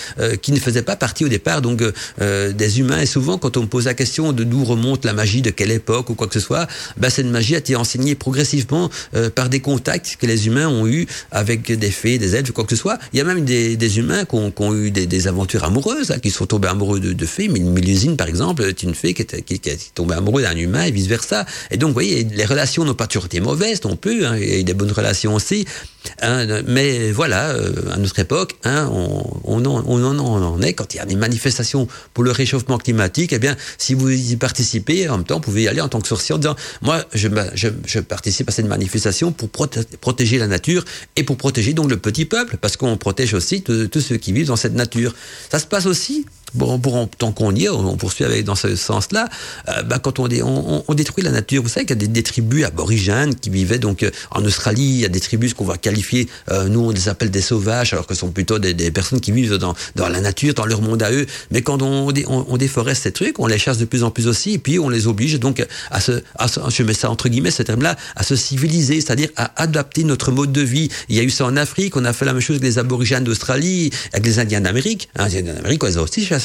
qui 0.41 0.51
ne 0.51 0.59
faisait 0.59 0.81
pas 0.81 0.95
partie 0.95 1.25
au 1.25 1.27
départ 1.27 1.61
donc 1.61 1.81
des 2.19 2.79
humains. 2.79 2.99
Et 2.99 3.05
souvent, 3.05 3.37
quand 3.37 3.57
on 3.57 3.61
me 3.61 3.67
pose 3.67 3.85
la 3.85 3.93
question 3.93 4.33
de 4.33 4.43
d'où 4.43 4.63
remonte 4.63 5.05
la 5.05 5.13
magie, 5.13 5.41
de 5.41 5.49
quelle 5.49 5.71
époque 5.71 6.09
ou 6.09 6.15
quoi 6.15 6.27
que 6.27 6.33
ce 6.33 6.39
soit, 6.39 6.67
ben, 6.97 7.09
cette 7.09 7.25
magie 7.25 7.55
a 7.55 7.59
été 7.59 7.75
enseignée 7.75 8.15
progressivement 8.15 8.89
par 9.35 9.49
des 9.49 9.59
contacts 9.59 10.17
que 10.19 10.25
les 10.25 10.47
humains 10.47 10.67
ont 10.67 10.87
eu 10.87 11.07
avec 11.31 11.71
des 11.71 11.91
fées, 11.91 12.17
des 12.17 12.35
elfes, 12.35 12.51
quoi 12.51 12.65
que 12.65 12.75
ce 12.75 12.81
soit. 12.81 12.99
Il 13.13 13.17
y 13.17 13.21
a 13.21 13.25
même 13.25 13.45
des, 13.45 13.97
humains 13.97 14.25
qui 14.25 14.35
ont, 14.35 14.75
eu 14.75 14.91
des, 14.91 15.07
des, 15.07 15.27
aventures 15.27 15.63
amoureuses, 15.63 16.11
hein, 16.11 16.19
qui 16.19 16.31
sont 16.31 16.45
tombés 16.45 16.67
amoureux 16.67 16.99
de, 16.99 17.13
de 17.13 17.25
fées. 17.25 17.47
Mélusine, 17.47 18.17
par 18.17 18.27
exemple, 18.27 18.63
est 18.63 18.83
une 18.83 18.95
fée 18.95 19.13
qui, 19.13 19.21
était, 19.21 19.42
qui, 19.45 19.59
qui 19.59 19.69
est 19.69 19.93
tombée 19.93 20.15
amoureux 20.15 20.41
d'un 20.41 20.55
humain 20.55 20.83
et 20.83 20.91
vice 20.91 21.07
versa. 21.07 21.45
Et 21.71 21.77
donc, 21.77 21.89
vous 21.89 21.93
voyez, 21.93 22.23
les 22.23 22.45
relations 22.45 22.85
n'ont 22.85 22.93
pas 22.93 23.07
toujours 23.07 23.25
été 23.25 23.39
mauvaises 23.39 23.83
non 23.83 23.95
plus. 23.95 24.25
Hein, 24.25 24.37
il 24.37 24.57
y 24.57 24.59
a 24.59 24.63
des 24.63 24.73
bonnes 24.73 24.91
relations 24.91 25.35
aussi. 25.35 25.65
Hein, 26.21 26.61
mais 26.67 27.11
voilà, 27.11 27.51
euh, 27.51 27.71
à 27.93 27.97
notre 27.97 28.19
époque, 28.19 28.55
hein, 28.63 28.89
on, 28.91 29.65
en, 29.65 30.61
est 30.61 30.73
quand 30.73 30.93
il 30.93 30.97
y 30.97 30.99
a 30.99 31.05
des 31.05 31.15
manifestations 31.15 31.87
pour 32.13 32.23
le 32.23 32.31
réchauffement 32.31 32.77
climatique. 32.77 33.33
Eh 33.33 33.39
bien, 33.39 33.55
si 33.77 33.93
vous 33.93 34.09
y 34.09 34.35
participez, 34.35 35.07
en 35.09 35.17
même 35.17 35.25
temps, 35.25 35.35
vous 35.35 35.41
pouvez 35.41 35.63
y 35.63 35.67
aller 35.67 35.81
en 35.81 35.89
tant 35.89 36.01
que 36.01 36.07
sorcier 36.07 36.35
en 36.35 36.37
disant 36.37 36.55
moi, 36.81 37.03
je, 37.13 37.27
participe 37.99 38.49
à 38.49 38.51
cette 38.51 38.67
manifestation 38.67 39.31
pour 39.31 39.49
proté 39.49 39.81
protéger 40.01 40.37
la 40.37 40.47
nature 40.47 40.83
et 41.15 41.23
pour 41.23 41.37
protéger 41.37 41.73
donc 41.73 41.89
le 41.89 41.97
petit 41.97 42.25
peuple, 42.25 42.57
parce 42.57 42.77
qu'on 42.77 42.97
protège 42.97 43.33
aussi 43.33 43.63
tous 43.63 44.01
ceux 44.01 44.17
qui 44.17 44.33
vivent 44.33 44.47
dans 44.47 44.55
cette 44.55 44.73
nature. 44.73 45.15
Ça 45.49 45.59
se 45.59 45.65
passe 45.65 45.85
aussi 45.85 46.25
bon, 46.53 46.79
pour, 46.79 47.09
tant 47.17 47.31
qu'on 47.31 47.53
y 47.53 47.65
est, 47.65 47.69
on 47.69 47.97
poursuit 47.97 48.25
avec, 48.25 48.45
dans 48.45 48.55
ce 48.55 48.75
sens-là, 48.75 49.29
euh, 49.69 49.83
bah, 49.83 49.99
quand 49.99 50.19
on, 50.19 50.27
détruit 50.27 51.23
la 51.23 51.31
nature, 51.31 51.63
vous 51.63 51.69
savez 51.69 51.85
qu'il 51.85 52.01
y 52.01 52.05
a 52.05 52.07
des, 52.07 52.23
tribus 52.23 52.65
aborigènes 52.65 53.35
qui 53.35 53.49
vivaient 53.49 53.79
donc 53.79 54.03
euh, 54.03 54.11
en 54.31 54.43
Australie, 54.45 54.83
il 54.83 54.99
y 54.99 55.05
a 55.05 55.09
des 55.09 55.19
tribus 55.19 55.53
qu'on 55.53 55.65
va 55.65 55.77
qualifier, 55.77 56.29
euh, 56.51 56.67
nous 56.69 56.81
on 56.81 56.89
les 56.91 57.09
appelle 57.09 57.31
des 57.31 57.41
sauvages, 57.41 57.93
alors 57.93 58.07
que 58.07 58.13
ce 58.13 58.21
sont 58.21 58.31
plutôt 58.31 58.59
des, 58.59 58.91
personnes 58.91 59.19
qui 59.19 59.31
vivent 59.31 59.57
dans, 59.57 59.75
la 59.95 60.21
nature, 60.21 60.53
dans 60.53 60.65
leur 60.65 60.81
monde 60.81 61.01
à 61.03 61.11
eux. 61.11 61.25
Mais 61.51 61.61
quand 61.61 61.81
on, 61.81 62.11
déforeste 62.57 63.03
ces 63.03 63.11
trucs, 63.11 63.39
on 63.39 63.47
les 63.47 63.57
chasse 63.57 63.77
de 63.77 63.85
plus 63.85 64.03
en 64.03 64.11
plus 64.11 64.27
aussi, 64.27 64.53
et 64.53 64.57
puis 64.57 64.79
on 64.79 64.89
les 64.89 65.07
oblige 65.07 65.39
donc 65.39 65.65
à 65.91 65.99
se, 65.99 66.23
à 66.35 66.47
se 66.47 66.59
je 66.69 66.93
ça 66.93 67.09
entre 67.09 67.29
guillemets, 67.29 67.51
ce 67.51 67.63
terme-là, 67.63 67.95
à 68.15 68.23
se 68.23 68.35
civiliser, 68.35 69.01
c'est-à-dire 69.01 69.29
à 69.35 69.61
adapter 69.61 70.03
notre 70.03 70.31
mode 70.31 70.51
de 70.51 70.61
vie. 70.61 70.89
Il 71.09 71.15
y 71.15 71.19
a 71.19 71.23
eu 71.23 71.29
ça 71.29 71.45
en 71.45 71.57
Afrique, 71.57 71.95
on 71.95 72.05
a 72.05 72.13
fait 72.13 72.25
la 72.25 72.33
même 72.33 72.41
chose 72.41 72.57
avec 72.57 72.63
les 72.63 72.79
aborigènes 72.79 73.23
d'Australie, 73.23 73.91
avec 74.11 74.25
les 74.25 74.39
Indiens 74.39 74.61
d'Amérique. 74.61 75.09
Hein, 75.15 75.27
les 75.27 75.39
Indiens 75.39 75.53
d'Amérique, 75.53 75.83
ils 75.87 75.99
ont 75.99 76.03
aussi 76.03 76.25
chassé, 76.25 76.42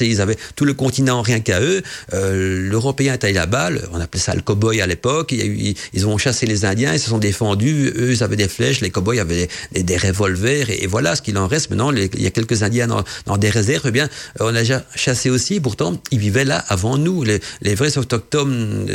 ils 0.00 0.20
avaient 0.20 0.36
tout 0.56 0.64
le 0.64 0.74
continent 0.74 1.22
rien 1.22 1.40
qu'à 1.40 1.60
eux. 1.60 1.82
Euh, 2.14 2.68
L'Européen 2.70 3.14
était 3.14 3.32
là-bas, 3.32 3.70
on 3.92 4.00
appelait 4.00 4.20
ça 4.20 4.34
le 4.34 4.42
cow-boy 4.42 4.80
à 4.80 4.86
l'époque. 4.86 5.32
Ils 5.32 6.06
ont 6.06 6.18
chassé 6.18 6.46
les 6.46 6.64
Indiens, 6.64 6.92
ils 6.94 7.00
se 7.00 7.10
sont 7.10 7.18
défendus. 7.18 7.92
Eux, 7.96 8.12
ils 8.12 8.22
avaient 8.22 8.36
des 8.36 8.48
flèches, 8.48 8.80
les 8.80 8.90
cow-boys 8.90 9.20
avaient 9.20 9.48
des, 9.72 9.96
revolvers, 9.96 10.70
et, 10.70 10.86
voilà 10.86 11.16
ce 11.16 11.22
qu'il 11.22 11.36
en 11.38 11.46
reste. 11.46 11.70
Maintenant, 11.70 11.92
il 11.92 12.22
y 12.22 12.26
a 12.26 12.30
quelques 12.30 12.62
Indiens 12.62 12.88
dans, 13.26 13.36
des 13.36 13.50
réserves. 13.50 13.84
Eh 13.86 13.90
bien, 13.90 14.08
on 14.40 14.54
a 14.54 14.60
déjà 14.60 14.84
chassé 14.94 15.30
aussi. 15.30 15.60
Pourtant, 15.60 15.94
ils 16.10 16.18
vivaient 16.18 16.44
là 16.44 16.64
avant 16.68 16.98
nous. 16.98 17.24
Les, 17.24 17.74
vrais 17.74 17.96
autochtones, 17.98 18.86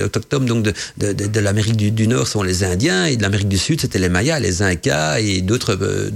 donc 0.41 0.64
de, 0.97 1.39
l'Amérique 1.39 1.76
du, 1.76 2.08
Nord 2.08 2.28
sont 2.28 2.43
les 2.43 2.64
Indiens, 2.64 3.06
et 3.06 3.18
de 3.18 3.22
l'Amérique 3.22 3.49
du 3.49 3.58
Sud, 3.58 3.82
c'était 3.82 3.99
les 3.99 4.10
Mayas, 4.10 4.39
les 4.39 4.62
Incas 4.62 5.20
et 5.20 5.41
d'autres 5.41 5.78
euh, 5.82 6.12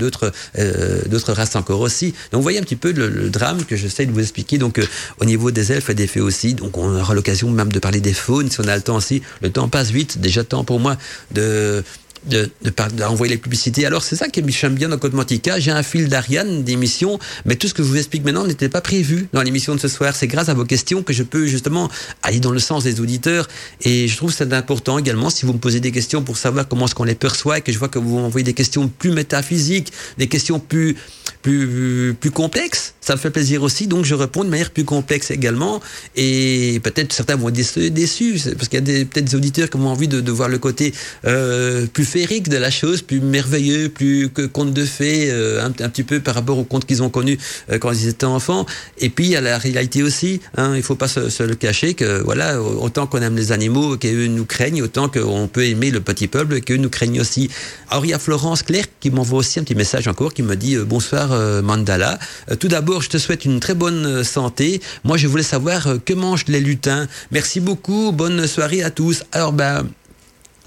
euh, 0.57 1.33
races 1.33 1.55
encore 1.55 1.81
aussi. 1.81 2.13
Donc, 2.31 2.39
vous 2.39 2.43
voyez 2.43 2.59
un 2.59 2.63
petit 2.63 2.75
peu 2.75 2.91
le, 2.91 3.09
le 3.09 3.29
drame 3.29 3.65
que 3.65 3.75
j'essaie 3.75 4.05
de 4.05 4.11
vous 4.11 4.19
expliquer. 4.29 4.57
Donc, 4.57 4.79
euh, 4.79 4.85
au 5.19 5.25
niveau 5.25 5.51
des 5.51 5.71
elfes 5.71 5.89
et 5.89 5.95
des 5.95 6.07
fées 6.07 6.21
aussi. 6.21 6.53
Donc, 6.53 6.77
on 6.77 6.99
aura 6.99 7.13
l'occasion 7.13 7.49
même 7.51 7.71
de 7.71 7.79
parler 7.79 8.01
des 8.01 8.13
faunes 8.13 8.49
si 8.49 8.59
on 8.59 8.67
a 8.67 8.75
le 8.75 8.81
temps 8.81 8.97
aussi. 8.97 9.21
Le 9.41 9.49
temps 9.49 9.67
passe 9.67 9.91
vite. 9.91 10.19
Déjà, 10.19 10.43
temps 10.43 10.63
pour 10.63 10.79
moi 10.79 10.97
de 11.31 11.83
de, 12.25 12.49
d'envoyer 12.97 13.31
de, 13.31 13.35
les 13.35 13.41
publicités. 13.41 13.85
Alors 13.85 14.03
c'est 14.03 14.15
ça 14.15 14.27
qui 14.27 14.41
me 14.41 14.69
bien 14.69 14.89
dans 14.89 14.97
Code 14.97 15.13
Mantica. 15.13 15.59
J'ai 15.59 15.71
un 15.71 15.83
fil 15.83 16.09
d'Ariane 16.09 16.63
d'émission, 16.63 17.19
mais 17.45 17.55
tout 17.55 17.67
ce 17.67 17.73
que 17.73 17.83
je 17.83 17.87
vous 17.87 17.97
explique 17.97 18.23
maintenant 18.23 18.45
n'était 18.45 18.69
pas 18.69 18.81
prévu 18.81 19.27
dans 19.33 19.41
l'émission 19.41 19.75
de 19.75 19.79
ce 19.79 19.87
soir. 19.87 20.15
C'est 20.15 20.27
grâce 20.27 20.49
à 20.49 20.53
vos 20.53 20.65
questions 20.65 21.03
que 21.03 21.13
je 21.13 21.23
peux 21.23 21.45
justement 21.45 21.89
aller 22.23 22.39
dans 22.39 22.51
le 22.51 22.59
sens 22.59 22.83
des 22.83 22.99
auditeurs. 22.99 23.47
Et 23.81 24.07
je 24.07 24.17
trouve 24.17 24.33
c'est 24.33 24.53
important 24.53 24.97
également 24.97 25.29
si 25.29 25.45
vous 25.45 25.53
me 25.53 25.59
posez 25.59 25.79
des 25.79 25.91
questions 25.91 26.21
pour 26.21 26.37
savoir 26.37 26.67
comment 26.67 26.85
est-ce 26.85 26.95
qu'on 26.95 27.03
les 27.03 27.15
perçoit 27.15 27.59
et 27.59 27.61
que 27.61 27.71
je 27.71 27.79
vois 27.79 27.89
que 27.89 27.99
vous 27.99 28.19
m'envoyez 28.19 28.43
des 28.43 28.53
questions 28.53 28.87
plus 28.87 29.11
métaphysiques, 29.11 29.93
des 30.17 30.27
questions 30.27 30.59
plus 30.59 30.97
plus 31.41 32.15
plus 32.19 32.31
complexes. 32.31 32.95
Ça 33.01 33.15
me 33.15 33.19
fait 33.19 33.29
plaisir 33.29 33.63
aussi, 33.63 33.87
donc 33.87 34.03
je 34.03 34.13
réponds 34.13 34.43
de 34.43 34.49
manière 34.49 34.71
plus 34.71 34.83
complexe 34.83 35.31
également. 35.31 35.81
Et 36.15 36.81
peut-être 36.83 37.13
certains 37.13 37.37
vont 37.37 37.49
être 37.49 37.79
déçus, 37.87 38.39
parce 38.57 38.67
qu'il 38.67 38.87
y 38.87 39.01
a 39.01 39.05
peut-être 39.05 39.25
des 39.25 39.35
auditeurs 39.35 39.69
qui 39.69 39.77
ont 39.77 39.87
envie 39.87 40.07
de, 40.07 40.19
de 40.19 40.31
voir 40.31 40.49
le 40.49 40.57
côté 40.57 40.93
euh, 41.25 41.85
plus 41.87 42.05
féerique 42.05 42.49
de 42.49 42.57
la 42.57 42.69
chose, 42.69 43.01
plus 43.01 43.21
merveilleux, 43.21 43.89
plus 43.89 44.29
que 44.29 44.41
conte 44.45 44.73
de 44.73 44.85
fées, 44.85 45.31
un, 45.31 45.67
un, 45.67 45.89
petit 45.89 46.03
peu 46.03 46.19
par 46.19 46.35
rapport 46.35 46.57
aux 46.57 46.63
contes 46.63 46.85
qu'ils 46.85 47.01
ont 47.01 47.09
connus 47.09 47.37
quand 47.79 47.91
ils 47.91 48.09
étaient 48.09 48.25
enfants. 48.25 48.65
Et 48.97 49.09
puis 49.09 49.25
il 49.25 49.31
y 49.31 49.35
a 49.35 49.41
la 49.41 49.57
réalité 49.57 50.03
aussi. 50.03 50.41
Hein, 50.57 50.73
il 50.75 50.83
faut 50.83 50.95
pas 50.95 51.07
se, 51.07 51.29
se, 51.29 51.43
le 51.43 51.55
cacher 51.55 51.93
que 51.93 52.21
voilà, 52.21 52.61
autant 52.61 53.07
qu'on 53.07 53.21
aime 53.21 53.35
les 53.35 53.51
animaux, 53.51 53.97
qu'eux 53.97 54.27
nous 54.27 54.45
craignent, 54.45 54.81
autant 54.81 55.07
qu'on 55.07 55.47
peut 55.47 55.65
aimer 55.65 55.89
le 55.89 56.01
petit 56.01 56.27
peuple, 56.27 56.59
qu'eux 56.61 56.77
nous 56.77 56.89
craignent 56.89 57.21
aussi. 57.21 57.49
Alors 57.89 58.05
il 58.05 58.09
y 58.09 58.13
a 58.13 58.19
Florence 58.19 58.63
Claire 58.63 58.85
qui 58.99 59.09
m'envoie 59.09 59.39
aussi 59.39 59.59
un 59.59 59.63
petit 59.63 59.75
message 59.75 60.07
encore, 60.07 60.33
qui 60.33 60.43
me 60.43 60.55
dit 60.55 60.77
bonsoir 60.77 61.29
Mandala. 61.63 62.19
tout 62.59 62.67
d'abord, 62.67 62.98
je 63.01 63.09
te 63.09 63.17
souhaite 63.17 63.45
une 63.45 63.59
très 63.59 63.75
bonne 63.75 64.23
santé. 64.23 64.81
Moi, 65.03 65.17
je 65.17 65.27
voulais 65.27 65.43
savoir 65.43 65.87
que 66.05 66.13
mangent 66.13 66.45
les 66.47 66.61
lutins. 66.61 67.07
Merci 67.31 67.59
beaucoup. 67.59 68.11
Bonne 68.11 68.47
soirée 68.47 68.83
à 68.83 68.89
tous. 68.89 69.23
Alors 69.31 69.53
ben 69.53 69.85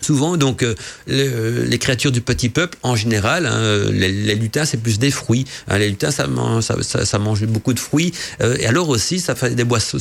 Souvent, 0.03 0.37
donc, 0.37 0.65
euh, 0.65 0.75
les, 1.07 1.79
créatures 1.79 2.11
du 2.11 2.21
petit 2.21 2.49
peuple, 2.49 2.77
en 2.83 2.97
général, 2.97 3.47
hein, 3.47 3.89
les, 3.93 4.35
lutins, 4.35 4.65
c'est 4.65 4.79
plus 4.79 4.99
des 4.99 5.13
fruits. 5.13 5.45
Hein, 5.69 5.79
les 5.79 5.91
lutins, 5.91 6.11
ça, 6.11 6.27
mange 6.27 7.47
beaucoup 7.47 7.73
de 7.73 7.79
fruits. 7.79 8.13
Euh, 8.41 8.57
et 8.59 8.67
alors 8.67 8.89
aussi, 8.89 9.21
ça 9.21 9.37
fait 9.37 9.55
des 9.55 9.65
boissons. 9.65 9.99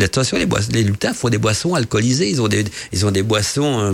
attention, 0.00 0.38
les, 0.38 0.82
lutins 0.84 1.12
font 1.12 1.28
des 1.28 1.38
boissons 1.38 1.74
alcoolisées. 1.74 2.30
Ils 2.30 2.40
ont 2.40 2.48
des, 2.48 2.64
ils 2.92 3.04
ont 3.04 3.10
des 3.10 3.24
boissons. 3.24 3.80
Euh, 3.80 3.92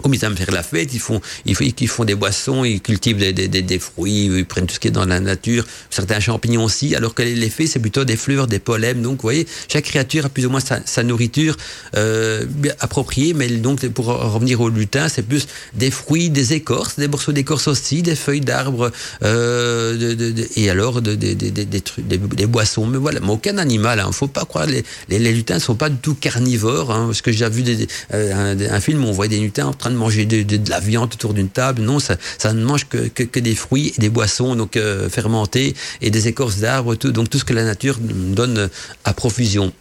comme 0.00 0.14
ils 0.14 0.24
aiment 0.24 0.36
faire 0.36 0.50
la 0.50 0.62
fête, 0.62 0.92
ils 0.94 1.00
font, 1.00 1.20
ils, 1.44 1.88
font 1.88 2.04
des 2.04 2.14
boissons, 2.14 2.64
ils 2.64 2.80
cultivent 2.80 3.18
des, 3.18 3.78
fruits, 3.78 4.26
ils 4.26 4.44
prennent 4.44 4.66
tout 4.66 4.74
ce 4.74 4.80
qui 4.80 4.88
est 4.88 4.92
dans 4.92 5.04
la 5.04 5.20
nature, 5.20 5.64
certains 5.90 6.20
champignons 6.20 6.64
aussi, 6.64 6.94
alors 6.94 7.14
que 7.14 7.22
l'effet, 7.22 7.66
c'est 7.66 7.78
plutôt 7.78 8.04
des 8.04 8.16
fleurs, 8.16 8.46
des 8.46 8.58
pollens. 8.58 9.02
Donc, 9.02 9.16
vous 9.16 9.22
voyez, 9.22 9.46
chaque 9.68 9.84
créature 9.84 10.26
a 10.26 10.28
plus 10.28 10.46
ou 10.46 10.50
moins 10.50 10.60
sa, 10.60 11.02
nourriture 11.02 11.56
euh, 11.96 12.44
appropriée, 12.80 13.34
mais 13.34 13.48
donc, 13.48 13.86
pour 13.88 14.06
revenir 14.06 14.60
au 14.60 14.68
lutin, 14.68 15.08
c'est 15.08 15.22
plus 15.22 15.46
des 15.74 15.90
fruits, 15.90 16.30
des 16.30 16.52
écorces, 16.52 16.98
des 16.98 17.08
morceaux 17.08 17.32
d'écorce 17.32 17.68
aussi, 17.68 18.02
des 18.02 18.16
feuilles 18.16 18.40
d'arbres, 18.40 18.90
euh, 19.22 20.38
et 20.56 20.70
alors 20.70 21.02
des, 21.02 22.46
boissons. 22.46 22.86
Mais 22.86 22.98
voilà, 22.98 23.20
mais 23.20 23.30
aucun 23.30 23.58
animal, 23.58 23.98
il 23.98 24.02
hein, 24.02 24.08
ne 24.08 24.12
faut 24.12 24.28
pas 24.28 24.44
croire, 24.44 24.66
les, 24.66 24.84
les, 25.08 25.18
les, 25.18 25.32
lutins 25.32 25.54
ne 25.54 25.60
sont 25.60 25.74
pas 25.74 25.88
du 25.88 25.96
tout 25.96 26.14
carnivores, 26.14 26.90
hein, 26.90 27.06
parce 27.06 27.22
que 27.22 27.32
j'ai 27.32 27.48
vu 27.48 27.64
euh, 28.12 28.54
un, 28.54 28.74
un, 28.74 28.80
film 28.80 29.04
où 29.04 29.08
on 29.08 29.12
voit 29.12 29.28
des 29.28 29.38
lutins 29.38 29.72
train 29.82 29.90
de 29.90 29.96
manger 29.96 30.26
de, 30.26 30.70
la 30.70 30.78
viande 30.78 31.12
autour 31.12 31.34
d'une 31.34 31.48
table. 31.48 31.82
Non, 31.82 31.98
ça, 31.98 32.16
ne 32.52 32.64
mange 32.64 32.86
que, 32.86 33.40
des 33.40 33.54
fruits 33.56 33.92
et 33.96 34.00
des 34.00 34.10
boissons 34.10 34.54
donc 34.54 34.76
euh, 34.76 35.08
fermentés 35.08 35.74
et 36.00 36.10
des 36.10 36.28
écorces 36.28 36.58
d'arbres, 36.58 36.94
tout, 36.94 37.10
donc 37.10 37.28
tout 37.28 37.38
ce 37.38 37.44
que 37.44 37.52
la 37.52 37.64
nature 37.64 37.98
donne 38.00 38.70
à 39.04 39.12
profusion. 39.12 39.72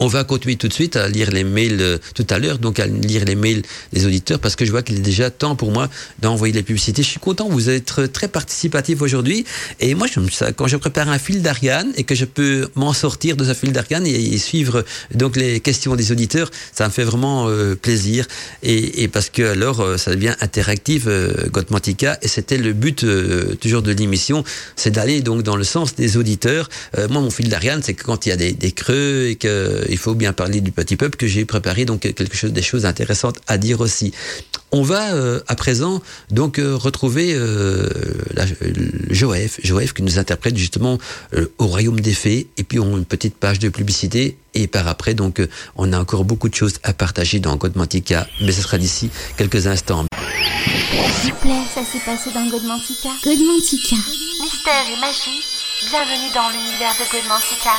On 0.00 0.06
va 0.06 0.24
continuer 0.24 0.56
tout 0.56 0.68
de 0.68 0.72
suite 0.72 0.96
à 0.96 1.08
lire 1.08 1.30
les 1.30 1.44
mails 1.44 1.80
euh, 1.80 1.98
tout 2.14 2.26
à 2.30 2.38
l'heure, 2.38 2.58
donc 2.58 2.80
à 2.80 2.86
lire 2.86 3.24
les 3.24 3.34
mails 3.34 3.62
des 3.92 4.06
auditeurs, 4.06 4.38
parce 4.38 4.56
que 4.56 4.64
je 4.64 4.70
vois 4.70 4.82
qu'il 4.82 4.96
est 4.96 5.02
déjà 5.02 5.30
temps 5.30 5.56
pour 5.56 5.72
moi 5.72 5.88
d'envoyer 6.20 6.54
les 6.54 6.62
publicités. 6.62 7.02
Je 7.02 7.08
suis 7.08 7.20
content, 7.20 7.48
vous 7.48 7.68
êtes 7.68 8.10
très 8.12 8.28
participatif 8.28 9.02
aujourd'hui. 9.02 9.44
Et 9.78 9.94
moi, 9.94 10.06
quand 10.56 10.66
je 10.66 10.76
prépare 10.78 11.08
un 11.10 11.18
fil 11.18 11.42
d'Ariane 11.42 11.92
et 11.96 12.04
que 12.04 12.14
je 12.14 12.24
peux 12.24 12.68
m'en 12.74 12.92
sortir 12.92 13.36
de 13.36 13.44
ce 13.44 13.52
fil 13.52 13.72
d'Ariane 13.72 14.06
et, 14.06 14.38
suivre 14.38 14.84
donc 15.14 15.36
les 15.36 15.60
questions 15.60 15.96
des 15.96 16.12
auditeurs, 16.12 16.50
ça 16.72 16.86
me 16.86 16.90
fait 16.90 17.04
vraiment 17.04 17.48
euh, 17.48 17.74
plaisir. 17.74 18.26
Et, 18.62 19.06
parce 19.08 19.28
que 19.28 19.42
alors, 19.42 19.80
euh, 19.80 19.96
ça 19.98 20.14
devient 20.14 20.34
interactif, 20.40 21.04
euh, 21.06 21.48
Gotmantica, 21.50 22.18
et 22.22 22.28
c'était 22.28 22.56
le 22.56 22.72
but 22.72 23.04
euh, 23.04 23.54
toujours 23.56 23.82
de 23.82 23.92
l'émission, 23.92 24.44
c'est 24.76 24.90
d'aller 24.90 25.20
donc 25.20 25.42
dans 25.42 25.56
le 25.56 25.64
sens 25.64 25.94
des 25.94 26.16
auditeurs. 26.16 26.68
Euh, 26.96 27.08
moi, 27.08 27.20
mon 27.20 27.30
fil 27.30 27.48
d'Ariane, 27.48 27.82
c'est 27.82 27.94
que 27.94 28.04
quand 28.04 28.26
il 28.26 28.30
y 28.30 28.32
a 28.32 28.36
des, 28.36 28.52
des 28.52 28.72
creux 28.72 29.28
et 29.28 29.36
que 29.36 29.84
il 29.92 29.98
faut 29.98 30.14
bien 30.14 30.32
parler 30.32 30.60
du 30.60 30.72
petit 30.72 30.96
peuple 30.96 31.16
que 31.16 31.26
j'ai 31.26 31.44
préparé 31.44 31.84
donc 31.84 32.00
quelque 32.00 32.36
chose 32.36 32.52
des 32.52 32.62
choses 32.62 32.86
intéressantes 32.86 33.40
à 33.46 33.58
dire 33.58 33.80
aussi. 33.80 34.12
On 34.72 34.82
va 34.82 35.14
euh, 35.14 35.40
à 35.48 35.56
présent 35.56 36.00
donc 36.30 36.58
euh, 36.58 36.76
retrouver 36.76 37.32
euh, 37.34 37.88
la, 38.34 38.44
Joëf, 39.10 39.58
Joëf 39.62 39.92
qui 39.92 40.02
nous 40.02 40.18
interprète 40.18 40.56
justement 40.56 40.98
euh, 41.34 41.46
au 41.58 41.66
royaume 41.66 42.00
des 42.00 42.14
fées 42.14 42.48
et 42.56 42.62
puis 42.62 42.78
on 42.78 42.94
a 42.94 42.98
une 42.98 43.04
petite 43.04 43.34
page 43.34 43.58
de 43.58 43.68
publicité 43.68 44.36
et 44.54 44.68
par 44.68 44.86
après 44.86 45.14
donc 45.14 45.42
on 45.76 45.92
a 45.92 45.98
encore 45.98 46.24
beaucoup 46.24 46.48
de 46.48 46.54
choses 46.54 46.74
à 46.82 46.92
partager 46.92 47.40
dans 47.40 47.56
Godmantica 47.56 48.26
mais 48.40 48.52
ce 48.52 48.62
sera 48.62 48.78
d'ici 48.78 49.10
quelques 49.36 49.66
instants. 49.66 50.06
S'il 51.20 51.32
vous 51.32 51.38
plaît, 51.40 51.62
ça 51.74 51.82
s'est 51.84 52.04
passé 52.04 52.30
dans 52.32 52.48
Godmantica. 52.48 53.10
Godmantica. 53.24 53.96
Mystère 54.40 54.86
et 54.86 55.00
magie, 55.00 55.42
bienvenue 55.90 56.30
dans 56.34 56.48
l'univers 56.50 56.94
de 56.98 57.04
Godmantica. 57.12 57.72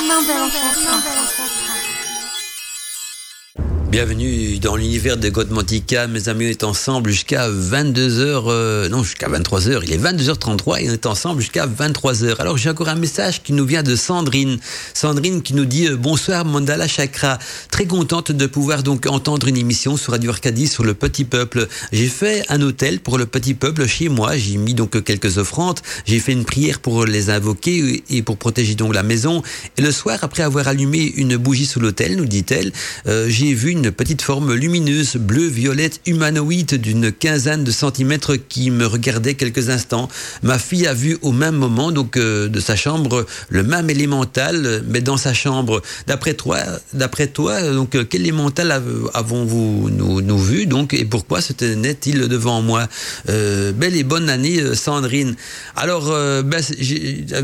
Bienvenue 3.91 4.57
dans 4.57 4.77
l'univers 4.77 5.17
de 5.17 5.27
Godmantica. 5.27 6.07
Mes 6.07 6.29
amis, 6.29 6.45
on 6.45 6.49
est 6.49 6.63
ensemble 6.63 7.09
jusqu'à 7.09 7.49
22h, 7.49 8.45
euh, 8.47 8.87
non, 8.87 9.03
jusqu'à 9.03 9.27
23h. 9.27 9.81
Il 9.83 9.91
est 9.91 9.97
22h33 9.97 10.81
et 10.81 10.89
on 10.89 10.93
est 10.93 11.05
ensemble 11.05 11.41
jusqu'à 11.41 11.67
23h. 11.67 12.37
Alors, 12.39 12.57
j'ai 12.57 12.69
encore 12.69 12.87
un 12.87 12.95
message 12.95 13.43
qui 13.43 13.51
nous 13.51 13.65
vient 13.65 13.83
de 13.83 13.97
Sandrine. 13.97 14.59
Sandrine 14.93 15.41
qui 15.41 15.53
nous 15.53 15.65
dit 15.65 15.87
euh, 15.87 15.97
bonsoir 15.97 16.45
Mandala 16.45 16.87
Chakra. 16.87 17.37
Très 17.69 17.85
contente 17.85 18.31
de 18.31 18.45
pouvoir 18.45 18.81
donc 18.81 19.07
entendre 19.07 19.49
une 19.49 19.57
émission 19.57 19.97
sur 19.97 20.13
Radio 20.13 20.31
Arcadie 20.31 20.67
sur 20.67 20.85
le 20.85 20.93
petit 20.93 21.25
peuple. 21.25 21.67
J'ai 21.91 22.07
fait 22.07 22.45
un 22.47 22.61
hôtel 22.61 23.01
pour 23.01 23.17
le 23.17 23.25
petit 23.25 23.55
peuple 23.55 23.87
chez 23.87 24.07
moi. 24.07 24.37
J'ai 24.37 24.55
mis 24.55 24.73
donc 24.73 25.03
quelques 25.03 25.37
offrandes. 25.37 25.81
J'ai 26.05 26.19
fait 26.19 26.31
une 26.31 26.45
prière 26.45 26.79
pour 26.79 27.05
les 27.05 27.29
invoquer 27.29 28.05
et 28.09 28.21
pour 28.21 28.37
protéger 28.37 28.75
donc 28.75 28.95
la 28.95 29.03
maison. 29.03 29.43
Et 29.77 29.81
le 29.81 29.91
soir, 29.91 30.19
après 30.21 30.43
avoir 30.43 30.69
allumé 30.69 31.11
une 31.17 31.35
bougie 31.35 31.65
sous 31.65 31.81
l'hôtel, 31.81 32.15
nous 32.15 32.25
dit-elle, 32.25 32.71
euh, 33.07 33.27
j'ai 33.27 33.53
vu 33.53 33.71
une 33.71 33.80
une 33.83 33.91
petite 33.91 34.21
forme 34.21 34.53
lumineuse, 34.53 35.15
bleu-violette, 35.15 36.01
humanoïde 36.05 36.75
d'une 36.75 37.11
quinzaine 37.11 37.63
de 37.63 37.71
centimètres 37.71 38.35
qui 38.35 38.69
me 38.69 38.85
regardait 38.85 39.33
quelques 39.33 39.69
instants. 39.69 40.07
Ma 40.43 40.59
fille 40.59 40.85
a 40.85 40.93
vu 40.93 41.17
au 41.23 41.31
même 41.31 41.55
moment, 41.55 41.91
donc 41.91 42.15
euh, 42.15 42.47
de 42.47 42.59
sa 42.59 42.75
chambre, 42.75 43.25
le 43.49 43.63
même 43.63 43.89
élémental, 43.89 44.83
mais 44.87 45.01
dans 45.01 45.17
sa 45.17 45.33
chambre. 45.33 45.81
D'après 46.05 46.35
toi, 46.35 46.59
d'après 46.93 47.25
toi, 47.25 47.59
donc 47.71 47.95
euh, 47.95 48.03
quel 48.07 48.21
élémental 48.21 48.71
avons-vous 49.15 49.89
nous, 49.89 50.21
nous, 50.21 50.37
vu 50.37 50.67
donc 50.67 50.93
et 50.93 51.03
pourquoi 51.03 51.41
se 51.41 51.53
tenait-il 51.53 52.27
devant 52.27 52.61
moi? 52.61 52.87
Euh, 53.29 53.71
Belle 53.71 53.95
et 53.95 54.03
bonne 54.03 54.29
année, 54.29 54.75
Sandrine. 54.75 55.35
Alors, 55.75 56.05
ben, 56.43 56.61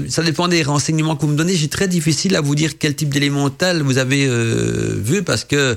ça 0.09 0.21
dépend 0.21 0.47
des 0.47 0.61
renseignements 0.61 1.15
que 1.15 1.21
vous 1.21 1.31
me 1.31 1.37
donnez. 1.37 1.55
J'ai 1.55 1.67
très 1.67 1.87
difficile 1.87 2.35
à 2.35 2.41
vous 2.41 2.53
dire 2.53 2.77
quel 2.77 2.93
type 2.93 3.09
d'élémental 3.09 3.81
vous 3.81 3.97
avez 3.97 4.27
vu 4.97 5.23
parce 5.23 5.43
que 5.45 5.75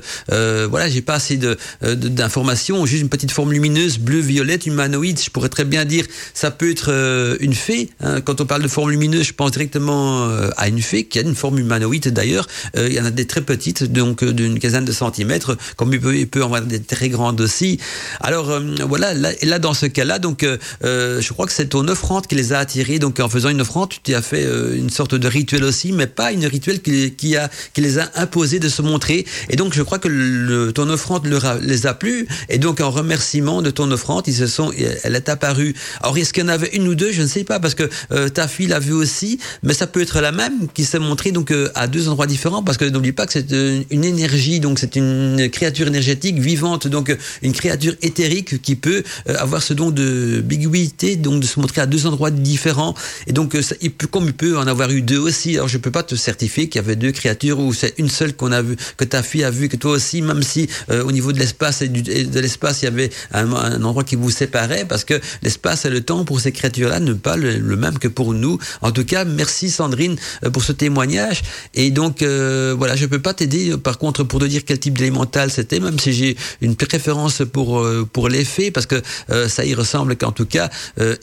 voilà, 0.69 0.89
j'ai 0.89 1.01
pas 1.01 1.15
assez 1.15 1.39
euh, 1.43 1.95
d'informations, 1.95 2.85
juste 2.85 3.01
une 3.01 3.09
petite 3.09 3.31
forme 3.31 3.51
lumineuse, 3.51 3.97
bleu-violette, 3.97 4.65
humanoïde. 4.65 5.19
Je 5.19 5.29
pourrais 5.29 5.49
très 5.49 5.65
bien 5.65 5.85
dire, 5.85 6.05
ça 6.33 6.51
peut 6.51 6.71
être 6.71 6.89
euh, 6.89 7.37
une 7.39 7.53
fée. 7.53 7.89
Hein. 8.01 8.21
Quand 8.21 8.41
on 8.41 8.45
parle 8.45 8.63
de 8.63 8.67
forme 8.67 8.91
lumineuse, 8.91 9.27
je 9.27 9.33
pense 9.33 9.51
directement 9.51 10.27
euh, 10.27 10.49
à 10.57 10.67
une 10.67 10.81
fée 10.81 11.05
qui 11.05 11.19
a 11.19 11.21
une 11.21 11.35
forme 11.35 11.59
humanoïde 11.59 12.07
d'ailleurs. 12.09 12.47
Euh, 12.77 12.87
il 12.89 12.93
y 12.93 12.99
en 12.99 13.05
a 13.05 13.11
des 13.11 13.27
très 13.27 13.41
petites, 13.41 13.83
donc 13.83 14.23
d'une 14.23 14.59
quinzaine 14.59 14.85
de 14.85 14.91
centimètres, 14.91 15.57
comme 15.75 15.93
il 15.93 16.27
peut, 16.27 16.41
en 16.41 16.45
avoir 16.45 16.61
des 16.61 16.81
très 16.81 17.09
grandes 17.09 17.41
aussi. 17.41 17.79
Alors 18.19 18.59
voilà, 18.87 19.13
là, 19.13 19.59
dans 19.59 19.73
ce 19.73 19.85
cas-là, 19.85 20.19
donc 20.19 20.45
je 20.81 21.33
crois 21.33 21.45
que 21.45 21.53
c'est 21.53 21.67
ton 21.67 21.87
offrande 21.87 22.27
qui 22.27 22.35
les 22.35 22.53
a 22.53 22.59
attirés. 22.59 22.99
Donc 22.99 23.19
en 23.19 23.29
faisant 23.29 23.49
une 23.49 23.61
offrande, 23.61 23.89
tu 23.89 23.99
t'es 23.99 24.21
fait 24.21 24.47
une 24.75 24.89
sorte 24.89 25.15
de 25.15 25.27
rituel 25.27 25.63
aussi, 25.63 25.91
mais 25.91 26.07
pas 26.07 26.31
une 26.31 26.45
rituel 26.45 26.81
qui, 26.81 27.11
qui, 27.11 27.35
a, 27.35 27.49
qui 27.73 27.81
les 27.81 27.99
a 27.99 28.09
imposés 28.15 28.59
de 28.59 28.69
se 28.69 28.81
montrer. 28.81 29.25
Et 29.49 29.55
donc 29.55 29.73
je 29.73 29.81
crois 29.83 29.99
que 29.99 30.07
le, 30.07 30.40
ton 30.73 30.89
offrande 30.89 31.27
les 31.61 31.85
a 31.85 31.93
plu 31.93 32.27
et 32.49 32.57
donc 32.57 32.81
en 32.81 32.91
remerciement 32.91 33.61
de 33.61 33.71
ton 33.71 33.89
offrande, 33.91 34.23
ils 34.27 34.35
se 34.35 34.47
sont, 34.47 34.71
elle 35.03 35.15
est 35.15 35.29
apparue. 35.29 35.73
Alors 36.01 36.17
est-ce 36.17 36.33
qu'il 36.33 36.43
y 36.43 36.45
en 36.45 36.49
avait 36.49 36.69
une 36.73 36.87
ou 36.87 36.95
deux, 36.95 37.11
je 37.11 37.21
ne 37.21 37.27
sais 37.27 37.43
pas 37.43 37.59
parce 37.59 37.75
que 37.75 37.89
euh, 38.11 38.29
ta 38.29 38.47
fille 38.47 38.67
l'a 38.67 38.79
vu 38.79 38.93
aussi, 38.93 39.39
mais 39.63 39.73
ça 39.73 39.87
peut 39.87 40.01
être 40.01 40.21
la 40.21 40.31
même 40.31 40.67
qui 40.73 40.85
s'est 40.85 40.99
montrée 40.99 41.31
donc 41.31 41.51
euh, 41.51 41.69
à 41.75 41.87
deux 41.87 42.07
endroits 42.07 42.27
différents 42.27 42.63
parce 42.63 42.77
que 42.77 42.85
n'oublie 42.85 43.11
pas 43.11 43.25
que 43.25 43.33
c'est 43.33 43.51
une, 43.51 44.03
énergie, 44.03 44.59
donc 44.59 44.79
c'est 44.79 44.95
une 44.95 45.49
créature 45.49 45.87
énergétique 45.87 46.39
vivante, 46.39 46.87
donc 46.87 47.15
une 47.41 47.53
créature 47.53 47.95
éthérique 48.01 48.61
qui 48.61 48.75
peut 48.75 49.03
euh, 49.29 49.35
avoir 49.37 49.61
ce 49.61 49.73
don 49.73 49.91
de 49.91 50.41
biguïté, 50.43 51.15
donc 51.15 51.41
de 51.41 51.45
se 51.45 51.59
montrer 51.59 51.81
à 51.81 51.85
deux 51.85 52.05
endroits 52.05 52.31
différents 52.31 52.95
et 53.27 53.33
donc 53.33 53.57
il 53.81 53.91
peut, 53.91 54.07
comme 54.07 54.25
il 54.25 54.33
peut 54.33 54.57
en 54.57 54.67
avoir 54.67 54.91
eu 54.91 55.01
deux 55.01 55.19
aussi. 55.19 55.55
Alors 55.55 55.67
je 55.67 55.77
peux 55.77 55.91
pas 55.91 56.03
te 56.03 56.15
certifier 56.15 56.69
qu'il 56.69 56.81
y 56.81 56.83
avait 56.83 56.95
deux 56.95 57.11
créatures 57.11 57.59
ou 57.59 57.73
c'est 57.73 57.93
une 57.97 58.09
seule 58.09 58.33
qu'on 58.33 58.51
a 58.51 58.61
vu, 58.61 58.75
que 58.97 59.05
ta 59.05 59.23
fille 59.23 59.43
a 59.43 59.51
vu, 59.51 59.69
que 59.69 59.77
toi 59.77 59.91
aussi 59.91 60.21
même 60.33 60.43
si 60.43 60.67
euh, 60.89 61.03
au 61.03 61.11
niveau 61.11 61.31
de 61.31 61.39
l'espace 61.39 61.81
et, 61.81 61.87
de 61.87 62.39
l'espace, 62.39 62.81
il 62.81 62.85
y 62.85 62.87
avait 62.87 63.09
un, 63.33 63.51
endroit 63.83 64.03
qui 64.03 64.15
vous 64.15 64.31
séparait, 64.31 64.85
parce 64.85 65.03
que 65.03 65.19
l'espace 65.41 65.85
et 65.85 65.89
le 65.89 66.01
temps 66.01 66.25
pour 66.25 66.39
ces 66.39 66.51
créatures-là 66.51 66.99
ne 66.99 67.13
pas 67.13 67.37
le, 67.37 67.59
même 67.75 67.97
que 67.99 68.07
pour 68.07 68.33
nous. 68.33 68.59
En 68.81 68.91
tout 68.91 69.05
cas, 69.05 69.25
merci 69.25 69.69
Sandrine 69.69 70.15
euh, 70.43 70.49
pour 70.49 70.63
ce 70.63 70.71
témoignage. 70.71 71.41
Et 71.73 71.91
donc, 71.91 72.21
euh, 72.21 72.75
voilà, 72.77 72.95
je 72.95 73.05
peux 73.05 73.21
pas 73.21 73.33
t'aider, 73.33 73.75
par 73.77 73.97
contre, 73.97 74.23
pour 74.23 74.39
te 74.39 74.45
dire 74.45 74.63
quel 74.65 74.79
type 74.79 74.97
d'élémental 74.97 75.51
c'était, 75.51 75.79
même 75.79 75.99
si 75.99 76.13
j'ai 76.13 76.37
une 76.61 76.75
préférence 76.75 77.43
pour, 77.51 77.79
euh, 77.79 78.07
pour 78.11 78.29
l'effet, 78.29 78.71
parce 78.71 78.85
que 78.85 79.01
euh, 79.29 79.47
ça 79.47 79.65
y 79.65 79.73
ressemble 79.73 80.15
qu'en 80.15 80.31
tout 80.31 80.45
cas, 80.45 80.69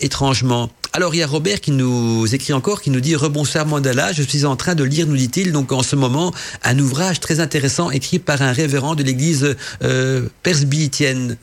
étrangement. 0.00 0.70
Alors 0.92 1.14
il 1.14 1.18
y 1.18 1.22
a 1.22 1.26
Robert 1.26 1.60
qui 1.60 1.70
nous 1.70 2.34
écrit 2.34 2.52
encore, 2.52 2.80
qui 2.80 2.90
nous 2.90 3.00
dit 3.00 3.14
Rebonsoir 3.14 3.66
Mandala, 3.66 4.12
je 4.12 4.22
suis 4.22 4.46
en 4.46 4.56
train 4.56 4.74
de 4.74 4.84
lire, 4.84 5.06
nous 5.06 5.16
dit-il, 5.16 5.52
donc 5.52 5.70
en 5.70 5.82
ce 5.82 5.96
moment, 5.96 6.32
un 6.64 6.78
ouvrage 6.78 7.20
très 7.20 7.40
intéressant 7.40 7.90
écrit 7.90 8.18
par 8.18 8.40
un 8.40 8.52
révérend 8.52 8.94
de 8.98 9.04
l'église 9.04 9.44
euh. 9.82 10.28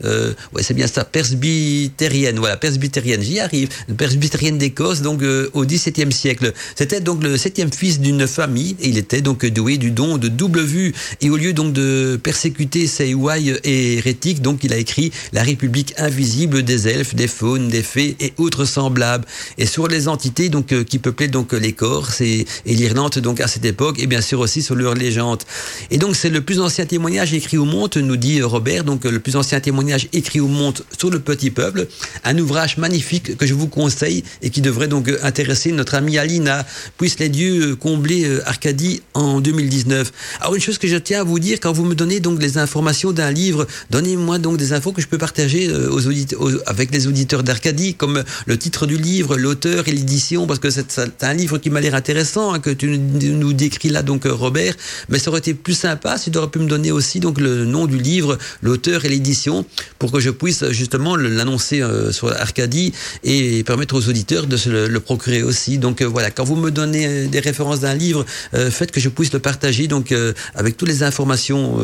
Euh, 0.04 0.34
c'est 0.60 0.74
bien 0.74 0.86
ça, 0.86 1.04
presbytérienne. 1.04 2.38
Voilà, 2.38 2.56
presbytérienne. 2.56 3.22
J'y 3.22 3.40
arrive. 3.40 3.68
Presbytérienne 3.96 4.58
d'Écosse, 4.58 5.00
donc 5.02 5.22
euh, 5.22 5.50
au 5.54 5.64
XVIIe 5.64 6.12
siècle. 6.12 6.52
C'était 6.74 7.00
donc 7.00 7.22
le 7.22 7.36
septième 7.36 7.72
fils 7.72 8.00
d'une 8.00 8.26
famille. 8.26 8.76
Et 8.80 8.88
il 8.88 8.98
était 8.98 9.20
donc 9.20 9.44
doué 9.46 9.78
du 9.78 9.90
don 9.90 10.18
de 10.18 10.28
double 10.28 10.62
vue. 10.62 10.94
Et 11.20 11.30
au 11.30 11.36
lieu 11.36 11.52
donc 11.52 11.72
de 11.72 12.18
persécuter 12.22 12.86
ses 12.86 13.14
ouailles 13.14 13.58
hérétiques, 13.64 14.42
donc 14.42 14.64
il 14.64 14.72
a 14.72 14.76
écrit 14.76 15.12
La 15.32 15.42
République 15.42 15.94
invisible 15.98 16.62
des 16.62 16.88
elfes, 16.88 17.14
des 17.14 17.28
faunes, 17.28 17.68
des 17.68 17.82
fées 17.82 18.16
et 18.20 18.32
autres 18.38 18.64
semblables. 18.64 19.26
Et 19.58 19.66
sur 19.66 19.88
les 19.88 20.08
entités 20.08 20.48
donc 20.48 20.72
euh, 20.72 20.84
qui 20.84 20.98
peuplaient 20.98 21.28
donc 21.28 21.52
l'Écorce 21.52 22.20
et, 22.20 22.46
et 22.66 22.74
l'Irlande 22.74 23.18
donc 23.18 23.40
à 23.40 23.48
cette 23.48 23.64
époque, 23.64 23.98
et 23.98 24.06
bien 24.06 24.20
sûr 24.20 24.40
aussi 24.40 24.62
sur 24.62 24.74
leurs 24.74 24.94
légendes. 24.94 25.42
Et 25.90 25.98
donc 25.98 26.16
c'est 26.16 26.30
le 26.30 26.40
plus 26.40 26.60
ancien 26.60 26.86
témoignage 26.86 27.32
écrit 27.36 27.58
au 27.58 27.64
monde, 27.64 27.96
nous 27.96 28.16
dit 28.16 28.42
Robert, 28.42 28.84
donc 28.84 29.04
le 29.04 29.20
plus 29.20 29.36
ancien 29.36 29.60
témoignage 29.60 30.08
écrit 30.12 30.40
au 30.40 30.48
monde 30.48 30.82
sur 30.98 31.10
le 31.10 31.20
petit 31.20 31.50
peuple, 31.50 31.86
un 32.24 32.38
ouvrage 32.38 32.78
magnifique 32.78 33.36
que 33.36 33.46
je 33.46 33.54
vous 33.54 33.68
conseille 33.68 34.24
et 34.42 34.50
qui 34.50 34.60
devrait 34.60 34.88
donc 34.88 35.10
intéresser 35.22 35.72
notre 35.72 35.94
amie 35.94 36.18
Alina, 36.18 36.66
puisse 36.98 37.18
les 37.18 37.28
dieux 37.28 37.76
combler 37.76 38.24
euh, 38.24 38.48
Arcadie 38.48 39.02
en 39.14 39.40
2019. 39.40 40.12
Alors 40.40 40.54
une 40.54 40.60
chose 40.60 40.78
que 40.78 40.88
je 40.88 40.96
tiens 40.96 41.20
à 41.20 41.24
vous 41.24 41.38
dire, 41.38 41.58
quand 41.60 41.72
vous 41.72 41.84
me 41.84 41.94
donnez 41.94 42.20
donc 42.20 42.40
les 42.40 42.58
informations 42.58 43.12
d'un 43.12 43.30
livre, 43.30 43.66
donnez-moi 43.90 44.38
donc 44.38 44.56
des 44.56 44.72
infos 44.72 44.92
que 44.92 45.02
je 45.02 45.06
peux 45.06 45.18
partager 45.18 45.68
euh, 45.68 45.90
aux 45.90 46.06
auditeurs, 46.06 46.40
avec 46.66 46.92
les 46.92 47.06
auditeurs 47.06 47.42
d'Arcadie, 47.42 47.94
comme 47.94 48.24
le 48.46 48.58
titre 48.58 48.86
du 48.86 48.96
livre, 48.96 49.36
l'auteur 49.36 49.88
et 49.88 49.92
l'édition, 49.92 50.46
parce 50.46 50.58
que 50.58 50.70
c'est 50.70 51.22
un 51.22 51.34
livre 51.34 51.58
qui 51.58 51.70
m'a 51.70 51.80
l'air 51.80 51.94
intéressant, 51.94 52.52
hein, 52.52 52.60
que 52.60 52.70
tu 52.70 52.98
nous 52.98 53.52
décris 53.52 53.90
là 53.90 54.02
donc 54.02 54.24
Robert, 54.24 54.74
mais 55.08 55.18
ça 55.18 55.30
aurait 55.30 55.40
été 55.40 55.54
plus 55.54 55.74
sympa 55.74 56.18
si 56.18 56.30
tu 56.30 56.38
aurais 56.38 56.50
pu 56.50 56.58
me 56.58 56.68
donner 56.68 56.92
aussi 56.92 57.20
donc 57.26 57.40
le 57.40 57.64
nom 57.64 57.86
du 57.86 57.98
livre, 57.98 58.38
l'auteur 58.62 59.04
et 59.04 59.08
l'édition, 59.08 59.64
pour 59.98 60.12
que 60.12 60.20
je 60.20 60.30
puisse 60.30 60.64
justement 60.70 61.16
l'annoncer 61.16 61.82
euh, 61.82 62.12
sur 62.12 62.32
Arcadie 62.32 62.92
et 63.24 63.64
permettre 63.64 63.96
aux 63.96 64.08
auditeurs 64.08 64.46
de 64.46 64.56
se 64.56 64.68
le, 64.68 65.00
procurer 65.00 65.42
aussi. 65.42 65.78
Donc 65.78 66.02
euh, 66.02 66.04
voilà, 66.04 66.30
quand 66.30 66.44
vous 66.44 66.54
me 66.54 66.70
donnez 66.70 67.06
euh, 67.06 67.26
des 67.26 67.40
références 67.40 67.80
d'un 67.80 67.94
livre, 67.94 68.24
faites 68.70 68.92
que 68.92 69.00
je 69.00 69.08
puisse 69.08 69.32
le 69.32 69.40
partager 69.40 69.88
donc 69.88 70.14
avec 70.54 70.76
toutes 70.76 70.88
les 70.88 71.02
informations 71.02 71.78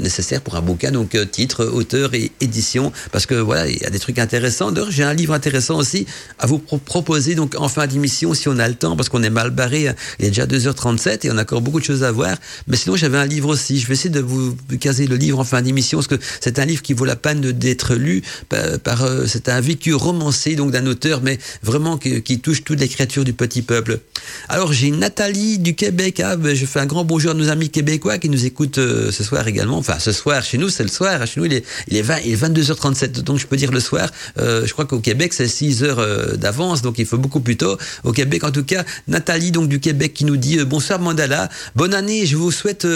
nécessaires 0.00 0.40
pour 0.40 0.56
un 0.56 0.62
bouquin, 0.62 0.90
donc 0.90 1.16
titre, 1.30 1.64
auteur 1.64 2.14
et 2.14 2.32
édition, 2.40 2.92
parce 3.12 3.26
que 3.26 3.34
voilà, 3.34 3.68
il 3.68 3.78
y 3.78 3.84
a 3.84 3.90
des 3.90 3.98
trucs 3.98 4.18
intéressants. 4.18 4.72
D'ailleurs, 4.72 4.90
j'ai 4.90 5.04
un 5.04 5.14
livre 5.14 5.34
intéressant 5.34 5.76
aussi 5.76 6.06
à 6.38 6.46
vous 6.46 6.58
proposer 6.58 7.34
donc 7.34 7.54
en 7.56 7.68
fin 7.68 7.86
d'émission 7.86 8.34
si 8.34 8.48
on 8.48 8.58
a 8.58 8.68
le 8.68 8.74
temps, 8.74 8.96
parce 8.96 9.08
qu'on 9.08 9.22
est 9.22 9.30
mal 9.30 9.50
barré. 9.50 9.88
Hein. 9.88 9.94
Il 10.18 10.26
est 10.26 10.30
déjà 10.30 10.46
2h37 10.46 11.26
et 11.26 11.30
on 11.30 11.38
a 11.38 11.42
encore 11.42 11.60
beaucoup 11.60 11.80
de 11.80 11.84
choses 11.84 12.04
à 12.04 12.12
voir. 12.12 12.36
Mais 12.66 12.76
sinon, 12.76 12.96
j'avais 12.96 13.18
un 13.18 13.26
livre 13.26 13.48
aussi. 13.48 13.78
Je 13.78 13.86
vais 13.86 13.94
essayer 13.94 14.10
de 14.10 14.20
vous 14.20 14.56
caser 14.78 15.06
le 15.06 15.16
livre 15.16 15.38
en 15.38 15.44
fin 15.44 15.62
d'émission, 15.62 15.98
parce 15.98 16.08
que 16.08 16.16
c'est 16.40 16.58
un 16.58 16.64
livre 16.64 16.82
qui 16.82 16.92
vaut 16.92 17.04
la 17.04 17.16
peine 17.16 17.52
d'être 17.52 17.94
lu. 17.94 18.22
Par, 18.48 19.04
euh, 19.04 19.26
c'est 19.26 19.48
un 19.48 19.60
vécu 19.60 19.94
romancé 19.94 20.54
donc 20.54 20.70
d'un 20.70 20.86
auteur, 20.86 21.20
mais 21.22 21.38
vraiment 21.62 21.98
qui, 21.98 22.40
touche 22.40 22.64
toute 22.64 22.80
l'écriture 22.80 23.24
du 23.24 23.32
petit 23.32 23.62
peuple. 23.62 24.00
Alors 24.48 24.72
j'ai 24.72 24.90
Nathalie 24.90 25.58
du 25.58 25.74
Québec. 25.74 26.20
Ah, 26.24 26.36
ben, 26.36 26.54
je 26.54 26.66
fais 26.66 26.80
un 26.80 26.86
grand 26.86 27.04
bonjour 27.04 27.32
à 27.32 27.34
nos 27.34 27.48
amis 27.48 27.70
québécois 27.70 28.18
qui 28.18 28.28
nous 28.28 28.44
écoutent 28.44 28.78
euh, 28.78 29.10
ce 29.10 29.24
soir 29.24 29.46
également. 29.48 29.78
Enfin, 29.78 29.98
ce 29.98 30.12
soir 30.12 30.42
chez 30.42 30.58
nous, 30.58 30.68
c'est 30.68 30.82
le 30.82 30.88
soir. 30.88 31.26
Chez 31.26 31.40
nous, 31.40 31.46
il 31.46 31.54
est, 31.54 31.64
il 31.88 31.96
est, 31.96 32.02
20, 32.02 32.18
il 32.24 32.32
est 32.32 32.42
22h37. 32.42 33.22
Donc 33.22 33.38
je 33.38 33.46
peux 33.46 33.56
dire 33.56 33.72
le 33.72 33.80
soir. 33.80 34.10
Euh, 34.38 34.66
je 34.66 34.72
crois 34.72 34.84
qu'au 34.84 35.00
Québec, 35.00 35.32
c'est 35.34 35.48
6 35.48 35.82
heures 35.84 35.98
euh, 35.98 36.36
d'avance, 36.36 36.82
donc 36.82 36.98
il 36.98 37.06
faut 37.06 37.18
beaucoup 37.18 37.40
plus 37.40 37.56
tôt. 37.56 37.76
Au 38.04 38.12
Québec, 38.12 38.44
en 38.44 38.50
tout 38.50 38.64
cas, 38.64 38.84
Nathalie 39.06 39.50
donc 39.50 39.68
du 39.68 39.80
Québec 39.80 40.14
qui 40.14 40.24
nous 40.24 40.36
dit 40.36 40.58
bonsoir 40.64 41.00
Mandala, 41.00 41.48
bonne 41.74 41.94
année. 41.94 42.26
Je 42.26 42.36
vous 42.36 42.52
souhaite 42.52 42.86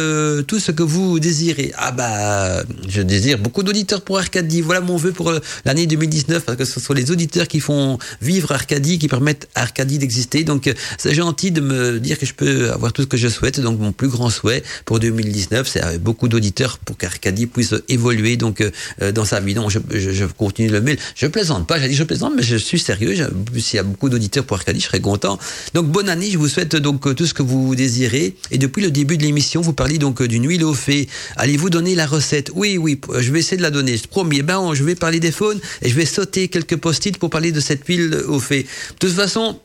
tout 0.47 0.59
ce 0.59 0.73
que 0.73 0.83
vous 0.83 1.19
désirez. 1.19 1.72
Ah 1.77 1.93
bah, 1.93 2.63
je 2.89 3.03
désire 3.03 3.39
beaucoup 3.39 3.63
d'auditeurs 3.63 4.03
pour 4.03 4.19
Arcadie. 4.19 4.61
Voilà 4.61 4.81
mon 4.81 4.97
vœu 4.97 5.13
pour 5.13 5.33
l'année 5.65 5.87
2019 5.87 6.45
parce 6.45 6.59
que 6.59 6.65
ce 6.65 6.81
sont 6.81 6.93
les 6.93 7.11
auditeurs 7.11 7.49
qui 7.49 7.61
font 7.61 7.99
vivre 8.21 8.53
Arcadie, 8.53 8.99
qui 8.99 9.09
permettent 9.09 9.49
à 9.55 9.63
Arcadie 9.63 9.99
d'exister. 9.99 10.45
Donc 10.45 10.73
c'est 10.99 11.15
gentil 11.15 11.51
de 11.51 11.61
me 11.61 12.01
dire 12.01 12.19
que 12.19 12.27
je 12.27 12.35
peux 12.35 12.71
avoir 12.71 12.93
tout 12.93 13.03
ce 13.03 13.07
que 13.07 13.17
je 13.17 13.29
souhaite. 13.29 13.61
Donc 13.61 13.79
mon 13.79 13.93
plus 13.93 14.09
grand 14.09 14.31
souhait 14.31 14.63
pour 14.85 15.01
2019, 15.01 15.69
c'est 15.69 15.99
beaucoup 15.99 16.29
d'auditeurs 16.29 16.79
pour 16.79 16.97
qu'Arcadie 16.97 17.47
puisse 17.47 17.75
évoluer 17.89 18.37
donc 18.37 18.61
euh, 18.61 19.13
dans 19.13 19.25
sa 19.25 19.41
vie. 19.41 19.55
Donc 19.55 19.71
je, 19.71 20.25
continue 20.27 20.69
le 20.69 20.81
mail. 20.81 20.99
Je 21.15 21.27
plaisante 21.27 21.67
pas, 21.67 21.79
j'ai 21.81 21.89
dit 21.89 21.95
je 21.95 22.05
plaisante, 22.05 22.33
mais 22.37 22.43
je 22.43 22.57
suis 22.57 22.79
sérieux. 22.79 23.15
S'il 23.59 23.77
y 23.77 23.79
a 23.79 23.83
beaucoup 23.83 24.09
d'auditeurs 24.09 24.45
pour 24.45 24.57
Arcadie, 24.57 24.81
je 24.81 24.87
serais 24.87 25.01
content. 25.01 25.39
Donc 25.75 25.87
bonne 25.87 26.09
année, 26.09 26.31
je 26.31 26.39
vous 26.39 26.49
souhaite 26.49 26.77
donc 26.77 27.15
tout 27.15 27.27
ce 27.27 27.35
que 27.35 27.43
vous 27.43 27.75
désirez. 27.75 28.37
Et 28.51 28.59
depuis 28.59 28.83
le 28.83 28.91
début 28.91 29.17
de 29.17 29.23
l'émission, 29.23 29.61
vous 29.61 29.73
parlez 29.73 29.99
donc 29.99 30.23
d'une 30.23 30.49
huile 30.49 30.65
au 30.65 30.75
fait. 30.75 31.09
Allez-vous 31.37 31.62
donner 31.71 31.95
la 31.95 32.07
recette 32.07 32.51
Oui, 32.55 32.79
oui, 32.79 33.01
je 33.19 33.33
vais 33.33 33.41
essayer 33.41 33.57
de 33.57 33.63
la 33.63 33.71
donner. 33.71 33.97
Promis. 34.11 34.39
Eh 34.39 34.43
ben, 34.43 34.75
je 34.75 34.85
vais 34.85 34.95
parler 34.95 35.21
des 35.21 35.33
faunes 35.33 35.61
et 35.83 35.89
je 35.89 35.95
vais 35.95 36.07
sauter 36.07 36.49
quelques 36.49 36.77
post-it 36.77 37.19
pour 37.19 37.31
parler 37.31 37.53
de 37.53 37.61
cette 37.61 37.87
huile 37.87 38.15
au 38.29 38.41
fait. 38.41 38.63
De 38.63 38.99
toute 38.99 39.13
façon, 39.13 39.59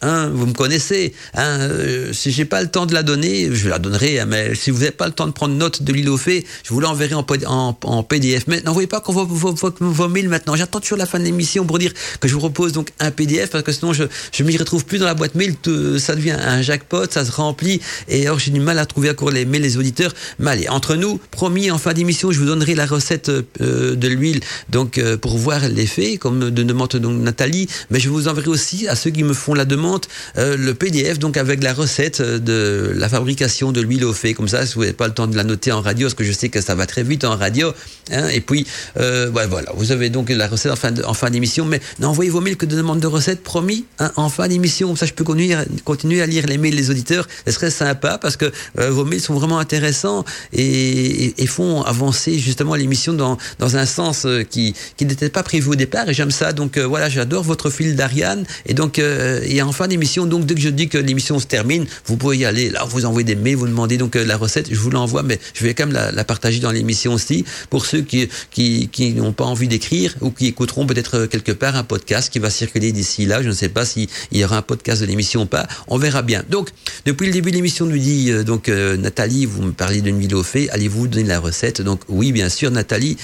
Hein, 0.00 0.30
vous 0.32 0.46
me 0.46 0.52
connaissez. 0.52 1.12
Hein, 1.34 1.58
euh, 1.60 2.12
si 2.12 2.30
j'ai 2.30 2.44
pas 2.44 2.62
le 2.62 2.68
temps 2.68 2.86
de 2.86 2.94
la 2.94 3.02
donner, 3.02 3.48
je 3.52 3.68
la 3.68 3.80
donnerai. 3.80 4.20
Hein, 4.20 4.26
mais 4.26 4.54
si 4.54 4.70
vous 4.70 4.78
n'avez 4.78 4.92
pas 4.92 5.06
le 5.06 5.12
temps 5.12 5.26
de 5.26 5.32
prendre 5.32 5.54
note 5.54 5.82
de 5.82 5.92
l'île 5.92 6.08
au 6.08 6.16
fait, 6.16 6.44
je 6.62 6.72
vous 6.72 6.80
l'enverrai 6.80 7.16
en, 7.16 8.02
PDF. 8.04 8.44
Mais 8.46 8.60
n'envoyez 8.60 8.86
pas 8.86 9.00
qu'on 9.00 9.12
vos, 9.12 9.26
vos, 9.26 9.54
vos, 9.80 10.08
mails 10.08 10.28
maintenant. 10.28 10.54
J'attends 10.54 10.78
toujours 10.78 10.98
la 10.98 11.06
fin 11.06 11.18
de 11.18 11.24
l'émission 11.24 11.64
pour 11.64 11.80
dire 11.80 11.92
que 12.20 12.28
je 12.28 12.34
vous 12.34 12.38
propose 12.38 12.72
donc 12.72 12.92
un 13.00 13.10
PDF 13.10 13.50
parce 13.50 13.64
que 13.64 13.72
sinon 13.72 13.92
je 13.92 14.04
je 14.32 14.44
m'y 14.44 14.56
retrouve 14.56 14.84
plus 14.84 14.98
dans 14.98 15.06
la 15.06 15.14
boîte 15.14 15.34
mail. 15.34 15.56
ça 15.98 16.14
devient 16.14 16.36
un 16.40 16.62
jackpot, 16.62 17.10
ça 17.10 17.24
se 17.24 17.32
remplit. 17.32 17.80
Et 18.06 18.26
alors 18.26 18.38
j'ai 18.38 18.52
du 18.52 18.60
mal 18.60 18.78
à 18.78 18.86
trouver 18.86 19.10
encore 19.10 19.32
les 19.32 19.44
mails 19.44 19.62
les 19.62 19.78
auditeurs. 19.78 20.14
Mais 20.38 20.52
allez, 20.52 20.68
entre 20.68 20.94
nous, 20.94 21.20
promis 21.32 21.72
en 21.72 21.78
fin 21.78 21.92
d'émission, 21.92 22.30
je 22.30 22.38
vous 22.38 22.46
donnerai 22.46 22.76
la 22.76 22.86
recette 22.86 23.30
euh, 23.30 23.96
de 23.96 24.08
l'huile 24.08 24.40
donc 24.68 24.98
euh, 24.98 25.16
pour 25.16 25.38
voir 25.38 25.68
l'effet, 25.68 26.18
comme 26.18 26.50
de 26.50 26.62
demande 26.62 26.90
donc 26.90 27.20
Nathalie. 27.20 27.68
Mais 27.90 27.98
je 27.98 28.08
vous 28.08 28.28
enverrai 28.28 28.48
aussi 28.48 28.86
à 28.86 28.94
ceux 28.94 29.10
qui 29.10 29.24
me 29.24 29.34
font 29.34 29.54
la 29.54 29.64
demande 29.64 29.87
euh, 30.36 30.56
le 30.56 30.74
PDF 30.74 31.18
donc 31.18 31.36
avec 31.36 31.62
la 31.62 31.72
recette 31.72 32.20
de 32.22 32.92
la 32.94 33.08
fabrication 33.08 33.72
de 33.72 33.80
l'huile 33.80 34.04
au 34.04 34.12
fait. 34.12 34.34
Comme 34.34 34.48
ça, 34.48 34.66
si 34.66 34.74
vous 34.74 34.80
n'avez 34.82 34.92
pas 34.92 35.06
le 35.06 35.14
temps 35.14 35.26
de 35.26 35.36
la 35.36 35.44
noter 35.44 35.72
en 35.72 35.80
radio, 35.80 36.06
parce 36.06 36.14
que 36.14 36.24
je 36.24 36.32
sais 36.32 36.48
que 36.48 36.60
ça 36.60 36.74
va 36.74 36.86
très 36.86 37.02
vite 37.02 37.24
en 37.24 37.36
radio. 37.36 37.72
Hein, 38.10 38.28
et 38.28 38.40
puis, 38.40 38.66
euh, 38.98 39.28
voilà, 39.30 39.70
vous 39.74 39.92
avez 39.92 40.10
donc 40.10 40.30
la 40.30 40.46
recette 40.46 40.72
en 40.72 41.14
fin, 41.14 41.30
d'émission. 41.30 41.64
Mais 41.64 41.80
n'envoyez 41.98 42.30
vos 42.30 42.40
mails 42.40 42.56
que 42.56 42.66
de 42.66 42.76
demandes 42.76 43.00
de 43.00 43.06
recettes, 43.06 43.42
promis, 43.42 43.84
hein, 43.98 44.10
en 44.16 44.28
fin 44.28 44.48
d'émission. 44.48 44.94
Ça, 44.96 45.06
je 45.06 45.12
peux 45.12 45.24
continuer, 45.24 46.22
à 46.22 46.26
lire 46.26 46.46
les 46.46 46.58
mails 46.58 46.76
des 46.76 46.90
auditeurs. 46.90 47.26
Ce 47.46 47.52
serait 47.52 47.70
sympa 47.70 48.18
parce 48.18 48.36
que 48.36 48.50
euh, 48.78 48.90
vos 48.90 49.04
mails 49.04 49.20
sont 49.20 49.34
vraiment 49.34 49.58
intéressants 49.58 50.24
et, 50.52 51.34
et, 51.42 51.46
font 51.46 51.82
avancer 51.82 52.38
justement 52.38 52.74
l'émission 52.74 53.14
dans, 53.14 53.38
dans 53.58 53.76
un 53.76 53.86
sens 53.86 54.26
qui, 54.50 54.74
qui 54.96 55.06
n'était 55.06 55.30
pas 55.30 55.42
prévu 55.42 55.70
au 55.70 55.74
départ. 55.74 56.08
Et 56.08 56.14
j'aime 56.14 56.30
ça. 56.30 56.52
Donc 56.52 56.78
voilà, 56.78 57.08
j'adore 57.08 57.42
votre 57.42 57.70
fil 57.70 57.96
d'Ariane. 57.96 58.44
Et 58.66 58.74
donc, 58.74 58.98
et 58.98 59.62
en 59.62 59.72
fin 59.78 59.86
d'émission, 59.86 60.26
donc 60.26 60.44
dès 60.44 60.56
que 60.56 60.60
je 60.60 60.70
dis 60.70 60.88
que 60.88 60.98
l'émission 60.98 61.38
se 61.38 61.46
termine, 61.46 61.86
vous 62.06 62.16
pouvez 62.16 62.38
y 62.38 62.44
aller. 62.44 62.68
Là, 62.68 62.84
vous 62.84 63.04
envoyez 63.04 63.24
des 63.24 63.36
mails, 63.36 63.54
vous 63.54 63.68
demandez 63.68 63.96
donc 63.96 64.16
euh, 64.16 64.24
la 64.24 64.36
recette, 64.36 64.66
je 64.68 64.78
vous 64.80 64.90
l'envoie, 64.90 65.22
mais 65.22 65.38
je 65.54 65.62
vais 65.62 65.72
quand 65.72 65.86
même 65.86 66.10
la, 66.12 66.24
partager 66.24 66.58
dans 66.58 66.72
l'émission 66.72 67.14
aussi 67.14 67.44
pour 67.70 67.86
ceux 67.86 68.00
qui, 68.00 68.28
qui, 68.50 68.88
qui 68.88 69.12
n'ont 69.12 69.32
pas 69.32 69.44
envie 69.44 69.68
d'écrire 69.68 70.16
ou 70.20 70.32
qui 70.32 70.46
écouteront 70.46 70.84
peut-être 70.84 71.16
euh, 71.16 71.26
quelque 71.28 71.52
part 71.52 71.76
un 71.76 71.84
podcast 71.84 72.28
qui 72.32 72.40
va 72.40 72.50
circuler 72.50 72.90
d'ici 72.90 73.24
là. 73.24 73.40
Je 73.40 73.50
ne 73.50 73.52
sais 73.52 73.68
pas 73.68 73.84
s'il 73.84 74.08
y 74.32 74.44
aura 74.44 74.56
un 74.56 74.62
podcast 74.62 75.00
de 75.00 75.06
l'émission 75.06 75.42
ou 75.42 75.46
pas. 75.46 75.68
On 75.86 75.96
verra 75.96 76.22
bien. 76.22 76.42
Donc, 76.50 76.70
depuis 77.06 77.28
le 77.28 77.32
début 77.32 77.52
de 77.52 77.56
l'émission, 77.56 77.86
nous 77.86 77.98
dit 77.98 78.32
euh, 78.32 78.42
donc 78.42 78.66
Nathalie, 78.66 79.46
vous 79.46 79.62
me 79.62 79.72
parlez 79.72 80.00
d'une 80.00 80.18
vidéo 80.18 80.42
fait, 80.42 80.68
allez-vous 80.70 81.06
donner 81.06 81.28
la 81.28 81.38
recette? 81.38 81.82
Donc 81.82 82.00
oui, 82.08 82.32
bien 82.32 82.48
sûr, 82.48 82.72
Nathalie. 82.72 83.16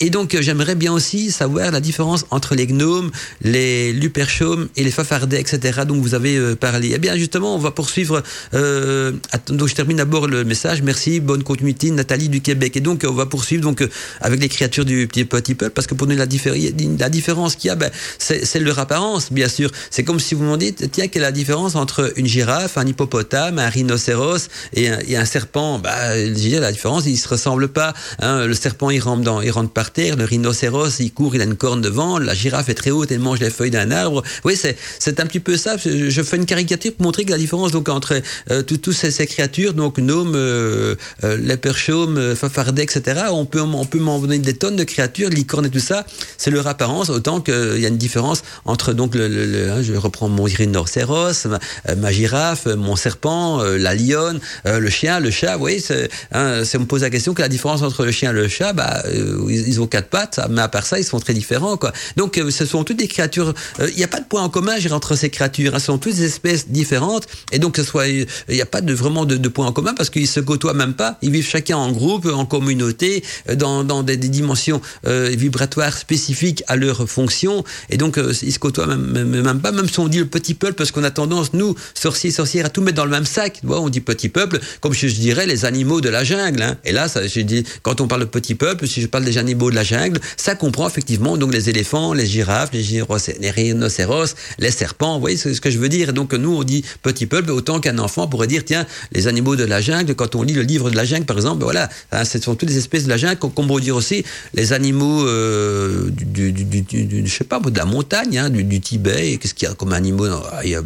et 0.00 0.08
donc 0.08 0.34
j'aimerais 0.40 0.76
bien 0.76 0.94
aussi 0.94 1.30
savoir 1.30 1.72
la 1.72 1.80
différence 1.80 2.24
entre 2.30 2.54
les 2.54 2.66
gnomes, 2.66 3.10
les 3.42 3.92
luperchaumes 3.92 4.68
et 4.76 4.82
les 4.82 4.90
fafardets, 4.90 5.40
etc. 5.40 5.73
Donc 5.84 6.00
vous 6.00 6.14
avez 6.14 6.36
euh, 6.36 6.54
parlé. 6.54 6.92
Eh 6.94 6.98
bien 6.98 7.16
justement, 7.16 7.56
on 7.56 7.58
va 7.58 7.72
poursuivre. 7.72 8.22
Euh, 8.54 9.12
donc 9.48 9.68
je 9.68 9.74
termine 9.74 9.96
d'abord 9.96 10.28
le 10.28 10.44
message. 10.44 10.82
Merci, 10.82 11.18
bonne 11.18 11.42
continuité, 11.42 11.90
Nathalie 11.90 12.28
du 12.28 12.40
Québec. 12.40 12.76
Et 12.76 12.80
donc 12.80 13.04
on 13.08 13.12
va 13.12 13.26
poursuivre 13.26 13.62
donc 13.62 13.82
euh, 13.82 13.88
avec 14.20 14.40
les 14.40 14.48
créatures 14.48 14.84
du 14.84 15.08
petit 15.08 15.24
petit 15.24 15.54
peuple 15.56 15.72
parce 15.72 15.86
que 15.86 15.94
pour 15.94 16.06
nous 16.06 16.16
la, 16.16 16.26
différence 16.26 17.56
qu'il 17.56 17.68
y 17.68 17.70
a, 17.70 17.74
ben, 17.74 17.90
c'est 18.18 18.60
leur 18.60 18.78
apparence, 18.78 19.32
bien 19.32 19.48
sûr. 19.48 19.70
C'est 19.90 20.04
comme 20.04 20.20
si 20.20 20.34
vous 20.34 20.44
me 20.44 20.56
dites, 20.56 20.90
tiens, 20.92 21.08
quelle 21.08 21.22
est 21.22 21.26
la 21.26 21.32
différence 21.32 21.74
entre 21.74 22.12
une 22.16 22.26
girafe, 22.26 22.78
un 22.78 22.86
hippopotame, 22.86 23.58
un 23.58 23.68
rhinocéros 23.68 24.48
et 24.74 24.88
un, 24.88 24.98
et 25.08 25.16
un 25.16 25.24
serpent? 25.24 25.78
Bah, 25.78 26.16
la 26.16 26.72
différence, 26.72 27.06
ils 27.06 27.16
se 27.16 27.28
ressemblent 27.28 27.68
pas. 27.68 27.94
Hein. 28.20 28.46
Le 28.46 28.54
serpent, 28.54 28.90
il 28.90 29.00
rentre 29.00 29.22
dans, 29.22 29.40
il 29.40 29.50
rentre 29.50 29.72
par 29.72 29.90
terre. 29.90 30.16
Le 30.16 30.24
rhinocéros, 30.24 31.00
il 31.00 31.12
court, 31.12 31.34
il 31.34 31.40
a 31.40 31.44
une 31.44 31.56
corne 31.56 31.80
devant. 31.80 32.18
La 32.18 32.34
girafe 32.34 32.68
est 32.68 32.74
très 32.74 32.90
haute, 32.90 33.10
elle 33.10 33.20
mange 33.20 33.40
les 33.40 33.50
feuilles 33.50 33.70
d'un 33.70 33.90
arbre. 33.90 34.22
Oui, 34.44 34.56
c'est 34.56 35.20
un 35.20 35.26
petit 35.26 35.40
peu 35.40 35.56
Je 35.84 36.22
fais 36.22 36.36
une 36.36 36.46
caricature 36.46 36.92
pour 36.94 37.04
montrer 37.04 37.24
que 37.24 37.30
la 37.30 37.38
différence 37.38 37.72
donc 37.72 37.88
entre 37.88 38.20
euh, 38.50 38.62
toutes 38.62 38.92
ces, 38.92 39.26
créatures, 39.26 39.74
donc 39.74 39.98
gnome, 39.98 40.34
euh, 40.34 40.94
euh, 41.24 41.36
leperchaume, 41.36 42.34
fafardet, 42.34 42.82
etc. 42.82 43.22
On 43.30 43.46
peut 43.46 43.60
on 43.60 43.86
peut 43.86 43.98
m'en 43.98 44.18
donner 44.18 44.38
des 44.38 44.54
tonnes 44.54 44.76
de 44.76 44.84
créatures, 44.84 45.30
licornes 45.30 45.66
et 45.66 45.70
tout 45.70 45.78
ça. 45.78 46.04
C'est 46.36 46.50
leur 46.50 46.66
apparence, 46.66 47.10
autant 47.10 47.40
qu'il 47.40 47.78
y 47.78 47.86
a 47.86 47.88
une 47.88 47.96
différence 47.96 48.42
entre 48.64 48.92
donc 48.92 49.14
le, 49.14 49.70
hein, 49.70 49.82
je 49.82 49.94
reprends 49.94 50.28
mon 50.28 50.44
rhinocéros, 50.44 51.46
ma, 51.46 51.58
ma, 51.96 52.12
girafe, 52.12 52.66
mon 52.66 52.96
serpent, 52.96 53.62
la 53.62 53.94
lionne, 53.94 54.40
le 54.64 54.90
chien, 54.90 55.20
le 55.20 55.30
chat. 55.30 55.54
Vous 55.54 55.60
voyez, 55.60 55.82
hein, 56.32 56.62
on 56.74 56.78
me 56.80 56.86
pose 56.86 57.02
la 57.02 57.10
question 57.10 57.34
que 57.34 57.42
la 57.42 57.48
différence 57.48 57.82
entre 57.82 58.04
le 58.04 58.12
chien 58.12 58.30
et 58.30 58.34
le 58.34 58.48
chat, 58.48 58.72
bah 58.72 59.02
ils, 59.12 59.68
ils, 59.68 59.80
ont 59.80 59.86
quatre 59.86 60.08
pattes, 60.08 60.40
mais 60.50 60.62
à 60.62 60.68
part 60.68 60.86
ça, 60.86 60.98
ils 60.98 61.04
sont 61.04 61.20
très 61.20 61.34
différents, 61.34 61.76
quoi. 61.76 61.92
Donc 62.16 62.40
ce 62.50 62.66
sont 62.66 62.84
toutes 62.84 62.98
des 62.98 63.08
créatures. 63.08 63.54
Il 63.80 63.96
n'y 63.96 64.04
a 64.04 64.08
pas 64.08 64.20
de 64.20 64.26
point 64.26 64.42
en 64.42 64.48
commun 64.48 64.74
entre 64.90 65.16
ces 65.16 65.30
créatures. 65.30 65.53
Hein, 65.58 65.78
ce 65.78 65.86
sont 65.86 65.98
toutes 65.98 66.18
espèces 66.18 66.68
différentes, 66.68 67.26
et 67.52 67.58
donc 67.58 67.78
il 67.78 68.26
n'y 68.48 68.60
a 68.60 68.66
pas 68.66 68.80
vraiment 68.80 69.24
de, 69.24 69.36
de 69.36 69.48
point 69.48 69.66
en 69.66 69.72
commun 69.72 69.94
parce 69.96 70.10
qu'ils 70.10 70.28
se 70.28 70.40
côtoient 70.40 70.74
même 70.74 70.94
pas. 70.94 71.18
Ils 71.22 71.30
vivent 71.30 71.46
chacun 71.46 71.76
en 71.76 71.92
groupe, 71.92 72.26
en 72.26 72.46
communauté, 72.46 73.22
dans, 73.54 73.84
dans 73.84 74.02
des, 74.02 74.16
dimensions 74.16 74.80
euh, 75.06 75.30
vibratoires 75.36 75.96
spécifiques 75.96 76.62
à 76.66 76.76
leur 76.76 77.08
fonction, 77.08 77.64
et 77.90 77.96
donc 77.96 78.18
euh, 78.18 78.32
ils 78.42 78.52
se 78.52 78.58
côtoient 78.58 78.86
même, 78.86 79.24
même, 79.24 79.60
pas. 79.60 79.72
Même 79.72 79.88
si 79.88 79.98
on 80.00 80.08
dit 80.08 80.18
le 80.18 80.26
petit 80.26 80.54
peuple, 80.54 80.74
parce 80.74 80.90
qu'on 80.90 81.04
a 81.04 81.10
tendance 81.10 81.52
nous 81.52 81.74
sorciers 81.94 82.30
sorcières 82.30 82.66
à 82.66 82.68
tout 82.68 82.80
mettre 82.80 82.96
dans 82.96 83.04
le 83.04 83.10
même 83.10 83.26
sac. 83.26 83.60
On 83.68 83.88
dit 83.88 84.00
petit 84.00 84.28
peuple, 84.28 84.60
comme 84.80 84.92
je, 84.92 85.06
dirais 85.06 85.46
les 85.46 85.64
animaux 85.64 86.00
de 86.00 86.08
la 86.08 86.24
jungle. 86.24 86.62
Hein. 86.62 86.76
Et 86.84 86.92
là, 86.92 87.06
quand 87.82 88.00
on 88.00 88.06
parle 88.06 88.22
de 88.22 88.26
petit 88.26 88.54
peuple, 88.54 88.86
si 88.86 89.00
je 89.00 89.06
parle 89.06 89.24
des 89.24 89.38
animaux 89.38 89.70
de 89.70 89.74
la 89.74 89.84
jungle, 89.84 90.20
ça 90.36 90.54
comprend 90.54 90.88
effectivement 90.88 91.36
donc 91.36 91.52
les 91.52 91.68
éléphants, 91.68 92.12
les 92.12 92.26
girafes, 92.26 92.70
les, 92.72 93.02
les 93.40 93.50
rhinocéros, 93.50 94.34
les 94.58 94.70
serpents. 94.70 95.14
Vous 95.14 95.20
voyez 95.20 95.36
ce 95.52 95.60
que 95.60 95.70
je 95.70 95.78
veux 95.78 95.88
dire. 95.88 96.12
Donc 96.12 96.32
nous, 96.34 96.54
on 96.54 96.64
dit 96.64 96.84
petit 97.02 97.26
peuple, 97.26 97.50
autant 97.50 97.80
qu'un 97.80 97.98
enfant 97.98 98.26
pourrait 98.28 98.46
dire, 98.46 98.64
tiens, 98.64 98.86
les 99.12 99.26
animaux 99.26 99.56
de 99.56 99.64
la 99.64 99.80
jungle, 99.80 100.14
quand 100.14 100.34
on 100.34 100.42
lit 100.42 100.54
le 100.54 100.62
livre 100.62 100.90
de 100.90 100.96
la 100.96 101.04
jungle, 101.04 101.26
par 101.26 101.36
exemple, 101.36 101.58
ben 101.58 101.64
voilà, 101.64 101.88
hein, 102.12 102.24
ce 102.24 102.38
sont 102.40 102.54
toutes 102.54 102.68
les 102.68 102.78
espèces 102.78 103.04
de 103.04 103.08
la 103.08 103.16
jungle, 103.16 103.36
qu'on 103.36 103.50
pourrait 103.50 103.82
dire 103.82 103.96
aussi 103.96 104.24
les 104.54 104.72
animaux 104.72 105.26
euh, 105.26 106.10
du, 106.10 106.54
je 107.24 107.30
sais 107.32 107.44
pas, 107.44 107.60
de 107.60 107.76
la 107.76 107.84
montagne, 107.84 108.38
hein, 108.38 108.50
du, 108.50 108.80
Tibet. 108.80 109.38
Qu'est-ce 109.38 109.54
qu'il 109.54 109.68
y 109.68 109.70
a 109.70 109.74
comme 109.74 109.92
animaux 109.92 110.26
il 110.64 110.82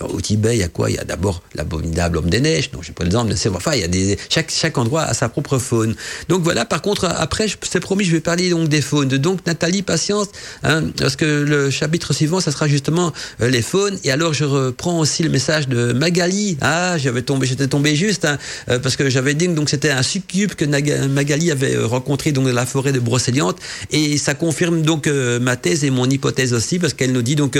Au 0.00 0.20
Tibet, 0.20 0.56
il 0.56 0.60
y 0.60 0.62
a 0.62 0.68
quoi? 0.68 0.90
Il 0.90 0.96
y 0.96 0.98
a 0.98 1.04
d'abord 1.04 1.42
l'abominable 1.54 2.18
homme 2.18 2.30
des 2.30 2.40
neiges. 2.40 2.70
Donc, 2.70 2.84
je 2.84 2.92
pas 2.92 3.04
l'exemple, 3.04 3.32
enfin, 3.54 3.72
il 3.74 3.80
y 3.80 3.84
a 3.84 3.88
des 3.88 4.18
chaque 4.28 4.50
chaque 4.50 4.78
endroit 4.78 5.02
a 5.02 5.14
sa 5.14 5.28
propre 5.28 5.58
faune. 5.58 5.94
Donc 6.28 6.42
voilà. 6.42 6.64
Par 6.64 6.82
contre, 6.82 7.04
après, 7.04 7.48
je 7.48 7.56
promis, 7.78 8.04
je 8.04 8.12
vais 8.12 8.20
parler 8.20 8.50
donc 8.50 8.68
des 8.68 8.80
faunes. 8.80 9.08
Donc 9.08 9.46
Nathalie, 9.46 9.82
patience, 9.82 10.28
hein, 10.62 10.84
parce 10.98 11.16
que 11.16 11.24
le 11.24 11.70
chapitre 11.70 12.12
suivant, 12.12 12.40
ça 12.40 12.50
sera 12.50 12.68
justement 12.68 13.12
euh, 13.40 13.48
les 13.48 13.62
faunes. 13.62 13.85
Et 14.04 14.10
alors, 14.10 14.34
je 14.34 14.44
reprends 14.44 14.98
aussi 14.98 15.22
le 15.22 15.30
message 15.30 15.68
de 15.68 15.92
Magali. 15.92 16.56
Ah, 16.60 16.96
j'avais 16.98 17.22
tombé, 17.22 17.46
j'étais 17.46 17.68
tombé 17.68 17.94
juste, 17.94 18.24
hein, 18.24 18.38
euh, 18.68 18.78
parce 18.78 18.96
que 18.96 19.08
j'avais 19.08 19.34
dit 19.34 19.46
que 19.46 19.52
donc 19.52 19.70
c'était 19.70 19.90
un 19.90 20.02
succube 20.02 20.54
que 20.54 20.64
Magali 21.06 21.50
avait 21.50 21.76
euh, 21.76 21.86
rencontré 21.86 22.32
donc 22.32 22.46
dans 22.46 22.52
la 22.52 22.66
forêt 22.66 22.92
de 22.92 23.00
Brocéliande, 23.00 23.56
et 23.90 24.18
ça 24.18 24.34
confirme 24.34 24.82
donc 24.82 25.06
euh, 25.06 25.38
ma 25.38 25.56
thèse 25.56 25.84
et 25.84 25.90
mon 25.90 26.08
hypothèse 26.08 26.52
aussi, 26.52 26.78
parce 26.78 26.94
qu'elle 26.94 27.12
nous 27.12 27.22
dit 27.22 27.36
donc 27.36 27.58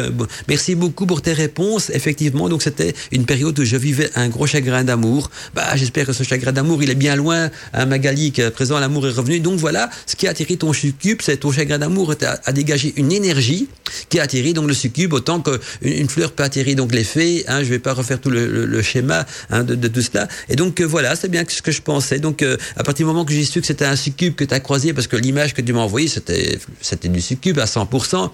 merci 0.48 0.74
beaucoup 0.74 1.07
pour 1.07 1.23
tes 1.23 1.32
réponses. 1.32 1.90
Effectivement, 1.90 2.48
donc 2.48 2.62
c'était 2.62 2.94
une 3.12 3.24
période 3.24 3.59
où 3.59 3.65
je 3.65 3.77
vivais 3.77 4.11
un 4.15 4.28
gros 4.28 4.47
chagrin 4.47 4.85
d'amour. 4.85 5.31
Bah, 5.55 5.77
j'espère 5.77 6.07
que 6.07 6.12
ce 6.12 6.23
chagrin 6.23 6.53
d'amour, 6.53 6.82
il 6.82 6.90
est 6.90 6.94
bien 6.94 7.16
loin. 7.16 7.51
Hein, 7.73 7.86
Magali, 7.86 8.32
qu'à 8.32 8.51
présent 8.51 8.78
l'amour 8.78 9.07
est 9.07 9.12
revenu. 9.12 9.40
Donc 9.40 9.59
voilà, 9.59 9.90
ce 10.07 10.16
qui 10.16 10.27
a 10.27 10.31
attiré 10.31 10.57
ton 10.57 10.73
succube, 10.73 11.20
c'est 11.23 11.39
ton 11.39 11.53
chagrin 11.53 11.78
d'amour 11.78 12.15
a, 12.23 12.39
a 12.44 12.53
dégagé 12.53 12.93
une 12.97 13.12
énergie 13.12 13.69
qui 14.09 14.19
a 14.19 14.23
attiré 14.23 14.53
donc 14.53 14.69
le 14.69 14.74
succube 14.74 15.12
autant 15.12 15.40
qu'une 15.40 16.05
une 16.06 16.10
fleur 16.10 16.30
peut 16.30 16.44
attirer 16.44 16.76
donc 16.76 16.94
les 16.94 17.02
fées. 17.02 17.44
Hein, 17.48 17.64
je 17.64 17.68
vais 17.68 17.80
pas 17.80 17.92
refaire 17.92 18.20
tout 18.20 18.30
le, 18.30 18.82
schéma 18.82 19.26
hein, 19.50 19.64
de, 19.64 19.88
tout 19.88 20.02
cela. 20.02 20.28
Et 20.48 20.54
donc 20.54 20.80
euh, 20.80 20.84
voilà, 20.84 21.16
c'est 21.16 21.28
bien 21.28 21.42
ce 21.48 21.62
que 21.62 21.72
je 21.72 21.82
pensais. 21.82 22.20
Donc 22.20 22.42
euh, 22.42 22.56
à 22.76 22.84
partir 22.84 23.04
du 23.04 23.08
moment 23.12 23.24
que 23.24 23.32
j'ai 23.32 23.44
su 23.44 23.60
que 23.60 23.66
c'était 23.66 23.84
un 23.84 23.96
succube 23.96 24.36
que 24.36 24.44
tu 24.44 24.54
as 24.54 24.60
croisé, 24.60 24.92
parce 24.92 25.08
que 25.08 25.16
l'image 25.16 25.52
que 25.52 25.62
tu 25.62 25.72
m'as 25.72 25.80
envoyée, 25.80 26.06
c'était 26.06 26.58
c'était 26.80 27.08
du 27.08 27.20
succube 27.20 27.58
à 27.58 27.64
100%. 27.64 28.30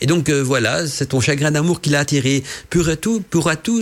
Et 0.00 0.06
donc 0.06 0.28
euh, 0.28 0.40
voilà, 0.40 0.86
c'est 0.86 1.06
ton 1.06 1.20
chagrin 1.20 1.50
d'amour 1.50 1.80
qui 1.80 1.90
l'a 1.90 2.00
attiré. 2.00 2.44
Pourrais-tu, 2.70 3.20
pourras-tu, 3.28 3.72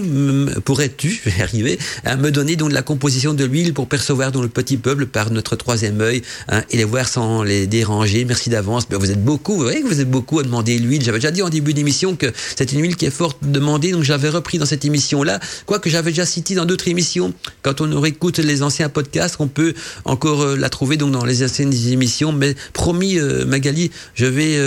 pourrais-tu, 0.64 1.20
arriver, 1.40 1.78
hein, 2.06 2.16
me 2.16 2.30
donner 2.30 2.56
donc 2.56 2.72
la 2.72 2.82
composition 2.82 3.34
de 3.34 3.44
l'huile 3.44 3.74
pour 3.74 3.88
percevoir 3.88 4.32
dans 4.32 4.42
le 4.42 4.48
petit 4.48 4.78
peuple 4.78 5.04
par 5.04 5.30
notre 5.30 5.54
troisième 5.54 6.00
œil 6.00 6.22
hein, 6.48 6.62
et 6.70 6.78
les 6.78 6.84
voir 6.84 7.08
sans 7.08 7.42
les 7.42 7.66
déranger? 7.66 8.24
Merci 8.24 8.48
d'avance. 8.48 8.86
Vous 8.90 9.10
êtes 9.10 9.22
beaucoup, 9.22 9.56
vous 9.56 9.64
voyez 9.64 9.82
que 9.82 9.88
vous 9.88 10.00
êtes 10.00 10.10
beaucoup 10.10 10.38
à 10.38 10.44
demander 10.44 10.78
l'huile. 10.78 11.02
J'avais 11.04 11.18
déjà 11.18 11.30
dit 11.30 11.42
en 11.42 11.50
début 11.50 11.74
d'émission 11.74 12.16
que 12.16 12.32
c'est 12.56 12.72
une 12.72 12.80
huile 12.80 12.96
qui 12.96 13.04
est 13.04 13.10
fort 13.34 13.50
demandée, 13.50 13.92
donc 13.92 14.02
j'avais 14.02 14.28
repris 14.28 14.58
dans 14.58 14.66
cette 14.66 14.84
émission-là, 14.84 15.40
quoique 15.66 15.90
j'avais 15.90 16.10
déjà 16.10 16.26
cité 16.26 16.54
dans 16.54 16.64
d'autres 16.64 16.88
émissions. 16.88 17.32
Quand 17.62 17.80
on 17.80 18.00
réécoute 18.00 18.38
les 18.38 18.62
anciens 18.62 18.88
podcasts, 18.88 19.36
on 19.38 19.48
peut 19.48 19.74
encore 20.04 20.42
euh, 20.42 20.56
la 20.56 20.68
trouver 20.68 20.96
donc 20.96 21.12
dans 21.12 21.24
les 21.24 21.44
anciennes 21.44 21.72
émissions. 21.72 22.32
Mais 22.32 22.54
promis, 22.72 23.18
euh, 23.18 23.44
Magali, 23.44 23.90
je 24.14 24.26
vais 24.26 24.58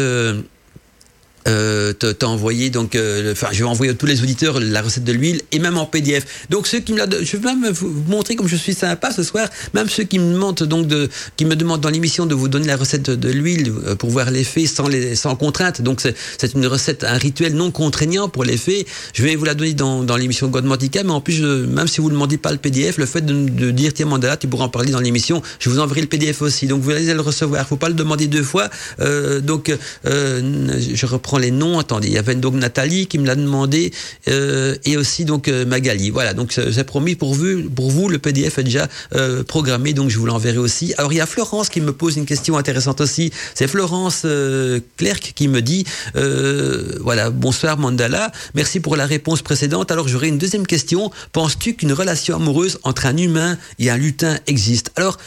euh, 1.47 1.93
t'as 1.93 2.27
envoyé 2.27 2.69
donc 2.69 2.95
euh, 2.95 3.31
enfin 3.31 3.47
je 3.51 3.59
vais 3.59 3.69
envoyer 3.69 3.91
à 3.91 3.95
tous 3.95 4.05
les 4.05 4.21
auditeurs 4.21 4.59
la 4.59 4.81
recette 4.81 5.03
de 5.03 5.11
l'huile 5.11 5.41
et 5.51 5.59
même 5.59 5.77
en 5.77 5.85
PDF 5.85 6.25
donc 6.49 6.67
ceux 6.67 6.79
qui 6.79 6.93
me 6.93 6.97
la 6.97 7.07
je 7.21 7.37
vais 7.37 7.43
même 7.43 7.69
vous 7.71 8.03
montrer 8.07 8.35
comme 8.35 8.47
je 8.47 8.55
suis 8.55 8.73
sympa 8.73 9.11
ce 9.11 9.23
soir. 9.23 9.47
Même 9.73 9.89
ceux 9.89 10.03
qui 10.03 10.19
me 10.19 10.33
demandent 10.33 10.63
donc 10.63 10.87
de 10.87 11.09
qui 11.35 11.45
me 11.45 11.55
demandent 11.55 11.81
dans 11.81 11.89
l'émission 11.89 12.25
de 12.25 12.35
vous 12.35 12.47
donner 12.47 12.67
la 12.67 12.75
recette 12.75 13.09
de 13.09 13.29
l'huile 13.29 13.71
euh, 13.85 13.95
pour 13.95 14.09
voir 14.09 14.31
l'effet 14.31 14.65
sans 14.65 14.87
les 14.87 15.15
sans 15.15 15.35
contrainte. 15.35 15.81
Donc 15.81 16.01
c'est 16.01 16.53
une 16.53 16.67
recette 16.67 17.03
un 17.03 17.17
rituel 17.17 17.53
non 17.53 17.71
contraignant 17.71 18.29
pour 18.29 18.43
l'effet 18.43 18.85
je 19.13 19.23
vais 19.23 19.35
vous 19.35 19.45
la 19.45 19.53
donner 19.53 19.73
dans, 19.73 20.03
dans 20.03 20.17
l'émission 20.17 20.47
Godmantica 20.47 21.03
mais 21.03 21.11
en 21.11 21.21
plus 21.21 21.41
même 21.41 21.87
si 21.87 22.01
vous 22.01 22.09
ne 22.09 22.13
demandez 22.13 22.37
pas 22.37 22.51
le 22.51 22.57
PDF 22.57 22.97
le 22.97 23.05
fait 23.05 23.21
de, 23.21 23.49
de 23.49 23.71
dire 23.71 23.93
tiens 23.93 24.05
Mandala 24.05 24.37
tu 24.37 24.47
pourras 24.47 24.65
en 24.65 24.69
parler 24.69 24.91
dans 24.91 24.99
l'émission. 24.99 25.41
Je 25.59 25.69
vous 25.69 25.79
enverrai 25.79 26.01
le 26.01 26.07
PDF 26.07 26.41
aussi. 26.41 26.67
Donc 26.67 26.81
vous 26.81 26.91
allez 26.91 27.13
le 27.13 27.21
recevoir. 27.21 27.67
Faut 27.67 27.77
pas 27.77 27.89
le 27.89 27.95
demander 27.95 28.27
deux 28.27 28.43
fois. 28.43 28.69
Euh, 28.99 29.39
donc 29.41 29.75
euh, 30.05 30.79
je 30.79 31.05
reprends 31.05 31.36
les 31.37 31.51
noms. 31.51 31.79
Attendez, 31.79 32.07
il 32.07 32.13
y 32.13 32.17
avait 32.17 32.35
donc 32.35 32.55
Nathalie 32.55 33.07
qui 33.07 33.19
me 33.19 33.25
l'a 33.25 33.35
demandé 33.35 33.91
euh, 34.27 34.75
et 34.85 34.97
aussi 34.97 35.25
donc 35.25 35.47
euh, 35.47 35.65
Magali. 35.65 36.09
Voilà, 36.09 36.33
donc 36.33 36.59
j'ai 36.69 36.83
promis 36.83 37.15
pour 37.15 37.33
vous, 37.33 37.69
pour 37.69 37.91
vous, 37.91 38.09
le 38.09 38.17
PDF 38.17 38.57
est 38.57 38.63
déjà 38.63 38.87
euh, 39.15 39.43
programmé, 39.43 39.93
donc 39.93 40.09
je 40.09 40.17
vous 40.17 40.25
l'enverrai 40.25 40.57
aussi. 40.57 40.93
Alors 40.97 41.13
il 41.13 41.17
y 41.17 41.21
a 41.21 41.25
Florence 41.25 41.69
qui 41.69 41.81
me 41.81 41.93
pose 41.93 42.17
une 42.17 42.25
question 42.25 42.57
intéressante 42.57 43.01
aussi. 43.01 43.31
C'est 43.53 43.67
Florence 43.67 44.23
euh, 44.25 44.79
Clerc 44.97 45.19
qui 45.35 45.47
me 45.47 45.61
dit 45.61 45.85
euh, 46.15 46.97
voilà, 47.01 47.29
bonsoir 47.29 47.77
Mandala, 47.77 48.31
merci 48.55 48.79
pour 48.79 48.95
la 48.95 49.05
réponse 49.05 49.41
précédente. 49.41 49.91
Alors 49.91 50.07
j'aurais 50.07 50.29
une 50.29 50.37
deuxième 50.37 50.67
question. 50.67 51.11
Penses-tu 51.31 51.75
qu'une 51.75 51.93
relation 51.93 52.35
amoureuse 52.35 52.79
entre 52.83 53.05
un 53.05 53.17
humain 53.17 53.57
et 53.79 53.89
un 53.89 53.97
lutin 53.97 54.37
existe? 54.47 54.91
Alors 54.95 55.17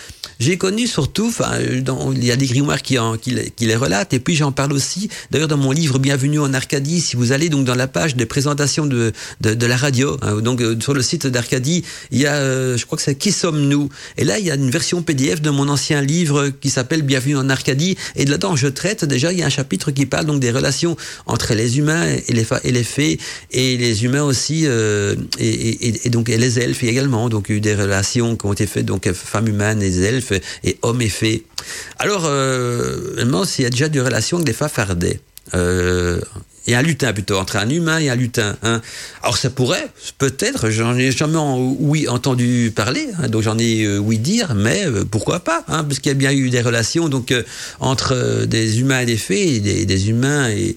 j'ai 0.41 0.57
connu 0.57 0.87
surtout, 0.87 1.29
enfin, 1.29 1.59
il 1.61 2.25
y 2.25 2.33
a 2.33 2.37
des 2.37 2.47
grimoires 2.47 2.81
qui, 2.81 2.97
les 2.97 3.77
relatent, 3.77 4.15
et 4.15 4.21
puis 4.21 4.35
j'en 4.35 4.53
parle 4.53 4.73
aussi, 4.73 5.11
d'ailleurs 5.31 5.49
dans 5.49 5.59
mon 5.59 5.71
livre 5.71 5.99
Bienvenue 5.99 6.41
en 6.41 6.55
Arcadie, 6.55 7.03
si 7.03 7.15
vous 7.15 7.33
allez 7.33 7.51
donc 7.51 7.67
dans 7.67 7.75
la 7.75 7.87
page 7.87 8.17
de 8.17 8.25
présentation 8.25 8.87
de, 8.87 9.13
de, 9.43 9.53
de 9.53 9.67
la 9.67 9.77
radio, 9.77 10.17
hein, 10.23 10.41
donc 10.41 10.63
euh, 10.63 10.81
sur 10.81 10.95
le 10.95 11.03
site 11.03 11.27
d'Arcadie, 11.27 11.85
il 12.11 12.21
y 12.21 12.27
a, 12.27 12.37
euh, 12.37 12.79
je 12.79 12.87
crois 12.87 12.97
que 12.97 13.03
c'est 13.05 13.17
Qui 13.17 13.33
sommes-nous? 13.33 13.91
Et 14.17 14.25
là, 14.25 14.39
il 14.39 14.47
y 14.47 14.51
a 14.51 14.55
une 14.55 14.71
version 14.71 15.03
PDF 15.03 15.43
de 15.43 15.51
mon 15.51 15.69
ancien 15.69 16.01
livre 16.01 16.49
qui 16.49 16.71
s'appelle 16.71 17.03
Bienvenue 17.03 17.37
en 17.37 17.51
Arcadie, 17.51 17.99
et 18.17 18.25
là-dedans, 18.25 18.57
je 18.57 18.67
traite 18.67 19.05
déjà, 19.05 19.33
il 19.33 19.39
y 19.39 19.43
a 19.43 19.47
un 19.47 19.51
chapitre 19.51 19.91
qui 19.91 20.07
parle 20.07 20.25
donc 20.25 20.41
des 20.41 20.51
relations 20.51 20.97
entre 21.27 21.53
les 21.53 21.77
humains 21.77 22.07
et 22.29 22.33
les, 22.33 22.47
et 22.65 22.73
les 22.73 22.85
fées, 22.85 23.19
et 23.51 23.77
les 23.77 24.05
humains 24.05 24.25
aussi, 24.25 24.63
euh, 24.65 25.17
et, 25.39 26.09
donc 26.09 26.31
et 26.31 26.39
les 26.39 26.59
elfes 26.61 26.83
également, 26.83 27.29
donc 27.29 27.47
il 27.51 27.53
y 27.53 27.55
a 27.57 27.59
eu 27.59 27.61
des 27.61 27.75
relations 27.75 28.37
qui 28.37 28.47
ont 28.47 28.55
été 28.55 28.67
faites, 28.67 28.87
donc 28.87 29.13
femmes 29.13 29.49
humaines 29.49 29.83
et 29.83 30.01
elfes, 30.01 30.30
et 30.65 30.79
hommes 30.83 31.03
et 31.03 31.09
fées. 31.09 31.45
Alors, 31.99 32.25
euh, 32.27 33.45
s'il 33.45 33.65
y 33.65 33.67
a 33.67 33.71
déjà 33.71 33.89
des 33.89 34.01
relations 34.01 34.39
avec 34.39 34.47
des 34.47 34.53
fafardets, 34.53 35.21
euh, 35.55 36.21
et 36.67 36.75
un 36.75 36.83
lutin 36.83 37.13
plutôt, 37.13 37.37
entre 37.37 37.57
un 37.57 37.69
humain 37.69 37.99
et 37.99 38.11
un 38.11 38.15
lutin. 38.15 38.57
Hein. 38.63 38.81
Alors 39.23 39.37
ça 39.37 39.51
pourrait, 39.51 39.89
peut-être, 40.19 40.71
j'en 40.71 40.97
ai 40.97 41.11
jamais 41.11 41.39
oui 41.79 42.07
entendu 42.09 42.73
parler, 42.75 43.09
hein, 43.19 43.29
donc 43.29 43.43
j'en 43.43 43.59
ai 43.59 43.85
euh, 43.85 43.99
oui 43.99 44.19
dire, 44.19 44.55
mais 44.55 44.87
euh, 44.87 45.05
pourquoi 45.05 45.41
pas, 45.41 45.65
hein, 45.69 45.85
parce 45.85 45.99
qu'il 45.99 46.11
y 46.11 46.15
a 46.15 46.19
bien 46.19 46.33
eu 46.33 46.51
des 46.51 46.61
relations 46.61 47.09
donc 47.09 47.33
euh, 47.33 47.43
entre 47.81 48.45
des 48.47 48.81
humains 48.81 49.01
et 49.01 49.07
des 49.07 49.17
fées, 49.17 49.61
des, 49.61 49.85
des 49.85 50.11
humains 50.11 50.49
et 50.51 50.77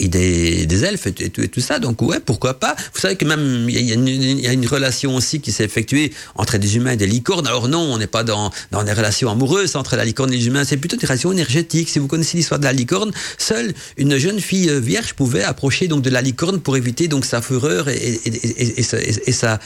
et 0.00 0.08
des, 0.08 0.84
elfes 0.84 1.06
et, 1.06 1.12
tout, 1.12 1.60
ça. 1.60 1.78
Donc 1.78 2.02
ouais, 2.02 2.20
pourquoi 2.20 2.54
pas. 2.54 2.74
Vous 2.94 3.00
savez 3.00 3.16
que 3.16 3.24
même 3.24 3.66
il 3.68 3.80
y, 3.80 4.46
a 4.46 4.52
une 4.52 4.66
relation 4.66 5.14
aussi 5.16 5.40
qui 5.40 5.52
s'est 5.52 5.64
effectuée 5.64 6.12
entre 6.34 6.58
des 6.58 6.76
humains 6.76 6.92
et 6.92 6.96
des 6.96 7.06
licornes. 7.06 7.46
Alors 7.46 7.68
non, 7.68 7.80
on 7.80 7.98
n'est 7.98 8.06
pas 8.06 8.24
dans, 8.24 8.50
des 8.72 8.92
relations 8.92 9.30
amoureuses 9.30 9.76
entre 9.76 9.96
la 9.96 10.04
licorne 10.04 10.32
et 10.32 10.36
les 10.36 10.46
humains. 10.46 10.64
C'est 10.64 10.76
plutôt 10.76 10.96
des 10.96 11.06
relations 11.06 11.32
énergétiques. 11.32 11.88
Si 11.88 11.98
vous 11.98 12.06
connaissez 12.06 12.36
l'histoire 12.36 12.60
de 12.60 12.64
la 12.64 12.72
licorne, 12.72 13.12
seule 13.38 13.74
une 13.96 14.16
jeune 14.18 14.40
fille 14.40 14.70
vierge 14.80 15.14
pouvait 15.14 15.44
approcher 15.44 15.88
donc 15.88 16.02
de 16.02 16.10
la 16.10 16.22
licorne 16.22 16.60
pour 16.60 16.76
éviter 16.76 17.08
donc 17.08 17.24
sa 17.24 17.40
fureur 17.40 17.88
et, 17.88 18.20
et, 18.24 19.32
sa, 19.32 19.60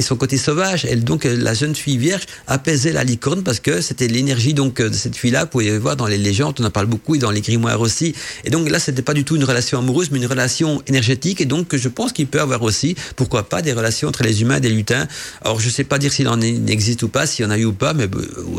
son 0.00 0.16
côté 0.16 0.36
sauvage. 0.38 0.86
Elle 0.88 1.04
donc 1.04 1.24
la 1.24 1.54
jeune 1.54 1.74
fille 1.74 1.98
vierge 1.98 2.24
apaisait 2.46 2.92
la 2.92 3.04
licorne 3.04 3.42
parce 3.42 3.60
que 3.60 3.80
c'était 3.80 4.08
l'énergie 4.08 4.54
donc 4.54 4.80
de 4.80 4.94
cette 4.94 5.16
fille-là. 5.16 5.44
Vous 5.44 5.50
pouvez 5.50 5.78
voir 5.78 5.96
dans 5.96 6.06
les 6.06 6.18
légendes, 6.18 6.56
on 6.60 6.64
en 6.64 6.70
parle 6.70 6.86
beaucoup 6.86 7.14
et 7.14 7.18
dans 7.18 7.30
les 7.30 7.40
grimoires 7.40 7.80
aussi. 7.80 8.14
Et 8.44 8.50
donc 8.50 8.68
là, 8.70 8.78
c'était 8.78 9.02
pas 9.02 9.14
du 9.14 9.23
tout 9.24 9.36
une 9.36 9.44
relation 9.44 9.78
amoureuse, 9.78 10.10
mais 10.10 10.18
une 10.18 10.26
relation 10.26 10.82
énergétique. 10.86 11.40
Et 11.40 11.44
donc, 11.44 11.74
je 11.74 11.88
pense 11.88 12.12
qu'il 12.12 12.26
peut 12.26 12.40
avoir 12.40 12.62
aussi, 12.62 12.94
pourquoi 13.16 13.48
pas, 13.48 13.62
des 13.62 13.72
relations 13.72 14.08
entre 14.08 14.22
les 14.22 14.42
humains 14.42 14.58
et 14.58 14.60
les 14.60 14.70
lutins. 14.70 15.06
Alors, 15.42 15.60
je 15.60 15.68
sais 15.68 15.84
pas 15.84 15.98
dire 15.98 16.12
s'il 16.12 16.28
en 16.28 16.40
existe 16.40 17.02
ou 17.02 17.08
pas, 17.08 17.26
s'il 17.26 17.44
y 17.44 17.48
en 17.48 17.50
a 17.50 17.58
eu 17.58 17.64
ou 17.64 17.72
pas, 17.72 17.94
mais 17.94 18.08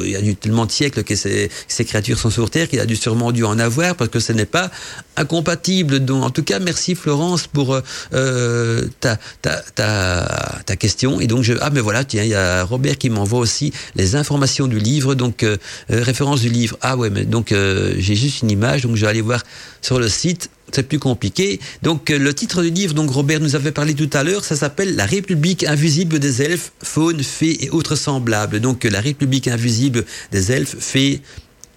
il 0.04 0.10
y 0.10 0.16
a 0.16 0.22
eu 0.22 0.36
tellement 0.36 0.66
de 0.66 0.72
siècles 0.72 1.04
que 1.04 1.16
ces, 1.16 1.50
créatures 1.86 2.18
sont 2.18 2.30
sur 2.30 2.50
Terre 2.50 2.68
qu'il 2.68 2.80
a 2.80 2.86
dû 2.86 2.96
sûrement 2.96 3.32
dû 3.32 3.44
en 3.44 3.60
avoir 3.60 3.96
parce 3.96 4.10
que 4.10 4.20
ce 4.20 4.34
n'est 4.34 4.46
pas 4.46 4.72
incompatible. 5.18 6.00
Donc, 6.00 6.24
en 6.24 6.30
tout 6.30 6.44
cas, 6.44 6.60
merci 6.60 6.96
Florence 6.96 7.48
pour 7.48 7.80
euh, 8.14 8.88
ta, 9.00 9.18
ta, 9.42 9.62
ta, 9.76 10.62
ta, 10.66 10.76
question. 10.76 11.20
Et 11.22 11.28
donc, 11.28 11.44
je, 11.44 11.54
ah, 11.62 11.70
mais 11.72 11.82
voilà, 11.82 12.04
tiens, 12.04 12.24
il 12.24 12.30
y 12.30 12.36
a 12.36 12.64
Robert 12.64 12.98
qui 12.98 13.10
m'envoie 13.10 13.40
aussi 13.40 13.72
les 13.96 14.16
informations 14.16 14.68
du 14.68 14.80
livre. 14.80 15.16
Donc, 15.16 15.44
euh, 15.44 15.58
euh, 15.92 16.02
référence 16.04 16.42
du 16.42 16.50
livre. 16.50 16.78
Ah 16.82 16.98
ouais, 16.98 17.10
mais 17.10 17.26
donc, 17.26 17.52
euh, 17.52 17.94
j'ai 17.98 18.16
juste 18.16 18.42
une 18.42 18.52
image, 18.52 18.84
donc 18.84 18.96
je 18.96 19.02
vais 19.02 19.08
aller 19.08 19.22
voir 19.22 19.44
sur 19.86 20.00
le 20.00 20.10
site. 20.10 20.50
C'est 20.72 20.88
plus 20.88 21.00
compliqué. 21.00 21.60
Donc, 21.84 22.10
le 22.10 22.34
titre 22.34 22.64
du 22.64 22.72
livre, 22.72 22.94
donc 22.94 23.12
Robert 23.12 23.40
nous 23.40 23.56
avait 23.56 23.72
parlé 23.72 23.94
tout 23.94 24.10
à 24.14 24.24
l'heure, 24.24 24.44
ça 24.44 24.56
s'appelle 24.56 24.96
La 24.96 25.06
République 25.06 25.64
invisible 25.64 26.20
des 26.20 26.42
elfes, 26.42 26.72
faunes, 26.84 27.24
fées 27.24 27.64
et 27.64 27.70
autres 27.70 27.96
semblables. 27.96 28.60
Donc, 28.60 28.84
la 28.84 29.00
République 29.00 29.48
invisible 29.48 30.04
des 30.32 30.52
elfes, 30.52 30.76
fées, 30.80 31.22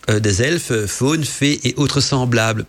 des 0.08 0.42
elfes, 0.42 0.86
faunes, 0.86 1.24
fées 1.24 1.60
et 1.64 1.74
autres 1.76 2.00
semblables. 2.00 2.64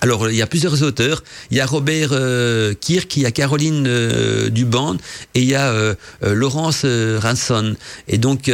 Alors, 0.00 0.28
il 0.28 0.36
y 0.36 0.42
a 0.42 0.46
plusieurs 0.46 0.82
auteurs. 0.82 1.22
Il 1.50 1.56
y 1.56 1.60
a 1.60 1.66
Robert 1.66 2.10
euh, 2.12 2.74
Kirk, 2.74 3.16
il 3.16 3.22
y 3.22 3.26
a 3.26 3.30
Caroline 3.30 3.86
euh, 3.86 4.50
Duban 4.50 4.96
et 5.34 5.40
il 5.40 5.48
y 5.48 5.54
a 5.54 5.70
euh, 5.72 5.94
euh 6.22 6.34
Laurence 6.34 6.84
Ranson. 6.84 7.76
Et 8.08 8.18
donc, 8.18 8.50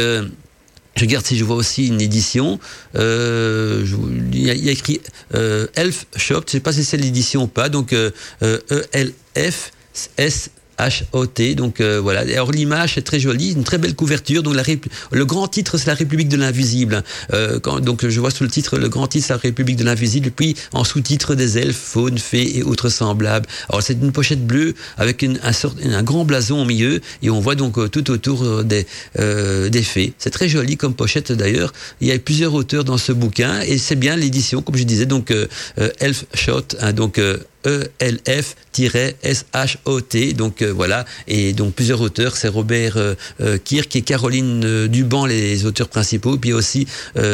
je 0.95 1.01
regarde 1.01 1.25
si 1.25 1.37
je 1.37 1.43
vois 1.43 1.55
aussi 1.55 1.87
une 1.87 2.01
édition. 2.01 2.59
il, 2.95 2.99
y 2.99 4.49
a, 4.49 4.53
il, 4.53 4.65
y 4.65 4.69
a, 4.69 4.71
écrit 4.71 5.01
Elf 5.33 6.05
Shop. 6.15 6.41
Je 6.41 6.45
ne 6.45 6.49
sais 6.49 6.59
pas 6.59 6.73
si 6.73 6.83
c'est 6.83 6.97
l'édition 6.97 7.43
ou 7.43 7.47
pas. 7.47 7.69
Donc, 7.69 7.93
E-L-F 7.93 9.71
S 10.17 10.49
H-O-T. 10.81 11.55
Donc 11.55 11.79
euh, 11.79 11.99
voilà. 12.01 12.21
Alors 12.21 12.51
l'image 12.51 12.97
est 12.97 13.01
très 13.01 13.19
jolie, 13.19 13.51
une 13.51 13.63
très 13.63 13.77
belle 13.77 13.95
couverture. 13.95 14.43
Donc 14.43 14.55
le 15.11 15.25
grand 15.25 15.47
titre 15.47 15.77
c'est 15.77 15.87
la 15.87 15.93
République 15.93 16.29
de 16.29 16.37
l'invisible. 16.37 17.03
Euh, 17.33 17.59
donc 17.59 18.07
je 18.07 18.19
vois 18.19 18.31
sous 18.31 18.43
le 18.43 18.49
titre 18.49 18.77
le 18.77 18.89
grand 18.89 19.07
titre 19.07 19.27
c'est 19.27 19.33
la 19.33 19.39
République 19.39 19.77
de 19.77 19.83
l'invisible. 19.83 20.31
Puis 20.31 20.55
en 20.73 20.83
sous-titre 20.83 21.35
des 21.35 21.57
elfes, 21.57 21.77
faunes, 21.77 22.17
fées 22.17 22.57
et 22.57 22.63
autres 22.63 22.89
semblables. 22.89 23.47
Alors 23.69 23.81
c'est 23.81 23.93
une 23.93 24.11
pochette 24.11 24.45
bleue 24.45 24.73
avec 24.97 25.23
un, 25.23 26.03
grand 26.03 26.25
blason 26.25 26.61
au 26.61 26.65
milieu 26.65 27.01
et 27.21 27.29
on 27.29 27.39
voit 27.39 27.55
donc 27.55 27.77
euh, 27.77 27.87
tout 27.87 28.09
autour 28.11 28.63
des 28.63 28.85
des 29.17 29.83
fées. 29.83 30.13
C'est 30.17 30.29
très 30.29 30.49
joli 30.49 30.77
comme 30.77 30.93
pochette 30.93 31.31
d'ailleurs. 31.31 31.73
Il 32.01 32.07
y 32.07 32.11
a 32.11 32.19
plusieurs 32.19 32.53
auteurs 32.53 32.83
dans 32.83 32.97
ce 32.97 33.11
bouquin 33.11 33.61
et 33.61 33.77
c'est 33.77 33.95
bien 33.95 34.15
l'édition 34.15 34.61
comme 34.61 34.77
je 34.77 34.83
disais 34.83 35.05
donc 35.05 35.33
Elf 35.99 36.25
Shot. 36.33 36.75
Hein, 36.79 36.93
donc 36.93 37.19
E-L-F-S-H-O-T. 37.65 38.81
Donc 40.33 40.61
euh, 40.61 40.71
voilà, 40.71 41.05
et 41.27 41.53
donc 41.53 41.73
plusieurs 41.73 42.01
auteurs, 42.01 42.35
c'est 42.37 42.47
Robert 42.47 42.97
euh, 42.97 43.15
euh 43.41 43.57
Kirk 43.63 43.95
et 43.95 44.01
Caroline 44.01 44.63
euh, 44.65 44.87
Duban, 44.87 45.25
les 45.25 45.65
auteurs 45.65 45.87
principaux, 45.89 46.37
puis 46.37 46.53
aussi 46.53 46.87
moi 47.15 47.25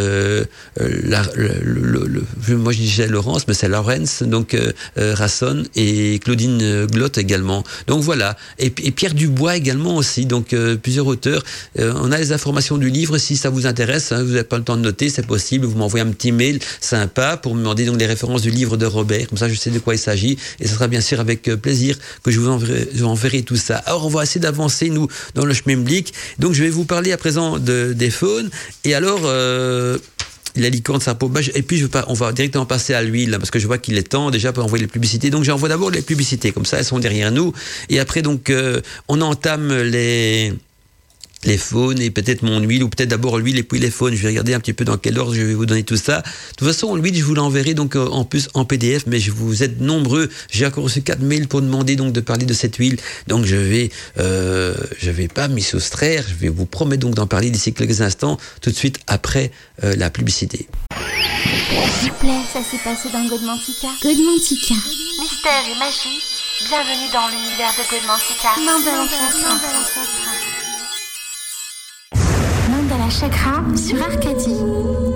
je 2.74 2.78
disais 2.78 3.08
Laurence, 3.08 3.48
mais 3.48 3.54
c'est 3.54 3.70
Laurence, 3.70 4.24
donc 4.24 4.58
Rasson 4.98 5.64
et 5.76 6.20
Claudine 6.20 6.86
Glott 6.86 7.18
également. 7.18 7.64
Donc 7.88 8.02
voilà, 8.02 8.36
et, 8.60 8.66
et 8.84 8.92
Pierre 8.92 9.14
Dubois 9.14 9.56
également 9.56 9.96
aussi, 9.96 10.26
donc 10.26 10.56
plusieurs 10.82 11.08
auteurs. 11.08 11.44
on 11.78 12.12
a 12.12 12.18
les 12.18 12.34
informations 12.34 12.78
du 12.78 12.90
livre, 12.90 13.18
si 13.18 13.38
ça 13.38 13.50
vous 13.50 13.66
intéresse, 13.66 14.12
hein, 14.12 14.24
vous 14.24 14.32
n'avez 14.32 14.44
pas 14.44 14.58
le 14.58 14.64
temps 14.64 14.78
de 14.78 14.82
noter, 14.82 15.10
c'est 15.10 15.26
possible, 15.26 15.66
vous 15.66 15.78
m'envoyez 15.78 16.06
un 16.06 16.12
petit 16.12 16.32
mail 16.32 16.60
sympa 16.82 17.38
pour 17.38 17.56
me 17.56 17.60
demander 17.60 17.86
donc 17.86 18.00
les 18.00 18.06
références 18.06 18.42
du 18.42 18.52
livre 18.52 18.78
de 18.78 18.86
Robert, 18.86 19.28
comme 19.28 19.38
ça 19.38 19.48
je 19.50 19.56
sais 19.56 19.70
de 19.70 19.80
quoi 19.80 19.96
il 19.96 20.00
s'agit 20.00 20.17
et 20.26 20.68
ce 20.68 20.74
sera 20.74 20.88
bien 20.88 21.02
sûr 21.02 21.20
avec 21.20 21.48
euh, 21.48 21.58
plaisir 21.58 21.98
que 22.24 22.32
je 22.32 22.40
vous 22.40 22.50
enverrai, 23.04 23.44
tout 23.44 23.56
ça. 23.56 23.78
Alors 23.86 24.06
on 24.06 24.10
va 24.10 24.24
essayer 24.24 24.42
d'avancer 24.42 24.90
nous 24.90 25.08
dans 25.36 25.46
le 25.46 25.54
chemin 25.54 25.76
public. 25.76 26.14
Donc 26.40 26.54
je 26.54 26.64
vais 26.64 26.70
vous 26.70 26.86
parler 26.86 27.12
à 27.12 27.18
présent 27.18 27.60
de, 27.60 27.94
des 27.94 28.10
faunes 28.10 28.50
et 28.84 28.94
alors 28.94 29.22
euh, 29.26 29.98
la 30.56 30.70
licorne, 30.70 31.00
sa 31.00 31.16
peau 31.16 31.32
Et 31.54 31.62
puis, 31.62 31.86
on 32.08 32.14
va 32.14 32.32
directement 32.32 32.66
passer 32.66 32.94
à 32.94 33.02
l'huile, 33.02 33.38
parce 33.40 33.52
que 33.52 33.60
je 33.60 33.68
vois 33.68 33.78
qu'il 33.78 33.98
est 33.98 34.10
temps 34.10 34.32
déjà 34.32 34.52
pour 34.52 34.64
envoyer 34.64 34.86
les 34.86 34.92
publicités. 34.92 35.30
Donc, 35.30 35.44
j'envoie 35.44 35.70
d'abord 35.70 35.92
les 35.92 36.02
publicités, 36.02 36.52
comme 36.52 36.66
ça, 36.66 36.78
elles 36.78 36.86
sont 36.86 37.00
derrière 37.00 37.32
nous. 37.32 37.54
Et 37.90 38.00
après, 38.00 38.22
donc, 38.22 38.50
euh, 38.50 38.82
on 39.08 39.22
entame 39.22 39.72
les, 39.72 40.54
les 41.44 41.58
faunes 41.58 42.02
et 42.02 42.10
peut-être 42.10 42.42
mon 42.42 42.60
huile, 42.60 42.84
ou 42.84 42.90
peut-être 42.90 43.10
d'abord 43.10 43.38
l'huile 43.38 43.58
et 43.58 43.64
puis 43.64 43.80
les 43.80 43.92
faunes. 43.92 44.16
Je 44.16 44.22
vais 44.22 44.30
regarder 44.30 44.54
un 44.54 44.60
petit 44.60 44.74
peu 44.74 44.86
dans 44.86 44.98
quel 44.98 45.18
ordre 45.20 45.34
je 45.34 45.42
vais 45.42 45.54
vous 45.54 45.66
donner 45.66 45.84
tout 45.84 45.98
ça. 45.98 46.20
De 46.20 46.24
toute 46.58 46.68
façon, 46.68 46.96
l'huile, 46.96 47.16
je 47.16 47.24
vous 47.24 47.36
l'enverrai 47.36 47.74
donc 47.74 47.96
euh, 47.96 48.08
en 48.08 48.26
plus 48.26 48.50
en 48.54 48.66
PDF, 48.66 49.04
mais 49.08 49.20
je 49.20 49.32
vous 49.32 49.64
êtes 49.64 49.80
nombreux. 49.80 50.30
J'ai 50.52 50.66
encore 50.66 50.86
reçu 50.86 51.02
quatre 51.02 51.22
mails 51.22 51.48
pour 51.48 51.62
demander 51.62 51.96
donc 51.96 52.14
de 52.14 52.22
parler 52.22 52.46
de 52.46 52.54
cette 52.54 52.76
huile. 52.78 52.98
Donc 53.28 53.46
je 53.46 53.56
vais, 53.56 53.90
euh, 54.20 54.76
je 55.00 55.12
vais 55.12 55.28
pas 55.28 55.48
m'y 55.48 55.62
soustraire. 55.62 56.24
Je 56.28 56.36
vais 56.36 56.50
vous 56.50 56.66
promettre 56.66 57.02
donc 57.02 57.16
d'en 57.16 57.28
parler 57.28 57.50
d'ici 57.50 57.74
quelques 57.74 58.02
instants, 58.02 58.38
tout 58.62 58.72
de 58.72 58.76
suite 58.76 59.00
après 59.08 59.52
euh, 59.84 59.96
la 59.96 60.10
publicité. 60.10 60.68
S'il 62.00 62.12
vous 62.12 62.18
plaît, 62.20 62.42
ça 62.52 62.60
s'est 62.60 62.84
passé 62.84 63.10
dans 63.12 63.28
Godmantica. 63.28 63.88
Godmantica. 64.02 64.76
Mystère 65.20 65.64
et 65.66 65.80
magie, 65.80 66.22
bienvenue 66.70 67.10
dans 67.12 67.28
l'univers 67.28 67.74
de 67.74 67.84
Godmantica. 67.90 68.52
Chakra 73.10 73.64
sur 73.76 74.02
Arcadie. 74.02 75.07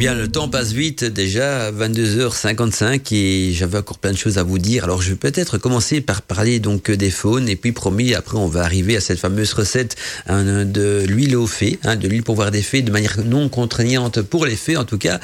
Bien, 0.00 0.14
le 0.14 0.28
temps 0.28 0.48
passe 0.48 0.72
vite, 0.72 1.04
déjà 1.04 1.70
22h55 1.72 3.14
et 3.14 3.52
j'avais 3.52 3.76
encore 3.76 3.98
plein 3.98 4.12
de 4.12 4.16
choses 4.16 4.38
à 4.38 4.42
vous 4.42 4.58
dire. 4.58 4.84
Alors, 4.84 5.02
je 5.02 5.10
vais 5.10 5.16
peut-être 5.16 5.58
commencer 5.58 6.00
par 6.00 6.22
parler 6.22 6.58
donc 6.58 6.90
des 6.90 7.10
faunes 7.10 7.50
et 7.50 7.56
puis 7.56 7.72
promis, 7.72 8.14
après, 8.14 8.38
on 8.38 8.46
va 8.46 8.62
arriver 8.62 8.96
à 8.96 9.02
cette 9.02 9.18
fameuse 9.18 9.52
recette 9.52 9.96
hein, 10.26 10.64
de 10.64 11.04
l'huile 11.06 11.36
au 11.36 11.46
fées, 11.46 11.78
hein, 11.82 11.96
de 11.96 12.08
l'huile 12.08 12.22
pour 12.22 12.34
voir 12.34 12.50
des 12.50 12.62
fées 12.62 12.80
de 12.80 12.90
manière 12.90 13.18
non 13.26 13.50
contraignante 13.50 14.22
pour 14.22 14.46
les 14.46 14.56
fées 14.56 14.78
en 14.78 14.86
tout 14.86 14.96
cas. 14.96 15.20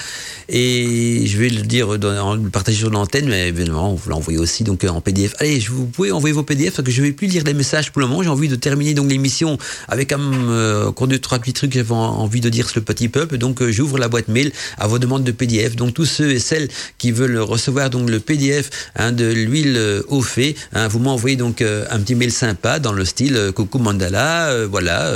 Et 0.51 1.23
je 1.25 1.39
vais 1.39 1.49
le 1.49 1.63
dire, 1.63 1.99
dans, 1.99 2.35
le 2.35 2.51
partager 2.51 2.77
sur 2.77 2.91
l'antenne, 2.91 3.31
mais 3.31 3.49
évidemment, 3.49 3.95
vous 3.95 4.11
l'envoyez 4.11 4.39
aussi 4.39 4.63
donc 4.63 4.85
en 4.85 5.01
PDF. 5.01 5.37
Allez, 5.39 5.59
vous 5.71 5.87
pouvez 5.87 6.13
envoyer 6.13 6.35
vos 6.35 6.43
PDF 6.43 6.75
parce 6.75 6.85
que 6.85 6.93
je 6.93 7.01
vais 7.01 7.13
plus 7.13 7.29
lire 7.29 7.45
les 7.47 7.55
messages 7.55 7.93
pour 7.93 8.03
le 8.03 8.09
moment. 8.09 8.23
J'ai 8.23 8.29
envie 8.29 8.49
de 8.49 8.57
terminer 8.57 8.93
donc 8.93 9.11
l'émission 9.11 9.57
avec 9.89 10.13
un 10.13 10.21
euh, 10.21 10.91
deux 11.07 11.19
trois 11.19 11.39
petits 11.39 11.55
trucs 11.55 11.73
j'avais 11.73 11.93
envie 11.93 12.43
de 12.43 12.51
dire 12.51 12.69
sur 12.69 12.81
le 12.81 12.85
petit 12.85 13.09
peuple. 13.09 13.39
Donc, 13.39 13.63
euh, 13.63 13.73
j'ouvre 13.73 13.97
la 13.97 14.09
boîte 14.09 14.29
mail 14.29 14.53
à 14.79 14.87
vos 14.87 14.99
demandes 14.99 15.25
de 15.25 15.33
PDF. 15.33 15.77
Donc 15.77 15.95
tous 15.95 16.05
ceux 16.05 16.31
et 16.31 16.39
celles 16.39 16.69
qui 16.99 17.13
veulent 17.13 17.39
recevoir 17.39 17.91
donc 17.91 18.11
le 18.11 18.21
PDF 18.21 18.71
hein, 18.97 19.13
de 19.13 19.27
l'huile 19.27 19.77
euh, 19.77 20.03
au 20.09 20.23
fait, 20.23 20.55
hein, 20.73 20.89
vous 20.89 20.99
m'envoyez 20.99 21.37
donc 21.37 21.63
euh, 21.63 21.85
un 21.91 21.99
petit 22.01 22.15
mail 22.15 22.33
sympa 22.33 22.79
dans 22.79 22.93
le 22.93 23.05
style 23.05 23.37
euh, 23.37 23.53
coucou 23.53 23.79
mandala, 23.79 24.67
voilà, 24.67 25.11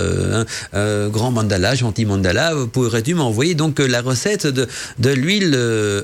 hein, 0.73 1.09
grand 1.09 1.31
mandala, 1.31 1.75
gentil 1.75 2.05
mandala. 2.05 2.53
Pourrais-tu 2.73 3.15
m'envoyer 3.15 3.55
donc 3.55 3.79
la 3.79 4.01
recette 4.01 4.47
de, 4.47 4.67
de 4.99 5.11
l'huile 5.11 5.59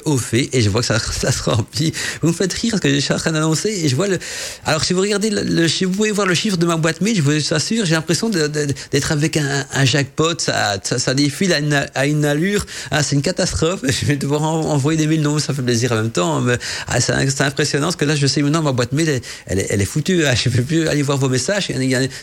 au 0.04 0.18
fait 0.18 0.48
Et 0.52 0.60
je 0.60 0.70
vois 0.70 0.80
que 0.80 0.86
ça, 0.86 0.98
ça 1.22 1.32
se 1.32 1.42
remplit. 1.42 1.92
Vous 2.22 2.28
me 2.28 2.32
faites 2.32 2.52
rire 2.52 2.72
parce 2.72 2.82
que 2.82 2.92
je 2.92 2.98
suis 2.98 3.14
en 3.14 3.18
train 3.18 3.32
d'annoncer 3.32 3.68
et 3.68 3.88
je 3.88 3.96
vois 3.96 4.08
le. 4.08 4.18
Alors 4.64 4.84
si 4.84 4.92
vous 4.92 5.00
regardez, 5.00 5.30
le, 5.30 5.42
le, 5.42 5.66
vous 5.86 5.92
pouvez 5.92 6.12
voir 6.12 6.26
le 6.26 6.34
chiffre 6.34 6.56
de 6.56 6.66
ma 6.66 6.76
boîte 6.76 7.00
mail, 7.00 7.16
je 7.16 7.22
vous 7.22 7.54
assure, 7.54 7.84
j'ai 7.84 7.94
l'impression 7.94 8.28
d'être 8.28 9.12
avec 9.12 9.36
un, 9.36 9.64
un 9.72 9.84
jackpot, 9.84 10.38
ça, 10.38 10.78
ça, 10.82 10.98
ça 10.98 11.14
défile 11.14 11.52
à 11.52 11.58
une, 11.58 11.86
à 11.94 12.06
une 12.06 12.24
allure. 12.24 12.66
Ah, 12.90 13.02
c'est 13.02 13.16
une 13.16 13.22
catastrophe. 13.22 13.35
Je 13.88 14.06
vais 14.06 14.16
devoir 14.16 14.42
envoyer 14.42 14.98
des 14.98 15.06
mails. 15.06 15.22
Non, 15.22 15.38
ça 15.38 15.52
fait 15.52 15.62
plaisir 15.62 15.92
en 15.92 15.96
même 15.96 16.10
temps. 16.10 16.42
Ah, 16.86 17.00
c'est 17.00 17.40
impressionnant 17.42 17.86
parce 17.86 17.96
que 17.96 18.04
là, 18.04 18.14
je 18.14 18.26
sais 18.26 18.42
maintenant, 18.42 18.62
ma 18.62 18.72
boîte 18.72 18.92
mail, 18.92 19.20
elle, 19.46 19.58
est, 19.58 19.66
elle 19.70 19.80
est 19.80 19.86
foutue. 19.86 20.24
Ah, 20.24 20.34
je 20.42 20.48
ne 20.48 20.54
peux 20.54 20.62
plus 20.62 20.88
aller 20.88 21.02
voir 21.02 21.18
vos 21.18 21.28
messages. 21.28 21.72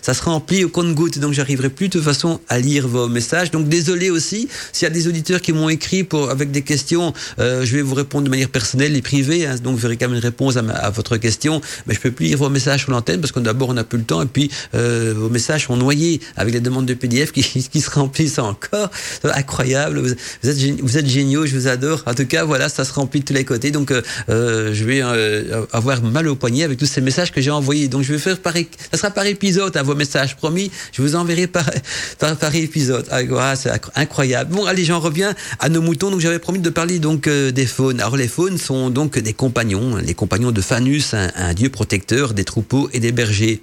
Ça 0.01 0.13
se 0.13 0.23
remplit 0.23 0.63
au 0.63 0.69
compte-goutte. 0.69 1.19
Donc, 1.19 1.33
j'arriverai 1.33 1.69
plus 1.69 1.87
de 1.87 1.93
toute 1.93 2.03
façon 2.03 2.39
à 2.49 2.59
lire 2.59 2.87
vos 2.87 3.07
messages. 3.07 3.51
Donc, 3.51 3.67
désolé 3.67 4.09
aussi. 4.09 4.47
S'il 4.71 4.85
y 4.85 4.91
a 4.91 4.93
des 4.93 5.07
auditeurs 5.07 5.41
qui 5.41 5.53
m'ont 5.53 5.69
écrit 5.69 6.07
avec 6.29 6.51
des 6.51 6.61
questions, 6.61 7.13
euh, 7.39 7.65
je 7.65 7.75
vais 7.75 7.81
vous 7.81 7.95
répondre 7.95 8.25
de 8.25 8.29
manière 8.29 8.49
personnelle 8.49 8.95
et 8.95 9.01
privée. 9.01 9.45
Hein, 9.45 9.55
donc, 9.63 9.77
verrez 9.77 9.97
quand 9.97 10.07
même 10.07 10.17
une 10.17 10.23
réponse 10.23 10.57
à, 10.57 10.89
votre 10.89 11.17
question. 11.17 11.61
Mais 11.87 11.93
je 11.93 11.99
peux 11.99 12.11
plus 12.11 12.27
lire 12.27 12.37
vos 12.37 12.49
messages 12.49 12.81
sur 12.81 12.91
l'antenne 12.91 13.21
parce 13.21 13.31
que 13.31 13.39
d'abord, 13.39 13.69
on 13.69 13.73
n'a 13.73 13.83
plus 13.83 13.99
le 13.99 14.05
temps. 14.05 14.21
Et 14.21 14.27
puis, 14.27 14.49
euh, 14.75 15.13
vos 15.15 15.29
messages 15.29 15.65
sont 15.65 15.77
noyés 15.77 16.21
avec 16.35 16.53
les 16.53 16.61
demandes 16.61 16.85
de 16.85 16.93
PDF 16.93 17.31
qui, 17.31 17.43
qui 17.71 17.81
se 17.81 17.89
remplissent 17.89 18.39
encore. 18.39 18.89
Incroyable. 19.23 19.99
Vous, 19.99 20.15
vous 20.43 20.49
êtes, 20.49 20.81
vous 20.81 20.97
êtes 20.97 21.02
géniaux, 21.07 21.45
je 21.45 21.55
vous 21.55 21.67
adore. 21.67 22.03
En 22.05 22.13
tout 22.13 22.25
cas, 22.25 22.43
voilà, 22.43 22.69
ça 22.69 22.85
se 22.85 22.93
remplit 22.93 23.21
de 23.21 23.25
tous 23.25 23.33
les 23.33 23.45
côtés. 23.45 23.71
Donc, 23.71 23.91
euh, 23.91 24.01
euh, 24.29 24.73
je 24.73 24.83
vais 24.83 25.01
euh, 25.01 25.65
avoir 25.71 26.01
mal 26.03 26.27
au 26.27 26.35
poignet 26.35 26.63
avec 26.63 26.77
tous 26.77 26.85
ces 26.85 27.01
messages 27.01 27.31
que 27.31 27.41
j'ai 27.41 27.51
envoyés. 27.51 27.87
Donc, 27.87 28.03
je 28.03 28.13
vais 28.13 28.19
faire 28.19 28.39
par, 28.39 28.53
ça 28.91 28.97
sera 28.97 29.11
par 29.11 29.25
épisode 29.25 29.75
à 29.75 29.79
hein, 29.79 29.83
vos 29.83 29.95
messages, 29.95 30.35
promis. 30.35 30.71
Je 30.91 31.01
vous 31.01 31.15
enverrai 31.15 31.47
par, 31.47 31.69
par, 32.19 32.55
épisode. 32.55 33.07
Ah, 33.11 33.55
c'est 33.55 33.71
incroyable. 33.95 34.53
Bon, 34.53 34.65
allez, 34.65 34.85
j'en 34.85 34.99
reviens 34.99 35.33
à 35.59 35.69
nos 35.69 35.81
moutons. 35.81 36.11
Donc, 36.11 36.19
j'avais 36.19 36.39
promis 36.39 36.59
de 36.59 36.69
parler 36.69 36.99
donc 36.99 37.27
des 37.29 37.65
faunes. 37.65 37.99
Alors, 37.99 38.17
les 38.17 38.27
faunes 38.27 38.57
sont 38.57 38.89
donc 38.89 39.19
des 39.19 39.33
compagnons, 39.33 39.97
les 39.97 40.13
compagnons 40.13 40.51
de 40.51 40.61
Phanus, 40.61 41.13
un, 41.13 41.31
un 41.35 41.53
dieu 41.53 41.69
protecteur 41.69 42.33
des 42.33 42.43
troupeaux 42.43 42.89
et 42.93 42.99
des 42.99 43.11
bergers. 43.11 43.61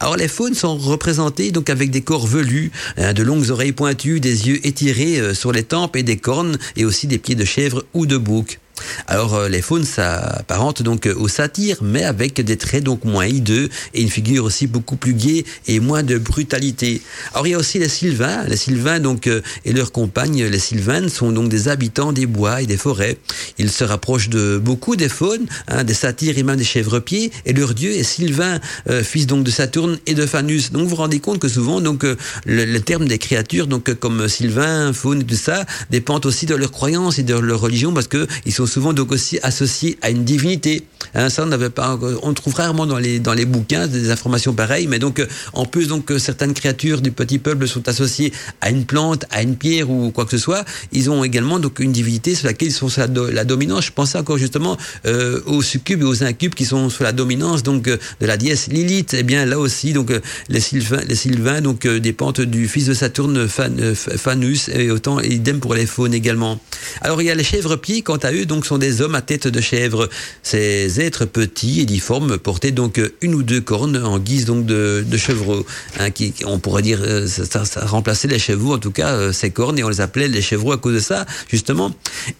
Alors 0.00 0.16
les 0.16 0.28
faunes 0.28 0.54
sont 0.54 0.76
représentées 0.76 1.50
donc 1.50 1.70
avec 1.70 1.90
des 1.90 2.02
corps 2.02 2.26
velus, 2.26 2.70
hein, 2.96 3.12
de 3.12 3.22
longues 3.22 3.50
oreilles 3.50 3.72
pointues, 3.72 4.20
des 4.20 4.48
yeux 4.48 4.66
étirés 4.66 5.18
euh, 5.18 5.34
sur 5.34 5.52
les 5.52 5.64
tempes 5.64 5.96
et 5.96 6.02
des 6.02 6.16
cornes 6.16 6.58
et 6.76 6.84
aussi 6.84 7.06
des 7.06 7.18
pieds 7.18 7.34
de 7.34 7.44
chèvre 7.44 7.84
ou 7.94 8.06
de 8.06 8.16
bouc. 8.16 8.58
Alors 9.06 9.48
les 9.48 9.62
faunes 9.62 9.84
s'apparentent 9.84 10.82
donc 10.82 11.08
aux 11.16 11.28
satyres, 11.28 11.78
mais 11.82 12.04
avec 12.04 12.40
des 12.40 12.56
traits 12.56 12.84
donc 12.84 13.04
moins 13.04 13.26
hideux 13.26 13.68
et 13.94 14.02
une 14.02 14.10
figure 14.10 14.44
aussi 14.44 14.66
beaucoup 14.66 14.96
plus 14.96 15.14
gaie 15.14 15.44
et 15.66 15.80
moins 15.80 16.02
de 16.02 16.18
brutalité. 16.18 17.02
Alors 17.32 17.46
il 17.46 17.50
y 17.50 17.54
a 17.54 17.58
aussi 17.58 17.78
les 17.78 17.88
sylvains. 17.88 18.44
Les 18.44 18.56
sylvains 18.56 19.00
donc 19.00 19.28
et 19.64 19.72
leurs 19.72 19.92
compagnes, 19.92 20.44
les 20.44 20.58
sylvanes, 20.58 21.08
sont 21.08 21.32
donc 21.32 21.48
des 21.48 21.68
habitants 21.68 22.12
des 22.12 22.26
bois 22.26 22.62
et 22.62 22.66
des 22.66 22.76
forêts. 22.76 23.18
Ils 23.58 23.70
se 23.70 23.84
rapprochent 23.84 24.28
de 24.28 24.58
beaucoup 24.58 24.96
des 24.96 25.08
faunes, 25.08 25.46
hein, 25.68 25.84
des 25.84 25.94
satyres 25.94 26.38
et 26.38 26.42
même 26.42 26.56
des 26.56 26.64
chèvres-pieds, 26.64 27.32
et 27.46 27.52
leur 27.52 27.74
dieu 27.74 27.90
est 27.92 28.02
Sylvain, 28.02 28.60
fils 29.02 29.26
donc 29.26 29.44
de 29.44 29.50
Saturne 29.50 29.98
et 30.06 30.14
de 30.14 30.26
Phanus. 30.26 30.72
Donc 30.72 30.82
vous 30.82 30.88
vous 30.88 30.96
rendez 30.96 31.20
compte 31.20 31.38
que 31.38 31.48
souvent 31.48 31.80
donc 31.80 32.04
le, 32.46 32.78
terme 32.78 33.06
des 33.06 33.18
créatures 33.18 33.66
donc 33.66 33.92
comme 33.94 34.28
Sylvain, 34.28 34.92
faune, 34.92 35.24
tout 35.24 35.34
ça 35.34 35.64
dépendent 35.90 36.26
aussi 36.26 36.46
de 36.46 36.54
leur 36.54 36.70
croyance 36.70 37.18
et 37.18 37.22
de 37.22 37.34
leur 37.34 37.60
religion 37.60 37.92
parce 37.92 38.08
que 38.08 38.26
ils 38.46 38.52
sont 38.52 38.66
souvent 38.68 38.92
donc 38.92 39.12
aussi 39.12 39.38
associés 39.42 39.98
à 40.02 40.10
une 40.10 40.24
divinité. 40.24 40.84
Hein, 41.14 41.28
ça 41.30 41.42
on 41.44 41.46
n'avait 41.46 41.70
pas, 41.70 41.98
on 42.22 42.34
trouve 42.34 42.54
rarement 42.54 42.86
dans 42.86 42.98
les 42.98 43.18
dans 43.18 43.34
les 43.34 43.46
bouquins 43.46 43.86
des 43.86 44.10
informations 44.10 44.52
pareilles, 44.52 44.86
mais 44.86 44.98
donc 44.98 45.24
en 45.52 45.64
plus 45.64 45.88
donc 45.88 46.12
certaines 46.18 46.54
créatures 46.54 47.00
du 47.00 47.10
petit 47.10 47.38
peuple 47.38 47.66
sont 47.66 47.88
associées 47.88 48.32
à 48.60 48.70
une 48.70 48.84
plante, 48.84 49.24
à 49.30 49.42
une 49.42 49.56
pierre 49.56 49.90
ou 49.90 50.10
quoi 50.10 50.24
que 50.24 50.32
ce 50.32 50.38
soit. 50.38 50.64
Ils 50.92 51.10
ont 51.10 51.24
également 51.24 51.58
donc 51.58 51.80
une 51.80 51.92
divinité 51.92 52.34
sur 52.34 52.46
laquelle 52.46 52.68
ils 52.68 52.72
sont 52.72 52.88
sur 52.88 53.06
la, 53.08 53.44
dominance. 53.44 53.86
Je 53.86 53.92
pensais 53.92 54.18
encore 54.18 54.38
justement 54.38 54.76
euh, 55.06 55.40
aux 55.46 55.62
succubes 55.62 56.02
et 56.02 56.04
aux 56.04 56.22
incubes 56.22 56.54
qui 56.54 56.64
sont 56.64 56.90
sur 56.90 57.04
la 57.04 57.12
dominance 57.12 57.62
donc 57.62 57.84
de 57.84 57.98
la 58.20 58.36
déesse 58.36 58.68
Lilith. 58.68 59.14
Eh 59.18 59.22
bien 59.22 59.46
là 59.46 59.58
aussi 59.58 59.92
donc 59.92 60.12
les 60.48 60.60
Sylvains, 60.60 61.02
les 61.08 61.14
Sylvains 61.14 61.60
donc 61.60 61.86
dépendent 61.86 62.40
du 62.40 62.68
fils 62.68 62.86
de 62.86 62.94
Saturne 62.94 63.48
Phanus 63.48 64.68
et 64.68 64.90
autant 64.90 65.20
idem 65.20 65.60
pour 65.60 65.74
les 65.74 65.86
faunes 65.86 66.14
également. 66.14 66.60
Alors 67.00 67.22
il 67.22 67.26
y 67.26 67.30
a 67.30 67.34
les 67.34 67.44
chèvres-pieds, 67.44 68.02
quant 68.02 68.16
à 68.16 68.32
eux, 68.32 68.46
donc 68.46 68.57
sont 68.66 68.78
des 68.78 69.00
hommes 69.00 69.14
à 69.14 69.22
tête 69.22 69.48
de 69.48 69.60
chèvre. 69.60 70.08
Ces 70.42 71.00
êtres 71.00 71.24
petits 71.24 71.80
et 71.80 71.84
difformes 71.84 72.38
portaient 72.38 72.72
donc 72.72 73.00
une 73.20 73.34
ou 73.34 73.42
deux 73.42 73.60
cornes 73.60 73.96
en 73.96 74.18
guise 74.18 74.44
donc 74.44 74.66
de, 74.66 75.04
de 75.06 75.16
chevreaux. 75.16 75.64
Hein, 75.98 76.10
qui, 76.10 76.34
on 76.44 76.58
pourrait 76.58 76.82
dire 76.82 77.00
euh, 77.02 77.26
ça, 77.26 77.64
ça, 77.64 77.86
remplaçait 77.86 78.28
les 78.28 78.38
chevaux, 78.38 78.74
en 78.74 78.78
tout 78.78 78.90
cas 78.90 79.12
euh, 79.12 79.32
ces 79.32 79.50
cornes, 79.50 79.78
et 79.78 79.84
on 79.84 79.88
les 79.88 80.00
appelait 80.00 80.28
les 80.28 80.42
chevreaux 80.42 80.72
à 80.72 80.78
cause 80.78 80.94
de 80.94 81.00
ça, 81.00 81.26
justement. 81.48 81.92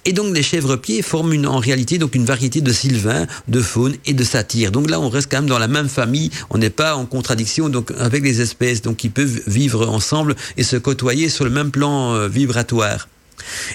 Et 0.05 0.13
donc 0.13 0.35
les 0.35 0.43
chèvres-pieds 0.43 1.03
forment 1.03 1.33
une, 1.33 1.47
en 1.47 1.59
réalité 1.59 1.99
donc 1.99 2.15
une 2.15 2.25
variété 2.25 2.61
de 2.61 2.73
sylvains, 2.73 3.27
de 3.49 3.61
faunes 3.61 3.97
et 4.07 4.15
de 4.15 4.25
satyres. 4.25 4.71
Donc 4.71 4.91
là 4.91 5.01
on 5.01 5.09
reste 5.09 5.31
quand 5.31 5.39
même 5.39 5.49
dans 5.49 5.59
la 5.59 5.69
même 5.69 5.89
famille, 5.89 6.31
on 6.51 6.59
n'est 6.59 6.71
pas 6.71 6.97
en 6.97 7.07
contradiction 7.07 7.69
donc 7.69 7.93
avec 7.99 8.23
les 8.23 8.41
espèces 8.41 8.83
donc 8.83 8.97
qui 8.97 9.09
peuvent 9.09 9.41
vivre 9.47 9.89
ensemble 9.89 10.37
et 10.57 10.63
se 10.63 10.77
côtoyer 10.77 11.29
sur 11.29 11.45
le 11.45 11.51
même 11.51 11.71
plan 11.71 12.15
euh, 12.15 12.29
vibratoire. 12.29 13.09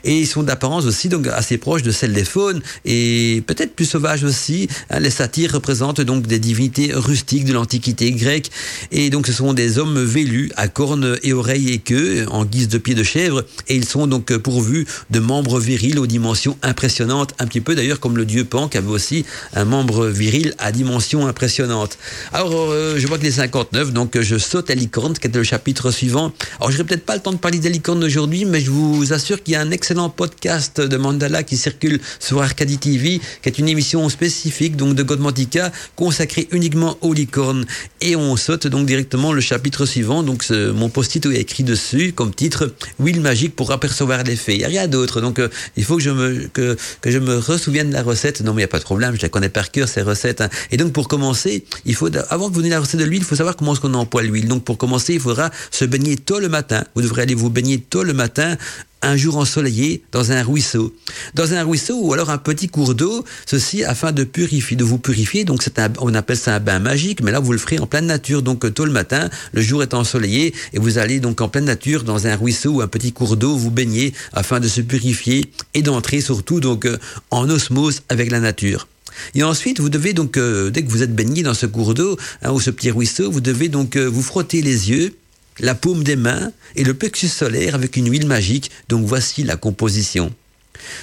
Et 0.03 0.19
ils 0.19 0.27
sont 0.27 0.44
d'apparence 0.44 0.85
aussi 0.85 1.10
donc 1.10 1.27
assez 1.27 1.57
proches 1.57 1.84
de 1.84 1.91
celles 1.91 2.14
des 2.14 2.26
faunes 2.26 2.61
et 2.85 3.44
peut-être 3.48 3.76
plus 3.76 3.85
sauvages 3.85 4.23
aussi. 4.23 4.68
Hein, 4.90 4.99
les 4.99 5.10
satyres 5.10 5.53
représentent 5.53 6.02
donc 6.02 6.27
des 6.27 6.40
divinités 6.40 6.91
rustiques 6.94 7.45
de 7.45 7.53
l'Antiquité 7.53 8.11
grecque 8.11 8.49
et 8.91 9.10
donc 9.10 9.27
ce 9.27 9.34
sont 9.34 9.53
des 9.53 9.77
hommes 9.77 10.03
vélus 10.03 10.52
à 10.56 10.68
cornes 10.68 11.18
et 11.23 11.34
oreilles 11.34 11.72
et 11.72 11.80
queue 11.80 12.26
en 12.30 12.45
guise 12.45 12.68
de 12.68 12.77
pieds 12.77 12.95
de 12.95 13.03
chèvre 13.03 13.44
et 13.68 13.76
ils 13.76 13.85
sont 13.85 14.07
donc 14.07 14.35
pourvus 14.38 14.85
de 15.10 15.19
membres 15.19 15.60
virils 15.60 15.99
aux 15.99 16.07
dimensions 16.07 16.57
impressionnantes, 16.61 17.34
un 17.40 17.48
petit 17.48 17.61
peu 17.61 17.76
d'ailleurs 17.76 17.99
comme 17.99 18.18
le 18.18 18.26
dieu 18.26 18.45
Pan 18.45 18.68
qui 18.68 18.77
avait 18.77 18.90
aussi 18.90 19.26
un 19.53 19.65
membre 19.65 20.07
viril 20.07 20.53
à 20.57 20.72
dimension 20.72 21.27
impressionnante. 21.27 21.98
Alors 22.31 22.72
euh, 22.72 22.95
je 22.98 23.07
vois 23.07 23.18
que 23.18 23.23
les 23.23 23.31
59 23.31 23.94
donc 23.94 24.19
je 24.19 24.38
saute 24.38 24.69
à 24.69 24.76
licorne 24.76 25.14
qui 25.14 25.27
est 25.27 25.35
le 25.35 25.44
chapitre 25.44 25.91
suivant. 25.91 26.31
Alors 26.60 26.72
je 26.72 26.77
n'aurai 26.77 26.88
peut-être 26.88 27.06
pas 27.06 27.15
le 27.15 27.22
temps 27.22 27.31
de 27.31 27.38
parler 27.38 27.60
des 27.60 27.69
licornes 27.69 28.03
aujourd'hui 28.03 28.45
mais 28.45 28.61
je 28.61 28.72
vous 28.72 29.14
assure 29.14 29.41
qu'il 29.41 29.52
un 29.61 29.71
excellent 29.71 30.09
podcast 30.09 30.81
de 30.81 30.97
Mandala 30.97 31.43
qui 31.43 31.57
circule 31.57 31.99
sur 32.19 32.41
Arcadie 32.41 32.77
TV, 32.77 33.21
qui 33.41 33.49
est 33.49 33.59
une 33.59 33.67
émission 33.67 34.07
spécifique 34.09 34.75
donc 34.75 34.95
de 34.95 35.03
Godmantica 35.03 35.71
consacrée 35.95 36.47
uniquement 36.51 36.97
aux 37.01 37.13
licornes. 37.13 37.65
Et 38.01 38.15
on 38.15 38.35
saute 38.35 38.67
donc 38.67 38.85
directement 38.85 39.34
le 39.34 39.41
chapitre 39.41 39.85
suivant. 39.85 40.23
Donc 40.23 40.49
mon 40.49 40.89
post-it 40.89 41.25
est 41.25 41.39
écrit 41.39 41.63
dessus 41.63 42.13
comme 42.13 42.34
titre 42.34 42.73
Will 42.99 43.21
magique 43.21 43.55
pour 43.55 43.71
apercevoir 43.71 44.23
les 44.23 44.35
fées. 44.35 44.53
Il 44.53 44.59
n'y 44.59 44.65
a 44.65 44.67
rien 44.67 44.88
d'autre. 44.88 45.21
Donc 45.21 45.39
euh, 45.39 45.49
il 45.77 45.84
faut 45.84 45.97
que 45.97 46.03
je 46.03 46.09
me 46.09 46.47
que, 46.53 46.77
que 47.01 47.11
je 47.11 47.19
me 47.19 47.38
ressouvienne 47.38 47.89
de 47.89 47.93
la 47.93 48.03
recette. 48.03 48.41
Non 48.41 48.53
mais 48.53 48.61
il 48.61 48.65
n'y 48.65 48.69
a 48.69 48.69
pas 48.69 48.80
de 48.80 48.84
problème, 48.84 49.15
je 49.15 49.21
la 49.21 49.30
connais 49.30 49.49
par 49.49 49.71
cœur 49.71 49.88
ces 49.88 50.01
recettes. 50.01 50.41
Hein. 50.41 50.49
Et 50.71 50.77
donc 50.77 50.93
pour 50.93 51.07
commencer, 51.07 51.65
il 51.85 51.95
faut 51.95 52.09
avant 52.30 52.49
que 52.49 52.53
vous 52.53 52.61
donniez 52.61 52.71
la 52.71 52.80
recette 52.80 52.99
de 52.99 53.05
l'huile, 53.05 53.21
il 53.21 53.25
faut 53.25 53.35
savoir 53.35 53.55
comment 53.55 53.73
est-ce 53.73 53.81
qu'on 53.81 53.93
emploie 53.93 54.23
l'huile. 54.23 54.47
Donc 54.47 54.63
pour 54.63 54.77
commencer, 54.77 55.13
il 55.13 55.19
faudra 55.19 55.51
se 55.71 55.85
baigner 55.85 56.17
tôt 56.17 56.39
le 56.39 56.49
matin. 56.49 56.84
Vous 56.95 57.01
devrez 57.01 57.23
aller 57.23 57.35
vous 57.35 57.49
baigner 57.49 57.80
tôt 57.80 58.03
le 58.03 58.13
matin 58.13 58.57
un 59.03 59.17
jour 59.17 59.38
ensoleillé 59.38 60.03
dans 60.11 60.31
un 60.31 60.41
ruisseau. 60.41 60.95
Dans 61.35 61.53
un 61.53 61.63
ruisseau 61.63 61.99
ou 61.99 62.13
alors 62.13 62.30
un 62.30 62.38
petit 62.38 62.67
cours 62.67 62.95
d'eau, 62.95 63.23
ceci 63.45 63.84
afin 63.84 64.11
de 64.11 64.23
purifier, 64.23 64.75
de 64.75 64.84
vous 64.84 64.97
purifier. 64.97 65.43
Donc 65.43 65.61
c'est 65.61 65.77
un, 65.80 65.91
on 65.99 66.13
appelle 66.13 66.38
ça 66.38 66.55
un 66.55 66.59
bain 66.59 66.80
magique, 66.80 67.21
mais 67.21 67.31
là 67.31 67.39
vous 67.39 67.51
le 67.51 67.57
ferez 67.57 67.80
en 67.80 67.85
pleine 67.85 68.07
nature. 68.07 68.41
Donc 68.41 68.73
tôt 68.73 68.85
le 68.85 68.91
matin, 68.91 69.30
le 69.51 69.61
jour 69.61 69.84
est 69.84 69.93
ensoleillé 69.93 70.53
et 70.73 70.80
vous 70.80 70.97
allez 70.97 71.19
donc 71.19 71.41
en 71.41 71.49
pleine 71.49 71.65
nature 71.65 72.03
dans 72.03 72.27
un 72.27 72.35
ruisseau 72.35 72.71
ou 72.71 72.81
un 72.81 72.88
petit 72.88 73.11
cours 73.11 73.38
d'eau 73.38 73.55
vous 73.55 73.71
baigner 73.71 74.13
afin 74.34 74.59
de 74.59 74.67
se 74.67 74.81
purifier 74.81 75.51
et 75.73 75.81
d'entrer 75.81 76.21
surtout 76.21 76.59
donc 76.59 76.85
euh, 76.85 76.97
en 77.30 77.49
osmose 77.49 78.01
avec 78.09 78.31
la 78.31 78.39
nature. 78.39 78.88
Et 79.35 79.43
ensuite, 79.43 79.80
vous 79.80 79.89
devez 79.89 80.13
donc, 80.13 80.38
euh, 80.38 80.69
dès 80.69 80.84
que 80.84 80.89
vous 80.89 81.03
êtes 81.03 81.13
baigné 81.13 81.43
dans 81.43 81.53
ce 81.53 81.65
cours 81.65 81.93
d'eau 81.93 82.17
hein, 82.41 82.51
ou 82.51 82.59
ce 82.59 82.71
petit 82.71 82.91
ruisseau, 82.91 83.31
vous 83.31 83.41
devez 83.41 83.69
donc 83.69 83.95
euh, 83.95 84.05
vous 84.05 84.23
frotter 84.23 84.61
les 84.61 84.89
yeux 84.89 85.13
la 85.59 85.75
paume 85.75 86.03
des 86.03 86.15
mains 86.15 86.51
et 86.75 86.84
le 86.84 86.93
plexus 86.93 87.27
solaire 87.27 87.75
avec 87.75 87.95
une 87.95 88.09
huile 88.09 88.27
magique. 88.27 88.71
Donc 88.89 89.05
voici 89.05 89.43
la 89.43 89.55
composition. 89.55 90.34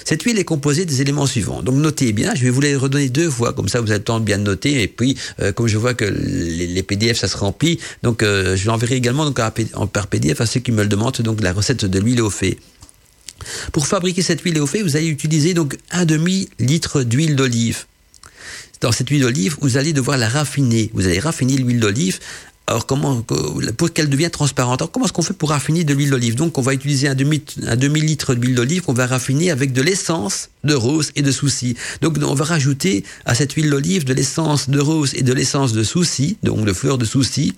Cette 0.05 0.23
huile 0.23 0.39
est 0.39 0.45
composée 0.45 0.85
des 0.85 1.01
éléments 1.01 1.27
suivants. 1.27 1.63
Donc 1.63 1.77
notez 1.77 2.13
bien, 2.13 2.35
je 2.35 2.43
vais 2.43 2.51
vous 2.51 2.61
les 2.61 2.77
redonner 2.77 3.09
deux 3.09 3.31
fois, 3.31 3.53
comme 3.53 3.69
ça 3.69 3.81
vous 3.81 3.91
avez 3.91 3.99
le 3.99 4.05
temps 4.05 4.21
de 4.21 4.25
bien 4.25 4.39
noter. 4.39 4.83
Et 4.83 4.89
puis, 4.89 5.17
euh, 5.41 5.53
comme 5.53 5.67
je 5.67 5.79
vois 5.79 5.95
que 5.95 6.05
les, 6.05 6.83
PDF, 6.83 7.19
ça 7.19 7.29
se 7.29 7.37
remplit, 7.37 7.79
donc 8.03 8.23
euh, 8.23 8.57
je 8.57 8.67
l'enverrai 8.67 8.97
également 8.97 9.25
donc, 9.25 9.37
par 9.93 10.07
PDF 10.07 10.41
à 10.41 10.47
ceux 10.47 10.61
qui 10.61 10.73
me 10.73 10.83
le 10.83 10.89
demandent, 10.89 11.21
donc 11.21 11.41
la 11.41 11.53
recette 11.53 11.85
de 11.85 11.99
l'huile 11.99 12.23
au 12.23 12.31
fait. 12.31 12.59
Pour 13.73 13.87
fabriquer 13.87 14.23
cette 14.23 14.41
huile 14.43 14.61
au 14.61 14.67
fait, 14.67 14.83
vous 14.83 14.97
allez 14.97 15.09
utiliser 15.09 15.55
donc 15.55 15.77
un 15.91 16.05
demi-litre 16.05 17.03
d'huile 17.03 17.37
d'olive. 17.37 17.85
Dans 18.81 18.93
cette 18.93 19.11
huile 19.11 19.23
d'olive, 19.23 19.57
vous 19.61 19.77
allez 19.77 19.93
devoir 19.93 20.17
la 20.17 20.29
raffiner. 20.29 20.91
Vous 20.95 21.07
allez 21.07 21.19
raffiner 21.19 21.57
l'huile 21.57 21.81
d'olive 21.81 22.19
alors 22.71 22.87
comment 22.87 23.21
pour 23.77 23.93
qu'elle 23.93 24.09
devienne 24.09 24.31
transparente 24.31 24.81
Alors 24.81 24.93
comment 24.93 25.05
est-ce 25.05 25.13
qu'on 25.13 25.23
fait 25.23 25.35
pour 25.35 25.49
raffiner 25.49 25.83
de 25.83 25.93
l'huile 25.93 26.11
d'olive? 26.11 26.37
Donc 26.37 26.57
on 26.57 26.63
va 26.63 26.73
utiliser 26.73 27.09
un 27.09 27.17
demi 27.17 27.43
un 27.67 27.75
demi 27.75 28.01
litre 28.01 28.37
d'huile 28.37 28.55
d'olive 28.55 28.83
qu'on 28.83 28.93
va 28.93 29.09
raffiner 29.09 29.51
avec 29.51 29.73
de 29.73 29.83
l'essence 29.83 30.51
de 30.63 30.75
rose 30.75 31.11
et 31.17 31.23
de 31.23 31.33
souci. 31.33 31.75
Donc 32.01 32.17
on 32.23 32.35
va 32.35 32.45
rajouter 32.45 33.03
à 33.25 33.35
cette 33.35 33.55
huile 33.55 33.71
d'olive 33.71 34.05
de 34.05 34.15
l'essence 34.15 34.71
de 34.71 34.79
rose 34.79 35.15
et 35.15 35.23
de 35.23 35.33
l'essence 35.33 35.73
de 35.73 35.83
souci, 35.83 36.37
donc 36.45 36.65
de 36.65 36.73
fleurs 36.73 36.97
de 36.97 37.05
souci. 37.05 37.55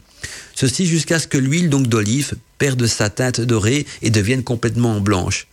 Ceci 0.55 0.87
jusqu'à 0.87 1.19
ce 1.19 1.27
que 1.27 1.37
l'huile 1.37 1.69
donc 1.69 1.89
d'olive 1.89 2.33
perde 2.57 2.87
sa 2.87 3.11
teinte 3.11 3.43
dorée 3.43 3.85
et 4.01 4.09
devienne 4.09 4.43
complètement 4.43 4.99
blanche. 5.03 5.47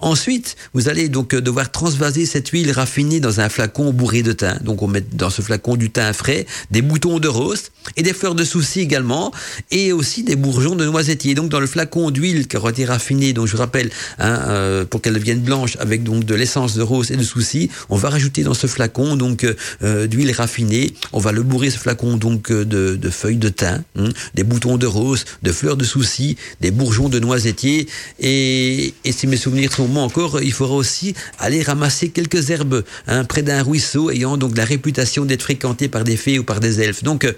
Ensuite, 0.00 0.56
vous 0.72 0.88
allez 0.88 1.08
donc 1.08 1.34
euh, 1.34 1.40
devoir 1.40 1.70
transvaser 1.70 2.26
cette 2.26 2.48
huile 2.48 2.70
raffinée 2.72 3.20
dans 3.20 3.40
un 3.40 3.48
flacon 3.48 3.92
bourré 3.92 4.22
de 4.22 4.32
thym. 4.32 4.58
Donc 4.62 4.82
on 4.82 4.88
met 4.88 5.04
dans 5.12 5.30
ce 5.30 5.42
flacon 5.42 5.76
du 5.76 5.90
thym 5.90 6.12
frais, 6.12 6.46
des 6.70 6.82
boutons 6.82 7.18
de 7.18 7.28
rose 7.28 7.70
et 7.96 8.02
des 8.02 8.12
fleurs 8.12 8.34
de 8.34 8.44
souci 8.44 8.80
également, 8.80 9.32
et 9.70 9.92
aussi 9.92 10.22
des 10.22 10.36
bourgeons 10.36 10.74
de 10.74 10.84
noisetier. 10.84 11.34
Donc 11.34 11.50
dans 11.50 11.60
le 11.60 11.66
flacon 11.66 12.10
d'huile 12.10 12.48
qui 12.48 12.56
aura 12.56 12.70
été 12.70 12.84
raffinée, 12.84 13.32
donc 13.32 13.46
je 13.46 13.56
rappelle, 13.56 13.90
hein, 14.18 14.40
euh, 14.48 14.84
pour 14.84 15.02
qu'elle 15.02 15.14
devienne 15.14 15.40
blanche 15.40 15.76
avec 15.80 16.02
donc 16.02 16.24
de 16.24 16.34
l'essence 16.34 16.74
de 16.74 16.82
rose 16.82 17.10
et 17.10 17.16
de 17.16 17.22
souci, 17.22 17.70
on 17.88 17.96
va 17.96 18.10
rajouter 18.10 18.42
dans 18.42 18.54
ce 18.54 18.66
flacon 18.66 19.16
donc 19.16 19.46
euh, 19.82 20.06
d'huile 20.06 20.32
raffinée. 20.32 20.94
On 21.12 21.18
va 21.18 21.32
le 21.32 21.42
bourrer 21.42 21.70
ce 21.70 21.78
flacon 21.78 22.16
donc 22.16 22.50
de, 22.50 22.96
de 22.96 23.10
feuilles 23.10 23.36
de 23.36 23.48
thym, 23.48 23.82
hein, 23.98 24.08
des 24.34 24.44
boutons 24.44 24.76
de 24.76 24.86
rose, 24.86 25.24
de 25.42 25.52
fleurs 25.52 25.76
de 25.76 25.84
souci, 25.84 26.36
des 26.60 26.70
bourgeons 26.70 27.08
de 27.08 27.18
noisetier, 27.18 27.86
et, 28.18 28.94
et 29.04 29.12
si 29.12 29.26
mes 29.26 29.36
souvenirs 29.36 29.72
sont 29.72 29.83
encore, 29.96 30.42
il 30.42 30.52
faudra 30.52 30.74
aussi 30.74 31.14
aller 31.38 31.62
ramasser 31.62 32.08
quelques 32.08 32.50
herbes 32.50 32.84
hein, 33.06 33.24
près 33.24 33.42
d'un 33.42 33.62
ruisseau 33.62 34.10
ayant 34.10 34.36
donc 34.36 34.56
la 34.56 34.64
réputation 34.64 35.24
d'être 35.24 35.42
fréquenté 35.42 35.88
par 35.88 36.04
des 36.04 36.16
fées 36.16 36.38
ou 36.38 36.44
par 36.44 36.60
des 36.60 36.80
elfes. 36.80 37.02
Donc, 37.02 37.24
euh, 37.24 37.32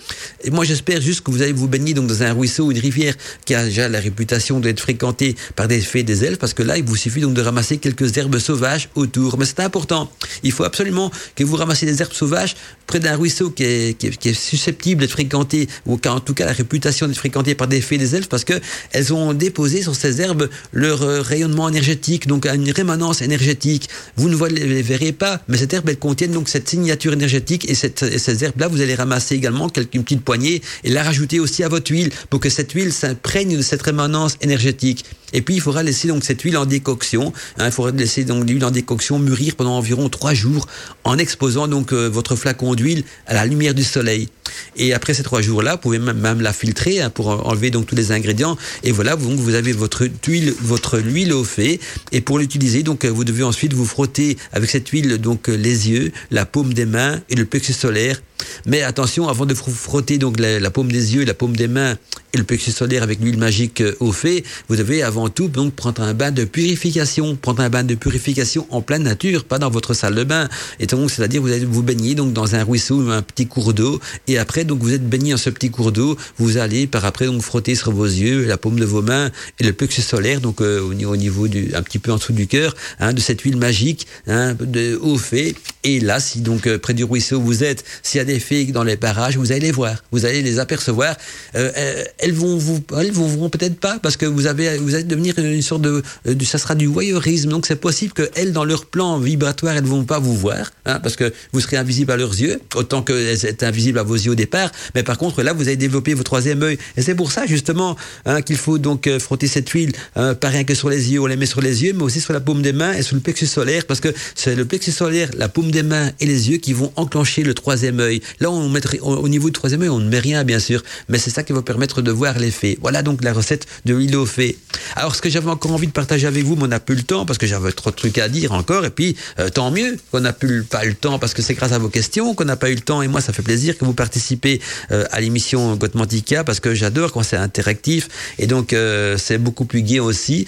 moi 0.51 0.65
j'espère 0.65 1.01
juste 1.01 1.23
que 1.23 1.31
vous 1.31 1.43
allez 1.43 1.53
vous 1.53 1.69
baigner 1.69 1.95
donc 1.95 2.07
dans 2.07 2.23
un 2.23 2.33
ruisseau 2.33 2.67
ou 2.67 2.73
une 2.73 2.79
rivière 2.79 3.15
qui 3.45 3.55
a 3.55 3.65
déjà 3.65 3.89
la 3.89 4.01
réputation 4.01 4.61
d'être 4.61 4.81
fréquenté 4.81 5.37
par 5.55 5.69
des 5.69 5.81
fées 5.81 6.01
et 6.01 6.03
des 6.05 6.25
elfes, 6.25 6.39
parce 6.39 6.55
que 6.55 6.63
là, 6.63 6.79
il 6.79 6.85
vous 6.85 6.97
suffit 6.97 7.21
donc 7.21 7.35
de 7.35 7.43
ramasser 7.43 7.79
quelques 7.79 8.17
herbes 8.17 8.39
sauvages 8.39 8.89
autour. 8.95 9.39
Mais 9.39 9.45
c'est 9.45 9.61
important. 9.61 10.11
Il 10.43 10.53
faut 10.53 10.65
absolument 10.65 11.11
que 11.35 11.45
vous 11.45 11.57
ramassiez 11.57 11.87
des 11.87 12.01
herbes 12.03 12.13
sauvages 12.13 12.55
près 12.87 13.01
d'un 13.01 13.17
ruisseau 13.17 13.51
qui 13.51 13.65
est, 13.65 14.35
susceptible 14.35 15.01
d'être 15.01 15.13
fréquenté, 15.13 15.69
ou 15.87 15.97
qui 15.97 16.09
a 16.09 16.15
en 16.15 16.21
tout 16.21 16.35
cas 16.35 16.47
la 16.47 16.53
réputation 16.53 17.07
d'être 17.07 17.17
fréquenté 17.17 17.55
par 17.55 17.69
des 17.69 17.81
fées 17.81 17.97
et 17.97 17.99
des 17.99 18.15
elfes, 18.15 18.29
parce 18.29 18.45
que 18.45 18.55
elles 18.93 19.13
ont 19.13 19.33
déposé 19.33 19.83
sur 19.83 19.95
ces 19.95 20.21
herbes 20.21 20.49
leur 20.73 21.03
euh, 21.03 21.21
rayonnement 21.23 21.69
énergétique, 21.69 22.27
une 22.45 22.71
rémanence 22.71 23.23
énergétique. 23.23 23.89
Vous 24.17 24.29
ne 24.29 24.47
les 24.47 24.83
verrez 24.83 25.13
pas, 25.13 25.41
mais 25.49 25.57
cette 25.57 25.73
herbe, 25.73 25.89
elle 25.89 25.99
contient 25.99 26.29
donc 26.29 26.49
cette 26.49 26.69
signature 26.69 27.13
énergétique 27.13 27.69
et, 27.71 27.75
cette, 27.75 28.19
ces 28.19 28.45
herbes-là, 28.45 28.69
vous 28.69 28.81
allez 28.81 28.95
ramasser 28.95 29.35
également 29.35 29.69
quelques, 29.69 29.95
une 29.95 30.03
petite 30.03 30.23
poignet 30.23 30.61
et 30.85 30.91
la 30.91 31.03
rajouter 31.03 31.41
aussi 31.41 31.63
à 31.63 31.69
votre 31.69 31.91
huile 31.91 32.11
pour 32.31 32.41
que 32.41 32.51
cette 32.51 32.73
huile 32.73 32.93
s'imprègne 32.93 33.57
de 33.57 33.63
cette 33.63 33.83
rémanence 33.83 34.37
énergétique. 34.41 35.05
Et 35.33 35.43
puis 35.43 35.57
il 35.57 35.61
faudra 35.61 35.83
laisser 35.83 36.09
donc 36.09 36.25
cette 36.25 36.43
huile 36.43 36.57
en 36.57 36.67
décoction. 36.67 37.33
Hein, 37.59 37.67
il 37.67 37.73
faudra 37.73 37.91
laisser 37.91 38.25
donc 38.25 38.49
l'huile 38.49 38.65
en 38.65 38.71
décoction 38.71 39.19
mûrir 39.19 39.57
pendant 39.57 39.77
environ 39.77 40.09
trois 40.09 40.35
jours 40.35 40.67
en 41.05 41.19
exposant 41.19 41.69
donc 41.69 41.93
euh, 41.93 42.09
votre 42.09 42.37
flacon 42.37 42.75
d'huile 42.75 43.05
à 43.27 43.35
la 43.35 43.45
lumière 43.45 43.75
du 43.75 43.85
soleil. 43.85 44.29
Et 44.77 44.95
après 44.95 45.15
ces 45.15 45.23
trois 45.23 45.43
jours-là, 45.43 45.73
vous 45.73 45.81
pouvez 45.81 45.99
même, 45.99 46.41
la 46.41 46.53
filtrer 46.53 47.01
hein, 47.01 47.11
pour 47.11 47.29
enlever 47.47 47.71
donc 47.71 47.87
tous 47.87 47.97
les 47.97 48.13
ingrédients. 48.13 48.57
Et 48.85 48.93
voilà, 48.93 49.15
vous, 49.15 49.37
vous 49.37 49.55
avez 49.55 49.73
votre 49.73 50.09
huile, 50.27 50.55
votre 50.61 50.99
huile 50.99 51.33
au 51.33 51.45
fait. 51.45 51.81
Et 52.13 52.21
pour 52.27 52.39
l'utiliser, 52.39 52.83
donc 52.83 53.07
vous 53.07 53.25
devez 53.25 53.45
ensuite 53.45 53.73
vous 53.73 53.87
frotter 53.87 54.37
avec 54.53 54.69
cette 54.69 54.89
huile 54.89 55.17
donc 55.17 55.49
les 55.49 55.89
yeux, 55.89 56.13
la 56.31 56.45
paume 56.45 56.75
des 56.75 56.85
mains 56.85 57.21
et 57.31 57.37
le 57.37 57.47
plexus 57.47 57.73
solaire. 57.73 58.21
Mais 58.67 58.83
attention, 58.83 59.29
avant 59.29 59.47
de 59.47 59.55
frotter 59.55 60.19
donc 60.19 60.39
la, 60.39 60.71
paume 60.71 60.91
des 60.91 61.15
yeux, 61.15 61.25
la 61.25 61.35
paume 61.35 61.57
des 61.57 61.69
mains 61.69 61.97
et 62.33 62.39
le 62.39 62.45
plexus 62.45 62.73
solaire 62.73 63.03
avec 63.03 63.21
l'huile 63.21 63.39
magique 63.39 63.81
euh, 63.81 63.95
au 64.01 64.13
fait, 64.13 64.45
vous 64.69 64.77
devez 64.77 65.03
avant 65.03 65.29
tout 65.29 65.49
donc 65.49 65.75
prendre 65.75 66.03
un 66.03 66.13
bain 66.13 66.33
de 66.33 66.45
purification, 66.45 67.37
prendre 67.37 67.63
un 67.63 67.71
bain 67.71 67.85
de 67.85 67.95
purification 67.95 68.67
en 68.71 68.83
pleine 68.83 69.05
nature, 69.05 69.45
pas 69.45 69.59
dans 69.59 69.71
votre 69.71 69.95
salle 69.95 70.15
de 70.15 70.25
bain. 70.25 70.49
Et 70.81 70.87
donc, 70.87 71.11
c'est-à-dire 71.11 71.41
vous 71.41 71.53
allez 71.53 71.65
vous 71.65 71.83
baigner 71.83 72.15
donc 72.15 72.33
dans 72.33 72.55
un 72.55 72.65
ruisseau 72.65 72.97
ou 73.03 73.11
un 73.11 73.23
petit 73.23 73.47
cours 73.47 73.73
d'eau, 73.73 74.01
et 74.27 74.39
après 74.39 74.65
donc 74.65 74.81
vous 74.81 74.93
êtes 74.93 75.09
baigné 75.09 75.31
dans 75.33 75.39
ce 75.39 75.51
petit 75.51 75.71
cours 75.71 75.93
d'eau, 75.93 76.17
vous 76.39 76.59
allez 76.59 76.87
par 76.87 77.05
après 77.05 77.27
donc 77.27 77.43
frotter 77.43 77.75
sur 77.75 77.93
vos 77.93 78.05
yeux, 78.05 78.45
la 78.45 78.59
paume 78.59 78.79
de 78.79 78.85
vos 78.85 79.03
mains 79.03 79.31
et 79.59 79.65
le 79.65 79.73
plexus 79.73 80.03
solaire. 80.03 80.41
Donc 80.41 80.61
euh, 80.61 80.81
au, 80.81 81.17
niveau 81.17 81.49
du 81.49 81.75
un 81.75 81.83
petit 81.83 81.99
peu 81.99 82.13
en 82.17 82.19
dessous 82.19 82.33
du 82.33 82.47
cœur, 82.47 82.75
hein, 82.99 83.13
de 83.13 83.21
cette 83.21 83.43
huile 83.43 83.57
magique 83.57 84.07
hein, 84.27 84.57
de 84.59 84.97
au 84.97 85.19
fait. 85.19 85.55
Et 85.85 86.01
là, 86.01 86.19
si 86.19 86.41
donc 86.41 86.67
euh, 86.67 86.79
près 86.79 86.95
du 86.95 87.05
ruisseau 87.05 87.41
vous 87.41 87.63
êtes, 87.63 87.85
s'il 88.03 88.19
y 88.19 88.21
a 88.21 88.25
des 88.25 88.41
filles 88.41 88.73
dans 88.73 88.83
les 88.83 88.97
parages, 88.97 89.37
vous 89.37 89.53
allez 89.53 89.61
les 89.61 89.73
voir, 89.73 90.03
vous 90.11 90.25
allez 90.25 90.43
les 90.43 90.59
apercevoir. 90.59 91.15
Euh, 91.55 91.71
euh, 91.77 92.05
elles 92.19 92.33
vont 92.33 92.57
vous, 92.57 92.83
elles 92.99 93.13
vous 93.13 93.29
verront 93.29 93.51
peut-être 93.51 93.79
pas 93.79 93.99
parce 94.01 94.17
que 94.17 94.27
vous 94.27 94.47
avez, 94.47 94.79
vous 94.79 94.95
allez 94.95 95.05
devenir 95.05 95.39
une 95.39 95.63
sorte 95.63 95.83
de, 95.83 96.03
ça 96.45 96.59
sera 96.59 96.75
du 96.75 96.87
voyeurisme. 96.87 97.51
Donc 97.51 97.67
c'est 97.67 97.77
possible 97.77 98.13
que 98.13 98.31
elles, 98.35 98.53
dans 98.53 98.65
leur 98.65 98.87
plan 98.87 99.19
vibratoire, 99.19 99.77
elles 99.77 99.85
vont 99.85 100.05
pas 100.05 100.19
vous 100.19 100.35
voir, 100.35 100.73
hein, 100.87 100.99
parce 101.01 101.17
que 101.17 101.33
vous 101.53 101.61
serez 101.61 101.77
invisible 101.77 102.13
à 102.13 102.17
leurs 102.17 102.35
yeux, 102.35 102.61
autant 102.75 103.03
qu'elles 103.03 103.39
sont 103.39 103.63
invisibles 103.63 103.99
à 103.99 104.03
vos 104.03 104.15
yeux 104.15 104.33
au 104.33 104.35
départ. 104.35 104.73
Mais 104.95 105.03
par 105.03 105.19
contre, 105.19 105.43
là, 105.43 105.53
vous 105.53 105.69
allez 105.69 105.77
développer 105.77 106.15
votre 106.15 106.25
troisième 106.25 106.63
œil. 106.63 106.79
Et 106.97 107.03
c'est 107.03 107.15
pour 107.15 107.31
ça 107.31 107.47
justement 107.47 107.97
qu'il 108.45 108.57
faut 108.57 108.79
donc 108.79 109.09
frotter 109.19 109.47
cette 109.47 109.69
huile, 109.69 109.93
pas 110.15 110.49
rien 110.49 110.65
que 110.65 110.75
sur 110.75 110.89
les 110.89 111.13
yeux, 111.13 111.21
on 111.21 111.27
les 111.27 111.37
met 111.37 111.47
sur 111.47 111.61
les 111.61 111.85
yeux, 111.85 111.93
mais 111.93 112.03
aussi 112.07 112.21
sur 112.21 112.33
la 112.33 112.41
paume 112.41 112.63
des 112.63 112.73
mains 112.73 112.95
et 112.95 113.03
sur 113.03 113.17
le 113.17 113.21
plexus 113.21 113.47
solaire, 113.47 113.85
parce 113.87 114.01
que 114.01 114.09
c'est 114.35 114.55
le 114.55 114.65
plexus 114.65 114.93
solaire, 114.93 115.31
la 115.37 115.49
paume 115.49 115.71
des 115.71 115.83
mains 115.83 116.11
et 116.21 116.27
les 116.27 116.51
yeux 116.51 116.59
qui 116.59 116.73
vont 116.73 116.93
enclencher 116.97 117.43
le 117.43 117.55
troisième 117.55 118.01
œil. 118.01 118.23
Là, 118.41 118.51
on 118.51 118.69
mettrait, 118.69 118.99
au 119.01 119.29
niveau 119.29 119.49
du 119.49 119.53
troisième 119.53 119.83
œil, 119.83 119.89
on 119.89 119.99
ne 119.99 120.09
met 120.09 120.19
rien, 120.19 120.45
bien 120.45 120.59
sûr, 120.59 120.83
mais 121.09 121.19
c'est 121.19 121.31
ça 121.31 121.43
qui 121.43 121.53
va 121.53 121.63
permettre 121.63 122.03
de 122.03 122.11
voir 122.11 122.39
l'effet. 122.39 122.79
Voilà 122.81 123.03
donc 123.03 123.23
la 123.23 123.33
recette 123.33 123.67
de 123.85 123.95
l'huile 123.95 124.17
au 124.17 124.27
fait. 124.27 124.57
Alors, 124.95 125.15
ce 125.15 125.23
que 125.23 125.29
j'avais 125.29 125.51
encore 125.51 125.73
envie 125.73 125.87
de 125.87 125.93
partager 125.93 126.27
avec 126.27 126.45
vous, 126.45 126.57
mais 126.57 126.65
on 126.65 126.69
n'a 126.69 126.81
plus 126.81 126.95
le 126.95 127.03
temps 127.03 127.27
parce 127.27 127.39
que 127.39 127.47
j'avais 127.47 127.73
trop 127.73 127.91
de 127.91 127.97
trucs 127.97 128.19
à 128.19 128.29
dire 128.29 128.53
encore, 128.53 128.85
et 128.85 128.91
puis 128.91 129.17
euh, 129.39 129.49
tant 129.49 129.71
mieux 129.71 129.97
qu'on 130.11 130.21
n'a 130.21 130.33
plus 130.33 130.63
pas 130.63 130.85
le 130.85 130.95
temps 130.95 131.19
parce 131.19 131.35
que 131.35 131.43
c'est 131.43 131.55
grâce 131.55 131.73
à 131.73 131.79
vos 131.79 131.89
questions 131.89 132.35
qu'on 132.35 132.45
n'a 132.45 132.57
pas 132.57 132.71
eu 132.71 132.75
le 132.75 132.81
temps, 132.81 133.03
et 133.03 133.09
moi, 133.09 133.21
ça 133.21 133.33
fait 133.33 133.43
plaisir 133.43 133.77
que 133.77 133.85
vous 133.85 133.95
participez 133.95 134.61
euh, 134.91 135.05
à 135.11 135.21
l'émission 135.21 135.77
Gotmantica 135.77 136.45
parce 136.45 136.61
que 136.61 136.75
j'adore 136.75 137.13
quand 137.13 137.23
c'est 137.23 137.37
interactif, 137.37 138.09
et 138.39 138.47
donc 138.47 138.73
euh, 138.73 139.17
c'est 139.19 139.39
beaucoup 139.39 139.65
plus 139.65 139.83
gai 139.83 140.01
aussi 140.01 140.47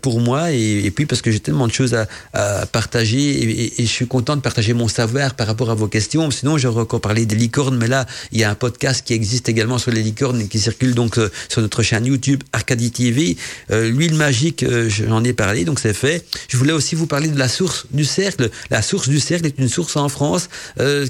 pour 0.00 0.20
moi, 0.20 0.50
et, 0.52 0.77
puis 0.90 1.06
parce 1.06 1.22
que 1.22 1.30
j'ai 1.30 1.40
tellement 1.40 1.66
de 1.66 1.72
choses 1.72 1.94
à, 1.94 2.66
partager, 2.66 3.18
et, 3.18 3.82
et 3.82 3.86
je 3.86 3.90
suis 3.90 4.06
content 4.06 4.36
de 4.36 4.40
partager 4.40 4.74
mon 4.74 4.88
savoir 4.88 5.34
par 5.34 5.46
rapport 5.46 5.70
à 5.70 5.74
vos 5.74 5.88
questions. 5.88 6.30
Sinon, 6.30 6.58
j'aurais 6.58 6.82
encore 6.82 7.00
parlé 7.00 7.26
des 7.26 7.36
licornes, 7.36 7.76
mais 7.76 7.88
là, 7.88 8.06
il 8.32 8.40
y 8.40 8.44
a 8.44 8.50
un 8.50 8.54
podcast 8.54 9.04
qui 9.06 9.14
existe 9.14 9.48
également 9.48 9.78
sur 9.78 9.90
les 9.90 10.02
licornes 10.02 10.40
et 10.40 10.48
qui 10.48 10.58
circule 10.58 10.94
donc 10.94 11.18
euh, 11.18 11.30
sur 11.48 11.62
notre 11.62 11.82
chaîne 11.82 12.06
YouTube 12.06 12.42
Arcadie 12.52 12.90
TV. 12.90 13.36
Euh, 13.70 13.90
l'huile 13.90 14.14
magique, 14.14 14.62
euh, 14.62 14.88
j'en 14.88 15.24
ai 15.24 15.32
parlé, 15.32 15.64
donc 15.64 15.78
c'est 15.78 15.94
fait. 15.94 16.24
Je 16.48 16.56
voulais 16.56 16.72
aussi 16.72 16.94
vous 16.94 17.06
parler 17.06 17.28
de 17.28 17.38
la 17.38 17.48
source 17.48 17.86
du 17.90 18.04
cercle. 18.04 18.50
La 18.70 18.82
source 18.82 19.08
du 19.08 19.20
cercle 19.20 19.46
est 19.46 19.58
une 19.58 19.68
source 19.68 19.96
en 19.96 20.08
France 20.08 20.48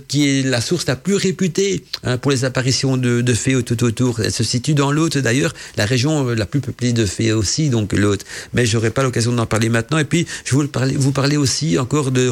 qui 0.09 0.29
est 0.29 0.43
la 0.43 0.61
source 0.61 0.87
la 0.87 0.97
plus 0.97 1.15
réputée 1.15 1.85
hein, 2.05 2.17
pour 2.17 2.31
les 2.31 2.45
apparitions 2.45 2.97
de, 2.97 3.21
de 3.21 3.35
fées 3.35 3.63
tout 3.63 3.83
autour. 3.85 4.21
Elle 4.21 4.33
se 4.33 4.45
situe 4.45 4.75
dans 4.75 4.93
l'Hôte 4.93 5.19
d'ailleurs, 5.19 5.55
la 5.77 5.85
région 5.85 6.29
la 6.29 6.47
plus 6.47 6.61
peuplée 6.61 6.93
de 6.93 7.05
fées 7.05 7.33
aussi, 7.33 7.69
donc 7.69 7.93
l'Hôte. 7.93 8.25
Mais 8.55 8.67
j'aurai 8.67 8.91
pas 8.91 9.03
l'occasion 9.03 9.33
d'en 9.33 9.47
parler 9.47 9.58
maintenant. 9.69 9.99
Et 9.99 10.05
puis, 10.05 10.27
je 10.45 10.55
voulais 10.55 10.69
vous 10.97 11.13
parler 11.13 11.37
aussi 11.37 11.79
encore 11.79 12.13
de, 12.13 12.29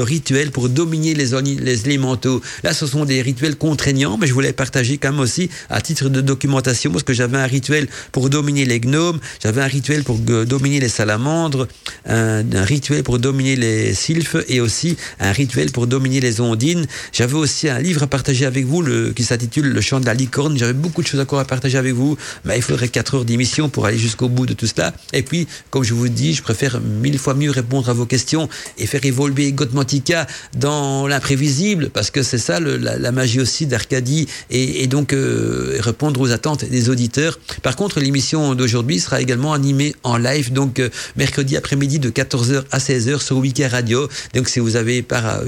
rituels 0.00 0.50
pour 0.50 0.68
dominer 0.68 1.14
les, 1.14 1.30
les 1.42 1.86
élémentaux. 1.86 2.40
Là, 2.62 2.72
ce 2.72 2.86
sont 2.86 3.04
des 3.04 3.20
rituels 3.22 3.56
contraignants, 3.56 4.16
mais 4.18 4.26
je 4.26 4.32
voulais 4.32 4.52
partager 4.52 4.96
quand 4.96 5.12
même 5.12 5.20
aussi 5.20 5.50
à 5.68 5.80
titre 5.80 6.08
de 6.08 6.20
documentation, 6.20 6.90
parce 6.90 7.04
que 7.04 7.12
j'avais 7.12 7.36
un 7.36 7.46
rituel 7.46 7.88
pour 8.12 8.30
dominer 8.30 8.64
les 8.64 8.80
gnomes, 8.80 9.20
j'avais 9.42 9.60
un 9.60 9.66
rituel 9.66 10.02
pour 10.04 10.18
dominer 10.18 10.80
les 10.80 10.88
salamandres, 10.88 11.68
un, 12.06 12.42
rituel 12.64 13.02
pour 13.02 13.18
dominer 13.18 13.56
les 13.56 13.94
sylphes 13.94 14.36
et 14.48 14.60
aussi 14.60 14.96
un 15.18 15.32
rituel 15.32 15.70
pour 15.72 15.86
dominer 15.86 16.20
les 16.20 16.40
ondines. 16.40 16.86
J'avais 17.12 17.34
aussi 17.34 17.68
un 17.68 17.78
livre 17.78 18.02
à 18.02 18.06
partager 18.06 18.46
avec 18.46 18.66
vous 18.66 18.84
qui 19.14 19.24
s'intitule 19.24 19.66
Le 19.66 19.80
chant 19.80 20.00
de 20.00 20.06
la 20.06 20.14
licorne. 20.14 20.56
J'avais 20.56 20.72
beaucoup 20.72 21.02
de 21.02 21.06
choses 21.06 21.20
encore 21.20 21.40
à 21.40 21.44
partager 21.44 21.78
avec 21.78 21.94
vous, 21.94 22.16
mais 22.44 22.56
il 22.56 22.62
faudrait 22.62 22.88
4 22.88 23.14
heures 23.14 23.24
d'émission 23.24 23.68
pour 23.68 23.86
aller 23.86 23.98
jusqu'au 23.98 24.28
bout 24.28 24.46
de 24.46 24.54
tout 24.54 24.66
cela. 24.66 24.92
Et 25.12 25.22
puis, 25.22 25.46
comme 25.70 25.82
je 25.82 25.94
vous 25.94 26.08
dis, 26.08 26.34
je 26.34 26.42
préfère 26.42 26.69
mille 26.78 27.18
fois 27.18 27.34
mieux 27.34 27.50
répondre 27.50 27.88
à 27.88 27.92
vos 27.92 28.06
questions 28.06 28.48
et 28.78 28.86
faire 28.86 29.04
évoluer 29.04 29.52
Gotmantica 29.52 30.26
dans 30.56 31.06
l'imprévisible, 31.06 31.90
parce 31.90 32.10
que 32.10 32.22
c'est 32.22 32.38
ça 32.38 32.60
la, 32.60 33.12
magie 33.12 33.40
aussi 33.40 33.66
d'Arcadie, 33.66 34.28
et, 34.50 34.86
donc 34.86 35.12
euh, 35.12 35.78
répondre 35.80 36.20
aux 36.20 36.30
attentes 36.30 36.64
des 36.64 36.88
auditeurs. 36.90 37.38
Par 37.62 37.76
contre, 37.76 38.00
l'émission 38.00 38.54
d'aujourd'hui 38.54 39.00
sera 39.00 39.20
également 39.20 39.52
animée 39.52 39.94
en 40.02 40.16
live, 40.16 40.52
donc 40.52 40.78
euh, 40.78 40.88
mercredi 41.16 41.56
après-midi 41.56 41.98
de 41.98 42.10
14h 42.10 42.64
à 42.70 42.78
16h 42.78 43.20
sur 43.20 43.38
Wiki 43.38 43.66
Radio. 43.66 44.08
Donc 44.34 44.48
si 44.48 44.60
vous 44.60 44.76
avez 44.76 45.02
pas 45.02 45.40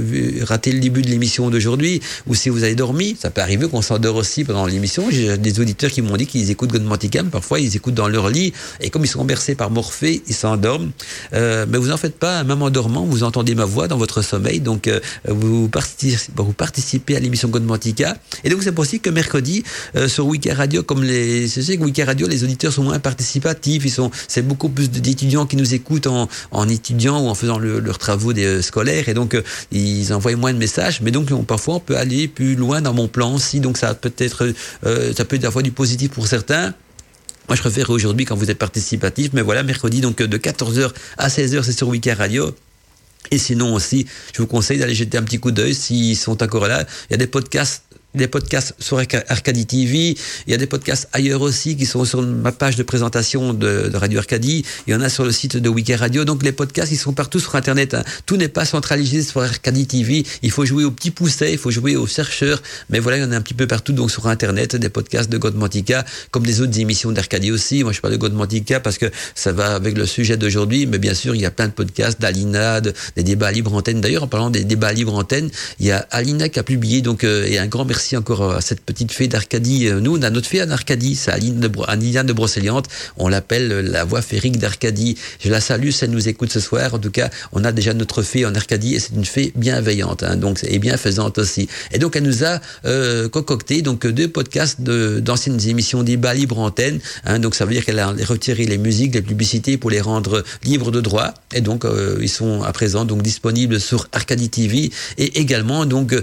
raté 0.42 0.72
le 0.72 0.80
début 0.80 1.02
de 1.02 1.08
l'émission 1.08 1.50
d'aujourd'hui, 1.50 2.00
ou 2.26 2.34
si 2.34 2.48
vous 2.48 2.64
avez 2.64 2.74
dormi, 2.74 3.16
ça 3.18 3.30
peut 3.30 3.40
arriver 3.40 3.68
qu'on 3.68 3.82
s'endort 3.82 4.16
aussi 4.16 4.44
pendant 4.44 4.66
l'émission. 4.66 5.04
J'ai 5.10 5.36
des 5.38 5.60
auditeurs 5.60 5.90
qui 5.90 6.02
m'ont 6.02 6.16
dit 6.16 6.26
qu'ils 6.26 6.50
écoutent 6.50 6.72
Godmantica, 6.72 7.22
parfois 7.24 7.60
ils 7.60 7.76
écoutent 7.76 7.94
dans 7.94 8.08
leur 8.08 8.28
lit, 8.28 8.52
et 8.80 8.90
comme 8.90 9.04
ils 9.04 9.08
sont 9.08 9.24
bercés 9.24 9.54
par 9.54 9.70
Morphée, 9.70 10.22
ils 10.26 10.34
s'endorment. 10.34 10.90
Euh, 11.32 11.66
mais 11.68 11.78
vous 11.78 11.90
en 11.90 11.96
faites 11.96 12.18
pas, 12.18 12.44
même 12.44 12.62
en 12.62 12.70
dormant, 12.70 13.04
vous 13.04 13.22
entendez 13.22 13.54
ma 13.54 13.64
voix 13.64 13.88
dans 13.88 13.98
votre 13.98 14.22
sommeil, 14.22 14.60
donc 14.60 14.90
vous, 15.26 15.68
participez, 15.68 16.32
vous 16.36 16.52
participez 16.52 17.16
à 17.16 17.20
l'émission 17.20 17.48
Godmantica. 17.48 18.16
Et 18.44 18.50
donc 18.50 18.62
c'est 18.62 18.72
possible 18.72 19.02
que 19.02 19.10
mercredi, 19.10 19.62
euh, 19.96 20.08
sur 20.08 20.26
Wiki 20.26 20.50
Radio, 20.50 20.82
comme 20.82 21.02
les, 21.02 21.46
je 21.46 21.60
sais 21.60 21.76
que 21.76 21.84
Wiki 21.84 22.02
Radio, 22.02 22.26
les 22.26 22.44
auditeurs 22.44 22.72
sont 22.72 22.84
moins 22.84 22.98
participatifs, 22.98 23.84
ils 23.84 23.90
sont, 23.90 24.10
c'est 24.28 24.42
beaucoup 24.42 24.68
plus 24.68 24.90
d'étudiants 24.90 25.46
qui 25.46 25.56
nous 25.56 25.74
écoutent 25.74 26.06
en, 26.06 26.28
en 26.50 26.68
étudiant 26.68 27.20
ou 27.20 27.28
en 27.28 27.34
faisant 27.34 27.58
leurs 27.58 27.98
travaux 27.98 28.32
des, 28.32 28.44
euh, 28.44 28.62
scolaires, 28.62 29.08
et 29.08 29.14
donc 29.14 29.34
euh, 29.34 29.42
ils 29.70 30.12
envoient 30.12 30.34
moins 30.36 30.52
de 30.52 30.58
messages, 30.58 31.00
mais 31.00 31.10
donc 31.10 31.30
parfois 31.46 31.76
on 31.76 31.80
peut 31.80 31.96
aller 31.96 32.28
plus 32.28 32.54
loin 32.54 32.80
dans 32.80 32.94
mon 32.94 33.08
plan 33.08 33.34
aussi, 33.34 33.60
donc 33.60 33.76
ça 33.76 33.94
peut 33.94 34.12
être, 34.18 34.52
ça 34.82 35.24
peut 35.24 35.36
être 35.36 35.56
à 35.56 35.62
du 35.62 35.72
positif 35.72 36.10
pour 36.10 36.26
certains. 36.26 36.74
Moi, 37.48 37.56
je 37.56 37.60
préfère 37.60 37.90
aujourd'hui 37.90 38.24
quand 38.24 38.36
vous 38.36 38.50
êtes 38.50 38.58
participatif, 38.58 39.30
mais 39.32 39.42
voilà, 39.42 39.62
mercredi, 39.62 40.00
donc 40.00 40.18
de 40.18 40.38
14h 40.38 40.92
à 41.18 41.28
16h, 41.28 41.62
c'est 41.62 41.72
sur 41.72 41.88
Wiki 41.88 42.12
Radio. 42.12 42.54
Et 43.30 43.38
sinon 43.38 43.74
aussi, 43.74 44.06
je 44.34 44.42
vous 44.42 44.46
conseille 44.46 44.78
d'aller 44.78 44.94
jeter 44.94 45.18
un 45.18 45.22
petit 45.22 45.38
coup 45.38 45.50
d'œil 45.50 45.74
s'ils 45.74 46.16
sont 46.16 46.42
encore 46.42 46.66
là. 46.66 46.84
Il 47.08 47.12
y 47.12 47.14
a 47.14 47.18
des 47.18 47.26
podcasts 47.26 47.84
des 48.14 48.26
podcasts 48.26 48.74
sur 48.78 48.98
Arcadie 48.98 49.66
TV. 49.66 50.16
Il 50.46 50.50
y 50.50 50.54
a 50.54 50.56
des 50.56 50.66
podcasts 50.66 51.08
ailleurs 51.12 51.42
aussi 51.42 51.76
qui 51.76 51.86
sont 51.86 52.04
sur 52.04 52.22
ma 52.22 52.52
page 52.52 52.76
de 52.76 52.82
présentation 52.82 53.54
de, 53.54 53.90
Radio 53.94 54.18
Arcadie. 54.18 54.64
Il 54.86 54.92
y 54.92 54.94
en 54.96 55.00
a 55.00 55.08
sur 55.08 55.24
le 55.24 55.32
site 55.32 55.56
de 55.56 55.68
Wiki 55.68 55.94
Radio. 55.94 56.24
Donc 56.24 56.42
les 56.42 56.52
podcasts, 56.52 56.92
ils 56.92 56.96
sont 56.96 57.12
partout 57.12 57.40
sur 57.40 57.54
Internet. 57.54 57.94
Hein. 57.94 58.04
Tout 58.26 58.36
n'est 58.36 58.48
pas 58.48 58.64
centralisé 58.64 59.22
sur 59.22 59.42
Arcadie 59.42 59.86
TV. 59.86 60.24
Il 60.42 60.50
faut 60.50 60.64
jouer 60.64 60.84
aux 60.84 60.90
petits 60.90 61.10
poussets, 61.10 61.52
il 61.52 61.58
faut 61.58 61.70
jouer 61.70 61.96
aux 61.96 62.06
chercheurs. 62.06 62.62
Mais 62.90 62.98
voilà, 62.98 63.18
il 63.18 63.22
y 63.22 63.24
en 63.24 63.32
a 63.32 63.36
un 63.36 63.40
petit 63.40 63.54
peu 63.54 63.66
partout 63.66 63.92
donc 63.92 64.10
sur 64.10 64.26
Internet, 64.26 64.76
des 64.76 64.88
podcasts 64.88 65.30
de 65.30 65.38
Godmantica, 65.38 66.04
comme 66.30 66.44
des 66.44 66.60
autres 66.60 66.78
émissions 66.78 67.12
d'Arcadie 67.12 67.50
aussi. 67.50 67.82
Moi, 67.82 67.92
je 67.92 68.00
parle 68.00 68.12
de 68.12 68.18
Godmantica 68.18 68.80
parce 68.80 68.98
que 68.98 69.06
ça 69.34 69.52
va 69.52 69.74
avec 69.74 69.96
le 69.96 70.06
sujet 70.06 70.36
d'aujourd'hui. 70.36 70.86
Mais 70.86 70.98
bien 70.98 71.14
sûr, 71.14 71.34
il 71.34 71.40
y 71.40 71.46
a 71.46 71.50
plein 71.50 71.68
de 71.68 71.72
podcasts 71.72 72.20
d'Alina, 72.20 72.80
des 72.80 72.92
débats 73.22 73.48
à 73.48 73.52
libre 73.52 73.72
antenne. 73.74 74.00
D'ailleurs, 74.00 74.24
en 74.24 74.28
parlant 74.28 74.50
des 74.50 74.64
débats 74.64 74.88
à 74.88 74.92
libre 74.92 75.14
antenne, 75.14 75.50
il 75.80 75.86
y 75.86 75.92
a 75.92 76.06
Alina 76.10 76.48
qui 76.48 76.58
a 76.58 76.62
publié 76.62 77.00
donc 77.00 77.24
euh, 77.24 77.46
et 77.46 77.58
un 77.58 77.66
grand 77.66 77.84
merci 77.84 78.01
encore 78.16 78.52
à 78.52 78.60
cette 78.60 78.80
petite 78.80 79.12
fée 79.12 79.28
d'Arcadie. 79.28 79.88
Euh, 79.88 80.00
nous, 80.00 80.18
on 80.18 80.22
a 80.22 80.30
notre 80.30 80.48
fée 80.48 80.62
en 80.62 80.70
Arcadie, 80.70 81.14
c'est 81.14 81.30
Aline 81.30 81.60
de, 81.60 81.70
Aniliane 81.86 82.26
de 82.26 82.32
Brocéliande. 82.32 82.86
On 83.16 83.28
l'appelle 83.28 83.68
la 83.68 84.04
voix 84.04 84.22
féerique 84.22 84.58
d'Arcadie. 84.58 85.16
Je 85.40 85.50
la 85.50 85.60
salue 85.60 85.90
si 85.90 86.04
elle 86.04 86.10
nous 86.10 86.28
écoute 86.28 86.52
ce 86.52 86.60
soir. 86.60 86.94
En 86.94 86.98
tout 86.98 87.10
cas, 87.10 87.30
on 87.52 87.64
a 87.64 87.72
déjà 87.72 87.94
notre 87.94 88.22
fée 88.22 88.44
en 88.44 88.54
Arcadie 88.54 88.94
et 88.96 89.00
c'est 89.00 89.14
une 89.14 89.24
fée 89.24 89.52
bienveillante, 89.56 90.22
hein, 90.22 90.36
donc 90.36 90.58
et 90.64 90.78
bienfaisante 90.78 91.38
aussi. 91.38 91.68
Et 91.92 91.98
donc, 91.98 92.16
elle 92.16 92.24
nous 92.24 92.44
a 92.44 92.60
euh, 92.84 93.28
concocté 93.28 93.82
donc 93.82 94.06
deux 94.06 94.28
podcasts 94.28 94.80
d'anciennes 94.80 95.60
émissions 95.66 96.02
débat 96.02 96.34
libre 96.34 96.58
antenne. 96.58 96.98
Hein, 97.24 97.38
donc, 97.38 97.54
ça 97.54 97.64
veut 97.64 97.72
dire 97.72 97.84
qu'elle 97.84 98.00
a 98.00 98.08
retiré 98.26 98.66
les 98.66 98.78
musiques, 98.78 99.14
les 99.14 99.22
publicités 99.22 99.76
pour 99.78 99.90
les 99.90 100.00
rendre 100.00 100.44
libres 100.64 100.90
de 100.90 101.00
droit. 101.00 101.34
Et 101.54 101.60
donc, 101.60 101.84
euh, 101.84 102.18
ils 102.20 102.28
sont 102.28 102.62
à 102.62 102.72
présent 102.72 103.04
donc 103.04 103.22
disponibles 103.22 103.80
sur 103.80 104.08
Arcadie 104.12 104.50
TV 104.50 104.90
et 105.18 105.40
également 105.40 105.86
donc 105.86 106.14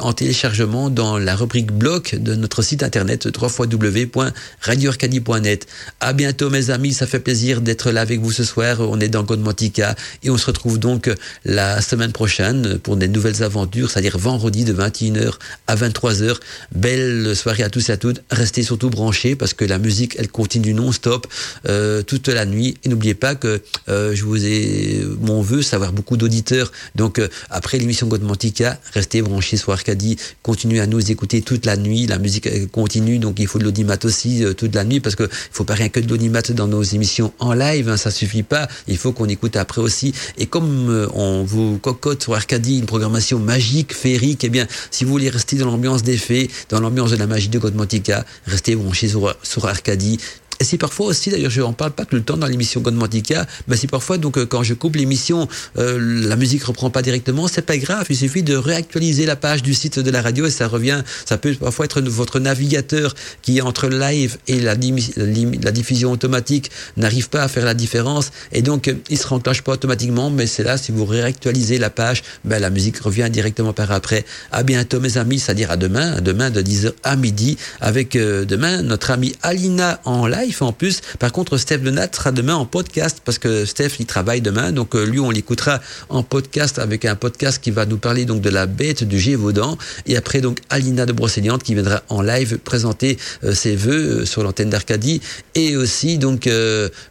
en 0.00 0.12
téléchargement 0.12 0.90
dans 0.90 1.18
la 1.24 1.34
rubrique 1.34 1.72
blog 1.72 2.14
de 2.14 2.34
notre 2.34 2.60
site 2.62 2.82
internet 2.82 3.26
www.radioarcadie.net. 3.26 5.66
À 6.00 6.12
bientôt 6.12 6.50
mes 6.50 6.68
amis, 6.70 6.92
ça 6.92 7.06
fait 7.06 7.18
plaisir 7.18 7.62
d'être 7.62 7.90
là 7.90 8.02
avec 8.02 8.20
vous 8.20 8.30
ce 8.30 8.44
soir. 8.44 8.80
On 8.80 9.00
est 9.00 9.08
dans 9.08 9.24
Godmantica 9.24 9.96
et 10.22 10.30
on 10.30 10.38
se 10.38 10.46
retrouve 10.46 10.78
donc 10.78 11.10
la 11.44 11.80
semaine 11.80 12.12
prochaine 12.12 12.78
pour 12.78 12.96
des 12.96 13.08
nouvelles 13.08 13.42
aventures, 13.42 13.90
c'est-à-dire 13.90 14.16
vendredi 14.18 14.62
de 14.64 14.72
21h 14.72 15.32
à 15.66 15.74
23h. 15.76 16.36
Belle 16.74 17.34
soirée 17.34 17.62
à 17.62 17.70
tous 17.70 17.88
et 17.88 17.92
à 17.92 17.96
toutes. 17.96 18.20
Restez 18.30 18.62
surtout 18.62 18.90
branchés 18.90 19.34
parce 19.34 19.54
que 19.54 19.64
la 19.64 19.78
musique, 19.78 20.16
elle 20.18 20.28
continue 20.28 20.74
non-stop 20.74 21.26
euh, 21.68 22.02
toute 22.02 22.28
la 22.28 22.44
nuit. 22.46 22.76
Et 22.84 22.90
n'oubliez 22.90 23.14
pas 23.14 23.34
que 23.34 23.62
euh, 23.88 24.14
je 24.14 24.24
vous 24.24 24.44
ai 24.44 25.02
mon 25.20 25.40
vœu, 25.42 25.62
savoir 25.62 25.92
beaucoup 25.92 26.18
d'auditeurs. 26.18 26.70
Donc 26.94 27.18
euh, 27.18 27.26
après 27.50 27.78
l'émission 27.78 28.06
Godmantica, 28.06 28.78
restez 28.92 29.22
branchés 29.22 29.56
sur 29.56 29.72
Arcadie. 29.72 30.18
Continuez 30.42 30.80
à 30.80 30.86
nous 30.86 31.00
écouter 31.00 31.13
toute 31.16 31.66
la 31.66 31.76
nuit. 31.76 32.06
La 32.06 32.18
musique 32.18 32.70
continue, 32.70 33.18
donc 33.18 33.38
il 33.38 33.46
faut 33.46 33.58
de 33.58 33.64
l'audimat 33.64 33.98
aussi 34.04 34.44
toute 34.56 34.74
la 34.74 34.84
nuit 34.84 35.00
parce 35.00 35.16
que 35.16 35.24
il 35.24 35.52
faut 35.52 35.64
pas 35.64 35.74
rien 35.74 35.88
que 35.88 36.00
de 36.00 36.08
l'audimat 36.08 36.42
dans 36.42 36.68
nos 36.68 36.82
émissions 36.82 37.32
en 37.38 37.52
live. 37.52 37.88
Hein, 37.88 37.96
ça 37.96 38.10
suffit 38.10 38.42
pas. 38.42 38.68
Il 38.88 38.98
faut 38.98 39.12
qu'on 39.12 39.28
écoute 39.28 39.56
après 39.56 39.80
aussi. 39.80 40.14
Et 40.38 40.46
comme 40.46 41.08
on 41.14 41.44
vous 41.44 41.78
cocotte 41.78 42.22
sur 42.22 42.34
Arcadie 42.34 42.78
une 42.78 42.86
programmation 42.86 43.38
magique, 43.38 43.94
féerique, 43.94 44.44
eh 44.44 44.48
bien, 44.48 44.66
si 44.90 45.04
vous 45.04 45.10
voulez 45.10 45.30
rester 45.30 45.56
dans 45.56 45.66
l'ambiance 45.66 46.02
des 46.02 46.16
fées, 46.16 46.50
dans 46.68 46.80
l'ambiance 46.80 47.10
de 47.10 47.16
la 47.16 47.26
magie 47.26 47.48
de 47.48 47.58
Godmantica, 47.58 48.24
restez 48.46 48.76
branchés 48.76 49.08
sur, 49.08 49.34
sur 49.42 49.66
Arcadie. 49.66 50.18
Et 50.60 50.64
si 50.64 50.78
parfois 50.78 51.06
aussi, 51.06 51.30
d'ailleurs, 51.30 51.50
je 51.50 51.60
n'en 51.60 51.72
parle 51.72 51.92
pas 51.92 52.04
tout 52.04 52.16
le 52.16 52.22
temps 52.22 52.36
dans 52.36 52.46
l'émission 52.46 52.80
Godmantica, 52.80 53.46
mais 53.68 53.76
si 53.76 53.86
parfois, 53.86 54.18
donc, 54.18 54.38
euh, 54.38 54.46
quand 54.46 54.62
je 54.62 54.74
coupe 54.74 54.96
l'émission, 54.96 55.48
euh, 55.78 55.98
la 56.28 56.36
musique 56.36 56.62
reprend 56.64 56.90
pas 56.90 57.02
directement, 57.02 57.48
c'est 57.48 57.62
pas 57.62 57.76
grave. 57.76 58.06
Il 58.10 58.16
suffit 58.16 58.42
de 58.42 58.54
réactualiser 58.54 59.26
la 59.26 59.36
page 59.36 59.62
du 59.62 59.74
site 59.74 59.98
de 59.98 60.10
la 60.10 60.22
radio 60.22 60.46
et 60.46 60.50
ça 60.50 60.68
revient. 60.68 61.02
Ça 61.24 61.38
peut 61.38 61.54
parfois 61.54 61.86
être 61.86 62.00
votre 62.02 62.38
navigateur 62.38 63.14
qui, 63.42 63.60
entre 63.60 63.88
live 63.88 64.38
et 64.46 64.60
la, 64.60 64.76
diffusion 64.76 66.12
automatique, 66.12 66.70
n'arrive 66.96 67.28
pas 67.28 67.42
à 67.42 67.48
faire 67.48 67.64
la 67.64 67.74
différence. 67.74 68.30
Et 68.52 68.62
donc, 68.62 68.88
euh, 68.88 68.94
il 69.10 69.18
se 69.18 69.26
renclenche 69.26 69.62
pas 69.62 69.72
automatiquement, 69.72 70.30
mais 70.30 70.46
c'est 70.46 70.64
là, 70.64 70.78
si 70.78 70.92
vous 70.92 71.04
réactualisez 71.04 71.78
la 71.78 71.90
page, 71.90 72.22
ben, 72.44 72.60
la 72.60 72.70
musique 72.70 72.98
revient 72.98 73.28
directement 73.30 73.72
par 73.72 73.90
après. 73.90 74.24
À 74.52 74.62
bientôt, 74.62 75.00
mes 75.00 75.18
amis, 75.18 75.40
c'est-à-dire 75.40 75.70
à 75.72 75.76
demain, 75.76 76.12
à 76.12 76.20
demain 76.20 76.50
de 76.50 76.62
10h 76.62 76.92
à 77.02 77.16
midi, 77.16 77.56
avec 77.80 78.16
demain 78.16 78.82
notre 78.82 79.10
amie 79.10 79.34
Alina 79.42 80.00
en 80.04 80.26
live 80.26 80.43
en 80.60 80.72
plus. 80.72 81.00
Par 81.18 81.32
contre, 81.32 81.56
Steph 81.56 81.78
Lenat 81.78 82.08
sera 82.12 82.32
demain 82.32 82.54
en 82.54 82.66
podcast 82.66 83.20
parce 83.24 83.38
que 83.38 83.64
Steph, 83.64 83.96
il 83.98 84.06
travaille 84.06 84.40
demain. 84.40 84.72
Donc, 84.72 84.94
euh, 84.94 85.04
lui, 85.04 85.20
on 85.20 85.30
l'écoutera 85.30 85.80
en 86.08 86.22
podcast 86.22 86.78
avec 86.78 87.04
un 87.04 87.14
podcast 87.14 87.58
qui 87.62 87.70
va 87.70 87.86
nous 87.86 87.96
parler 87.96 88.24
donc 88.24 88.40
de 88.40 88.50
la 88.50 88.66
bête 88.66 89.04
du 89.04 89.18
Gévaudan. 89.18 89.78
Et 90.06 90.16
après, 90.16 90.40
donc, 90.40 90.58
Alina 90.70 91.06
de 91.06 91.12
Brocéliande 91.12 91.62
qui 91.62 91.74
viendra 91.74 92.02
en 92.08 92.22
live 92.22 92.58
présenter 92.58 93.18
euh, 93.44 93.54
ses 93.54 93.76
vœux 93.76 94.22
euh, 94.22 94.26
sur 94.26 94.42
l'antenne 94.42 94.70
d'Arcadie 94.70 95.20
et 95.54 95.76
aussi, 95.76 96.18
donc, 96.18 96.48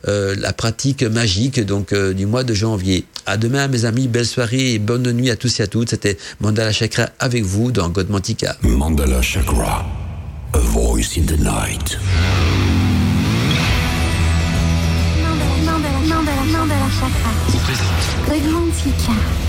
la 0.04 0.54
pratique 0.54 1.04
magique, 1.04 1.60
donc, 1.66 1.94
du 1.94 2.26
mois 2.26 2.44
de 2.44 2.54
janvier. 2.54 3.06
À 3.26 3.38
demain, 3.38 3.68
mes 3.68 3.86
amis. 3.86 4.08
Belle 4.08 4.26
soirée 4.26 4.74
et 4.74 4.80
bonne 4.80 5.12
nuit 5.12 5.30
à 5.30 5.36
tous 5.36 5.60
et 5.60 5.64
à 5.64 5.68
toutes. 5.68 5.90
C'était 5.90 6.18
Mandala 6.40 6.72
Chakra 6.72 7.10
avec 7.20 7.44
vous 7.44 7.72
dans 7.72 7.90
Godmantica. 7.90 8.58
Mandala 8.62 9.22
Chakra. 9.22 9.86
A 10.54 10.60
voice 10.60 11.18
in 11.18 11.26
the 11.26 11.40
night. 11.40 11.98
Mandala 18.84 18.98
Chakra. 18.98 19.24
Godmantica. 19.24 19.43